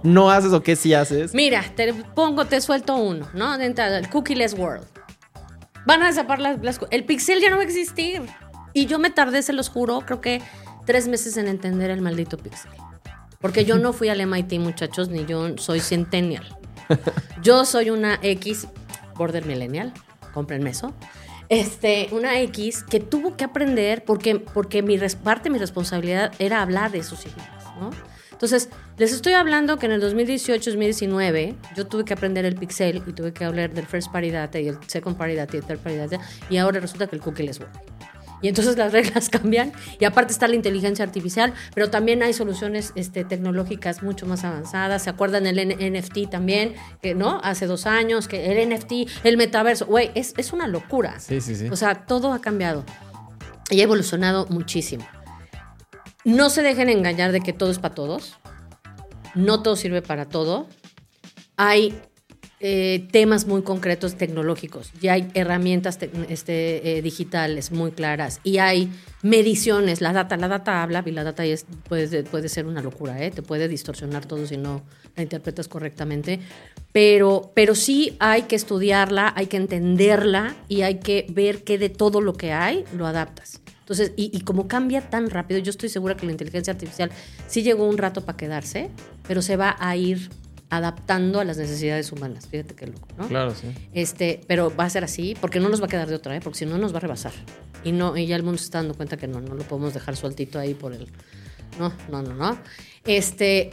no 0.04 0.30
haces 0.30 0.52
o 0.52 0.62
qué 0.62 0.76
sí 0.76 0.94
haces? 0.94 1.34
Mira, 1.34 1.64
te 1.74 1.92
pongo, 1.92 2.46
te 2.46 2.60
suelto 2.60 2.96
uno, 2.96 3.28
¿no? 3.34 3.58
De 3.58 3.66
entrada, 3.66 3.98
el 3.98 4.08
cookieless 4.08 4.54
world. 4.54 4.86
Van 5.86 6.02
a 6.02 6.06
desapar 6.06 6.40
las, 6.40 6.62
las, 6.62 6.78
El 6.90 7.04
pixel 7.04 7.40
ya 7.40 7.50
no 7.50 7.56
va 7.56 7.62
a 7.62 7.64
existir. 7.64 8.22
Y 8.72 8.86
yo 8.86 9.00
me 9.00 9.10
tardé, 9.10 9.42
se 9.42 9.52
los 9.52 9.68
juro, 9.68 10.02
creo 10.06 10.20
que 10.20 10.40
tres 10.86 11.08
meses 11.08 11.36
en 11.36 11.48
entender 11.48 11.90
el 11.90 12.00
maldito 12.00 12.38
pixel. 12.38 12.70
Porque 13.40 13.64
yo 13.64 13.76
no 13.78 13.92
fui 13.92 14.08
al 14.08 14.24
MIT, 14.24 14.54
muchachos, 14.60 15.08
ni 15.08 15.26
yo 15.26 15.58
soy 15.58 15.80
centennial. 15.80 16.56
Yo 17.42 17.64
soy 17.64 17.90
una 17.90 18.18
X, 18.22 18.68
border 19.16 19.44
millennial, 19.46 19.92
cómprenme 20.32 20.70
eso 20.70 20.94
este, 21.60 22.08
una 22.12 22.40
X 22.40 22.82
que 22.82 23.00
tuvo 23.00 23.36
que 23.36 23.44
aprender 23.44 24.04
porque, 24.04 24.36
porque 24.36 24.82
mi 24.82 24.98
parte 25.22 25.50
mi 25.50 25.58
responsabilidad 25.58 26.32
era 26.38 26.62
hablar 26.62 26.90
de 26.90 26.98
esos 26.98 27.24
idiomas, 27.24 27.64
¿no? 27.80 27.90
Entonces, 28.32 28.68
les 28.98 29.12
estoy 29.12 29.32
hablando 29.32 29.78
que 29.78 29.86
en 29.86 29.92
el 29.92 30.02
2018-2019 30.02 31.54
yo 31.76 31.86
tuve 31.86 32.04
que 32.04 32.12
aprender 32.12 32.44
el 32.44 32.56
pixel 32.56 33.02
y 33.06 33.12
tuve 33.12 33.32
que 33.32 33.44
hablar 33.44 33.72
del 33.72 33.86
first 33.86 34.12
party 34.12 34.30
data 34.30 34.58
y 34.58 34.68
el 34.68 34.78
second 34.86 35.16
party 35.16 35.34
data 35.34 35.56
y 35.56 35.60
el 35.60 35.64
third 35.64 35.78
party 35.78 35.96
data 35.96 36.18
y 36.50 36.56
ahora 36.56 36.80
resulta 36.80 37.06
que 37.06 37.16
el 37.16 37.22
cookie 37.22 37.44
les 37.44 37.60
work. 37.60 37.70
Y 38.42 38.48
entonces 38.48 38.76
las 38.76 38.92
reglas 38.92 39.28
cambian 39.28 39.72
y 39.98 40.04
aparte 40.04 40.32
está 40.32 40.48
la 40.48 40.54
inteligencia 40.54 41.04
artificial, 41.04 41.54
pero 41.74 41.90
también 41.90 42.22
hay 42.22 42.32
soluciones 42.32 42.92
este, 42.94 43.24
tecnológicas 43.24 44.02
mucho 44.02 44.26
más 44.26 44.44
avanzadas. 44.44 45.02
¿Se 45.02 45.10
acuerdan 45.10 45.46
el 45.46 45.56
NFT 45.68 46.30
también? 46.30 46.74
Que, 47.02 47.14
¿No? 47.14 47.40
Hace 47.42 47.66
dos 47.66 47.86
años, 47.86 48.28
que 48.28 48.52
el 48.52 48.68
NFT, 48.70 48.92
el 49.24 49.36
metaverso, 49.36 49.86
güey, 49.86 50.10
es, 50.14 50.34
es 50.36 50.52
una 50.52 50.66
locura. 50.66 51.20
Sí, 51.20 51.40
sí, 51.40 51.54
sí. 51.54 51.68
O 51.70 51.76
sea, 51.76 52.06
todo 52.06 52.32
ha 52.32 52.40
cambiado 52.40 52.84
y 53.70 53.80
ha 53.80 53.84
evolucionado 53.84 54.46
muchísimo. 54.50 55.06
No 56.24 56.48
se 56.48 56.62
dejen 56.62 56.88
engañar 56.88 57.32
de 57.32 57.40
que 57.40 57.52
todo 57.52 57.70
es 57.70 57.78
para 57.78 57.94
todos. 57.94 58.38
No 59.34 59.62
todo 59.62 59.76
sirve 59.76 60.00
para 60.00 60.26
todo. 60.26 60.68
Hay 61.56 62.00
eh, 62.66 63.06
temas 63.10 63.46
muy 63.46 63.60
concretos 63.60 64.14
tecnológicos, 64.14 64.90
ya 64.98 65.12
hay 65.12 65.30
herramientas 65.34 65.98
este, 66.30 66.96
eh, 66.96 67.02
digitales 67.02 67.72
muy 67.72 67.90
claras 67.90 68.40
y 68.42 68.56
hay 68.56 68.90
mediciones, 69.20 70.00
la 70.00 70.14
data, 70.14 70.38
la 70.38 70.48
data 70.48 70.82
habla 70.82 71.02
y 71.04 71.10
la 71.10 71.24
data 71.24 71.44
es, 71.44 71.66
puede, 71.86 72.22
puede 72.22 72.48
ser 72.48 72.64
una 72.64 72.80
locura, 72.80 73.22
¿eh? 73.22 73.30
te 73.30 73.42
puede 73.42 73.68
distorsionar 73.68 74.24
todo 74.24 74.46
si 74.46 74.56
no 74.56 74.82
la 75.14 75.22
interpretas 75.22 75.68
correctamente, 75.68 76.40
pero, 76.90 77.52
pero 77.54 77.74
sí 77.74 78.16
hay 78.18 78.44
que 78.44 78.56
estudiarla, 78.56 79.34
hay 79.36 79.48
que 79.48 79.58
entenderla 79.58 80.56
y 80.66 80.80
hay 80.80 81.00
que 81.00 81.26
ver 81.28 81.64
que 81.64 81.76
de 81.76 81.90
todo 81.90 82.22
lo 82.22 82.32
que 82.32 82.54
hay 82.54 82.86
lo 82.96 83.06
adaptas. 83.06 83.60
Entonces, 83.80 84.12
y, 84.16 84.34
y, 84.34 84.40
como 84.40 84.68
cambia 84.68 85.10
tan 85.10 85.28
rápido, 85.28 85.60
yo 85.60 85.68
estoy 85.68 85.90
segura 85.90 86.16
que 86.16 86.24
la 86.24 86.32
inteligencia 86.32 86.72
artificial 86.72 87.10
sí 87.46 87.62
llegó 87.62 87.86
un 87.86 87.98
rato 87.98 88.22
para 88.24 88.38
quedarse, 88.38 88.88
pero 89.28 89.42
se 89.42 89.56
va 89.56 89.76
a 89.78 89.94
ir 89.98 90.30
adaptando 90.76 91.40
a 91.40 91.44
las 91.44 91.56
necesidades 91.56 92.12
humanas. 92.12 92.46
Fíjate 92.46 92.74
qué 92.74 92.86
loco, 92.86 93.08
¿no? 93.18 93.28
Claro, 93.28 93.54
sí. 93.54 93.68
Este, 93.92 94.40
pero 94.46 94.74
va 94.74 94.84
a 94.84 94.90
ser 94.90 95.04
así, 95.04 95.36
porque 95.40 95.60
no 95.60 95.68
nos 95.68 95.80
va 95.80 95.86
a 95.86 95.88
quedar 95.88 96.08
de 96.08 96.14
otra, 96.14 96.36
¿eh? 96.36 96.40
porque 96.42 96.60
si 96.60 96.66
no 96.66 96.78
nos 96.78 96.92
va 96.92 96.98
a 96.98 97.00
rebasar. 97.00 97.32
Y 97.84 97.92
no, 97.92 98.16
y 98.16 98.26
ya 98.26 98.36
el 98.36 98.42
mundo 98.42 98.58
se 98.58 98.64
está 98.64 98.78
dando 98.78 98.94
cuenta 98.94 99.16
que 99.16 99.26
no, 99.26 99.40
no 99.40 99.54
lo 99.54 99.64
podemos 99.64 99.94
dejar 99.94 100.16
sueltito 100.16 100.58
ahí 100.58 100.74
por 100.74 100.92
el. 100.92 101.08
No, 101.78 101.92
no, 102.10 102.22
no, 102.22 102.34
no. 102.34 102.58
Este, 103.04 103.70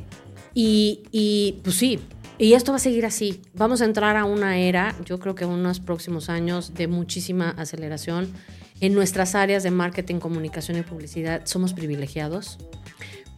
y, 0.54 1.04
y 1.12 1.60
pues 1.64 1.76
sí, 1.78 2.00
y 2.38 2.54
esto 2.54 2.72
va 2.72 2.78
a 2.78 2.80
seguir 2.80 3.06
así. 3.06 3.42
Vamos 3.54 3.82
a 3.82 3.86
entrar 3.86 4.18
a 4.18 4.26
una 4.26 4.58
era, 4.58 4.96
yo 5.06 5.20
creo 5.20 5.36
que 5.36 5.44
en 5.44 5.52
unos 5.52 5.80
próximos 5.80 6.30
años, 6.30 6.74
de 6.74 6.88
muchísima 6.88 7.52
aceleración. 7.52 8.32
En 8.80 8.96
nuestras 8.96 9.36
áreas 9.36 9.62
de 9.62 9.70
marketing, 9.70 10.16
comunicación 10.16 10.78
y 10.78 10.82
publicidad 10.82 11.42
somos 11.46 11.74
privilegiados 11.74 12.58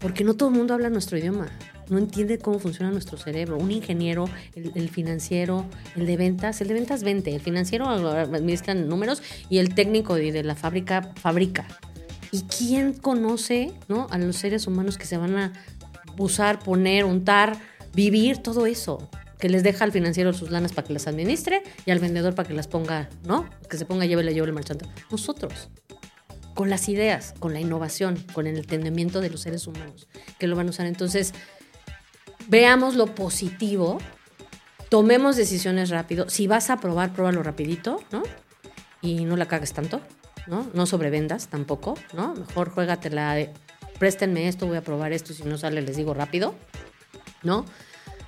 porque 0.04 0.26
no 0.26 0.34
todo 0.34 0.50
el 0.50 0.56
mundo 0.56 0.74
habla 0.74 0.90
nuestro 0.90 1.18
idioma 1.18 1.48
no 1.90 1.98
entiende 1.98 2.38
cómo 2.38 2.60
funciona 2.60 2.92
nuestro 2.92 3.18
cerebro. 3.18 3.58
Un 3.58 3.72
ingeniero, 3.72 4.26
el, 4.56 4.72
el, 4.76 4.90
financiero, 4.90 5.66
el 5.96 6.06
de 6.06 6.18
ventas, 6.18 6.62
el 6.62 6.68
de 6.68 6.74
ventas 6.74 7.04
vende, 7.04 7.36
el 7.36 7.42
financiero 7.42 7.88
administra 7.88 8.74
números 8.74 9.22
y 9.50 9.58
el 9.58 9.74
técnico 9.76 10.16
de, 10.16 10.44
la 10.44 10.56
fábrica 10.56 11.14
fabrica. 11.16 11.68
¿Y 12.32 12.44
quién 12.44 12.94
conoce 12.94 13.72
¿no? 13.88 14.08
a 14.10 14.18
los 14.18 14.38
seres 14.38 14.66
humanos 14.66 14.98
que 14.98 15.06
se 15.06 15.18
van 15.18 15.38
a 15.38 15.54
usar, 16.18 16.60
poner, 16.60 17.06
untar, 17.06 17.58
vivir 17.94 18.38
todo 18.38 18.66
eso? 18.66 19.10
Que 19.40 19.50
les 19.50 19.62
deja 19.62 19.84
al 19.84 19.92
financiero 19.92 20.34
sus 20.34 20.50
lanas 20.52 20.72
para 20.72 20.88
que 20.88 20.94
las 20.94 21.06
administre 21.06 21.64
y 21.86 21.92
al 21.92 22.00
vendedor 22.00 22.34
para 22.34 22.48
que 22.48 22.56
las 22.56 22.68
ponga, 22.68 23.10
¿no? 23.26 23.50
Que 23.70 23.78
se 23.78 23.86
ponga, 23.86 24.06
llévele, 24.06 24.34
llévele 24.34 24.54
marchando. 24.54 24.88
Nosotros 25.12 25.70
con 26.54 26.70
las 26.70 26.88
ideas, 26.88 27.34
con 27.40 27.54
la 27.54 27.60
innovación, 27.60 28.24
con 28.34 28.48
el 28.48 28.58
entendimiento 28.58 29.22
de 29.22 29.30
los 29.30 29.42
seres 29.42 29.68
humanos 29.68 30.08
que 30.40 30.48
lo 30.48 30.56
van 30.56 30.68
a 30.68 30.70
usar. 30.70 30.86
Entonces, 30.86 31.34
veamos 32.48 32.96
lo 32.96 33.08
positivo, 33.08 34.00
tomemos 34.90 35.36
decisiones 35.36 35.90
rápido. 35.90 36.30
Si 36.30 36.48
vas 36.48 36.70
a 36.70 36.78
probar, 36.78 37.14
pruébalo 37.14 37.44
rapidito, 37.44 38.00
¿no? 38.12 38.24
Y 39.02 39.26
no 39.26 39.36
la 39.36 39.48
cagues 39.48 39.74
tanto, 39.74 40.02
¿no? 40.48 40.68
No 40.74 40.86
sobrevendas 40.86 41.48
tampoco, 41.48 41.96
¿no? 42.14 42.34
Mejor 42.36 42.70
juégatela 42.70 43.34
de, 43.36 43.52
préstenme 44.00 44.48
esto, 44.48 44.68
voy 44.68 44.78
a 44.78 44.82
probar 44.82 45.14
esto 45.14 45.34
y 45.34 45.36
si 45.36 45.44
no 45.44 45.58
sale 45.58 45.82
les 45.82 45.96
digo 45.96 46.14
rápido, 46.14 46.56
¿no? 47.42 47.66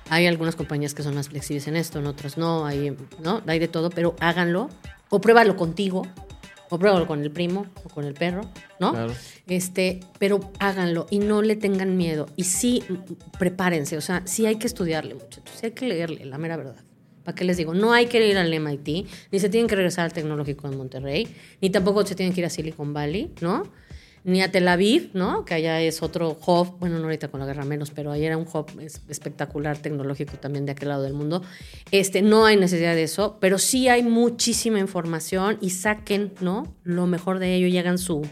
Hay 0.08 0.26
algunas 0.26 0.54
compañías 0.54 0.94
que 0.94 1.02
son 1.02 1.14
más 1.14 1.28
flexibles 1.28 1.66
en 1.66 1.76
esto, 1.76 1.98
en 1.98 2.06
otras 2.06 2.38
no, 2.38 2.64
hay, 2.64 2.96
¿no? 3.22 3.42
Hay 3.46 3.58
de 3.58 3.68
todo, 3.68 3.90
pero 3.90 4.14
háganlo 4.20 4.70
o 5.08 5.20
pruébalo 5.20 5.56
contigo, 5.56 6.06
o 6.70 6.78
pruébalo 6.78 7.06
con 7.06 7.22
el 7.22 7.30
primo 7.30 7.66
o 7.84 7.88
con 7.88 8.04
el 8.04 8.14
perro, 8.14 8.42
¿no? 8.80 8.92
Claro. 8.92 9.12
Este, 9.46 10.00
pero 10.18 10.40
háganlo 10.58 11.06
y 11.10 11.18
no 11.18 11.42
le 11.42 11.56
tengan 11.56 11.96
miedo. 11.96 12.26
Y 12.36 12.44
sí, 12.44 12.82
prepárense, 13.38 13.96
o 13.96 14.00
sea, 14.00 14.22
sí 14.24 14.46
hay 14.46 14.56
que 14.56 14.66
estudiarle, 14.66 15.14
muchachos, 15.14 15.54
sí 15.54 15.66
hay 15.66 15.72
que 15.72 15.86
leerle, 15.86 16.24
la 16.24 16.38
mera 16.38 16.56
verdad. 16.56 16.76
¿Para 17.24 17.34
qué 17.34 17.44
les 17.44 17.56
digo? 17.56 17.74
No 17.74 17.92
hay 17.92 18.06
que 18.06 18.24
ir 18.24 18.38
al 18.38 18.52
MIT, 18.52 19.08
ni 19.32 19.40
se 19.40 19.48
tienen 19.48 19.66
que 19.66 19.74
regresar 19.74 20.04
al 20.04 20.12
tecnológico 20.12 20.68
en 20.68 20.76
Monterrey, 20.76 21.26
ni 21.60 21.70
tampoco 21.70 22.06
se 22.06 22.14
tienen 22.14 22.32
que 22.32 22.40
ir 22.40 22.46
a 22.46 22.50
Silicon 22.50 22.92
Valley, 22.92 23.32
¿no? 23.40 23.64
Ni 24.26 24.42
a 24.42 24.50
Tel 24.50 24.66
Aviv, 24.66 25.10
¿no? 25.14 25.44
Que 25.44 25.54
allá 25.54 25.80
es 25.80 26.02
otro 26.02 26.36
hub, 26.44 26.78
bueno, 26.80 26.98
no 26.98 27.04
ahorita 27.04 27.28
con 27.28 27.38
la 27.38 27.46
guerra 27.46 27.64
menos, 27.64 27.92
pero 27.92 28.10
allá 28.10 28.26
era 28.26 28.36
un 28.36 28.44
hub 28.52 28.66
espectacular 29.08 29.78
tecnológico 29.78 30.36
también 30.36 30.66
de 30.66 30.72
aquel 30.72 30.88
lado 30.88 31.04
del 31.04 31.12
mundo. 31.12 31.42
Este, 31.92 32.22
no 32.22 32.44
hay 32.44 32.56
necesidad 32.56 32.96
de 32.96 33.04
eso, 33.04 33.38
pero 33.40 33.58
sí 33.58 33.86
hay 33.86 34.02
muchísima 34.02 34.80
información 34.80 35.58
y 35.60 35.70
saquen, 35.70 36.32
¿no? 36.40 36.74
Lo 36.82 37.06
mejor 37.06 37.38
de 37.38 37.54
ello 37.54 37.68
y 37.68 37.78
hagan 37.78 37.98
su, 37.98 38.26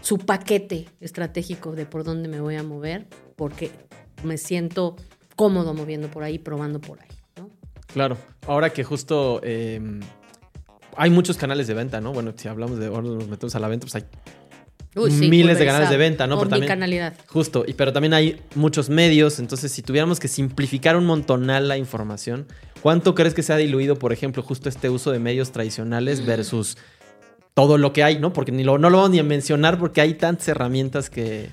su 0.00 0.18
paquete 0.18 0.86
estratégico 1.00 1.72
de 1.72 1.86
por 1.86 2.04
dónde 2.04 2.28
me 2.28 2.40
voy 2.40 2.54
a 2.54 2.62
mover, 2.62 3.08
porque 3.34 3.72
me 4.22 4.38
siento 4.38 4.94
cómodo 5.34 5.74
moviendo 5.74 6.06
por 6.08 6.22
ahí, 6.22 6.38
probando 6.38 6.80
por 6.80 7.00
ahí, 7.00 7.08
¿no? 7.36 7.50
Claro, 7.92 8.16
ahora 8.46 8.70
que 8.70 8.84
justo... 8.84 9.40
Eh, 9.42 9.80
hay 10.94 11.10
muchos 11.10 11.36
canales 11.36 11.66
de 11.66 11.74
venta, 11.74 12.00
¿no? 12.00 12.12
Bueno, 12.12 12.34
si 12.36 12.48
hablamos 12.48 12.78
de 12.78 12.86
ahora 12.86 13.08
nos 13.08 13.26
metemos 13.26 13.54
a 13.54 13.58
la 13.58 13.68
venta, 13.68 13.86
pues 13.86 13.94
hay 13.94 14.04
Uy, 14.94 15.10
sí, 15.10 15.28
miles 15.28 15.58
de 15.58 15.64
canales 15.66 15.88
de 15.90 15.96
venta, 15.96 16.26
¿no? 16.26 16.36
Pero 16.36 16.50
también-. 16.50 16.68
Justo, 17.28 17.64
y, 17.66 17.72
pero 17.72 17.92
también 17.92 18.12
hay 18.14 18.40
muchos 18.54 18.90
medios, 18.90 19.38
entonces 19.38 19.72
si 19.72 19.80
tuviéramos 19.82 20.20
que 20.20 20.28
simplificar 20.28 20.96
un 20.96 21.06
montonal 21.06 21.66
la 21.68 21.78
información, 21.78 22.46
¿cuánto 22.82 23.14
crees 23.14 23.32
que 23.32 23.42
se 23.42 23.52
ha 23.52 23.56
diluido, 23.56 23.98
por 23.98 24.12
ejemplo, 24.12 24.42
justo 24.42 24.68
este 24.68 24.90
uso 24.90 25.10
de 25.10 25.18
medios 25.18 25.50
tradicionales 25.50 26.26
versus 26.26 26.76
todo 27.54 27.78
lo 27.78 27.92
que 27.92 28.02
hay, 28.02 28.18
¿no? 28.18 28.32
Porque 28.32 28.52
ni 28.52 28.64
lo, 28.64 28.78
no 28.78 28.90
lo 28.90 28.98
vamos 28.98 29.10
ni 29.12 29.18
a 29.18 29.22
mencionar 29.22 29.78
porque 29.78 30.00
hay 30.00 30.14
tantas 30.14 30.48
herramientas 30.48 31.08
que... 31.10 31.48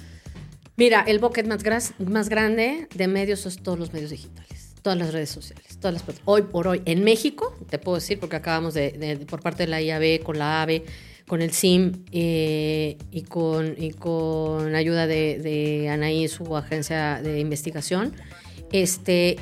Mira, 0.78 1.02
el 1.08 1.20
bucket 1.20 1.46
más, 1.46 1.62
gras- 1.64 1.94
más 2.00 2.30
grande 2.30 2.88
de 2.96 3.08
medios 3.08 3.46
es 3.46 3.58
todos 3.62 3.78
los 3.78 3.92
medios 3.92 4.12
digitales, 4.12 4.76
todas 4.82 4.98
las 4.98 5.12
redes 5.12 5.30
sociales, 5.30 5.78
todas 5.78 5.94
las 5.94 6.04
Hoy 6.24 6.44
por 6.44 6.68
hoy, 6.70 6.82
en 6.86 7.04
México, 7.04 7.54
te 7.70 7.80
puedo 7.80 7.96
decir, 7.96 8.18
porque 8.20 8.38
acabamos 8.38 8.74
de, 8.74 8.92
de- 8.92 9.18
por 9.26 9.42
parte 9.42 9.64
de 9.64 9.68
la 9.68 9.82
IAB, 9.82 10.24
con 10.24 10.40
la 10.40 10.62
AVE, 10.62 10.86
con 11.30 11.42
el 11.42 11.52
SIM 11.52 12.04
eh, 12.12 12.98
y, 13.12 13.22
con, 13.22 13.76
y 13.78 13.92
con 13.92 14.74
ayuda 14.76 15.06
de, 15.08 15.38
de 15.40 15.88
Anaí, 15.90 16.28
su 16.28 16.58
agencia 16.58 17.22
de 17.22 17.40
investigación, 17.40 18.14
este, 18.72 19.38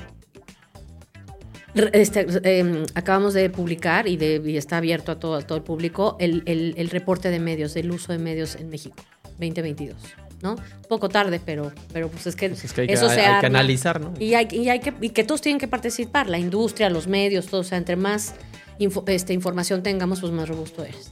este, 1.93 2.25
eh, 2.43 2.83
acabamos 2.95 3.33
de 3.33 3.49
publicar 3.49 4.07
y, 4.07 4.17
de, 4.17 4.41
y 4.45 4.57
está 4.57 4.77
abierto 4.77 5.11
a 5.11 5.19
todo, 5.19 5.35
a 5.35 5.41
todo 5.41 5.57
el 5.57 5.63
público 5.63 6.17
el, 6.19 6.43
el- 6.45 6.73
el 6.77 6.89
reporte 6.89 7.29
de 7.29 7.39
medios, 7.39 7.73
del 7.73 7.91
uso 7.91 8.11
de 8.11 8.17
medios 8.19 8.55
en 8.55 8.69
México 8.69 8.95
2022. 9.39 9.95
¿no? 10.41 10.51
Un 10.53 10.87
poco 10.87 11.09
tarde, 11.09 11.39
pero, 11.43 11.71
pero 11.93 12.09
pues 12.09 12.27
es 12.27 12.35
que, 12.35 12.49
pues 12.49 12.63
es 12.63 12.71
que 12.73 12.81
hay 12.81 12.87
que, 12.87 12.93
eso 12.93 13.09
se 13.09 13.21
hay 13.21 13.39
que 13.39 13.45
analizar, 13.47 13.99
¿no? 13.99 14.13
Y, 14.19 14.35
hay, 14.35 14.47
y 14.51 14.69
hay 14.69 14.79
que, 14.81 14.93
y 15.01 15.09
que 15.09 15.23
todos 15.23 15.41
tienen 15.41 15.57
que 15.59 15.67
participar, 15.67 16.29
la 16.29 16.37
industria, 16.37 16.89
los 16.91 17.07
medios, 17.07 17.47
todo. 17.47 17.61
O 17.61 17.63
sea, 17.63 17.77
entre 17.79 17.95
más 17.95 18.35
info- 18.77 19.03
este, 19.07 19.33
información 19.33 19.81
tengamos, 19.81 20.19
pues 20.21 20.31
más 20.31 20.47
robusto 20.47 20.83
es. 20.83 21.11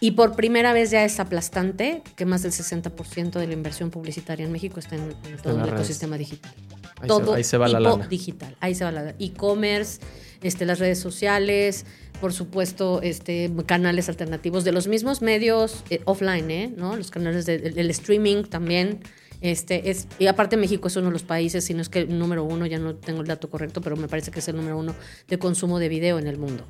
Y 0.00 0.12
por 0.12 0.36
primera 0.36 0.72
vez 0.72 0.90
ya 0.90 1.04
es 1.04 1.18
aplastante 1.18 2.02
que 2.16 2.24
más 2.24 2.42
del 2.42 2.52
60% 2.52 3.38
de 3.38 3.46
la 3.46 3.52
inversión 3.52 3.90
publicitaria 3.90 4.46
en 4.46 4.52
México 4.52 4.78
está 4.78 4.94
en, 4.96 5.02
en 5.24 5.36
todo 5.42 5.54
el 5.54 5.60
redes. 5.62 5.74
ecosistema 5.74 6.16
digital. 6.16 6.52
Ahí, 7.00 7.08
todo 7.08 7.32
se, 7.32 7.36
ahí 7.38 7.44
se 7.44 7.58
va 7.58 7.68
la 7.68 7.80
lana. 7.80 8.06
digital. 8.06 8.56
Ahí 8.60 8.74
se 8.74 8.84
va 8.84 8.92
la. 8.92 9.14
E-commerce, 9.18 10.00
este, 10.42 10.66
las 10.66 10.78
redes 10.78 10.98
sociales, 11.00 11.84
por 12.20 12.32
supuesto, 12.32 13.00
este, 13.02 13.50
canales 13.66 14.08
alternativos 14.08 14.64
de 14.64 14.72
los 14.72 14.86
mismos 14.88 15.20
medios 15.22 15.84
eh, 15.90 16.00
offline, 16.04 16.50
¿eh? 16.50 16.72
¿no? 16.76 16.96
Los 16.96 17.10
canales 17.10 17.46
del 17.46 17.74
del 17.74 17.90
streaming 17.90 18.44
también. 18.44 19.00
Este, 19.40 19.90
es, 19.90 20.08
y 20.18 20.26
aparte 20.26 20.56
México 20.56 20.88
es 20.88 20.96
uno 20.96 21.06
de 21.06 21.12
los 21.12 21.22
países, 21.22 21.64
si 21.64 21.72
no 21.74 21.80
es 21.82 21.88
que 21.88 22.00
el 22.00 22.18
número 22.18 22.42
uno, 22.42 22.66
ya 22.66 22.78
no 22.78 22.96
tengo 22.96 23.20
el 23.20 23.28
dato 23.28 23.48
correcto, 23.48 23.80
pero 23.80 23.96
me 23.96 24.08
parece 24.08 24.32
que 24.32 24.40
es 24.40 24.48
el 24.48 24.56
número 24.56 24.76
uno 24.76 24.94
de 25.28 25.38
consumo 25.38 25.78
de 25.78 25.88
video 25.88 26.18
en 26.18 26.26
el 26.26 26.38
mundo. 26.38 26.64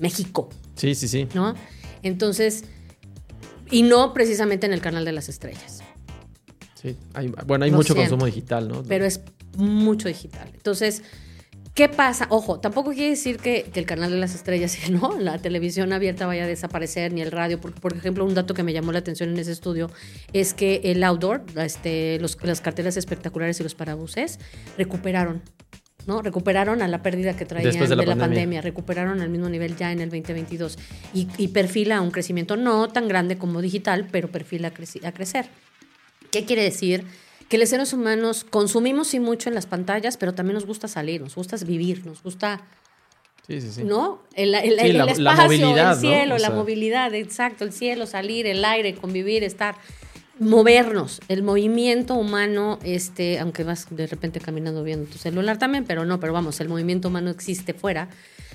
México, 0.00 0.48
Sí, 0.74 0.94
sí, 0.94 1.06
sí. 1.08 1.28
¿no? 1.34 1.54
Entonces, 2.02 2.64
y 3.70 3.82
no 3.82 4.12
precisamente 4.14 4.66
en 4.66 4.72
el 4.72 4.80
canal 4.80 5.04
de 5.04 5.12
las 5.12 5.28
estrellas. 5.28 5.80
sí. 6.74 6.96
Hay- 7.14 7.32
bueno, 7.46 7.64
hay 7.64 7.70
Lo 7.70 7.76
mucho 7.78 7.92
siento. 7.94 8.10
consumo 8.12 8.26
digital, 8.26 8.68
¿no? 8.68 8.82
pero 8.84 9.04
es 9.04 9.20
mucho 9.56 10.08
digital. 10.08 10.48
Entonces, 10.54 11.02
¿qué 11.74 11.88
pasa? 11.88 12.26
Ojo, 12.30 12.60
tampoco 12.60 12.90
quiere 12.92 13.10
decir 13.10 13.38
que, 13.38 13.64
que 13.72 13.80
el 13.80 13.86
canal 13.86 14.10
de 14.10 14.16
las 14.18 14.34
estrellas, 14.34 14.76
¿no? 14.90 15.18
La 15.18 15.38
televisión 15.38 15.92
abierta 15.92 16.26
vaya 16.26 16.44
a 16.44 16.46
desaparecer, 16.46 17.12
ni 17.12 17.20
el 17.20 17.30
radio, 17.32 17.60
porque, 17.60 17.80
por 17.80 17.94
ejemplo, 17.96 18.24
un 18.24 18.34
dato 18.34 18.54
que 18.54 18.62
me 18.62 18.72
llamó 18.72 18.92
la 18.92 19.00
atención 19.00 19.30
en 19.30 19.38
ese 19.38 19.52
estudio 19.52 19.90
es 20.32 20.54
que 20.54 20.80
el 20.84 21.02
outdoor, 21.04 21.42
este, 21.56 22.18
los, 22.20 22.38
las 22.44 22.60
cartelas 22.60 22.96
espectaculares 22.96 23.58
y 23.60 23.64
los 23.64 23.74
parabuses, 23.74 24.38
recuperaron. 24.78 25.42
¿No? 26.08 26.22
Recuperaron 26.22 26.82
a 26.82 26.88
la 26.88 27.02
pérdida 27.02 27.36
que 27.36 27.44
traían 27.44 27.70
Después 27.70 27.90
de 27.90 27.94
de 27.94 28.04
la, 28.06 28.14
la 28.16 28.20
pandemia. 28.20 28.60
recuperaron 28.62 29.20
al 29.20 29.28
mismo 29.28 29.48
nivel 29.48 29.76
ya 29.76 29.92
en 29.92 30.00
el 30.00 30.08
2022 30.10 30.76
y, 31.14 31.28
y 31.36 31.48
perfila 31.48 32.00
un 32.00 32.10
crecimiento 32.10 32.56
no 32.56 32.88
tan 32.88 33.06
grande 33.06 33.38
como 33.38 33.60
digital, 33.60 34.08
pero 34.10 34.28
perfila 34.32 34.68
a, 34.68 34.74
creci- 34.74 35.04
a 35.04 35.12
crecer. 35.12 35.46
¿Qué 36.32 36.44
quiere 36.46 36.62
decir? 36.64 37.04
Que 37.48 37.58
los 37.58 37.68
seres 37.68 37.92
humanos 37.92 38.44
consumimos 38.44 39.08
sí 39.08 39.20
mucho 39.20 39.48
en 39.48 39.54
las 39.54 39.66
pantallas, 39.66 40.16
pero 40.16 40.34
también 40.34 40.54
nos 40.54 40.66
gusta 40.66 40.88
salir, 40.88 41.20
nos 41.20 41.34
gusta 41.34 41.56
vivir, 41.58 42.04
nos 42.06 42.22
gusta, 42.22 42.62
Sí, 43.46 43.60
sí, 43.62 43.70
sí. 43.72 43.84
¿no? 43.84 44.22
El, 44.34 44.54
el- 44.54 44.78
Sí, 44.80 44.86
el 44.88 44.98
la- 44.98 45.04
la 45.06 45.12
espacio, 45.12 45.44
movilidad, 45.44 45.90
el 45.92 45.94
¿no? 45.96 46.00
cielo, 46.00 46.38
la 46.38 46.50
movilidad, 46.50 47.14
exacto, 47.14 47.64
el 47.64 47.72
cielo, 47.72 48.06
salir, 48.06 48.46
el 48.46 48.62
aire, 48.64 48.94
convivir, 48.94 49.42
estar, 49.44 49.76
movernos, 50.40 51.20
el 51.28 51.42
movimiento 51.42 52.14
humano, 52.14 52.78
este, 52.82 53.38
aunque 53.38 53.64
vas 53.64 53.86
de 53.90 54.06
repente 54.06 54.40
caminando 54.40 54.82
viendo 54.84 55.10
tu 55.10 55.18
celular 55.18 55.58
también, 55.58 55.84
pero 55.84 56.04
no, 56.04 56.20
pero 56.20 56.32
vamos, 56.32 56.60
el 56.60 56.68
movimiento 56.68 57.08
humano 57.08 57.30
existe 57.30 57.74
fuera 57.74 58.08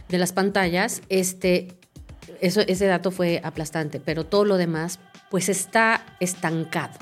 de 0.10 0.18
las 0.18 0.32
pantallas, 0.34 1.02
este, 1.10 1.78
eso, 2.42 2.62
ese 2.62 2.86
dato 2.86 3.12
fue 3.12 3.42
aplastante, 3.44 4.00
pero 4.00 4.26
todo 4.26 4.46
lo 4.46 4.58
demás, 4.58 5.00
pues 5.30 5.50
está 5.50 6.06
estancado 6.20 6.98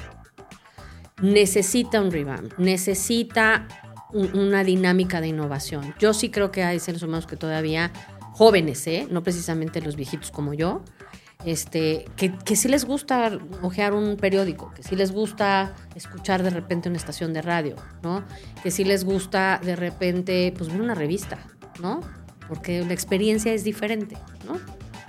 necesita 1.21 2.01
un 2.01 2.11
revamp, 2.11 2.53
necesita 2.57 3.67
un- 4.11 4.35
una 4.37 4.63
dinámica 4.63 5.21
de 5.21 5.27
innovación. 5.27 5.93
Yo 5.99 6.13
sí 6.13 6.29
creo 6.29 6.51
que 6.51 6.63
hay 6.63 6.79
seres 6.79 7.03
humanos 7.03 7.27
que 7.27 7.37
todavía, 7.37 7.91
jóvenes, 8.31 8.85
¿eh? 8.87 9.07
no 9.11 9.21
precisamente 9.23 9.81
los 9.81 9.95
viejitos 9.95 10.31
como 10.31 10.53
yo, 10.53 10.81
este, 11.45 12.05
que, 12.15 12.33
que 12.37 12.55
sí 12.55 12.67
les 12.67 12.85
gusta 12.85 13.39
ojear 13.61 13.93
un 13.93 14.17
periódico, 14.17 14.71
que 14.73 14.83
sí 14.83 14.95
les 14.95 15.11
gusta 15.11 15.73
escuchar 15.95 16.43
de 16.43 16.49
repente 16.49 16.89
una 16.89 16.97
estación 16.97 17.33
de 17.33 17.41
radio, 17.41 17.75
¿no? 18.03 18.23
Que 18.63 18.71
sí 18.71 18.83
les 18.83 19.03
gusta 19.03 19.59
de 19.63 19.75
repente, 19.75 20.53
pues, 20.57 20.71
ver 20.71 20.81
una 20.81 20.95
revista, 20.95 21.39
¿no? 21.81 22.01
Porque 22.47 22.83
la 22.85 22.93
experiencia 22.93 23.53
es 23.53 23.63
diferente, 23.63 24.17
¿no? 24.45 24.59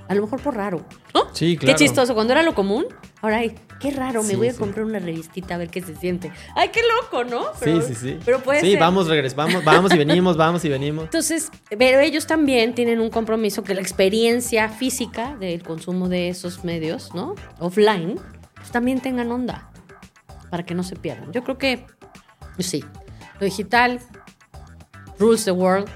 A 0.08 0.14
lo 0.14 0.22
mejor 0.22 0.42
por 0.42 0.56
raro, 0.56 0.84
¿no? 1.14 1.34
Sí, 1.34 1.56
claro. 1.56 1.76
Qué 1.76 1.84
chistoso, 1.84 2.14
cuando 2.14 2.32
era 2.32 2.42
lo 2.42 2.54
común, 2.54 2.86
ahora 3.20 3.38
hay, 3.38 3.54
qué 3.82 3.90
raro, 3.90 4.22
me 4.22 4.28
Sí, 4.30 4.36
voy 4.36 4.48
a 4.48 4.52
sí. 4.52 4.58
comprar 4.58 4.84
una 4.86 5.00
revistita 5.00 5.56
a 5.56 5.58
ver 5.58 5.68
qué 5.68 5.82
se 5.82 5.96
siente. 5.96 6.30
Ay, 6.54 6.68
qué 6.70 6.80
loco, 7.02 7.24
¿no? 7.24 7.46
Sí, 7.62 7.80
sí, 7.86 7.94
sí. 7.94 8.18
Pero 8.24 8.38
puede 8.40 8.60
Sí, 8.60 8.70
ser. 8.72 8.80
vamos, 8.80 9.08
regres, 9.08 9.34
vamos, 9.34 9.64
vamos 9.64 9.92
y 9.92 9.98
venimos, 9.98 10.36
vamos 10.36 10.64
y 10.64 10.68
venimos. 10.68 11.04
Entonces, 11.04 11.50
pero 11.76 11.98
ellos 12.00 12.26
también 12.26 12.74
tienen 12.74 13.00
un 13.00 13.10
compromiso 13.10 13.64
que 13.64 13.74
la 13.74 13.80
experiencia 13.80 14.68
física 14.68 15.36
del 15.40 15.62
consumo 15.64 16.08
de 16.08 16.28
esos 16.28 16.62
medios, 16.64 17.12
¿no? 17.14 17.34
Offline, 17.58 18.18
pues 18.54 18.70
también 18.70 19.00
tengan 19.00 19.30
onda 19.32 19.70
para 20.50 20.64
que 20.64 20.74
no 20.74 20.82
se 20.84 20.94
pierdan. 20.96 21.32
Yo 21.32 21.42
creo 21.42 21.58
que 21.58 21.84
pues 22.54 22.68
sí, 22.68 22.84
lo 23.40 23.44
digital 23.46 23.98
rules 25.18 25.44
the 25.44 25.50
world, 25.52 25.88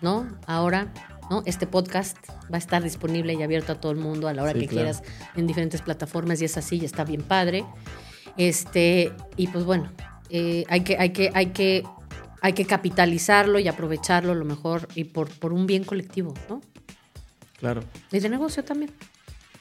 ¿no? 0.00 0.26
Ahora, 0.46 0.92
¿no? 1.32 1.42
Este 1.46 1.66
podcast 1.66 2.18
va 2.52 2.56
a 2.56 2.58
estar 2.58 2.82
disponible 2.82 3.32
y 3.32 3.42
abierto 3.42 3.72
a 3.72 3.80
todo 3.80 3.90
el 3.90 3.96
mundo 3.98 4.28
a 4.28 4.34
la 4.34 4.42
hora 4.42 4.52
Sí, 4.52 4.60
que 4.60 4.66
claro. 4.68 4.90
quieras 4.90 5.02
en 5.34 5.46
diferentes 5.46 5.80
plataformas 5.80 6.42
y 6.42 6.44
es 6.44 6.58
así 6.58 6.76
y 6.76 6.84
está 6.84 7.04
bien 7.04 7.22
padre. 7.22 7.64
Este, 8.36 9.12
y 9.38 9.46
pues 9.46 9.64
bueno, 9.64 9.90
eh, 10.28 10.64
hay 10.68 10.82
que, 10.82 10.98
hay 10.98 11.10
que, 11.10 11.30
hay 11.32 11.46
que, 11.46 11.84
hay 12.42 12.52
que 12.52 12.66
capitalizarlo 12.66 13.58
y 13.58 13.66
aprovecharlo 13.66 14.34
lo 14.34 14.44
mejor 14.44 14.88
y 14.94 15.04
por, 15.04 15.30
por 15.30 15.54
un 15.54 15.66
bien 15.66 15.84
colectivo, 15.84 16.34
¿no? 16.50 16.60
Claro. 17.58 17.82
Y 18.10 18.18
de 18.18 18.28
negocio 18.28 18.62
también. 18.62 18.90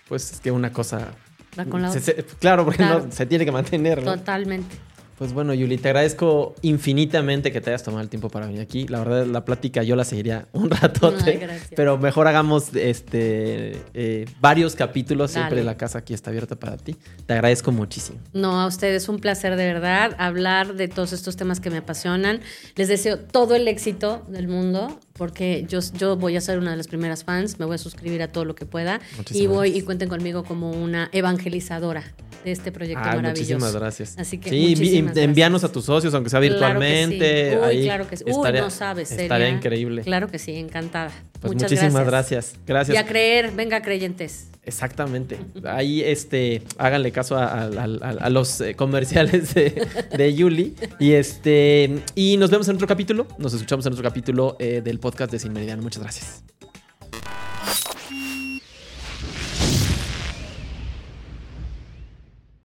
Pues 0.09 0.29
es 0.33 0.39
que 0.41 0.51
una 0.51 0.73
cosa. 0.73 1.13
Va 1.57 1.63
con 1.65 1.81
la 1.81 1.91
se- 1.91 1.99
otra. 1.99 2.15
se- 2.15 2.35
claro, 2.37 2.65
porque 2.65 2.77
Claro. 2.83 3.05
no- 3.05 3.11
se 3.13 3.25
tiene 3.25 3.45
que 3.45 3.51
mantener, 3.53 4.03
¿no? 4.03 4.13
Totalmente. 4.17 4.75
Pues 5.21 5.33
bueno, 5.33 5.53
Yuli, 5.53 5.77
te 5.77 5.89
agradezco 5.89 6.55
infinitamente 6.63 7.51
que 7.51 7.61
te 7.61 7.69
hayas 7.69 7.83
tomado 7.83 8.01
el 8.01 8.09
tiempo 8.09 8.29
para 8.29 8.47
venir 8.47 8.59
aquí. 8.59 8.87
La 8.87 9.03
verdad, 9.03 9.27
la 9.27 9.45
plática 9.45 9.83
yo 9.83 9.95
la 9.95 10.03
seguiría 10.03 10.47
un 10.51 10.71
ratote. 10.71 11.47
Ay, 11.47 11.59
pero 11.75 11.99
mejor 11.99 12.27
hagamos 12.27 12.75
este 12.75 13.83
eh, 13.93 14.25
varios 14.39 14.75
capítulos. 14.75 15.29
Siempre 15.29 15.63
la 15.63 15.77
casa 15.77 15.99
aquí 15.99 16.15
está 16.15 16.31
abierta 16.31 16.55
para 16.55 16.75
ti. 16.75 16.95
Te 17.27 17.33
agradezco 17.33 17.71
muchísimo. 17.71 18.17
No, 18.33 18.59
a 18.59 18.65
ustedes 18.65 19.09
un 19.09 19.19
placer 19.19 19.57
de 19.57 19.65
verdad 19.67 20.15
hablar 20.17 20.73
de 20.73 20.87
todos 20.87 21.13
estos 21.13 21.37
temas 21.37 21.59
que 21.59 21.69
me 21.69 21.77
apasionan. 21.77 22.39
Les 22.75 22.87
deseo 22.87 23.19
todo 23.19 23.53
el 23.53 23.67
éxito 23.67 24.25
del 24.27 24.47
mundo 24.47 24.99
porque 25.21 25.65
yo, 25.69 25.81
yo 25.99 26.15
voy 26.17 26.35
a 26.35 26.41
ser 26.41 26.57
una 26.57 26.71
de 26.71 26.77
las 26.77 26.87
primeras 26.87 27.23
fans, 27.23 27.59
me 27.59 27.65
voy 27.67 27.75
a 27.75 27.77
suscribir 27.77 28.23
a 28.23 28.31
todo 28.31 28.43
lo 28.43 28.55
que 28.55 28.65
pueda 28.65 28.99
y 29.13 29.17
Muchísimas 29.17 29.55
voy 29.55 29.67
y 29.67 29.69
gracias. 29.69 29.85
cuenten 29.85 30.09
conmigo 30.09 30.43
como 30.43 30.71
una 30.71 31.09
evangelizadora 31.11 32.03
de 32.43 32.51
este 32.51 32.71
proyecto 32.71 33.03
Ay, 33.03 33.17
maravilloso. 33.17 33.53
muchísimas 33.53 33.75
gracias. 33.75 34.15
Así 34.17 34.39
que 34.39 34.49
sí, 34.49 34.69
muchísimas 34.69 35.15
envíanos 35.17 35.61
gracias. 35.61 35.69
a 35.69 35.73
tus 35.73 35.85
socios, 35.85 36.11
aunque 36.15 36.31
sea 36.31 36.39
Claro 36.39 36.55
que 36.55 36.59
virtualmente. 36.59 37.51
sí. 37.51 37.55
Uy, 37.57 37.63
ahí 37.65 37.83
claro 37.83 38.07
que 38.07 38.17
sí. 38.17 38.23
Uy, 38.25 38.31
estaría- 38.31 38.61
no 38.61 38.69
sabes, 38.71 39.09
sería- 39.09 39.23
Estaría 39.25 39.49
increíble. 39.49 40.01
Claro 40.01 40.27
que 40.27 40.39
sí, 40.39 40.55
encantada. 40.55 41.11
Pues 41.41 41.53
Muchas 41.53 41.71
muchísimas 41.71 42.05
gracias. 42.05 42.53
gracias. 42.65 42.65
Gracias. 42.65 42.95
Y 42.95 42.97
a 42.99 43.05
creer, 43.05 43.51
venga 43.51 43.81
creyentes. 43.81 44.47
Exactamente. 44.63 45.39
Ahí 45.65 46.01
este, 46.03 46.61
háganle 46.77 47.11
caso 47.11 47.35
a, 47.35 47.45
a- 47.45 47.65
a- 47.65 48.09
a 48.21 48.29
los 48.29 48.61
eh, 48.61 48.75
comerciales 48.75 49.53
de, 49.55 49.87
de 50.15 50.33
Yuli. 50.35 50.75
Y 50.99 51.13
este. 51.13 51.99
Y 52.13 52.37
nos 52.37 52.51
vemos 52.51 52.67
en 52.69 52.75
otro 52.75 52.85
capítulo. 52.87 53.27
Nos 53.39 53.53
escuchamos 53.55 53.83
en 53.87 53.93
otro 53.93 54.03
capítulo 54.03 54.55
eh, 54.59 54.81
del 54.83 54.99
podcast 54.99 55.31
de 55.31 55.39
Sin 55.39 55.51
Meridiano. 55.51 55.81
Muchas 55.81 56.03
gracias. 56.03 56.43